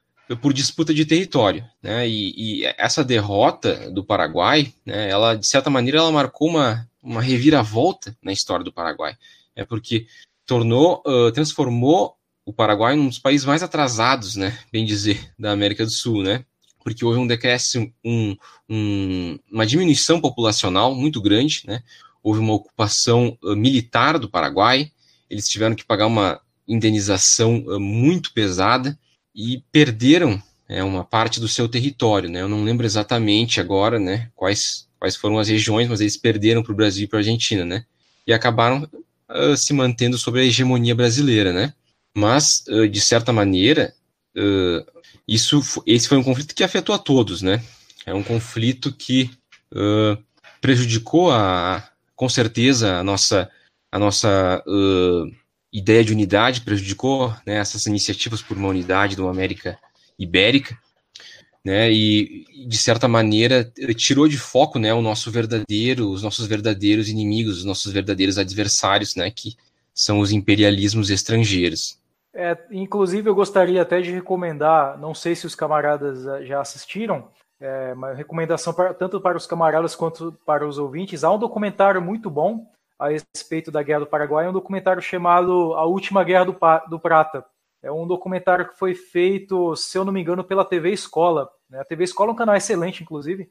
por 0.41 0.53
disputa 0.53 0.93
de 0.93 1.05
território, 1.05 1.65
né? 1.81 2.09
E, 2.09 2.63
e, 2.63 2.75
essa 2.77 3.05
derrota 3.05 3.91
do 3.93 4.03
Paraguai, 4.03 4.75
né? 4.85 5.09
Ela 5.09 5.37
de 5.37 5.47
certa 5.47 5.71
maneira 5.71 5.99
ela 5.99 6.11
marcou 6.11 6.49
uma, 6.49 6.89
uma 7.01 7.23
reviravolta 7.23 8.17
na 8.21 8.33
história 8.33 8.65
do 8.65 8.73
Paraguai, 8.73 9.17
é 9.55 9.65
porque 9.65 10.07
tornou, 10.45 11.03
uh, 11.07 11.31
transformou 11.31 12.17
o 12.45 12.53
Paraguai 12.53 12.97
num 12.97 13.09
dos 13.09 13.19
países 13.19 13.47
mais 13.47 13.63
atrasados, 13.63 14.35
né? 14.35 14.59
Bem 14.73 14.85
dizer, 14.85 15.33
da 15.39 15.53
América 15.53 15.85
do 15.85 15.91
Sul, 15.91 16.23
né? 16.23 16.45
Porque 16.87 17.05
houve 17.05 17.19
um 17.19 17.27
decréscimo, 17.27 17.93
um, 18.05 18.37
um, 18.71 19.37
uma 19.51 19.67
diminuição 19.67 20.21
populacional 20.21 20.95
muito 20.95 21.21
grande, 21.21 21.65
né? 21.67 21.83
Houve 22.23 22.39
uma 22.39 22.53
ocupação 22.53 23.37
uh, 23.43 23.57
militar 23.57 24.21
do 24.21 24.31
Paraguai, 24.31 24.93
eles 25.29 25.49
tiveram 25.49 25.75
que 25.75 25.85
pagar 25.85 26.07
uma 26.07 26.41
indenização 26.67 27.65
uh, 27.67 27.81
muito 27.81 28.33
pesada 28.33 28.97
e 29.35 29.65
perderam 29.73 30.41
é, 30.69 30.81
uma 30.85 31.03
parte 31.03 31.41
do 31.41 31.49
seu 31.49 31.69
território. 31.69 32.31
Né? 32.31 32.41
Eu 32.41 32.49
não 32.49 32.63
lembro 32.63 32.87
exatamente 32.87 33.61
agora 33.61 33.99
né, 33.99 34.31
quais, 34.37 34.87
quais 34.97 35.17
foram 35.17 35.41
as 35.41 35.49
regiões, 35.49 35.89
mas 35.89 36.01
eles 36.01 36.17
perderam 36.17 36.63
para 36.63 36.73
o 36.73 36.77
Brasil 36.77 37.07
e 37.07 37.09
para 37.09 37.19
a 37.19 37.21
Argentina, 37.23 37.65
né? 37.65 37.85
E 38.25 38.33
acabaram 38.33 38.89
uh, 39.29 39.57
se 39.57 39.73
mantendo 39.73 40.17
sobre 40.17 40.43
a 40.43 40.45
hegemonia 40.45 40.95
brasileira, 40.95 41.53
né? 41.53 41.75
Mas, 42.15 42.63
de 42.91 43.01
certa 43.01 43.33
maneira, 43.33 43.93
uh, 44.37 45.03
isso, 45.27 45.61
esse 45.87 46.09
foi 46.09 46.19
um 46.19 46.23
conflito 46.23 46.55
que 46.55 46.65
afetou 46.65 46.95
a 46.95 46.99
todos, 46.99 47.43
né? 47.43 47.63
É 48.05 48.15
um 48.15 48.23
conflito 48.23 48.93
que 48.93 49.31
prejudicou, 50.61 51.33
a, 51.33 51.87
com 52.15 52.29
certeza, 52.29 52.99
a 52.99 53.03
nossa, 53.03 53.51
a 53.91 53.99
nossa 53.99 54.63
ideia 55.73 56.03
de 56.03 56.13
unidade 56.13 56.63
prejudicou 56.63 57.35
né, 57.47 57.57
essas 57.57 57.87
iniciativas 57.87 58.41
por 58.41 58.57
uma 58.57 58.69
unidade 58.69 59.15
de 59.15 59.21
uma 59.21 59.31
América 59.31 59.79
Ibérica, 60.19 60.79
né, 61.65 61.93
e 61.93 62.47
de 62.67 62.79
certa 62.79 63.07
maneira 63.09 63.71
tirou 63.97 64.29
de 64.29 64.39
foco 64.39 64.79
né, 64.79 64.95
o 64.95 65.03
nosso 65.03 65.31
verdadeiro, 65.31 66.09
os 66.09 66.23
nossos 66.23 66.47
verdadeiros 66.47 67.09
inimigos, 67.09 67.59
os 67.59 67.65
nossos 67.65 67.93
verdadeiros 67.93 68.39
adversários, 68.39 69.17
né, 69.17 69.31
que 69.31 69.57
são 69.93 70.21
os 70.21 70.33
imperialismos 70.33 71.11
estrangeiros. 71.11 71.99
É, 72.37 72.57
inclusive, 72.71 73.29
eu 73.29 73.35
gostaria 73.35 73.81
até 73.81 74.01
de 74.01 74.13
recomendar, 74.13 74.99
não 74.99 75.15
sei 75.15 75.35
se 75.35 75.47
os 75.47 75.55
camaradas 75.55 76.47
já 76.47 76.61
assistiram, 76.61 77.29
é, 77.59 77.95
uma 77.95 78.13
recomendação 78.13 78.75
para, 78.75 78.93
tanto 78.93 79.21
para 79.21 79.37
os 79.37 79.47
camaradas 79.47 79.97
quanto 79.97 80.33
para 80.45 80.67
os 80.67 80.79
ouvintes. 80.79 81.25
Há 81.25 81.33
um 81.33 81.39
documentário 81.39 82.01
muito 82.03 82.29
bom 82.29 82.67
a 82.99 83.09
respeito 83.09 83.71
da 83.71 83.83
Guerra 83.83 84.01
do 84.01 84.07
Paraguai 84.07 84.47
é 84.47 84.49
um 84.49 84.55
documentário 84.55 85.03
chamado 85.03 85.75
A 85.75 85.85
Última 85.85 86.25
Guerra 86.25 86.45
do, 86.45 86.57
do 86.89 86.99
Prata. 86.99 87.45
É 87.83 87.93
um 87.93 88.07
documentário 88.07 88.69
que 88.69 88.79
foi 88.79 88.95
feito, 88.95 89.77
se 89.77 89.97
eu 89.99 90.05
não 90.05 90.13
me 90.13 90.21
engano, 90.21 90.43
pela 90.43 90.65
TV 90.65 90.91
Escola. 90.91 91.49
Né? 91.69 91.81
A 91.81 91.85
TV 91.85 92.05
Escola 92.05 92.31
é 92.31 92.33
um 92.33 92.37
canal 92.37 92.57
excelente, 92.57 93.03
inclusive, 93.03 93.49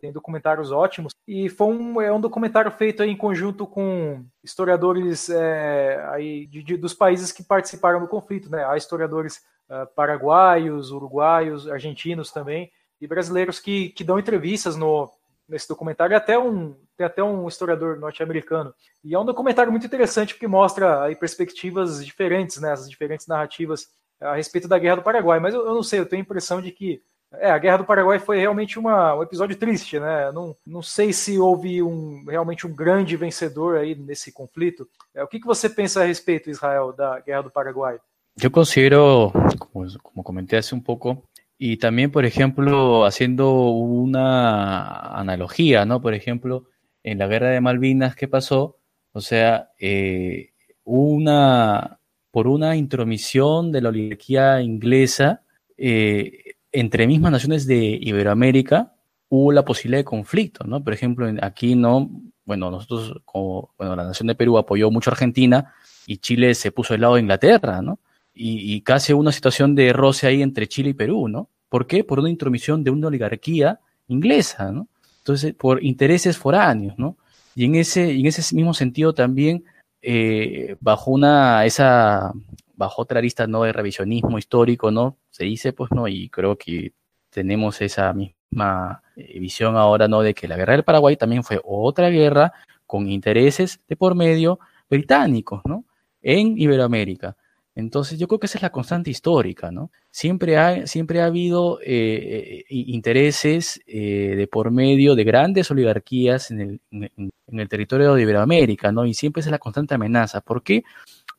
tem 0.00 0.12
documentários 0.12 0.70
ótimos. 0.70 1.12
E 1.26 1.48
foi 1.48 1.66
um, 1.68 2.00
é 2.00 2.12
um 2.12 2.20
documentário 2.20 2.70
feito 2.70 3.02
em 3.02 3.16
conjunto 3.16 3.66
com 3.66 4.24
historiadores 4.42 5.30
é, 5.30 6.04
aí 6.12 6.46
de, 6.46 6.62
de, 6.62 6.76
dos 6.76 6.94
países 6.94 7.32
que 7.32 7.42
participaram 7.42 8.00
do 8.00 8.08
conflito. 8.08 8.50
Né? 8.50 8.64
Há 8.64 8.76
historiadores 8.76 9.42
uh, 9.68 9.86
paraguaios, 9.94 10.90
uruguaios, 10.90 11.68
argentinos 11.68 12.30
também, 12.30 12.70
e 13.00 13.06
brasileiros 13.06 13.58
que, 13.58 13.90
que 13.90 14.04
dão 14.04 14.18
entrevistas 14.18 14.76
no, 14.76 15.10
nesse 15.48 15.68
documentário, 15.68 16.16
até 16.16 16.38
um, 16.38 16.74
tem 16.96 17.06
até 17.06 17.22
um 17.22 17.46
historiador 17.48 17.98
norte-americano. 17.98 18.74
E 19.02 19.14
é 19.14 19.18
um 19.18 19.24
documentário 19.24 19.70
muito 19.70 19.86
interessante 19.86 20.34
porque 20.34 20.46
mostra 20.46 21.02
aí 21.02 21.14
perspectivas 21.14 22.04
diferentes, 22.04 22.60
né, 22.60 22.72
as 22.72 22.88
diferentes 22.88 23.26
narrativas 23.26 23.88
a 24.20 24.36
respeito 24.36 24.68
da 24.68 24.78
Guerra 24.78 24.96
do 24.96 25.02
Paraguai. 25.02 25.40
Mas 25.40 25.54
eu, 25.54 25.66
eu 25.66 25.74
não 25.74 25.82
sei, 25.82 26.00
eu 26.00 26.06
tenho 26.06 26.22
a 26.22 26.24
impressão 26.24 26.60
de 26.62 26.70
que 26.70 27.02
é, 27.40 27.50
a 27.50 27.58
Guerra 27.58 27.78
do 27.78 27.84
Paraguai 27.84 28.18
foi 28.18 28.38
realmente 28.38 28.78
uma, 28.78 29.14
um 29.14 29.22
episódio 29.22 29.56
triste, 29.56 29.98
né? 29.98 30.30
Não, 30.32 30.56
não 30.66 30.82
sei 30.82 31.12
se 31.12 31.38
houve 31.38 31.82
um, 31.82 32.24
realmente 32.28 32.66
um 32.66 32.74
grande 32.74 33.16
vencedor 33.16 33.76
aí 33.76 33.94
nesse 33.94 34.32
conflito. 34.32 34.88
É, 35.14 35.22
o 35.22 35.26
que, 35.26 35.40
que 35.40 35.46
você 35.46 35.68
pensa 35.68 36.02
a 36.02 36.06
respeito, 36.06 36.50
Israel, 36.50 36.92
da 36.92 37.20
Guerra 37.20 37.42
do 37.42 37.50
Paraguai? 37.50 37.98
Eu 38.42 38.50
considero, 38.50 39.32
como, 39.58 39.86
como 40.02 40.24
comenté 40.24 40.56
hace 40.56 40.74
un 40.74 40.82
poco, 40.82 41.22
Y 41.58 41.76
también, 41.76 42.10
por 42.10 42.24
ejemplo, 42.24 43.04
haciendo 43.04 43.70
una 43.70 45.18
analogía, 45.18 45.84
¿no? 45.84 46.00
Por 46.02 46.14
ejemplo, 46.14 46.66
en 47.02 47.18
la 47.18 47.26
guerra 47.26 47.50
de 47.50 47.60
Malvinas, 47.60 48.16
¿qué 48.16 48.26
pasó? 48.28 48.78
O 49.12 49.20
sea, 49.20 49.70
eh, 49.78 50.50
una, 50.82 52.00
por 52.30 52.48
una 52.48 52.76
intromisión 52.76 53.70
de 53.70 53.80
la 53.80 54.60
inglesa, 54.60 55.42
eh, 55.76 56.43
entre 56.74 57.06
mismas 57.06 57.32
naciones 57.32 57.66
de 57.66 57.98
Iberoamérica, 58.00 58.92
hubo 59.28 59.52
la 59.52 59.64
posibilidad 59.64 60.00
de 60.00 60.04
conflicto, 60.04 60.64
¿no? 60.64 60.84
Por 60.84 60.92
ejemplo, 60.92 61.26
aquí 61.40 61.74
no, 61.74 62.10
bueno, 62.44 62.70
nosotros, 62.70 63.22
como, 63.24 63.70
bueno, 63.78 63.96
la 63.96 64.04
nación 64.04 64.26
de 64.26 64.34
Perú 64.34 64.58
apoyó 64.58 64.90
mucho 64.90 65.10
a 65.10 65.14
Argentina 65.14 65.72
y 66.06 66.18
Chile 66.18 66.54
se 66.54 66.72
puso 66.72 66.94
del 66.94 67.00
lado 67.00 67.14
de 67.14 67.22
Inglaterra, 67.22 67.80
¿no? 67.80 67.98
y, 68.34 68.80
casi 68.80 69.12
una 69.12 69.32
situación 69.32 69.74
de 69.74 69.92
roce 69.92 70.26
ahí 70.26 70.42
entre 70.42 70.66
Chile 70.66 70.90
y 70.90 70.94
Perú, 70.94 71.28
¿no? 71.28 71.48
¿Por 71.68 71.86
qué? 71.86 72.04
Por 72.04 72.18
una 72.18 72.30
intromisión 72.30 72.82
de 72.82 72.90
una 72.90 73.06
oligarquía 73.06 73.80
inglesa, 74.08 74.72
¿no? 74.72 74.88
Entonces, 75.18 75.54
por 75.54 75.82
intereses 75.84 76.36
foráneos, 76.36 76.98
¿no? 76.98 77.16
Y 77.54 77.64
en 77.64 77.76
ese, 77.76 78.10
en 78.10 78.26
ese 78.26 78.54
mismo 78.54 78.74
sentido 78.74 79.14
también, 79.14 79.64
eh, 80.02 80.76
bajo 80.80 81.12
una, 81.12 81.64
esa, 81.64 82.32
bajo 82.76 83.02
otra 83.02 83.20
lista, 83.20 83.46
¿no? 83.46 83.62
De 83.62 83.72
revisionismo 83.72 84.38
histórico, 84.38 84.90
¿no? 84.90 85.18
Se 85.30 85.44
dice, 85.44 85.72
pues, 85.72 85.90
¿no? 85.92 86.08
Y 86.08 86.28
creo 86.28 86.56
que 86.56 86.92
tenemos 87.30 87.80
esa 87.80 88.12
misma 88.12 89.02
eh, 89.16 89.38
visión 89.40 89.76
ahora, 89.76 90.08
¿no? 90.08 90.22
De 90.22 90.34
que 90.34 90.48
la 90.48 90.56
guerra 90.56 90.74
del 90.74 90.84
Paraguay 90.84 91.16
también 91.16 91.44
fue 91.44 91.60
otra 91.64 92.08
guerra 92.10 92.52
con 92.86 93.08
intereses 93.08 93.80
de 93.88 93.96
por 93.96 94.14
medio 94.14 94.58
británicos, 94.88 95.62
¿no? 95.64 95.84
En 96.22 96.58
Iberoamérica. 96.58 97.36
Entonces 97.76 98.20
yo 98.20 98.28
creo 98.28 98.38
que 98.38 98.46
esa 98.46 98.58
es 98.58 98.62
la 98.62 98.70
constante 98.70 99.10
histórica, 99.10 99.72
¿no? 99.72 99.90
Siempre 100.10 100.56
ha, 100.56 100.86
siempre 100.86 101.20
ha 101.20 101.26
habido 101.26 101.80
eh, 101.80 102.60
eh, 102.60 102.64
intereses 102.68 103.80
de 103.84 104.48
por 104.50 104.70
medio 104.70 105.16
de 105.16 105.24
grandes 105.24 105.72
oligarquías 105.72 106.52
en 106.52 106.60
el, 106.60 106.80
en, 106.92 107.32
el, 107.48 107.68
territorio 107.68 108.14
de 108.14 108.22
Iberoamérica, 108.22 108.92
¿no? 108.92 109.04
Y 109.06 109.14
siempre 109.14 109.40
es 109.40 109.48
la 109.48 109.58
constante 109.58 109.94
amenaza. 109.96 110.40
¿Por 110.40 110.62
qué? 110.62 110.84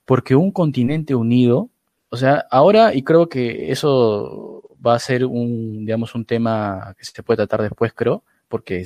Porque 0.06 0.36
un 0.36 0.52
continente 0.52 1.16
unido, 1.16 1.70
o 2.10 2.18
sea, 2.18 2.46
ahora, 2.52 2.94
y 2.94 3.04
creo 3.04 3.28
que 3.28 3.72
eso 3.72 4.64
va 4.86 4.96
a 4.96 5.00
ser 5.00 5.26
un, 5.26 5.86
digamos, 5.86 6.16
un 6.16 6.26
tema 6.26 6.96
que 6.98 7.06
se 7.06 7.24
puede 7.24 7.38
tratar 7.38 7.62
después, 7.62 7.92
creo, 7.94 8.24
porque 8.48 8.86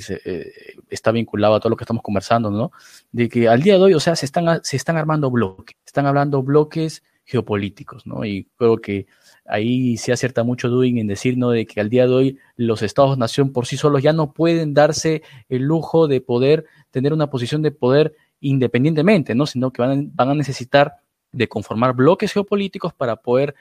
está 0.88 1.12
vinculado 1.12 1.54
a 1.54 1.60
todo 1.60 1.70
lo 1.70 1.76
que 1.76 1.84
estamos 1.84 2.02
conversando, 2.02 2.50
¿no? 2.50 2.72
De 3.12 3.28
que 3.28 3.48
al 3.48 3.62
día 3.62 3.74
de 3.74 3.82
hoy, 3.82 3.94
o 3.94 4.00
sea, 4.00 4.16
se 4.16 4.26
están, 4.26 4.60
se 4.62 4.76
están 4.76 4.96
armando 4.96 5.30
bloques, 5.30 5.76
están 5.84 6.06
hablando 6.06 6.42
bloques 6.42 7.02
geopolíticos, 7.24 8.06
¿no? 8.06 8.24
Y 8.24 8.48
creo 8.56 8.78
que 8.78 9.06
ahí 9.44 9.96
se 9.96 10.12
acierta 10.12 10.42
mucho 10.42 10.68
Duin 10.68 10.98
en 10.98 11.06
decir, 11.06 11.36
¿no? 11.36 11.50
De 11.50 11.66
que 11.66 11.80
al 11.80 11.90
día 11.90 12.06
de 12.06 12.12
hoy 12.12 12.38
los 12.56 12.82
estados-nación 12.82 13.52
por 13.52 13.66
sí 13.66 13.76
solos 13.76 14.02
ya 14.02 14.12
no 14.12 14.32
pueden 14.32 14.74
darse 14.74 15.22
el 15.48 15.62
lujo 15.62 16.08
de 16.08 16.20
poder 16.20 16.64
tener 16.90 17.12
una 17.12 17.28
posición 17.28 17.62
de 17.62 17.70
poder 17.70 18.16
independientemente, 18.40 19.34
¿no? 19.34 19.46
Sino 19.46 19.72
que 19.72 19.82
van, 19.82 20.10
van 20.14 20.30
a 20.30 20.34
necesitar 20.34 20.96
de 21.32 21.48
conformar 21.48 21.94
bloques 21.94 22.32
geopolíticos 22.32 22.92
para 22.92 23.16
poder, 23.16 23.54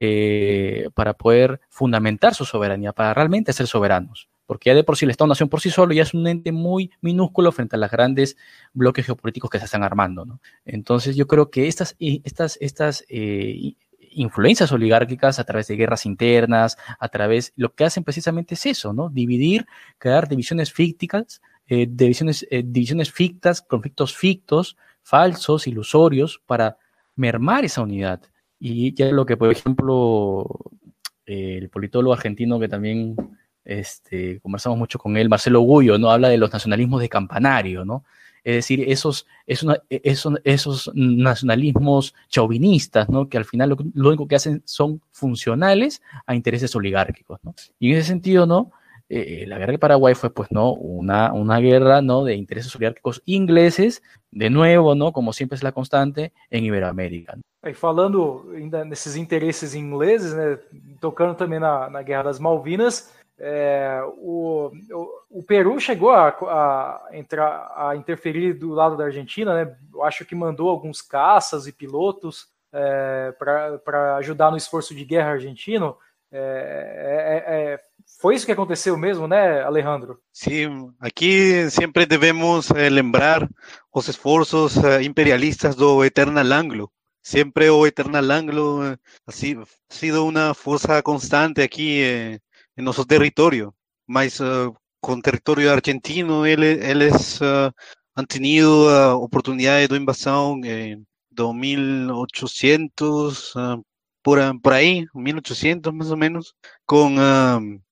eh, 0.00 0.88
para 0.94 1.14
poder 1.14 1.60
fundamentar 1.68 2.34
su 2.34 2.44
soberanía, 2.44 2.92
para 2.92 3.14
realmente 3.14 3.52
ser 3.52 3.66
soberanos 3.66 4.28
porque 4.46 4.70
ya 4.70 4.74
de 4.74 4.84
por 4.84 4.96
sí 4.96 5.04
el 5.04 5.10
Estado-Nación 5.10 5.48
por 5.48 5.60
sí 5.60 5.70
solo 5.70 5.94
ya 5.94 6.02
es 6.02 6.14
un 6.14 6.26
ente 6.26 6.52
muy 6.52 6.90
minúsculo 7.00 7.52
frente 7.52 7.76
a 7.76 7.78
los 7.78 7.90
grandes 7.90 8.36
bloques 8.72 9.06
geopolíticos 9.06 9.50
que 9.50 9.58
se 9.58 9.64
están 9.64 9.82
armando. 9.82 10.24
¿no? 10.24 10.40
Entonces 10.64 11.16
yo 11.16 11.26
creo 11.26 11.50
que 11.50 11.66
estas, 11.66 11.96
estas, 11.98 12.58
estas 12.60 13.04
eh, 13.08 13.74
influencias 14.10 14.70
oligárquicas 14.72 15.38
a 15.38 15.44
través 15.44 15.66
de 15.68 15.76
guerras 15.76 16.06
internas, 16.06 16.76
a 16.98 17.08
través, 17.08 17.52
lo 17.56 17.74
que 17.74 17.84
hacen 17.84 18.04
precisamente 18.04 18.54
es 18.54 18.66
eso, 18.66 18.92
¿no? 18.92 19.08
Dividir, 19.08 19.66
crear 19.98 20.28
divisiones 20.28 20.72
ficticas, 20.72 21.42
eh, 21.66 21.86
divisiones, 21.88 22.46
eh, 22.50 22.62
divisiones 22.64 23.10
fictas, 23.10 23.62
conflictos 23.62 24.14
fictos, 24.16 24.76
falsos, 25.02 25.66
ilusorios, 25.66 26.40
para 26.46 26.78
mermar 27.16 27.64
esa 27.64 27.82
unidad 27.82 28.20
Y 28.58 28.94
ya 28.94 29.06
lo 29.12 29.26
que, 29.26 29.36
por 29.36 29.50
ejemplo, 29.50 30.46
eh, 31.26 31.58
el 31.60 31.70
politólogo 31.70 32.12
argentino 32.14 32.58
que 32.58 32.68
también 32.68 33.16
este, 33.64 34.40
conversamos 34.40 34.78
mucho 34.78 34.98
con 34.98 35.16
él, 35.16 35.28
Marcelo 35.28 35.60
Gullo, 35.60 35.98
¿no? 35.98 36.10
Habla 36.10 36.28
de 36.28 36.38
los 36.38 36.52
nacionalismos 36.52 37.00
de 37.00 37.08
campanario, 37.08 37.84
¿no? 37.84 38.04
Es 38.44 38.56
decir, 38.56 38.84
esos, 38.86 39.26
esos, 39.46 39.80
esos 40.44 40.90
nacionalismos 40.94 42.14
chauvinistas, 42.28 43.08
¿no? 43.08 43.26
Que 43.30 43.38
al 43.38 43.46
final 43.46 43.70
lo, 43.70 44.08
único 44.08 44.28
que 44.28 44.36
hacen 44.36 44.62
son 44.66 45.00
funcionales 45.12 46.02
a 46.26 46.34
intereses 46.34 46.76
oligárquicos. 46.76 47.40
Y 47.78 47.92
en 47.92 47.98
ese 47.98 48.08
sentido, 48.08 48.44
¿no? 48.44 48.70
Eh, 49.08 49.44
la 49.46 49.58
guerra 49.58 49.72
del 49.72 49.78
Paraguay 49.78 50.14
fue, 50.14 50.30
pues, 50.30 50.50
¿no? 50.50 50.72
Una, 50.72 51.32
una 51.32 51.58
guerra, 51.58 52.00
¿no? 52.00 52.24
De 52.24 52.34
intereses 52.34 52.74
oligárquicos 52.74 53.22
ingleses, 53.26 54.02
de 54.30 54.50
nuevo, 54.50 54.94
¿no? 54.94 55.12
Como 55.12 55.32
siempre 55.32 55.56
es 55.56 55.62
la 55.62 55.72
constante, 55.72 56.32
en 56.50 56.64
Iberoamérica. 56.64 57.36
E 57.64 57.72
falando 57.72 58.44
ainda 58.54 58.84
nesses 58.84 59.16
interesses 59.16 59.74
ingleses, 59.74 60.34
né, 60.34 60.58
tocando 61.00 61.34
também 61.34 61.58
na, 61.58 61.88
na 61.88 62.02
Guerra 62.02 62.24
das 62.24 62.38
Malvinas, 62.38 63.10
é, 63.38 64.00
o, 64.18 64.70
o, 64.92 65.38
o, 65.38 65.42
Peru 65.42 65.80
chegou 65.80 66.10
a, 66.10 66.28
a, 66.28 67.08
entrar, 67.12 67.72
a 67.74 67.96
interferir 67.96 68.52
do 68.52 68.68
lado 68.68 68.96
da 68.96 69.04
Argentina, 69.04 69.54
né? 69.54 69.76
Eu 69.92 70.04
acho 70.04 70.24
que 70.24 70.34
mandou 70.34 70.68
alguns 70.68 71.00
caças 71.00 71.66
e 71.66 71.72
pilotos 71.72 72.48
é, 72.72 73.32
para 73.38 74.16
ajudar 74.16 74.50
no 74.50 74.56
esforço 74.56 74.94
de 74.94 75.04
guerra 75.04 75.30
argentino. 75.30 75.96
É, 76.30 76.38
é, 76.38 77.54
é, 77.54 77.80
foi 78.24 78.36
isso 78.36 78.46
que 78.46 78.52
aconteceu 78.52 78.96
mesmo, 78.96 79.28
né, 79.28 79.60
Alejandro? 79.60 80.18
Sim, 80.32 80.90
aqui 80.98 81.70
sempre 81.70 82.06
devemos 82.06 82.70
eh, 82.70 82.88
lembrar 82.88 83.46
os 83.92 84.08
esforços 84.08 84.78
eh, 84.78 85.02
imperialistas 85.02 85.76
do 85.76 86.02
Eternal 86.02 86.50
Anglo. 86.50 86.90
Sempre 87.20 87.68
o 87.68 87.86
Eternal 87.86 88.30
Anglo 88.30 88.80
ha 88.80 88.94
eh, 88.94 88.96
sido 89.90 90.26
uma 90.26 90.54
força 90.54 91.02
constante 91.02 91.60
aqui 91.60 92.40
en 92.74 92.82
nuestro 92.82 93.04
territorio, 93.04 93.74
más 94.06 94.40
uh, 94.40 94.74
con 95.02 95.20
territorio 95.20 95.70
argentino, 95.70 96.46
ellos 96.46 97.42
uh, 97.42 97.70
han 98.14 98.26
tenido 98.26 98.86
uh, 98.86 99.18
oportunidades 99.22 99.90
de 99.90 99.98
invasión 99.98 100.64
en 100.64 101.06
2800, 101.28 103.52
por, 104.22 104.60
por 104.62 104.72
ahí, 104.72 105.06
1800 105.12 105.92
más 105.92 106.10
o 106.10 106.16
menos, 106.16 106.56
con 106.86 107.18
um, 107.18 107.82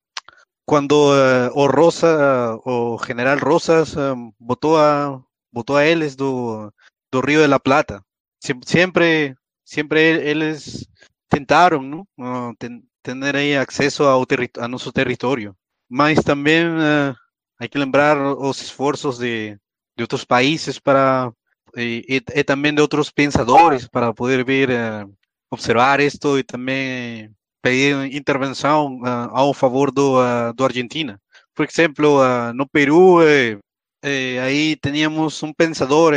cuando 0.65 1.51
o 1.55 1.69
Rosa 1.69 2.57
o 2.65 2.99
General 2.99 3.39
Rosas 3.41 3.97
um, 3.97 4.33
votó 4.39 4.79
a 4.79 5.25
votó 5.53 5.77
a 5.77 5.87
ellos 5.87 6.17
do, 6.17 6.73
do 7.11 7.23
Río 7.23 7.41
de 7.41 7.49
la 7.49 7.59
Plata. 7.59 8.03
Siempre, 8.41 9.37
siempre 9.65 10.31
ellos 10.31 10.89
tentaron, 11.29 12.07
¿no? 12.17 12.57
tener 13.03 13.37
ahí 13.37 13.55
acceso 13.55 14.09
a, 14.09 14.65
a 14.65 14.69
nuestro 14.69 14.93
territorio. 14.93 15.57
Mas 15.89 16.25
también 16.25 16.79
uh, 16.79 17.15
hay 17.59 17.69
que 17.69 17.79
lembrar 17.79 18.17
los 18.17 18.63
esfuerzos 18.63 19.19
de, 19.19 19.59
de 19.97 20.05
otros 20.05 20.25
países 20.25 20.81
para, 20.81 21.33
y, 21.77 22.21
también 22.45 22.75
de 22.75 22.83
otros 22.83 23.13
pensadores 23.13 23.89
para 23.89 24.13
poder 24.13 24.45
ver, 24.45 24.71
uh, 24.71 25.15
observar 25.51 26.01
esto 26.01 26.39
y 26.39 26.45
también 26.45 27.37
pedir 27.63 28.13
intervención 28.13 29.01
uh, 29.03 29.31
a 29.33 29.55
favor 29.55 29.95
de, 29.95 30.53
de 30.55 30.65
Argentina. 30.65 31.19
Por 31.55 31.67
ejemplo, 31.67 32.53
no 32.55 32.67
Perú, 32.67 33.23
eh, 33.23 33.59
eh, 34.03 34.41
ahí 34.41 34.77
teníamos 34.77 35.43
un 35.43 35.55
pensador, 35.55 36.15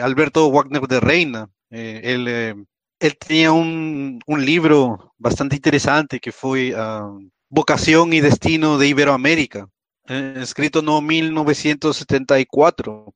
Alberto 0.00 0.50
Wagner 0.50 0.82
de 0.82 1.00
Reina, 1.00 1.48
él 1.70 2.66
él 3.00 3.18
tenía 3.18 3.50
un, 3.52 4.20
un, 4.26 4.44
libro 4.44 5.12
bastante 5.18 5.56
interesante 5.56 6.20
que 6.20 6.30
uh, 6.30 7.20
Vocación 7.50 8.12
y 8.14 8.20
Destino 8.20 8.78
de 8.78 8.88
Iberoamérica, 8.88 9.68
escrito 10.06 10.80
no 10.80 11.02
1974. 11.02 13.12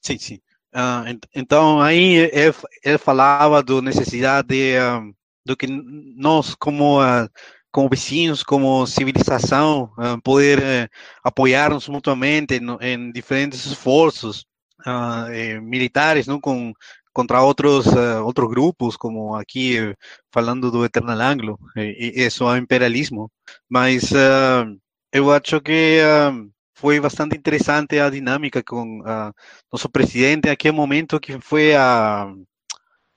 Sí, 0.00 0.18
sí. 0.18 0.42
Uh, 0.72 1.08
ent 1.08 1.26
então, 1.34 1.80
aí 1.80 2.28
ele, 2.30 2.54
ele 2.84 2.98
falava 2.98 3.62
da 3.62 3.80
necessidade 3.80 4.48
de, 4.48 4.76
uh, 4.78 5.14
do 5.48 5.56
que 5.56 5.66
nós, 5.66 6.54
como, 6.54 7.00
uh, 7.02 7.28
como 7.72 7.88
vizinhos, 7.88 8.42
como 8.42 8.86
civilização, 8.86 9.90
poder 10.22 10.62
eh, 10.62 10.88
apoiar-nos 11.24 11.88
mutuamente 11.88 12.60
em 12.80 13.12
diferentes 13.12 13.64
esforços 13.66 14.44
eh, 14.86 15.60
militares, 15.60 16.26
não, 16.26 16.40
com 16.40 16.72
contra 17.12 17.42
outros 17.42 17.86
uh, 17.86 18.22
outros 18.24 18.48
grupos, 18.48 18.96
como 18.96 19.34
aqui 19.34 19.94
falando 20.32 20.70
do 20.70 20.84
Eternal 20.84 21.20
Anglo, 21.20 21.58
e, 21.76 22.12
e 22.20 22.26
isso 22.26 22.48
é 22.48 22.58
imperialismo. 22.58 23.30
Mas 23.68 24.12
uh, 24.12 24.64
eu 25.12 25.32
acho 25.32 25.60
que 25.60 26.00
uh, 26.00 26.48
foi 26.74 27.00
bastante 27.00 27.36
interessante 27.36 27.98
a 27.98 28.08
dinâmica 28.08 28.62
com 28.62 29.00
uh, 29.00 29.32
nosso 29.72 29.88
presidente 29.88 30.48
aquele 30.48 30.76
momento 30.76 31.18
que 31.18 31.40
foi 31.40 31.74
a 31.74 32.32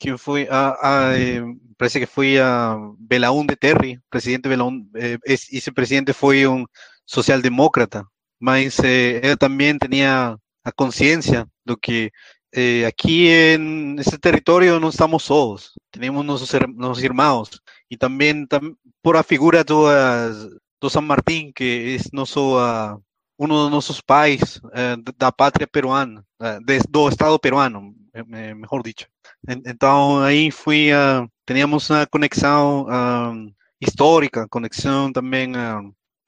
que 0.02 0.18
foi 0.18 0.48
a, 0.50 0.74
a 0.82 1.14
parece 1.78 2.00
que 2.00 2.08
foi 2.08 2.40
a 2.40 2.76
Belaún 2.98 3.46
de 3.46 3.56
Terry, 3.56 4.00
presidente 4.10 4.50
Belaún, 4.50 4.90
eh, 4.96 5.20
esse 5.26 5.72
presidente 5.72 6.12
foi 6.14 6.48
um 6.48 6.66
social-demócrata, 7.06 8.06
mas 8.40 8.80
eh, 8.80 9.22
ele 9.24 9.38
também 9.38 9.78
tinha 9.78 10.38
a 10.64 10.72
consciência 10.72 11.48
do 11.64 11.78
que 11.78 12.12
eh, 12.52 12.86
aquí 12.88 13.30
en 13.30 13.98
este 14.00 14.18
territorio 14.18 14.80
no 14.80 14.90
estamos 14.90 15.24
solos, 15.24 15.74
tenemos 15.92 16.26
nuestros, 16.26 16.50
nuestros 16.74 17.04
hermanos 17.04 17.62
y 17.88 17.98
también 17.98 18.48
tam, 18.48 18.76
por 19.04 19.16
la 19.16 19.24
figura 19.24 19.64
de, 19.64 19.74
de 20.82 20.90
San 20.90 21.06
Martín, 21.06 21.54
que 21.54 21.96
es 21.96 22.12
nuestro, 22.12 22.58
uh, 22.58 23.02
uno 23.38 23.66
de 23.66 23.72
nuestros 23.72 24.02
pais 24.02 24.62
uh, 24.64 24.98
da 25.18 25.32
pátria 25.32 25.68
peruana, 25.68 26.26
uh, 26.40 26.64
de, 26.66 26.80
do 26.90 27.08
Estado 27.10 27.38
peruano, 27.40 27.94
mejor 28.26 28.84
dicho. 28.84 29.08
Entonces 29.48 30.28
ahí 30.28 30.52
fui, 30.52 30.92
teníamos 31.46 31.90
una 31.90 32.06
conexión 32.06 33.56
histórica, 33.80 34.48
conexión 34.48 35.14
también 35.14 35.56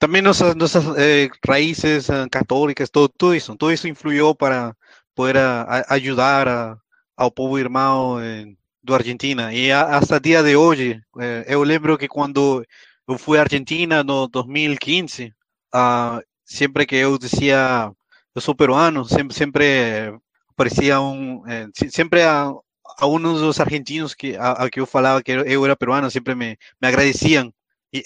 también 0.04 0.26
nuestras, 0.26 0.54
nuestras 0.58 0.84
eh, 0.98 1.30
raíces 1.42 2.10
uh, 2.10 2.28
católicas, 2.30 2.92
todo, 2.92 3.08
todo 3.08 3.34
eso, 3.34 3.56
todo 3.56 3.72
eso 3.72 3.88
influyó 3.88 4.36
para 4.36 4.76
poder 5.14 5.38
a, 5.38 5.86
ayudar 5.88 6.50
a, 6.50 6.78
ao 7.16 7.32
povo 7.32 7.58
irmão 7.58 8.20
eh, 8.20 8.54
do 8.84 8.94
Argentina. 8.94 9.54
E 9.54 9.72
a, 9.72 9.96
hasta 9.96 10.20
dia 10.20 10.44
de 10.44 10.58
hoje, 10.58 11.02
eu 11.48 11.64
lembro 11.64 11.98
que 11.98 12.10
quando 12.10 12.66
eu 13.08 13.18
fui 13.18 13.38
à 13.38 13.44
Argentina 13.44 14.04
no 14.04 14.28
2015, 14.28 15.34
uh, 15.74 16.20
sempre 16.44 16.86
que 16.86 16.98
eu 16.98 17.18
dizia 17.18 17.90
eu 18.36 18.42
sou 18.42 18.54
peruano, 18.54 19.06
sempre, 19.06 19.34
sempre 19.34 20.20
aparecia 20.54 21.02
um, 21.02 21.44
eh, 21.48 21.68
sempre 21.90 22.24
a, 22.24 22.52
a 23.00 23.08
um 23.08 23.20
dos 23.20 23.60
argentinos 23.60 24.14
que 24.14 24.36
a, 24.38 24.52
a, 24.54 24.70
que 24.70 24.80
eu 24.80 24.86
falava 24.86 25.22
que 25.24 25.32
eu 25.32 25.66
era 25.66 25.76
peruano, 25.76 26.10
sempre 26.12 26.36
me, 26.36 26.58
me 26.82 26.88
agradeciam 26.88 27.54
e 27.94 28.04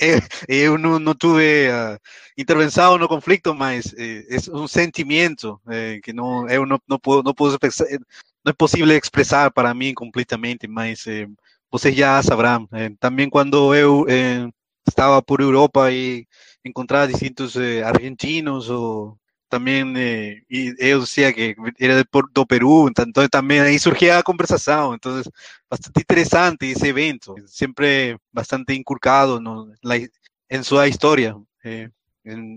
eu 0.50 0.78
não, 0.78 1.00
não 1.00 1.16
tive 1.16 1.70
uh, 1.70 2.98
no 2.98 3.08
conflito, 3.08 3.56
mas 3.56 3.94
eh, 3.98 4.26
é 4.30 4.52
um 4.56 4.68
sentimento 4.68 5.60
eh, 5.70 6.00
que 6.04 6.12
não 6.12 6.48
eu 6.50 6.66
não, 6.66 6.80
não, 6.88 7.00
não 7.24 7.34
posso 7.34 7.58
não 8.44 8.52
é 8.52 8.54
possível 8.54 8.88
para 9.54 9.74
mim 9.74 9.94
completamente, 9.94 10.68
mas 10.68 11.08
eh, 11.08 11.28
vocês 11.72 11.96
já 11.96 12.22
saberão. 12.22 12.68
também 13.00 13.30
quando 13.30 13.74
eu 13.74 14.06
estava 14.88 15.22
por 15.22 15.42
Europa 15.42 15.92
e 15.92 16.26
encontrava 16.66 17.08
distintos 17.08 17.56
argentinos 17.86 18.70
ou 18.70 19.18
também 19.50 19.94
eh, 19.98 20.42
eu 20.80 21.00
dizia 21.00 21.32
que 21.34 21.56
era 21.80 22.06
do 22.34 22.46
Peru, 22.46 22.90
então 22.90 23.06
também 23.30 23.60
aí 23.60 23.80
surgia 23.80 24.18
a 24.20 24.24
conversação, 24.24 24.94
então 24.94 25.22
bastante 25.70 26.02
interessante 26.02 26.66
esse 26.66 26.88
evento, 26.88 27.36
sempre 27.46 28.18
bastante 28.32 28.74
inculcado 28.74 29.40
no, 29.40 29.72
em 30.50 30.64
sua 30.64 30.88
história. 30.88 31.36
Eh, 31.64 31.90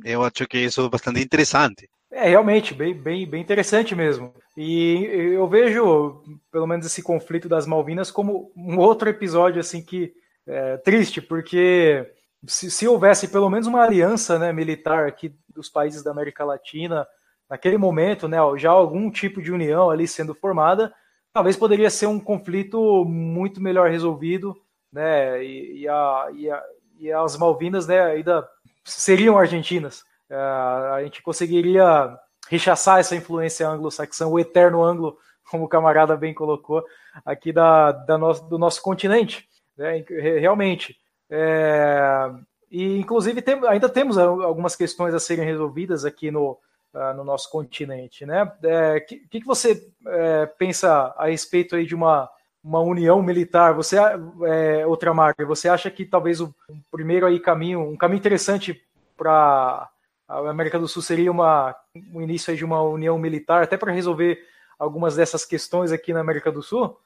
eu 0.05 0.25
acho 0.25 0.47
que 0.49 0.59
isso 0.59 0.85
é 0.85 0.89
bastante 0.89 1.21
interessante. 1.21 1.89
É 2.11 2.29
realmente 2.29 2.75
bem, 2.75 2.93
bem, 2.93 3.27
bem 3.27 3.41
interessante 3.41 3.95
mesmo. 3.95 4.35
E 4.57 5.05
eu 5.05 5.47
vejo, 5.49 6.23
pelo 6.51 6.67
menos, 6.67 6.85
esse 6.85 7.03
conflito 7.03 7.49
das 7.49 7.67
Malvinas 7.67 8.11
como 8.11 8.53
um 8.57 8.79
outro 8.79 9.09
episódio 9.09 9.61
assim 9.61 9.81
que 9.81 10.13
é 10.47 10.77
triste, 10.79 11.23
porque 11.23 12.05
se, 12.47 12.71
se, 12.71 12.89
houvesse 12.89 13.29
pelo 13.29 13.49
menos 13.49 13.69
uma 13.69 13.83
aliança 13.83 14.39
né, 14.39 14.53
militar 14.53 15.07
aqui 15.07 15.33
dos 15.55 15.69
países 15.69 16.03
da 16.03 16.11
América 16.11 16.45
Latina, 16.45 17.07
naquele 17.49 17.77
momento, 17.77 18.29
né, 18.29 18.39
já 18.57 18.71
algum 18.71 19.11
tipo 19.11 19.43
de 19.43 19.53
união 19.53 19.91
ali 19.91 20.07
sendo 20.07 20.35
formada, 20.35 20.93
talvez 21.33 21.57
poderia 21.57 21.91
ser 21.91 22.07
um 22.07 22.21
conflito 22.21 23.05
muito 23.05 23.61
melhor 23.61 23.91
resolvido, 23.91 24.57
né, 24.93 25.45
e, 25.45 25.83
e, 25.83 25.89
a, 25.89 26.29
e, 26.35 26.51
a, 26.51 26.63
e 26.99 27.13
as 27.13 27.37
Malvinas 27.37 27.87
né, 27.87 28.01
ainda 28.01 28.49
seriam 28.85 29.39
argentinas. 29.39 30.03
Uh, 30.31 30.95
a 30.95 31.03
gente 31.03 31.23
conseguiria 31.23 32.17
rechaçar 32.49 33.01
essa 33.01 33.17
influência 33.17 33.69
anglo-saxã, 33.69 34.27
o 34.27 34.39
eterno 34.39 34.83
anglo, 34.83 35.17
como 35.51 35.65
o 35.65 35.69
camarada 35.69 36.17
bem 36.17 36.33
colocou, 36.33 36.85
aqui 37.25 37.53
da, 37.53 37.91
da 37.93 38.17
nosso, 38.17 38.49
do 38.49 38.59
nosso 38.59 38.81
continente. 38.81 39.49
Né? 39.77 40.05
Realmente. 40.39 40.97
É, 41.29 42.31
e, 42.71 42.99
inclusive, 42.99 43.43
tem, 43.43 43.61
ainda 43.67 43.89
temos 43.89 44.17
algumas 44.17 44.77
questões 44.77 45.13
a 45.13 45.19
serem 45.19 45.45
resolvidas 45.45 46.05
aqui 46.05 46.31
no, 46.31 46.59
uh, 46.95 47.15
no 47.17 47.25
nosso 47.25 47.51
continente. 47.51 48.25
Né? 48.25 48.45
O 48.45 48.67
é, 48.67 49.01
que, 49.01 49.19
que, 49.29 49.45
você 49.45 49.89
é, 50.07 50.47
pensa 50.47 51.13
a 51.17 51.27
respeito 51.27 51.75
aí 51.75 51.85
de 51.85 51.95
uma, 51.95 52.31
uma 52.63 52.81
união 52.81 53.21
militar? 53.23 53.75
Você, 53.75 53.97
é, 53.97 54.87
outra 54.87 55.13
marca, 55.13 55.45
você 55.45 55.69
acha 55.69 55.91
que 55.91 56.05
talvez 56.05 56.41
o, 56.41 56.55
o 56.69 56.77
primeiro 56.93 57.27
aí 57.27 57.41
caminho, 57.41 57.81
um 57.81 57.97
caminho 57.97 58.21
interessante 58.21 58.81
para 59.17 59.89
a 60.29 60.49
América 60.49 60.79
do 60.79 60.87
Sul 60.87 61.03
seria 61.03 61.31
uma, 61.31 61.75
um 62.15 62.23
início 62.23 62.57
de 62.57 62.65
uma 62.65 62.81
união 62.83 63.19
militar, 63.19 63.65
até 63.65 63.77
para 63.77 63.93
resolver 63.93 64.39
algumas 64.79 65.17
dessas 65.17 65.45
questões 65.45 65.91
aqui 65.91 66.13
na 66.13 66.21
América 66.21 66.53
do 66.53 66.63
Sul? 66.63 66.97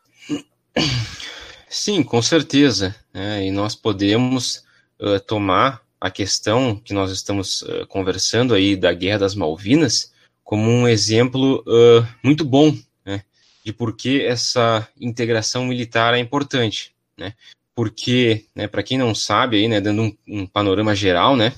Sim, 1.68 2.02
com 2.04 2.20
certeza. 2.20 2.94
É, 3.12 3.44
e 3.44 3.50
nós 3.50 3.74
podemos 3.74 4.63
uh, 5.05 5.20
tomar 5.20 5.82
a 6.01 6.10
questão 6.10 6.76
que 6.76 6.94
nós 6.94 7.10
estamos 7.10 7.62
uh, 7.62 7.86
conversando 7.86 8.55
aí 8.55 8.74
da 8.76 8.93
Guerra 8.93 9.20
das 9.20 9.35
Malvinas 9.35 10.12
como 10.43 10.70
um 10.70 10.86
exemplo 10.86 11.64
uh, 11.66 12.06
muito 12.22 12.44
bom 12.44 12.76
né, 13.05 13.22
de 13.64 13.72
por 13.72 13.97
que 13.97 14.22
essa 14.22 14.86
integração 15.01 15.64
militar 15.64 16.14
é 16.14 16.18
importante. 16.18 16.94
Né? 17.16 17.35
Porque, 17.74 18.44
né, 18.55 18.68
para 18.68 18.82
quem 18.82 18.98
não 18.98 19.14
sabe, 19.14 19.56
aí, 19.56 19.68
né, 19.68 19.81
dando 19.81 20.02
um, 20.02 20.16
um 20.28 20.47
panorama 20.47 20.94
geral, 20.94 21.36
né, 21.36 21.55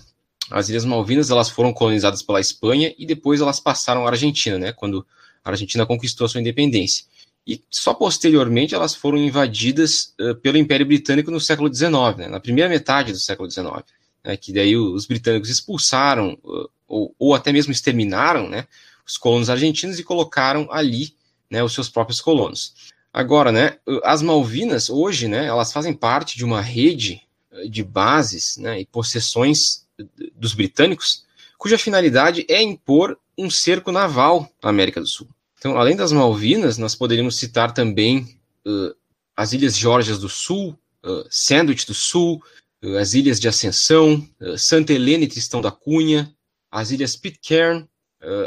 as 0.50 0.68
Ilhas 0.68 0.84
Malvinas 0.84 1.30
elas 1.30 1.50
foram 1.50 1.72
colonizadas 1.72 2.22
pela 2.22 2.40
Espanha 2.40 2.94
e 2.96 3.04
depois 3.04 3.40
elas 3.40 3.58
passaram 3.58 4.06
à 4.06 4.10
Argentina, 4.10 4.58
né, 4.58 4.72
quando 4.72 5.04
a 5.44 5.50
Argentina 5.50 5.84
conquistou 5.84 6.24
a 6.24 6.28
sua 6.28 6.40
independência. 6.40 7.04
E 7.46 7.62
só 7.70 7.94
posteriormente 7.94 8.74
elas 8.74 8.94
foram 8.94 9.18
invadidas 9.18 10.14
uh, 10.20 10.34
pelo 10.36 10.58
Império 10.58 10.84
Britânico 10.84 11.30
no 11.30 11.40
século 11.40 11.72
XIX, 11.72 11.90
né, 12.16 12.28
na 12.28 12.40
primeira 12.40 12.68
metade 12.68 13.12
do 13.12 13.20
século 13.20 13.48
XIX, 13.48 13.84
né, 14.24 14.36
que 14.36 14.52
daí 14.52 14.76
os 14.76 15.06
britânicos 15.06 15.48
expulsaram 15.48 16.36
uh, 16.42 16.68
ou, 16.88 17.14
ou, 17.18 17.34
até 17.34 17.52
mesmo 17.52 17.72
exterminaram 17.72 18.48
né, 18.48 18.66
os 19.06 19.16
colonos 19.16 19.48
argentinos 19.48 19.98
e 19.98 20.04
colocaram 20.04 20.66
ali 20.72 21.14
né, 21.48 21.62
os 21.62 21.72
seus 21.72 21.88
próprios 21.88 22.20
colonos. 22.20 22.92
Agora, 23.12 23.52
né, 23.52 23.78
as 24.02 24.22
Malvinas 24.22 24.90
hoje, 24.90 25.28
né, 25.28 25.46
elas 25.46 25.72
fazem 25.72 25.94
parte 25.94 26.36
de 26.36 26.44
uma 26.44 26.60
rede 26.60 27.22
de 27.70 27.82
bases 27.82 28.58
e 28.58 28.84
possessões 28.84 29.86
dos 30.34 30.52
britânicos, 30.52 31.24
cuja 31.56 31.78
finalidade 31.78 32.44
é 32.48 32.60
impor 32.60 33.18
um 33.38 33.48
cerco 33.48 33.90
naval 33.90 34.50
na 34.62 34.68
América 34.68 35.00
do 35.00 35.06
Sul. 35.06 35.28
Então, 35.58 35.78
além 35.78 35.96
das 35.96 36.12
Malvinas, 36.12 36.78
nós 36.78 36.94
poderíamos 36.94 37.36
citar 37.36 37.72
também 37.72 38.38
uh, 38.66 38.94
as 39.36 39.52
Ilhas 39.52 39.76
Geórgias 39.76 40.18
do 40.18 40.28
Sul, 40.28 40.78
uh, 41.04 41.26
Sandwich 41.30 41.86
do 41.86 41.94
Sul, 41.94 42.42
uh, 42.84 42.96
as 42.96 43.14
Ilhas 43.14 43.40
de 43.40 43.48
Ascensão, 43.48 44.26
Santa 44.58 44.92
Helena 44.92 45.24
e 45.24 45.28
Tristão 45.28 45.60
da 45.60 45.70
Cunha, 45.70 46.32
as 46.70 46.90
Ilhas 46.90 47.16
Pitcairn, 47.16 47.86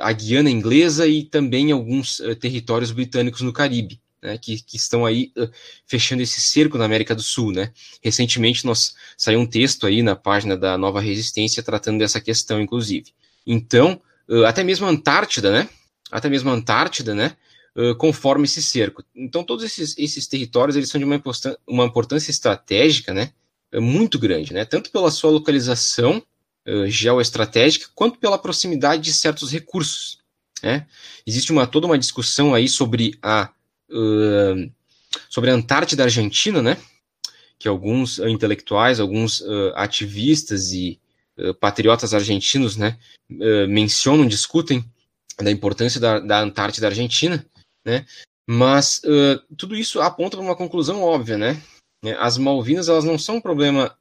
a 0.02 0.12
Guiana 0.12 0.50
Inglesa 0.50 1.08
e 1.08 1.24
também 1.24 1.72
alguns 1.72 2.22
territórios 2.40 2.92
britânicos 2.92 3.42
no 3.42 3.54
Caribe 3.54 4.02
né, 4.22 4.38
que, 4.38 4.62
que, 4.62 4.78
estão 4.78 5.06
aí 5.06 5.32
uh, 5.38 5.50
fechando 5.86 6.22
esse 6.22 6.42
cerco 6.42 6.78
na 6.78 6.86
América 6.86 7.16
do 7.16 7.22
Sul, 7.22 7.52
né? 7.52 7.72
Recentemente 8.02 8.66
nós 8.66 8.96
saiu 9.18 9.40
um 9.40 9.46
texto 9.46 9.88
aí 9.88 10.02
na 10.02 10.16
página 10.16 10.58
da 10.58 10.78
Nova 10.78 11.00
Resistência 11.00 11.64
tratando 11.64 12.00
dessa 12.00 12.20
questão, 12.20 12.62
inclusive. 12.62 13.14
Então, 13.46 14.00
uh, 14.28 14.46
até 14.46 14.64
mesmo 14.64 14.86
a 14.86 14.90
Antártida, 14.90 15.52
né? 15.52 15.70
Até 16.12 16.30
mesmo 16.30 16.50
a 16.50 16.54
Antártida, 16.54 17.14
né? 17.14 17.36
Uh, 17.76 17.96
conforme 17.96 18.46
esse 18.46 18.62
cerco. 18.62 19.04
Então, 19.16 19.44
todos 19.44 19.64
esses, 19.64 19.96
esses 19.98 20.28
territórios 20.28 20.76
eles 20.76 20.90
são 20.90 21.00
de 21.00 21.06
uma, 21.06 21.16
importância, 21.16 21.58
uma 21.68 21.86
importância 21.86 22.32
estratégica, 22.32 23.14
né? 23.14 23.32
Muito 23.74 24.18
grande, 24.18 24.54
né? 24.54 24.66
Tanto 24.66 24.92
pela 24.92 25.12
sua 25.12 25.30
localização 25.32 26.22
geoestratégica, 26.86 27.88
quanto 27.96 28.20
pela 28.20 28.38
proximidade 28.38 29.02
de 29.02 29.12
certos 29.12 29.52
recursos. 29.52 30.20
Né? 30.62 30.86
Existe 31.26 31.52
uma, 31.52 31.66
toda 31.66 31.88
uma 31.88 31.98
discussão 31.98 32.54
aí 32.54 32.68
sobre 32.68 33.18
a 33.24 33.50
uh, 33.90 34.72
sobre 35.30 35.50
a 35.50 35.54
Antártida 35.54 36.04
Argentina, 36.04 36.62
né? 36.62 36.78
Que 37.58 37.68
alguns 37.68 38.20
uh, 38.20 38.28
intelectuais, 38.28 39.00
alguns 39.00 39.42
uh, 39.42 39.74
ativistas 39.76 40.72
e 40.72 41.00
patriotas 41.62 42.14
argentinos, 42.14 42.76
né, 42.76 42.98
mencionam, 43.70 44.28
discutem 44.28 44.84
da 45.42 45.52
importância 45.52 46.00
da, 46.00 46.20
da 46.20 46.42
Antártida 46.42 46.88
Argentina, 46.88 47.46
né? 47.86 48.06
Mas 48.48 49.02
tudo 49.56 49.76
isso 49.76 50.02
aponta 50.02 50.36
para 50.36 50.46
uma 50.46 50.56
conclusão 50.56 51.04
óbvia, 51.04 51.38
né? 51.38 51.62
As 52.18 52.38
Malvinas 52.38 52.90
elas 52.90 53.04
não 53.04 53.18
são 53.20 53.36
um 53.36 53.42
problema 53.42 53.96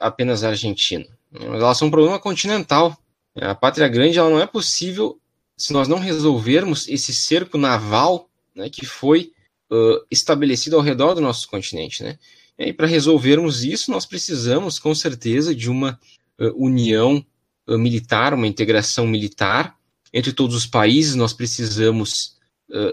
apenas 0.00 0.42
argentino, 0.42 1.06
né? 1.30 1.46
mas 1.48 1.62
elas 1.62 1.78
são 1.78 1.86
um 1.86 1.92
problema 1.92 2.18
continental. 2.18 2.98
A 3.36 3.54
Pátria 3.54 3.86
Grande 3.86 4.18
ela 4.18 4.30
não 4.30 4.40
é 4.40 4.46
possível 4.46 5.20
se 5.56 5.72
nós 5.72 5.88
não 5.88 5.98
resolvermos 5.98 6.88
esse 6.88 7.14
cerco 7.14 7.56
naval 7.56 8.28
né, 8.54 8.68
que 8.68 8.84
foi 8.84 9.32
uh, 9.70 10.04
estabelecido 10.10 10.76
ao 10.76 10.82
redor 10.82 11.14
do 11.14 11.20
nosso 11.20 11.48
continente. 11.48 12.02
Né? 12.02 12.18
E 12.58 12.72
para 12.72 12.86
resolvermos 12.86 13.64
isso, 13.64 13.90
nós 13.90 14.06
precisamos, 14.06 14.78
com 14.78 14.94
certeza, 14.94 15.54
de 15.54 15.70
uma 15.70 15.98
uh, 16.40 16.52
união 16.64 17.24
uh, 17.68 17.78
militar, 17.78 18.34
uma 18.34 18.46
integração 18.46 19.06
militar 19.06 19.76
entre 20.14 20.32
todos 20.32 20.56
os 20.56 20.66
países. 20.66 21.14
Nós 21.14 21.34
precisamos 21.34 22.38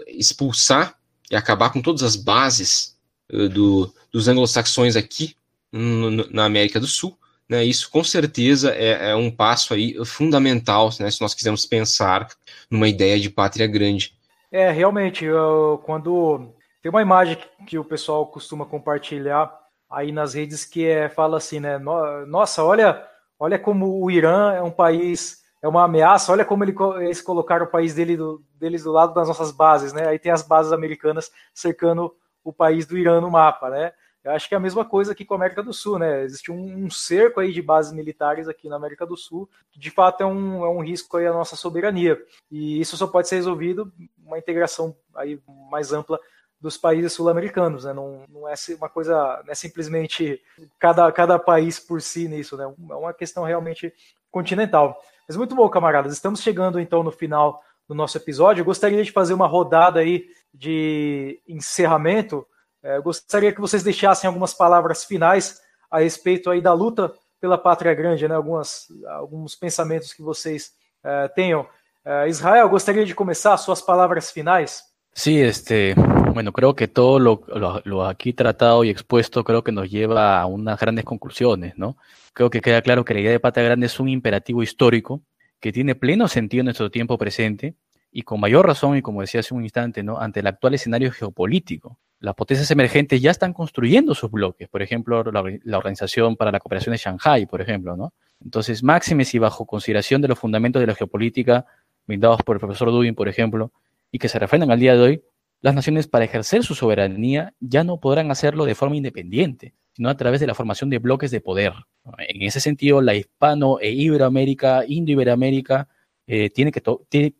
expulsar 0.06 0.98
e 1.30 1.34
acabar 1.34 1.70
com 1.70 1.80
todas 1.80 2.02
as 2.02 2.14
bases 2.14 2.94
do, 3.30 3.92
dos 4.12 4.28
anglo-saxões 4.28 4.96
aqui 4.96 5.34
no, 5.72 6.10
na 6.30 6.44
América 6.44 6.78
do 6.78 6.86
Sul. 6.86 7.16
Né, 7.48 7.64
isso 7.64 7.90
com 7.90 8.02
certeza 8.02 8.74
é, 8.74 9.10
é, 9.10 9.14
um 9.14 9.30
passo 9.30 9.74
aí 9.74 9.94
fundamental 10.06 10.88
né, 10.98 11.10
se 11.10 11.20
nós 11.20 11.34
quisermos 11.34 11.66
pensar 11.66 12.28
numa 12.70 12.88
ideia 12.88 13.20
de 13.20 13.28
pátria 13.28 13.66
grande. 13.66 14.14
É, 14.50 14.70
realmente, 14.70 15.24
eu, 15.24 15.82
quando 15.84 16.54
tem 16.82 16.90
uma 16.90 17.02
imagem 17.02 17.36
que 17.66 17.78
o 17.78 17.84
pessoal 17.84 18.26
costuma 18.26 18.64
compartilhar 18.64 19.52
aí 19.90 20.10
nas 20.12 20.34
redes 20.34 20.64
que 20.64 20.86
é, 20.86 21.08
fala 21.08 21.36
assim, 21.36 21.60
né? 21.60 21.78
Nossa, 22.26 22.64
olha, 22.64 23.06
olha 23.38 23.58
como 23.58 24.02
o 24.02 24.10
Irã 24.10 24.52
é 24.54 24.62
um 24.62 24.70
país, 24.70 25.41
é 25.62 25.68
uma 25.68 25.84
ameaça, 25.84 26.32
olha 26.32 26.44
como 26.44 26.64
ele, 26.64 26.74
eles 27.00 27.22
colocaram 27.22 27.64
o 27.64 27.70
país 27.70 27.94
dele 27.94 28.16
do, 28.16 28.42
deles 28.56 28.82
do 28.82 28.90
lado 28.90 29.14
das 29.14 29.28
nossas 29.28 29.52
bases, 29.52 29.92
né? 29.92 30.08
Aí 30.08 30.18
tem 30.18 30.32
as 30.32 30.42
bases 30.42 30.72
americanas 30.72 31.30
cercando 31.54 32.12
o 32.42 32.52
país 32.52 32.84
do 32.84 32.98
Irã 32.98 33.20
no 33.20 33.30
mapa, 33.30 33.70
né? 33.70 33.92
Eu 34.24 34.32
acho 34.32 34.48
que 34.48 34.54
é 34.54 34.56
a 34.56 34.60
mesma 34.60 34.84
coisa 34.84 35.12
aqui 35.12 35.24
com 35.24 35.34
a 35.34 35.36
América 35.36 35.62
do 35.62 35.72
Sul, 35.72 35.98
né? 35.98 36.22
Existe 36.22 36.50
um, 36.50 36.84
um, 36.84 36.90
cerco 36.90 37.40
aí 37.40 37.52
de 37.52 37.62
bases 37.62 37.92
militares 37.92 38.48
aqui 38.48 38.68
na 38.68 38.76
América 38.76 39.06
do 39.06 39.16
Sul, 39.16 39.48
que 39.70 39.78
de 39.78 39.90
fato 39.90 40.22
é 40.22 40.26
um, 40.26 40.64
é 40.64 40.68
um 40.68 40.80
risco 40.80 41.16
aí 41.16 41.26
à 41.26 41.32
nossa 41.32 41.56
soberania. 41.56 42.20
E 42.50 42.80
isso 42.80 42.96
só 42.96 43.06
pode 43.06 43.28
ser 43.28 43.36
resolvido 43.36 43.92
uma 44.24 44.38
integração 44.38 44.96
aí 45.14 45.40
mais 45.70 45.92
ampla 45.92 46.20
dos 46.60 46.76
países 46.76 47.12
sul-americanos, 47.12 47.84
né? 47.84 47.92
Não, 47.92 48.24
não 48.28 48.48
é 48.48 48.54
uma 48.76 48.88
coisa, 48.88 49.42
não 49.44 49.52
é 49.52 49.54
simplesmente 49.54 50.40
cada, 50.78 51.10
cada 51.10 51.38
país 51.38 51.80
por 51.80 52.00
si 52.00 52.28
nisso, 52.28 52.56
né? 52.56 52.64
É 52.64 52.94
uma 52.94 53.12
questão 53.12 53.42
realmente 53.42 53.92
continental. 54.30 55.00
Mas 55.32 55.36
muito 55.38 55.54
bom, 55.54 55.66
camaradas. 55.70 56.12
Estamos 56.12 56.42
chegando 56.42 56.78
então 56.78 57.02
no 57.02 57.10
final 57.10 57.62
do 57.88 57.94
nosso 57.94 58.18
episódio. 58.18 58.60
Eu 58.60 58.66
gostaria 58.66 59.02
de 59.02 59.10
fazer 59.10 59.32
uma 59.32 59.46
rodada 59.46 60.00
aí 60.00 60.26
de 60.52 61.40
encerramento 61.48 62.46
é, 62.82 63.00
gostaria 63.00 63.52
que 63.52 63.60
vocês 63.60 63.82
deixassem 63.82 64.26
algumas 64.26 64.52
palavras 64.52 65.04
finais 65.04 65.60
a 65.90 66.00
respeito 66.00 66.50
aí 66.50 66.60
da 66.60 66.72
luta 66.72 67.12
pela 67.40 67.56
pátria 67.56 67.94
grande, 67.94 68.26
né? 68.26 68.34
Algumas, 68.34 68.88
alguns 69.08 69.54
pensamentos 69.54 70.12
que 70.12 70.20
vocês 70.20 70.72
é, 71.04 71.28
tenham. 71.28 71.66
É, 72.04 72.28
Israel, 72.28 72.68
gostaria 72.68 73.04
de 73.04 73.14
começar 73.14 73.56
suas 73.56 73.80
palavras 73.80 74.30
finais. 74.30 74.82
Sí, 75.14 75.36
este, 75.36 75.94
bueno, 76.32 76.52
creo 76.52 76.74
que 76.74 76.88
todo 76.88 77.18
lo, 77.18 77.42
lo, 77.48 77.80
lo, 77.84 78.06
aquí 78.06 78.32
tratado 78.32 78.84
y 78.84 78.90
expuesto 78.90 79.44
creo 79.44 79.62
que 79.62 79.72
nos 79.72 79.90
lleva 79.90 80.40
a 80.40 80.46
unas 80.46 80.78
grandes 80.78 81.04
conclusiones, 81.04 81.74
¿no? 81.76 81.96
Creo 82.32 82.50
que 82.50 82.60
queda 82.60 82.82
claro 82.82 83.04
que 83.04 83.14
la 83.14 83.20
idea 83.20 83.30
de 83.32 83.40
patria 83.40 83.64
grande 83.64 83.86
es 83.86 84.00
un 84.00 84.08
imperativo 84.08 84.62
histórico 84.62 85.22
que 85.60 85.72
tiene 85.72 85.94
pleno 85.94 86.28
sentido 86.28 86.60
en 86.60 86.66
nuestro 86.66 86.90
tiempo 86.90 87.18
presente 87.18 87.76
y 88.10 88.22
con 88.22 88.40
mayor 88.40 88.66
razón, 88.66 88.96
y 88.96 89.02
como 89.02 89.20
decía 89.20 89.40
hace 89.40 89.54
un 89.54 89.62
instante, 89.62 90.02
¿no? 90.02 90.18
Ante 90.18 90.40
el 90.40 90.46
actual 90.46 90.74
escenario 90.74 91.10
geopolítico 91.12 91.98
las 92.22 92.36
potencias 92.36 92.70
emergentes 92.70 93.20
ya 93.20 93.32
están 93.32 93.52
construyendo 93.52 94.14
sus 94.14 94.30
bloques, 94.30 94.68
por 94.68 94.80
ejemplo, 94.80 95.24
la, 95.24 95.76
Organización 95.76 96.36
para 96.36 96.52
la 96.52 96.60
Cooperación 96.60 96.92
de 96.92 96.98
Shanghai, 96.98 97.46
por 97.46 97.60
ejemplo, 97.60 97.96
¿no? 97.96 98.14
Entonces, 98.40 98.84
máximes 98.84 99.34
y 99.34 99.40
bajo 99.40 99.66
consideración 99.66 100.22
de 100.22 100.28
los 100.28 100.38
fundamentos 100.38 100.78
de 100.78 100.86
la 100.86 100.94
geopolítica 100.94 101.66
brindados 102.06 102.40
por 102.44 102.56
el 102.56 102.60
profesor 102.60 102.92
Dubin, 102.92 103.16
por 103.16 103.28
ejemplo, 103.28 103.72
y 104.12 104.20
que 104.20 104.28
se 104.28 104.38
refrendan 104.38 104.70
al 104.70 104.78
día 104.78 104.94
de 104.94 105.00
hoy, 105.00 105.22
las 105.62 105.74
naciones 105.74 106.08
para 106.08 106.24
ejercer 106.24 106.64
su 106.64 106.74
soberanía 106.74 107.54
ya 107.60 107.84
no 107.84 108.00
podrán 108.00 108.30
hacerlo 108.30 108.64
de 108.64 108.74
forma 108.74 108.96
independiente, 108.96 109.74
sino 109.94 110.10
a 110.10 110.16
través 110.16 110.40
de 110.40 110.48
la 110.48 110.54
formación 110.54 110.90
de 110.90 110.98
bloques 110.98 111.30
de 111.30 111.40
poder. 111.40 111.72
En 112.18 112.42
ese 112.42 112.60
sentido, 112.60 113.00
la 113.00 113.14
hispano 113.14 113.78
e 113.80 113.90
iberoamérica, 113.92 114.84
indo-iberoamérica, 114.86 115.88
eh, 116.26 116.50
tiene, 116.50 116.72
que 116.72 116.82
tiene, 117.08 117.34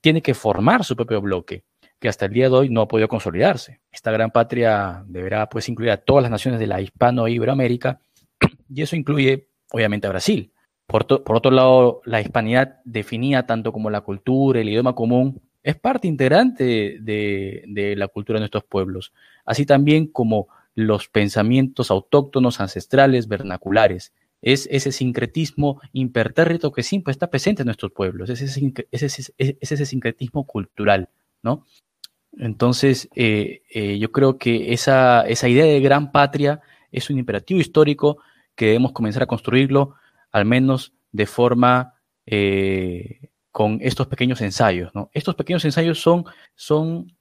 tiene 0.00 0.22
que 0.22 0.34
formar 0.34 0.82
su 0.84 0.96
propio 0.96 1.20
bloque 1.20 1.64
que 1.98 2.08
hasta 2.08 2.26
el 2.26 2.32
día 2.32 2.48
de 2.48 2.54
hoy 2.54 2.70
no 2.70 2.82
ha 2.82 2.88
podido 2.88 3.08
consolidarse. 3.08 3.80
Esta 3.90 4.10
gran 4.10 4.30
patria 4.30 5.04
deberá 5.06 5.48
pues 5.48 5.68
incluir 5.68 5.90
a 5.90 5.96
todas 5.96 6.22
las 6.22 6.30
naciones 6.30 6.60
de 6.60 6.66
la 6.66 6.80
hispano-iberoamérica 6.80 8.00
y 8.68 8.82
eso 8.82 8.96
incluye 8.96 9.48
obviamente 9.72 10.06
a 10.06 10.10
Brasil. 10.10 10.52
Por, 10.86 11.06
por, 11.06 11.36
otro 11.36 11.50
lado, 11.50 12.00
la 12.04 12.20
hispanidad 12.20 12.80
definida 12.84 13.44
tanto 13.44 13.72
como 13.72 13.90
la 13.90 14.00
cultura, 14.00 14.60
el 14.60 14.68
idioma 14.68 14.94
común, 14.94 15.42
es 15.68 15.76
parte 15.76 16.08
integrante 16.08 16.96
de, 16.98 17.62
de, 17.68 17.94
la 17.94 18.08
cultura 18.08 18.38
de 18.38 18.40
nuestros 18.40 18.64
pueblos, 18.64 19.12
así 19.44 19.66
también 19.66 20.06
como 20.06 20.48
los 20.74 21.08
pensamientos 21.08 21.90
autóctonos, 21.90 22.62
ancestrales, 22.62 23.28
vernaculares. 23.28 24.14
Es 24.40 24.66
ese 24.70 24.92
sincretismo 24.92 25.82
impertérrito 25.92 26.72
que 26.72 26.82
siempre 26.82 27.12
está 27.12 27.28
presente 27.28 27.60
en 27.60 27.66
nuestros 27.66 27.92
pueblos, 27.92 28.30
es 28.30 28.40
ese, 28.40 28.72
es 28.90 29.02
ese, 29.02 29.34
es 29.36 29.72
ese 29.72 29.84
sincretismo 29.84 30.46
cultural, 30.46 31.10
¿no? 31.42 31.66
Entonces, 32.38 33.10
eh, 33.14 33.60
eh, 33.70 33.98
yo 33.98 34.10
creo 34.10 34.38
que 34.38 34.72
esa, 34.72 35.20
esa 35.28 35.50
idea 35.50 35.66
de 35.66 35.80
gran 35.80 36.12
patria 36.12 36.62
es 36.90 37.10
un 37.10 37.18
imperativo 37.18 37.60
histórico 37.60 38.22
que 38.54 38.68
debemos 38.68 38.92
comenzar 38.92 39.22
a 39.24 39.26
construirlo, 39.26 39.96
al 40.32 40.46
menos 40.46 40.94
de 41.12 41.26
forma 41.26 41.92
eh, 42.24 43.28
con 43.58 43.80
estos 43.82 44.06
pequeños 44.06 44.40
ensayos. 44.40 44.94
¿no? 44.94 45.10
Estos 45.12 45.34
pequeños 45.34 45.64
ensayos 45.64 46.00
son, 46.00 46.24
son 46.54 47.12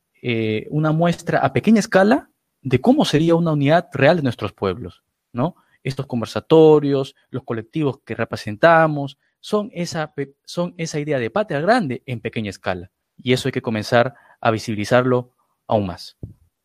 una 0.69 0.91
muestra 0.91 1.39
a 1.39 1.51
pequeña 1.51 1.79
escala 1.79 2.29
de 2.61 2.79
cómo 2.79 3.05
sería 3.05 3.33
una 3.33 3.53
unidad 3.53 3.89
real 3.91 4.17
de 4.17 4.21
nuestros 4.21 4.53
pueblos. 4.53 5.03
¿no? 5.33 5.55
Estos 5.81 6.05
conversatorios, 6.05 7.15
los 7.31 7.43
colectivos 7.43 8.01
que 8.05 8.13
representamos, 8.13 9.17
son 9.39 9.71
esa, 9.73 10.13
son 10.45 10.75
esa 10.77 10.99
idea 10.99 11.17
de 11.17 11.31
patria 11.31 11.59
grande 11.59 12.03
en 12.05 12.21
pequeña 12.21 12.51
escala. 12.51 12.91
Y 13.17 13.33
eso 13.33 13.47
hay 13.47 13.51
que 13.51 13.63
comenzar 13.63 14.13
a 14.39 14.51
visibilizarlo 14.51 15.33
aún 15.65 15.87
más. 15.87 16.17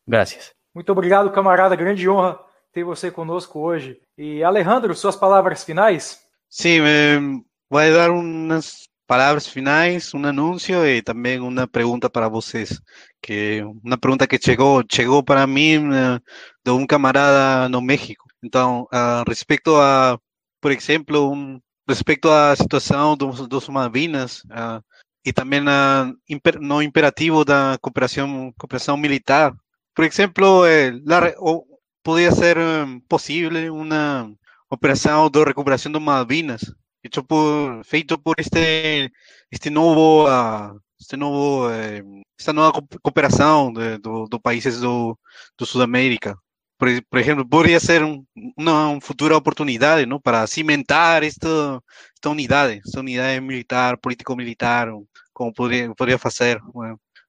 Gracias. 0.05 0.55
Muito 0.75 0.91
obrigado, 0.91 1.31
camarada. 1.31 1.75
Grande 1.75 2.07
honra 2.07 2.39
ter 2.71 2.83
você 2.83 3.09
conosco 3.09 3.59
hoje. 3.59 3.99
E 4.15 4.43
Alejandro, 4.43 4.93
suas 4.93 5.15
palavras 5.15 5.63
finais? 5.63 6.21
Sim, 6.47 6.81
eh, 6.81 7.19
vou 7.67 7.91
dar 7.91 8.11
umas 8.11 8.87
palavras 9.07 9.47
finais, 9.47 10.13
um 10.13 10.25
anúncio 10.25 10.85
e 10.85 11.01
também 11.01 11.39
uma 11.39 11.67
pergunta 11.67 12.09
para 12.09 12.27
vocês. 12.29 12.79
Que 13.21 13.61
uma 13.83 13.97
pergunta 13.97 14.27
que 14.27 14.39
chegou 14.41 14.83
chegou 14.91 15.23
para 15.23 15.45
mim 15.47 15.87
uh, 15.89 16.21
de 16.65 16.71
um 16.71 16.85
camarada 16.85 17.69
no 17.69 17.81
México. 17.81 18.25
Então, 18.43 18.83
uh, 18.93 19.23
respeito 19.27 19.75
a, 19.77 20.19
por 20.61 20.71
exemplo, 20.71 21.31
um, 21.31 21.59
respeito 21.87 22.29
à 22.29 22.55
situação 22.55 23.15
dos, 23.17 23.47
dos 23.47 23.67
Malvinas, 23.69 24.39
uh, 24.45 24.83
e 25.25 25.31
também 25.31 25.61
na, 25.61 26.11
no 26.59 26.81
imperativo 26.81 27.45
da 27.45 27.77
cooperação, 27.81 28.53
cooperação 28.57 28.97
militar. 28.97 29.53
Por 29.95 30.03
exemplo, 30.05 30.65
eh, 30.65 30.91
la, 31.05 31.33
o, 31.39 31.65
podia 32.03 32.31
ser 32.31 32.57
um, 32.57 32.99
possível 33.01 33.51
uma 33.73 34.29
operação 34.69 35.29
de 35.29 35.43
recuperação 35.43 35.91
de 35.91 35.99
Malvinas, 35.99 36.61
feito 37.03 37.23
por, 37.23 37.83
feito 37.83 38.17
por 38.17 38.35
este, 38.39 39.11
este 39.51 39.69
novo, 39.69 40.25
uh, 40.27 40.79
este 40.99 41.17
novo, 41.17 41.69
eh, 41.69 42.01
esta 42.39 42.53
nova 42.53 42.81
cooperação 43.01 43.73
de, 43.73 43.97
do, 43.97 44.25
do 44.25 44.39
países 44.39 44.79
do, 44.79 45.17
do 45.57 45.65
Sudamérica. 45.65 46.37
Por, 46.77 46.89
por 47.09 47.19
exemplo, 47.19 47.47
poderia 47.47 47.79
ser 47.79 48.03
um, 48.03 48.25
uma, 48.57 48.99
futura 49.01 49.37
oportunidade 49.37 50.05
não, 50.05 50.19
para 50.19 50.47
cimentar 50.47 51.23
esta, 51.23 51.81
esta 52.15 52.29
unidade, 52.29 52.81
esta 52.85 52.99
unidade 53.01 53.41
militar, 53.41 53.97
político-militar, 53.97 54.89
como 55.33 55.53
poderia, 55.53 55.93
poderia 55.95 56.17
fazer. 56.17 56.59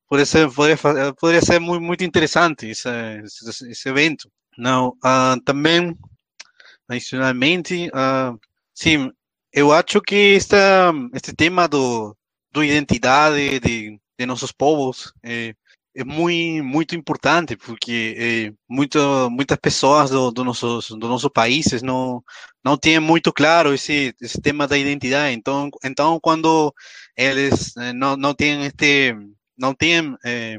Poderia 0.08 0.26
ser, 0.26 0.50
poderia, 0.52 1.14
poderia 1.14 1.42
ser 1.42 1.58
muito, 1.58 1.82
muito 1.82 2.04
interessante 2.04 2.68
esse, 2.68 2.88
esse, 3.24 3.70
esse 3.70 3.88
evento. 3.88 4.30
Não, 4.56 4.90
uh, 5.04 5.40
também, 5.44 5.96
adicionalmente, 6.88 7.88
uh, 7.88 8.38
sim, 8.72 9.10
eu 9.54 9.72
acho 9.72 10.00
que 10.02 10.34
esta, 10.34 10.92
este 11.14 11.32
tema 11.32 11.68
do, 11.68 12.16
do 12.52 12.64
identidade 12.64 13.60
de, 13.60 14.00
de 14.18 14.26
nossos 14.26 14.50
povos 14.50 15.12
é, 15.22 15.54
é 15.94 16.04
muito, 16.04 16.64
muito 16.64 16.96
importante, 16.96 17.56
porque 17.56 18.16
é, 18.50 18.52
muito, 18.68 18.98
muitas 19.30 19.56
pessoas 19.58 20.10
do, 20.10 20.32
do, 20.32 20.42
nossos, 20.42 20.88
do 20.90 21.08
nosso 21.08 21.30
países 21.30 21.82
não, 21.82 22.22
não 22.64 22.76
têm 22.76 22.98
muito 22.98 23.32
claro 23.32 23.72
esse, 23.72 24.12
esse 24.20 24.40
tema 24.40 24.66
da 24.66 24.76
identidade. 24.76 25.34
Então, 25.36 25.70
então 25.84 26.18
quando 26.20 26.74
eles 27.16 27.76
eh, 27.76 27.92
não, 27.92 28.16
não 28.16 28.34
têm 28.34 28.64
este 28.66 29.14
não 29.56 29.72
têm 29.72 30.16
eh, 30.24 30.58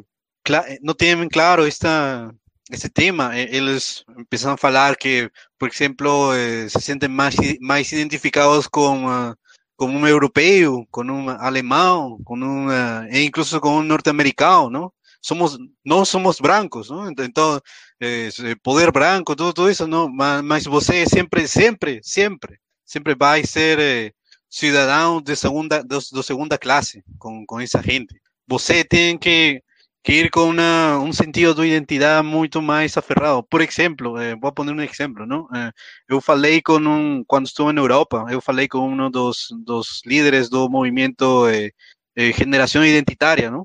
não 0.82 0.94
têm 0.94 1.28
claro 1.28 1.68
esta 1.68 2.34
esse 2.72 2.90
tema 2.90 3.38
eles 3.38 4.04
começam 4.30 4.54
a 4.54 4.58
falar 4.58 4.96
que 4.96 5.30
por 5.60 5.70
exemplo 5.70 6.34
eh, 6.34 6.68
se 6.70 6.82
sentem 6.82 7.10
mais 7.10 7.36
mais 7.62 7.92
identificados 7.92 8.68
com 8.68 9.06
uh, 9.06 9.36
com 9.78 9.88
um 9.88 10.08
europeu 10.08 10.86
com 10.92 11.04
um 11.04 11.30
alemão 11.30 12.20
com 12.24 12.38
um 12.38 12.68
uh, 12.68 13.08
e 13.12 13.24
incluso 13.24 13.60
com 13.62 13.78
um 13.78 13.84
norte-americano 13.84 14.70
não 14.70 14.92
somos 15.22 15.58
não 15.86 16.06
somos 16.06 16.40
brancos 16.40 16.90
não 16.90 17.10
então 17.12 17.62
eh, 18.02 18.30
poder 18.64 18.92
branco 18.92 19.36
tudo, 19.36 19.54
tudo 19.54 19.70
isso 19.70 19.88
não 19.88 20.10
mas, 20.10 20.42
mas 20.44 20.66
você 20.66 21.06
sempre 21.08 21.48
sempre 21.48 22.00
sempre 22.04 22.60
sempre 22.86 23.16
vai 23.16 23.46
ser 23.46 24.14
cidadão 24.56 25.22
de 25.22 25.36
segunda, 25.36 25.84
de 25.84 26.24
segunda 26.24 26.58
classe 26.58 27.04
com, 27.20 27.46
com 27.46 27.60
essa 27.60 27.82
gente. 27.82 28.16
Você 28.48 28.86
tem 28.86 29.18
que, 29.18 29.62
que 30.06 30.14
ir 30.14 30.30
com 30.30 30.52
uma, 30.52 31.00
um 31.00 31.12
sentido 31.12 31.56
de 31.56 31.68
identidade 31.68 32.26
muito 32.28 32.62
mais 32.62 32.96
aferrado. 32.98 33.44
Por 33.44 33.62
exemplo, 33.62 34.18
eh, 34.20 34.36
vou 34.36 34.52
poner 34.54 34.76
um 34.76 34.82
exemplo, 34.82 35.26
não? 35.26 35.48
Eh, 35.56 35.72
eu 36.10 36.22
falei 36.22 36.62
com 36.62 36.78
um, 36.78 37.24
quando 37.26 37.48
estive 37.48 37.74
na 37.74 37.82
Europa, 37.82 38.26
eu 38.30 38.40
falei 38.42 38.68
com 38.68 38.88
um 38.88 39.10
dos, 39.10 39.48
dos 39.66 40.02
líderes 40.06 40.48
do 40.50 40.70
movimento 40.70 41.48
eh, 41.48 41.72
eh 42.16 42.32
Geração 42.34 42.86
Identitária, 42.86 43.50
não? 43.52 43.64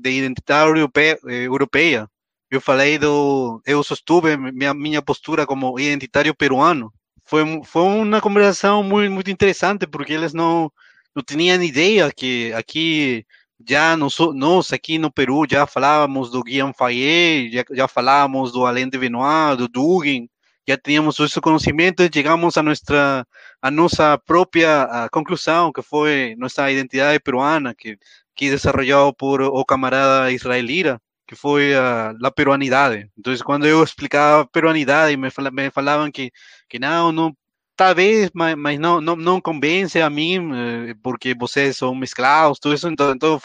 De 0.00 0.10
identidade 0.10 0.70
europeia, 0.70 1.18
eh, 1.26 1.46
europeia. 1.46 2.08
Eu 2.50 2.60
falei 2.60 2.98
do, 2.98 3.60
eu 3.66 3.82
sostuve 3.82 4.36
minha, 4.36 4.74
minha 4.74 5.02
postura 5.02 5.46
como 5.46 5.78
identitário 5.78 6.34
peruano 6.34 6.92
foi, 7.24 7.44
foi 7.64 7.82
uma 7.82 8.20
conversação 8.20 8.82
muito, 8.82 9.12
muito 9.12 9.30
interessante, 9.30 9.86
porque 9.86 10.12
eles 10.12 10.32
não, 10.34 10.70
não 11.14 11.22
tinham 11.22 11.62
ideia 11.62 12.12
que 12.12 12.52
aqui, 12.54 13.24
já 13.68 13.96
nós, 13.96 14.16
nós 14.34 14.72
aqui 14.72 14.98
no 14.98 15.12
Peru, 15.12 15.44
já 15.48 15.66
falávamos 15.66 16.30
do 16.30 16.42
Guillaume 16.42 16.74
Fayet, 16.76 17.52
já, 17.52 17.64
já 17.72 17.88
falávamos 17.88 18.52
do 18.52 18.64
Alain 18.66 18.88
de 18.88 18.98
Benoit, 18.98 19.56
do 19.56 19.68
Dugin, 19.68 20.28
já 20.68 20.76
tínhamos 20.76 21.18
esse 21.18 21.40
conhecimento 21.40 22.02
e 22.02 22.10
chegamos 22.12 22.56
a 22.56 22.62
nossa, 22.62 23.26
a 23.60 23.70
nossa 23.70 24.18
própria 24.18 24.82
a 24.84 25.08
conclusão, 25.10 25.72
que 25.72 25.82
foi 25.82 26.34
nossa 26.38 26.70
identidade 26.70 27.20
peruana, 27.20 27.74
que, 27.74 27.98
que 28.34 28.50
desenvolveu 28.50 29.12
por 29.12 29.42
o 29.42 29.64
camarada 29.64 30.30
Israel 30.32 30.64
Lira, 30.64 31.02
que 31.26 31.34
foi 31.36 31.74
a, 31.74 32.10
a 32.22 32.30
peruanidade. 32.30 33.08
Então, 33.18 33.34
quando 33.44 33.66
eu 33.66 33.82
explicava 33.82 34.46
peruanidade, 34.46 35.16
me 35.16 35.30
falavam 35.70 36.10
que, 36.10 36.30
que 36.68 36.78
não, 36.78 37.12
não 37.12 37.36
talvez, 37.80 38.30
mas, 38.34 38.54
mas 38.56 38.78
não, 38.78 39.00
não, 39.00 39.16
não 39.16 39.40
convence 39.40 39.98
a 40.02 40.10
mim, 40.10 40.50
eh, 40.90 40.94
porque 41.02 41.34
vocês 41.34 41.78
são 41.78 41.94
mesclados, 41.94 42.58
tudo 42.58 42.74
isso. 42.74 42.88
Então, 42.88 43.12
então 43.12 43.32
eu 43.32 43.40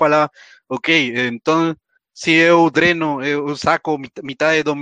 ok, 0.68 1.14
então 1.28 1.74
se 2.14 2.32
eu 2.34 2.70
dreno, 2.70 3.24
eu 3.24 3.56
saco 3.56 3.98
metade 4.22 4.62
do, 4.64 4.76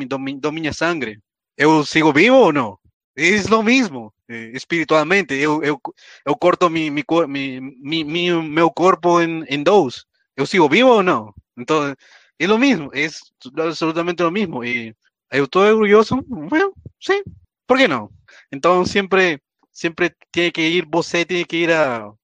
minha 0.52 0.74
sangue, 0.74 1.20
eu 1.56 1.86
sigo 1.86 2.12
vivo 2.12 2.36
ou 2.38 2.52
não? 2.52 2.80
É 3.16 3.30
o 3.56 3.62
mesmo, 3.64 4.12
eh, 4.28 4.52
espiritualmente. 4.56 5.36
Eu, 5.36 5.62
eu, 5.64 5.80
eu 6.26 6.36
corto 6.36 6.68
mi, 6.70 6.90
mi, 6.90 7.04
mi, 7.28 8.04
mi, 8.04 8.32
meu 8.42 8.72
corpo 8.72 9.22
em, 9.22 9.44
em 9.48 9.62
dois. 9.62 10.04
Eu 10.36 10.48
sigo 10.48 10.68
vivo 10.68 10.90
ou 10.90 11.04
não? 11.04 11.32
Então, 11.56 11.96
es 12.40 12.50
lo 12.50 12.58
mismo, 12.58 12.90
es 12.94 13.22
absolutamente 13.56 14.24
lo 14.24 14.32
mismo. 14.32 14.64
Y 14.64 14.96
yo 15.32 15.44
estoy 15.44 15.70
orgulloso, 15.70 16.22
bueno, 16.28 16.72
sí, 17.00 17.22
¿por 17.68 17.78
qué 17.78 17.88
no? 17.88 18.10
Entonces 18.52 18.92
siempre, 18.92 19.42
siempre 19.72 20.16
tiene 20.32 20.52
que 20.52 20.68
ir, 20.70 20.88
usted 20.94 21.26
tiene 21.28 21.46
que 21.46 21.58
ir 21.58 21.72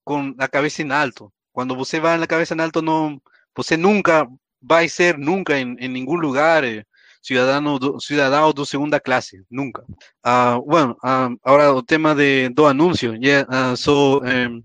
con 0.03 0.36
la 0.38 0.48
cabeza 0.48 0.81
en 0.81 0.91
alto. 0.91 1.31
Cuando 1.52 1.76
usted 1.76 2.03
va 2.03 2.14
en 2.14 2.22
la 2.22 2.27
cabeza 2.27 2.53
en 2.53 2.61
alto, 2.61 2.81
no, 2.81 3.22
usted 3.56 3.77
nunca 3.77 4.27
va 4.61 4.80
a 4.80 4.88
ser, 4.88 5.18
nunca 5.18 5.57
en, 5.57 5.77
en 5.80 5.94
ningún 5.94 6.22
lugar, 6.22 6.64
eh, 6.65 6.86
ciudadano, 7.22 7.77
ciudadano 7.99 8.53
de 8.53 8.65
segunda 8.65 8.99
clase, 8.99 9.41
nunca. 9.49 9.84
Uh, 10.23 10.61
bueno, 10.65 10.98
uh, 11.03 11.36
ahora 11.44 11.69
el 11.69 11.86
tema 11.86 12.15
de 12.15 12.49
dos 12.53 12.69
anuncios. 12.69 13.18
Yeah, 13.19 13.45
uh, 13.49 13.76
so, 13.76 14.19
um, 14.22 14.61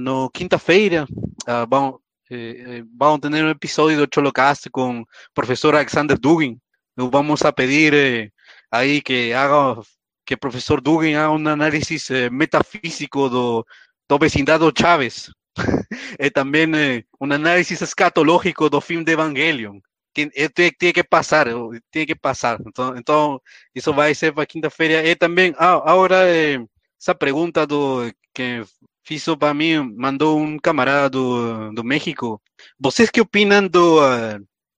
no 0.00 0.30
quinta-feira, 0.32 1.06
vamos, 1.68 2.00
eh, 2.28 2.64
eh, 2.66 2.82
vamos 2.86 3.18
a 3.18 3.20
tener 3.22 3.44
un 3.44 3.50
episodio 3.50 4.00
de 4.00 4.08
Cholocast 4.08 4.68
con 4.70 5.06
profesor 5.32 5.76
Alexander 5.76 6.18
Dugin. 6.18 6.60
Nos 6.96 7.10
vamos 7.10 7.44
a 7.44 7.52
pedir 7.52 7.94
eh, 7.94 8.32
ahí 8.74 9.00
que 9.02 9.34
haga, 9.34 9.80
que 10.24 10.36
profesor 10.36 10.80
Dugin 10.82 11.16
haga 11.16 11.30
un 11.30 11.46
análisis 11.48 12.10
eh, 12.10 12.30
metafísico 12.30 13.28
do, 13.28 13.66
do 14.08 14.18
vecindado 14.18 14.72
Chávez. 14.76 15.30
é 16.18 16.30
também 16.30 16.66
é, 16.74 17.04
um 17.20 17.32
análise 17.32 17.74
escatológico 17.74 18.68
do 18.68 18.80
filme 18.80 19.04
de 19.04 19.12
Evangelion. 19.12 19.80
Tem, 20.12 20.30
tem, 20.30 20.72
tem 20.72 20.92
que 20.92 21.04
passar, 21.04 21.46
tem 21.90 22.06
que 22.06 22.14
passar. 22.14 22.60
Então, 22.66 22.96
então 22.96 23.40
isso 23.74 23.92
vai 23.92 24.14
ser 24.14 24.32
para 24.32 24.46
quinta-feira. 24.46 25.04
E 25.06 25.16
também, 25.16 25.54
ah, 25.58 25.74
agora, 25.90 26.24
essa 27.00 27.14
pergunta 27.14 27.66
do 27.66 28.12
que 28.32 28.62
fiz 29.04 29.24
para 29.38 29.54
mim, 29.54 29.94
mandou 29.96 30.38
um 30.38 30.58
camarada 30.58 31.10
do, 31.10 31.84
México. 31.84 32.40
Vocês 32.78 33.10
que 33.10 33.20
opinam 33.20 33.66
do, 33.68 33.98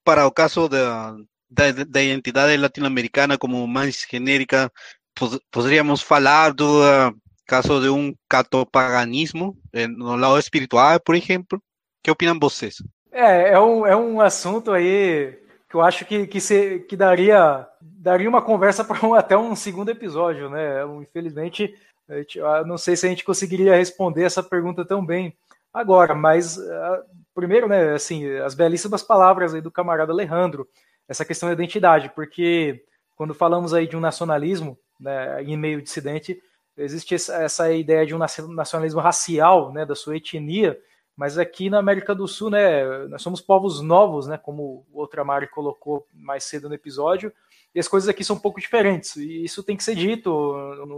para 0.05 0.27
o 0.27 0.33
caso 0.33 0.69
da, 0.69 1.15
da, 1.49 1.73
da 1.73 2.03
identidade 2.03 2.57
latino-americana 2.57 3.39
como 3.39 3.67
mais 3.67 4.07
genérica, 4.11 4.71
pod 5.15 5.41
poderíamos 5.51 6.03
falar 6.03 6.53
do 6.53 6.83
uh, 6.83 7.15
caso 7.47 7.81
de 7.81 7.89
um 7.89 8.15
catopaganismo 8.29 9.57
eh, 9.73 9.87
no 9.87 10.17
lado 10.17 10.39
espiritual, 10.39 11.01
por 11.01 11.15
exemplo. 11.15 11.63
Que 12.03 12.11
opinam 12.11 12.39
vocês? 12.39 12.77
É, 13.11 13.53
é 13.53 13.61
um, 13.61 13.87
é 13.87 13.97
um 13.97 14.21
assunto 14.21 14.73
aí 14.73 15.39
que 15.69 15.75
eu 15.75 15.81
acho 15.81 16.05
que, 16.05 16.27
que, 16.27 16.41
se, 16.41 16.81
que 16.81 16.97
daria, 16.97 17.67
daria 17.81 18.29
uma 18.29 18.43
conversa 18.43 18.85
para 18.85 19.05
um, 19.07 19.15
até 19.15 19.37
um 19.37 19.57
segundo 19.57 19.91
episódio, 19.91 20.51
né? 20.51 20.85
Infelizmente, 21.01 21.75
eu 22.09 22.67
não 22.67 22.79
sei 22.79 22.97
se 22.97 23.07
a 23.07 23.09
gente 23.09 23.25
conseguiria 23.25 23.75
responder 23.75 24.25
essa 24.25 24.43
pergunta 24.43 24.85
tão 24.85 25.05
bem 25.05 25.37
agora, 25.73 26.15
mas 26.15 26.57
uh, 26.57 27.03
primeiro, 27.35 27.69
né, 27.69 27.93
assim, 27.95 28.29
as 28.39 28.55
belíssimas 28.55 29.03
palavras 29.03 29.55
aí 29.55 29.61
do 29.61 29.71
camarada 29.71 30.13
Alejandro, 30.13 30.67
essa 31.09 31.25
questão 31.25 31.49
da 31.49 31.55
identidade, 31.55 32.11
porque 32.15 32.85
quando 33.17 33.35
falamos 33.35 33.73
aí 33.73 33.87
de 33.87 33.97
um 33.97 34.01
nacionalismo, 34.01 34.79
né, 35.01 35.43
em 35.43 35.57
meio 35.57 35.81
dissidente, 35.81 36.41
existe 36.77 37.15
essa 37.15 37.73
ideia 37.73 38.05
de 38.05 38.15
um 38.15 38.19
nacionalismo 38.19 39.01
racial, 39.01 39.73
né, 39.73 39.87
da 39.87 39.95
sua 39.95 40.17
etnia, 40.17 40.79
mas 41.17 41.39
aqui 41.39 41.71
na 41.71 41.79
América 41.79 42.15
do 42.15 42.29
Sul, 42.29 42.51
né, 42.51 42.85
nós 43.07 43.23
somos 43.23 43.41
povos 43.41 43.81
novos, 43.81 44.27
né, 44.27 44.37
como 44.37 44.87
o 44.93 45.01
Outramari 45.01 45.47
colocou 45.49 46.07
mais 46.13 46.45
cedo 46.45 46.69
no 46.69 46.75
episódio, 46.75 47.33
e 47.75 47.81
as 47.81 47.89
coisas 47.89 48.09
aqui 48.09 48.23
são 48.23 48.37
um 48.37 48.41
pouco 48.41 48.61
diferentes, 48.61 49.17
e 49.17 49.45
isso 49.45 49.63
tem 49.63 49.77
que 49.77 49.85
ser 49.85 49.95
dito, 49.95 50.31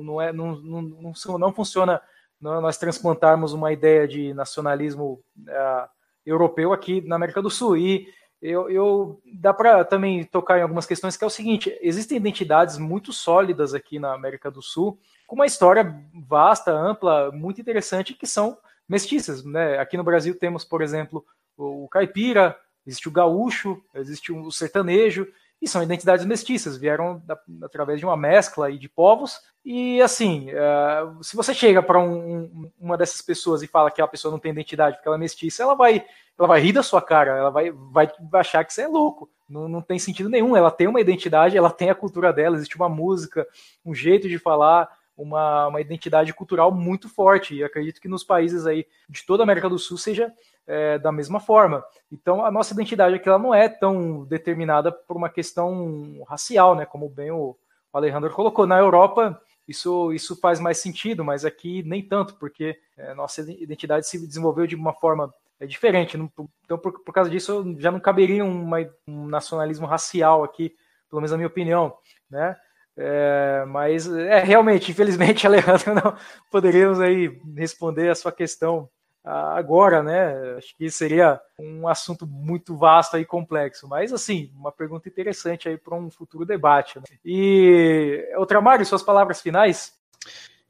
não, 0.02 0.20
é, 0.20 0.32
não, 0.32 0.56
não, 0.56 0.82
não, 0.82 1.39
não 1.39 1.52
funciona 1.52 2.01
nós 2.40 2.78
transplantarmos 2.78 3.52
uma 3.52 3.72
ideia 3.72 4.06
de 4.06 4.32
nacionalismo 4.32 5.20
uh, 5.39 5.89
europeu 6.24 6.72
aqui 6.72 7.01
na 7.01 7.16
América 7.16 7.43
do 7.43 7.51
Sul, 7.51 7.76
e 7.76 8.09
eu, 8.40 8.70
eu 8.70 9.20
dá 9.35 9.52
para 9.52 9.85
também 9.85 10.24
tocar 10.24 10.59
em 10.59 10.62
algumas 10.62 10.86
questões 10.86 11.16
que 11.16 11.24
é 11.24 11.27
o 11.27 11.31
seguinte: 11.31 11.77
existem 11.81 12.16
identidades 12.16 12.78
muito 12.78 13.12
sólidas 13.12 13.74
aqui 13.74 13.98
na 13.98 14.15
América 14.15 14.51
do 14.51 14.62
Sul, 14.62 14.98
com 15.27 15.35
uma 15.35 15.47
história 15.47 15.94
vasta, 16.15 16.73
ampla, 16.73 17.31
muito 17.32 17.60
interessante, 17.60 18.15
que 18.15 18.27
são 18.27 18.56
mestiças. 18.89 19.44
Né? 19.44 19.78
Aqui 19.78 19.97
no 19.97 20.05
Brasil 20.05 20.39
temos, 20.39 20.65
por 20.65 20.82
exemplo, 20.82 21.24
o 21.56 21.89
caipira, 21.89 22.56
existe 22.86 23.09
o 23.09 23.12
gaúcho, 23.12 23.82
existe 23.94 24.32
o 24.32 24.51
sertanejo, 24.51 25.27
e 25.60 25.66
são 25.66 25.82
identidades 25.82 26.24
mestiças, 26.24 26.76
vieram 26.76 27.20
da, 27.26 27.39
através 27.62 27.98
de 27.98 28.06
uma 28.06 28.16
mescla 28.16 28.72
de 28.72 28.89
povos. 28.89 29.40
E 29.64 30.01
assim, 30.01 30.48
uh, 30.51 31.22
se 31.22 31.36
você 31.36 31.52
chega 31.52 31.82
para 31.82 31.98
um, 31.98 32.14
um, 32.14 32.70
uma 32.78 32.97
dessas 32.97 33.20
pessoas 33.20 33.62
e 33.62 33.66
fala 33.66 33.90
que 33.90 34.01
a 34.01 34.06
pessoa 34.06 34.30
não 34.30 34.39
tem 34.39 34.52
identidade 34.52 34.97
porque 34.97 35.09
ela 35.09 35.16
é 35.16 35.20
mestiça, 35.20 35.62
ela 35.62 35.74
vai, 35.74 36.05
ela 36.39 36.48
vai 36.48 36.60
rir 36.60 36.72
da 36.72 36.82
sua 36.82 37.02
cara, 37.02 37.36
ela 37.36 37.51
vai, 37.51 37.72
vai 37.72 38.09
achar 38.35 38.64
que 38.64 38.72
você 38.72 38.82
é 38.82 38.89
louco. 38.89 39.28
Não, 39.48 39.68
não 39.68 39.82
tem 39.82 39.98
sentido 39.98 40.28
nenhum. 40.28 40.56
Ela 40.56 40.70
tem 40.70 40.86
uma 40.86 41.01
identidade, 41.01 41.56
ela 41.56 41.70
tem 41.70 41.90
a 41.90 41.94
cultura 41.94 42.32
dela, 42.32 42.56
existe 42.56 42.76
uma 42.76 42.89
música, 42.89 43.47
um 43.85 43.94
jeito 43.94 44.28
de 44.28 44.39
falar, 44.39 44.89
uma, 45.19 45.66
uma 45.66 45.81
identidade 45.81 46.32
cultural 46.32 46.73
muito 46.73 47.09
forte. 47.09 47.57
E 47.57 47.65
acredito 47.65 48.01
que 48.01 48.09
nos 48.09 48.23
países 48.23 48.65
aí 48.65 48.86
de 49.09 49.27
toda 49.27 49.43
a 49.43 49.45
América 49.45 49.69
do 49.69 49.78
Sul 49.78 49.99
seja 49.99 50.32
é, 50.66 50.99
da 50.99 51.11
mesma 51.11 51.40
forma. 51.40 51.85
Então, 52.11 52.45
a 52.45 52.51
nossa 52.51 52.73
identidade 52.73 53.16
aqui 53.16 53.28
ela 53.28 53.39
não 53.39 53.55
é 53.55 53.69
tão 53.69 54.24
determinada 54.24 54.93
por 54.93 55.16
uma 55.16 55.28
questão 55.28 56.23
racial, 56.28 56.77
né? 56.77 56.86
Como 56.86 57.09
bem 57.09 57.31
o, 57.31 57.57
Alejandro 57.93 58.31
colocou. 58.31 58.66
Na 58.66 58.78
Europa, 58.78 59.40
isso, 59.66 60.12
isso 60.12 60.39
faz 60.39 60.61
mais 60.61 60.78
sentido, 60.78 61.24
mas 61.24 61.45
aqui 61.45 61.82
nem 61.82 62.03
tanto, 62.03 62.35
porque 62.36 62.78
é, 62.97 63.15
nossa 63.15 63.40
identidade 63.40 64.07
se 64.07 64.24
desenvolveu 64.24 64.66
de 64.66 64.77
uma 64.77 64.93
forma 64.93 65.32
é, 65.59 65.66
diferente. 65.66 66.16
Então, 66.16 66.78
por, 66.78 67.01
por 67.01 67.12
causa 67.12 67.31
disso, 67.31 67.74
já 67.78 67.90
não 67.90 68.01
caberia 68.01 68.45
um 68.45 69.27
nacionalismo 69.27 69.86
racial 69.86 70.45
aqui, 70.45 70.74
pelo 71.09 71.20
menos 71.20 71.31
na 71.31 71.39
minha 71.39 71.49
opinião, 71.49 71.97
né? 72.31 72.57
É, 73.01 73.65
mas 73.69 74.11
é 74.11 74.43
realmente, 74.43 74.91
infelizmente, 74.91 75.47
Alejandro, 75.47 75.95
não 75.95 76.16
poderíamos 76.51 77.01
aí 77.01 77.41
responder 77.57 78.11
a 78.11 78.15
sua 78.15 78.33
questão 78.33 78.89
agora, 79.25 80.03
né? 80.03 80.57
Acho 80.57 80.75
que 80.77 80.91
seria 80.91 81.41
um 81.61 81.87
assunto 81.87 82.27
muito 82.27 82.77
vasto 82.77 83.19
e 83.19 83.25
complexo, 83.25 83.87
mas 83.87 84.12
assim, 84.12 84.51
uma 84.55 84.73
pergunta 84.73 85.09
interessante 85.09 85.69
aí 85.69 85.77
para 85.77 85.95
um 85.95 86.11
futuro 86.11 86.47
debate. 86.47 86.99
Né? 86.99 87.05
E 87.25 88.25
Mário, 88.62 88.87
suas 88.87 89.03
palavras 89.03 89.41
finais? 89.41 89.93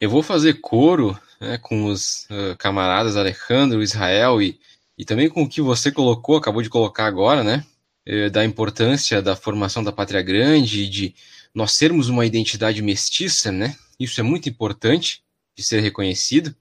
Eu 0.01 0.11
vou 0.11 0.23
fazer 0.23 0.61
coro 0.61 1.17
né, 1.41 1.59
com 1.59 1.87
os 1.87 2.25
uh, 2.31 2.57
camaradas 2.59 3.17
Alejandro, 3.17 3.83
Israel 3.83 4.43
e, 4.43 4.59
e 4.99 5.05
também 5.05 5.29
com 5.29 5.45
o 5.45 5.49
que 5.49 5.63
você 5.63 5.93
colocou, 5.93 6.37
acabou 6.37 6.63
de 6.63 6.71
colocar 6.71 7.07
agora, 7.07 7.45
né? 7.45 7.65
Eh, 8.11 8.31
da 8.31 8.43
importância 8.43 9.21
da 9.21 9.37
formação 9.37 9.85
da 9.85 9.93
pátria 9.93 10.23
grande 10.23 10.85
e 10.85 10.89
de 10.89 11.15
nós 11.59 11.73
sermos 11.73 12.09
uma 12.09 12.25
identidade 12.25 12.81
mestiça, 12.81 13.51
né? 13.51 13.75
Isso 13.99 14.21
é 14.21 14.23
muito 14.23 14.49
importante 14.49 15.25
de 15.57 15.65
ser 15.65 15.81
reconhecido, 15.81 16.55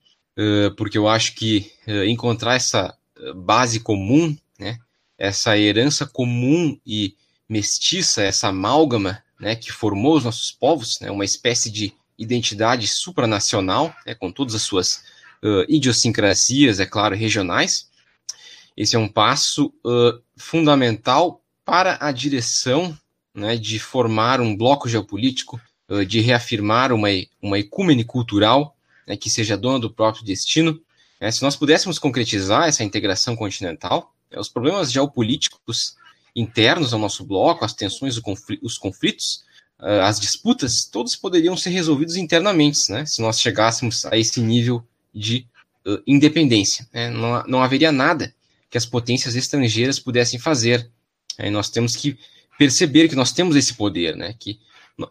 porque 0.76 0.98
eu 0.98 1.06
acho 1.06 1.36
que 1.36 1.70
encontrar 2.08 2.56
essa 2.56 2.92
base 3.36 3.78
comum, 3.78 4.36
né? 4.58 4.76
Essa 5.16 5.56
herança 5.56 6.04
comum 6.04 6.76
e 6.84 7.14
mestiça, 7.48 8.24
essa 8.24 8.48
amálgama, 8.48 9.22
né? 9.38 9.54
Que 9.54 9.70
formou 9.70 10.16
os 10.16 10.24
nossos 10.24 10.50
povos, 10.50 10.98
né? 11.00 11.12
Uma 11.12 11.24
espécie 11.24 11.70
de 11.70 11.94
identidade 12.18 12.88
supranacional, 12.88 13.94
né, 14.04 14.16
com 14.16 14.32
todas 14.32 14.56
as 14.56 14.62
suas 14.62 15.04
uh, 15.44 15.64
idiosincrasias, 15.68 16.80
é 16.80 16.86
claro, 16.86 17.14
regionais. 17.14 17.88
Esse 18.76 18.96
é 18.96 18.98
um 18.98 19.06
passo 19.06 19.72
uh, 19.86 20.20
fundamental 20.36 21.40
para 21.64 21.96
a 22.00 22.10
direção 22.10 22.98
né, 23.34 23.56
de 23.56 23.78
formar 23.78 24.40
um 24.40 24.56
bloco 24.56 24.88
geopolítico, 24.88 25.60
uh, 25.88 26.04
de 26.04 26.20
reafirmar 26.20 26.92
uma, 26.92 27.08
uma 27.40 27.58
ecumene 27.58 28.04
cultural 28.04 28.76
né, 29.06 29.16
que 29.16 29.30
seja 29.30 29.56
dona 29.56 29.78
do 29.78 29.90
próprio 29.90 30.24
destino. 30.24 30.80
É, 31.20 31.30
se 31.30 31.42
nós 31.42 31.56
pudéssemos 31.56 31.98
concretizar 31.98 32.68
essa 32.68 32.84
integração 32.84 33.34
continental, 33.34 34.14
é, 34.30 34.38
os 34.38 34.48
problemas 34.48 34.92
geopolíticos 34.92 35.96
internos 36.36 36.92
ao 36.92 37.00
nosso 37.00 37.24
bloco, 37.24 37.64
as 37.64 37.72
tensões, 37.72 38.20
os 38.62 38.78
conflitos, 38.78 39.42
as 39.80 40.18
disputas, 40.18 40.84
todos 40.84 41.14
poderiam 41.14 41.56
ser 41.56 41.70
resolvidos 41.70 42.16
internamente, 42.16 42.90
né, 42.90 43.06
se 43.06 43.22
nós 43.22 43.40
chegássemos 43.40 44.04
a 44.06 44.16
esse 44.16 44.40
nível 44.40 44.84
de 45.14 45.46
uh, 45.86 46.02
independência. 46.06 46.86
Né, 46.92 47.08
não, 47.10 47.42
não 47.44 47.62
haveria 47.62 47.92
nada 47.92 48.34
que 48.70 48.76
as 48.76 48.84
potências 48.84 49.36
estrangeiras 49.36 49.98
pudessem 49.98 50.38
fazer. 50.38 50.88
Nós 51.50 51.70
temos 51.70 51.94
que 51.96 52.18
perceber 52.58 53.08
que 53.08 53.14
nós 53.14 53.32
temos 53.32 53.56
esse 53.56 53.74
poder, 53.74 54.16
né? 54.16 54.34
Que 54.38 54.58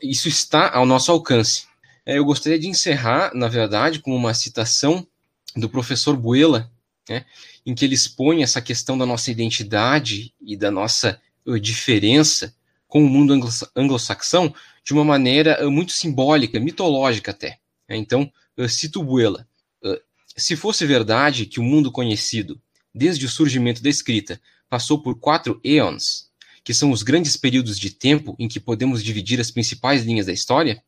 isso 0.03 0.27
está 0.27 0.69
ao 0.73 0.85
nosso 0.85 1.11
alcance. 1.11 1.65
É, 2.05 2.17
eu 2.17 2.25
gostaria 2.25 2.59
de 2.59 2.67
encerrar, 2.67 3.33
na 3.33 3.47
verdade, 3.47 3.99
com 3.99 4.15
uma 4.15 4.33
citação 4.33 5.07
do 5.55 5.69
professor 5.69 6.15
Buela, 6.15 6.71
né, 7.09 7.25
em 7.65 7.73
que 7.73 7.85
ele 7.85 7.95
expõe 7.95 8.43
essa 8.43 8.61
questão 8.61 8.97
da 8.97 9.05
nossa 9.05 9.31
identidade 9.31 10.33
e 10.41 10.55
da 10.55 10.69
nossa 10.69 11.19
uh, 11.45 11.59
diferença 11.59 12.53
com 12.87 13.03
o 13.03 13.09
mundo 13.09 13.33
anglo-saxão 13.75 14.53
de 14.83 14.93
uma 14.93 15.03
maneira 15.03 15.65
uh, 15.65 15.71
muito 15.71 15.93
simbólica, 15.93 16.59
mitológica 16.59 17.31
até. 17.31 17.59
É, 17.87 17.95
então, 17.95 18.31
cito 18.67 19.03
Buela. 19.03 19.47
Se 20.35 20.55
fosse 20.55 20.85
verdade 20.85 21.45
que 21.45 21.59
o 21.59 21.63
mundo 21.63 21.91
conhecido, 21.91 22.61
desde 22.93 23.25
o 23.25 23.29
surgimento 23.29 23.81
da 23.81 23.89
escrita, 23.89 24.39
passou 24.69 25.01
por 25.01 25.19
quatro 25.19 25.59
eons, 25.63 26.26
que 26.67 26.73
são 26.73 26.91
os 26.91 27.01
grandes 27.01 27.37
períodos 27.37 27.79
de 27.79 27.89
tempo 27.89 28.35
em 28.37 28.45
que 28.45 28.59
podemos 28.59 29.01
dividir 29.01 29.39
as 29.39 29.49
principais 29.49 30.03
linhas 30.03 30.25
da 30.25 30.33
história, 30.33 30.83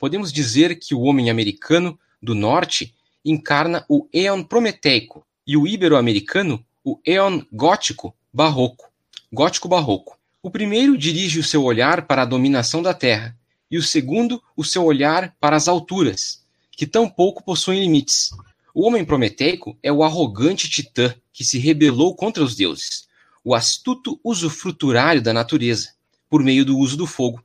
podemos 0.00 0.32
dizer 0.32 0.80
que 0.80 0.96
o 0.96 1.02
homem 1.02 1.30
americano 1.30 1.96
do 2.20 2.34
norte 2.34 2.92
encarna 3.24 3.86
o 3.88 4.08
éon 4.12 4.42
prometeico 4.42 5.24
e 5.46 5.56
o 5.56 5.64
ibero-americano 5.64 6.60
o 6.84 6.98
éon 7.06 7.40
gótico 7.52 8.16
barroco, 8.32 8.90
gótico 9.32 9.68
barroco. 9.68 10.18
O 10.42 10.50
primeiro 10.50 10.98
dirige 10.98 11.38
o 11.38 11.44
seu 11.44 11.62
olhar 11.62 12.08
para 12.08 12.22
a 12.22 12.26
dominação 12.26 12.82
da 12.82 12.92
terra 12.92 13.38
e 13.70 13.78
o 13.78 13.84
segundo 13.84 14.42
o 14.56 14.64
seu 14.64 14.82
olhar 14.84 15.36
para 15.38 15.54
as 15.54 15.68
alturas, 15.68 16.42
que 16.72 16.84
tão 16.84 17.08
pouco 17.08 17.44
possuem 17.44 17.78
limites. 17.78 18.30
O 18.74 18.84
homem 18.84 19.04
prometeico 19.04 19.78
é 19.84 19.92
o 19.92 20.02
arrogante 20.02 20.68
titã 20.68 21.14
que 21.32 21.44
se 21.44 21.60
rebelou 21.60 22.12
contra 22.16 22.42
os 22.42 22.56
deuses 22.56 23.05
o 23.46 23.54
astuto 23.54 24.18
usufruturário 24.24 25.22
da 25.22 25.32
natureza, 25.32 25.90
por 26.28 26.42
meio 26.42 26.64
do 26.64 26.76
uso 26.76 26.96
do 26.96 27.06
fogo. 27.06 27.40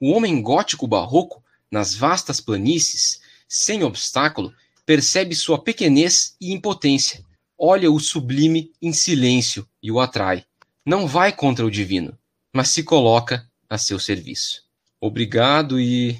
O 0.00 0.12
homem 0.12 0.40
gótico 0.40 0.86
barroco, 0.86 1.42
nas 1.68 1.92
vastas 1.92 2.40
planícies, 2.40 3.20
sem 3.48 3.82
obstáculo, 3.82 4.54
percebe 4.86 5.34
sua 5.34 5.60
pequenez 5.60 6.36
e 6.40 6.52
impotência, 6.52 7.24
olha 7.58 7.90
o 7.90 7.98
sublime 7.98 8.70
em 8.80 8.92
silêncio 8.92 9.66
e 9.82 9.90
o 9.90 9.98
atrai. 9.98 10.44
Não 10.86 11.04
vai 11.04 11.32
contra 11.32 11.66
o 11.66 11.70
divino, 11.70 12.16
mas 12.52 12.68
se 12.68 12.84
coloca 12.84 13.44
a 13.68 13.76
seu 13.76 13.98
serviço. 13.98 14.62
Obrigado 15.00 15.80
e 15.80 16.12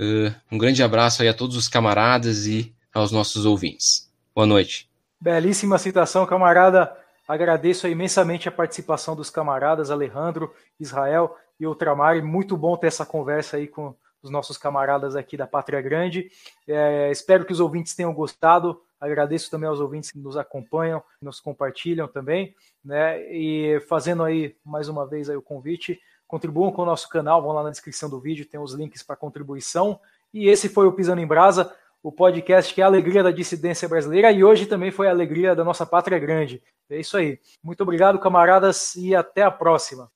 uh, 0.00 0.34
um 0.50 0.56
grande 0.56 0.82
abraço 0.82 1.20
aí 1.20 1.28
a 1.28 1.34
todos 1.34 1.58
os 1.58 1.68
camaradas 1.68 2.46
e 2.46 2.74
aos 2.94 3.12
nossos 3.12 3.44
ouvintes. 3.44 4.10
Boa 4.34 4.46
noite. 4.46 4.88
Belíssima 5.20 5.76
citação, 5.76 6.24
camarada. 6.24 7.01
Agradeço 7.26 7.86
imensamente 7.86 8.48
a 8.48 8.52
participação 8.52 9.14
dos 9.14 9.30
camaradas 9.30 9.90
Alejandro, 9.90 10.52
Israel 10.78 11.36
e 11.58 11.66
Ultramar. 11.66 12.22
Muito 12.24 12.56
bom 12.56 12.76
ter 12.76 12.88
essa 12.88 13.06
conversa 13.06 13.56
aí 13.56 13.68
com 13.68 13.94
os 14.22 14.30
nossos 14.30 14.56
camaradas 14.56 15.16
aqui 15.16 15.36
da 15.36 15.46
Pátria 15.46 15.80
Grande. 15.80 16.30
É, 16.66 17.10
espero 17.10 17.44
que 17.44 17.52
os 17.52 17.60
ouvintes 17.60 17.94
tenham 17.94 18.14
gostado. 18.14 18.80
Agradeço 19.00 19.50
também 19.50 19.68
aos 19.68 19.80
ouvintes 19.80 20.12
que 20.12 20.18
nos 20.18 20.36
acompanham, 20.36 21.02
nos 21.20 21.40
compartilham 21.40 22.06
também, 22.06 22.54
né? 22.84 23.20
E 23.32 23.80
fazendo 23.88 24.22
aí 24.22 24.54
mais 24.64 24.88
uma 24.88 25.04
vez 25.06 25.28
aí 25.28 25.36
o 25.36 25.42
convite, 25.42 26.00
contribuam 26.28 26.70
com 26.70 26.82
o 26.82 26.86
nosso 26.86 27.08
canal, 27.08 27.42
vão 27.42 27.52
lá 27.52 27.64
na 27.64 27.70
descrição 27.70 28.08
do 28.08 28.20
vídeo, 28.20 28.46
tem 28.46 28.60
os 28.60 28.74
links 28.74 29.02
para 29.02 29.16
contribuição. 29.16 29.98
E 30.32 30.48
esse 30.48 30.68
foi 30.68 30.86
o 30.86 30.92
Pisando 30.92 31.20
em 31.20 31.26
Brasa, 31.26 31.74
o 32.02 32.10
podcast 32.10 32.74
que 32.74 32.80
é 32.80 32.84
a 32.84 32.86
alegria 32.86 33.22
da 33.22 33.30
dissidência 33.30 33.88
brasileira 33.88 34.32
e 34.32 34.42
hoje 34.42 34.66
também 34.66 34.90
foi 34.90 35.06
a 35.06 35.10
alegria 35.10 35.54
da 35.54 35.62
nossa 35.62 35.86
pátria 35.86 36.18
grande. 36.18 36.62
É 36.90 36.98
isso 36.98 37.16
aí. 37.16 37.38
Muito 37.62 37.82
obrigado, 37.82 38.18
camaradas, 38.18 38.94
e 38.96 39.14
até 39.14 39.42
a 39.42 39.50
próxima. 39.50 40.10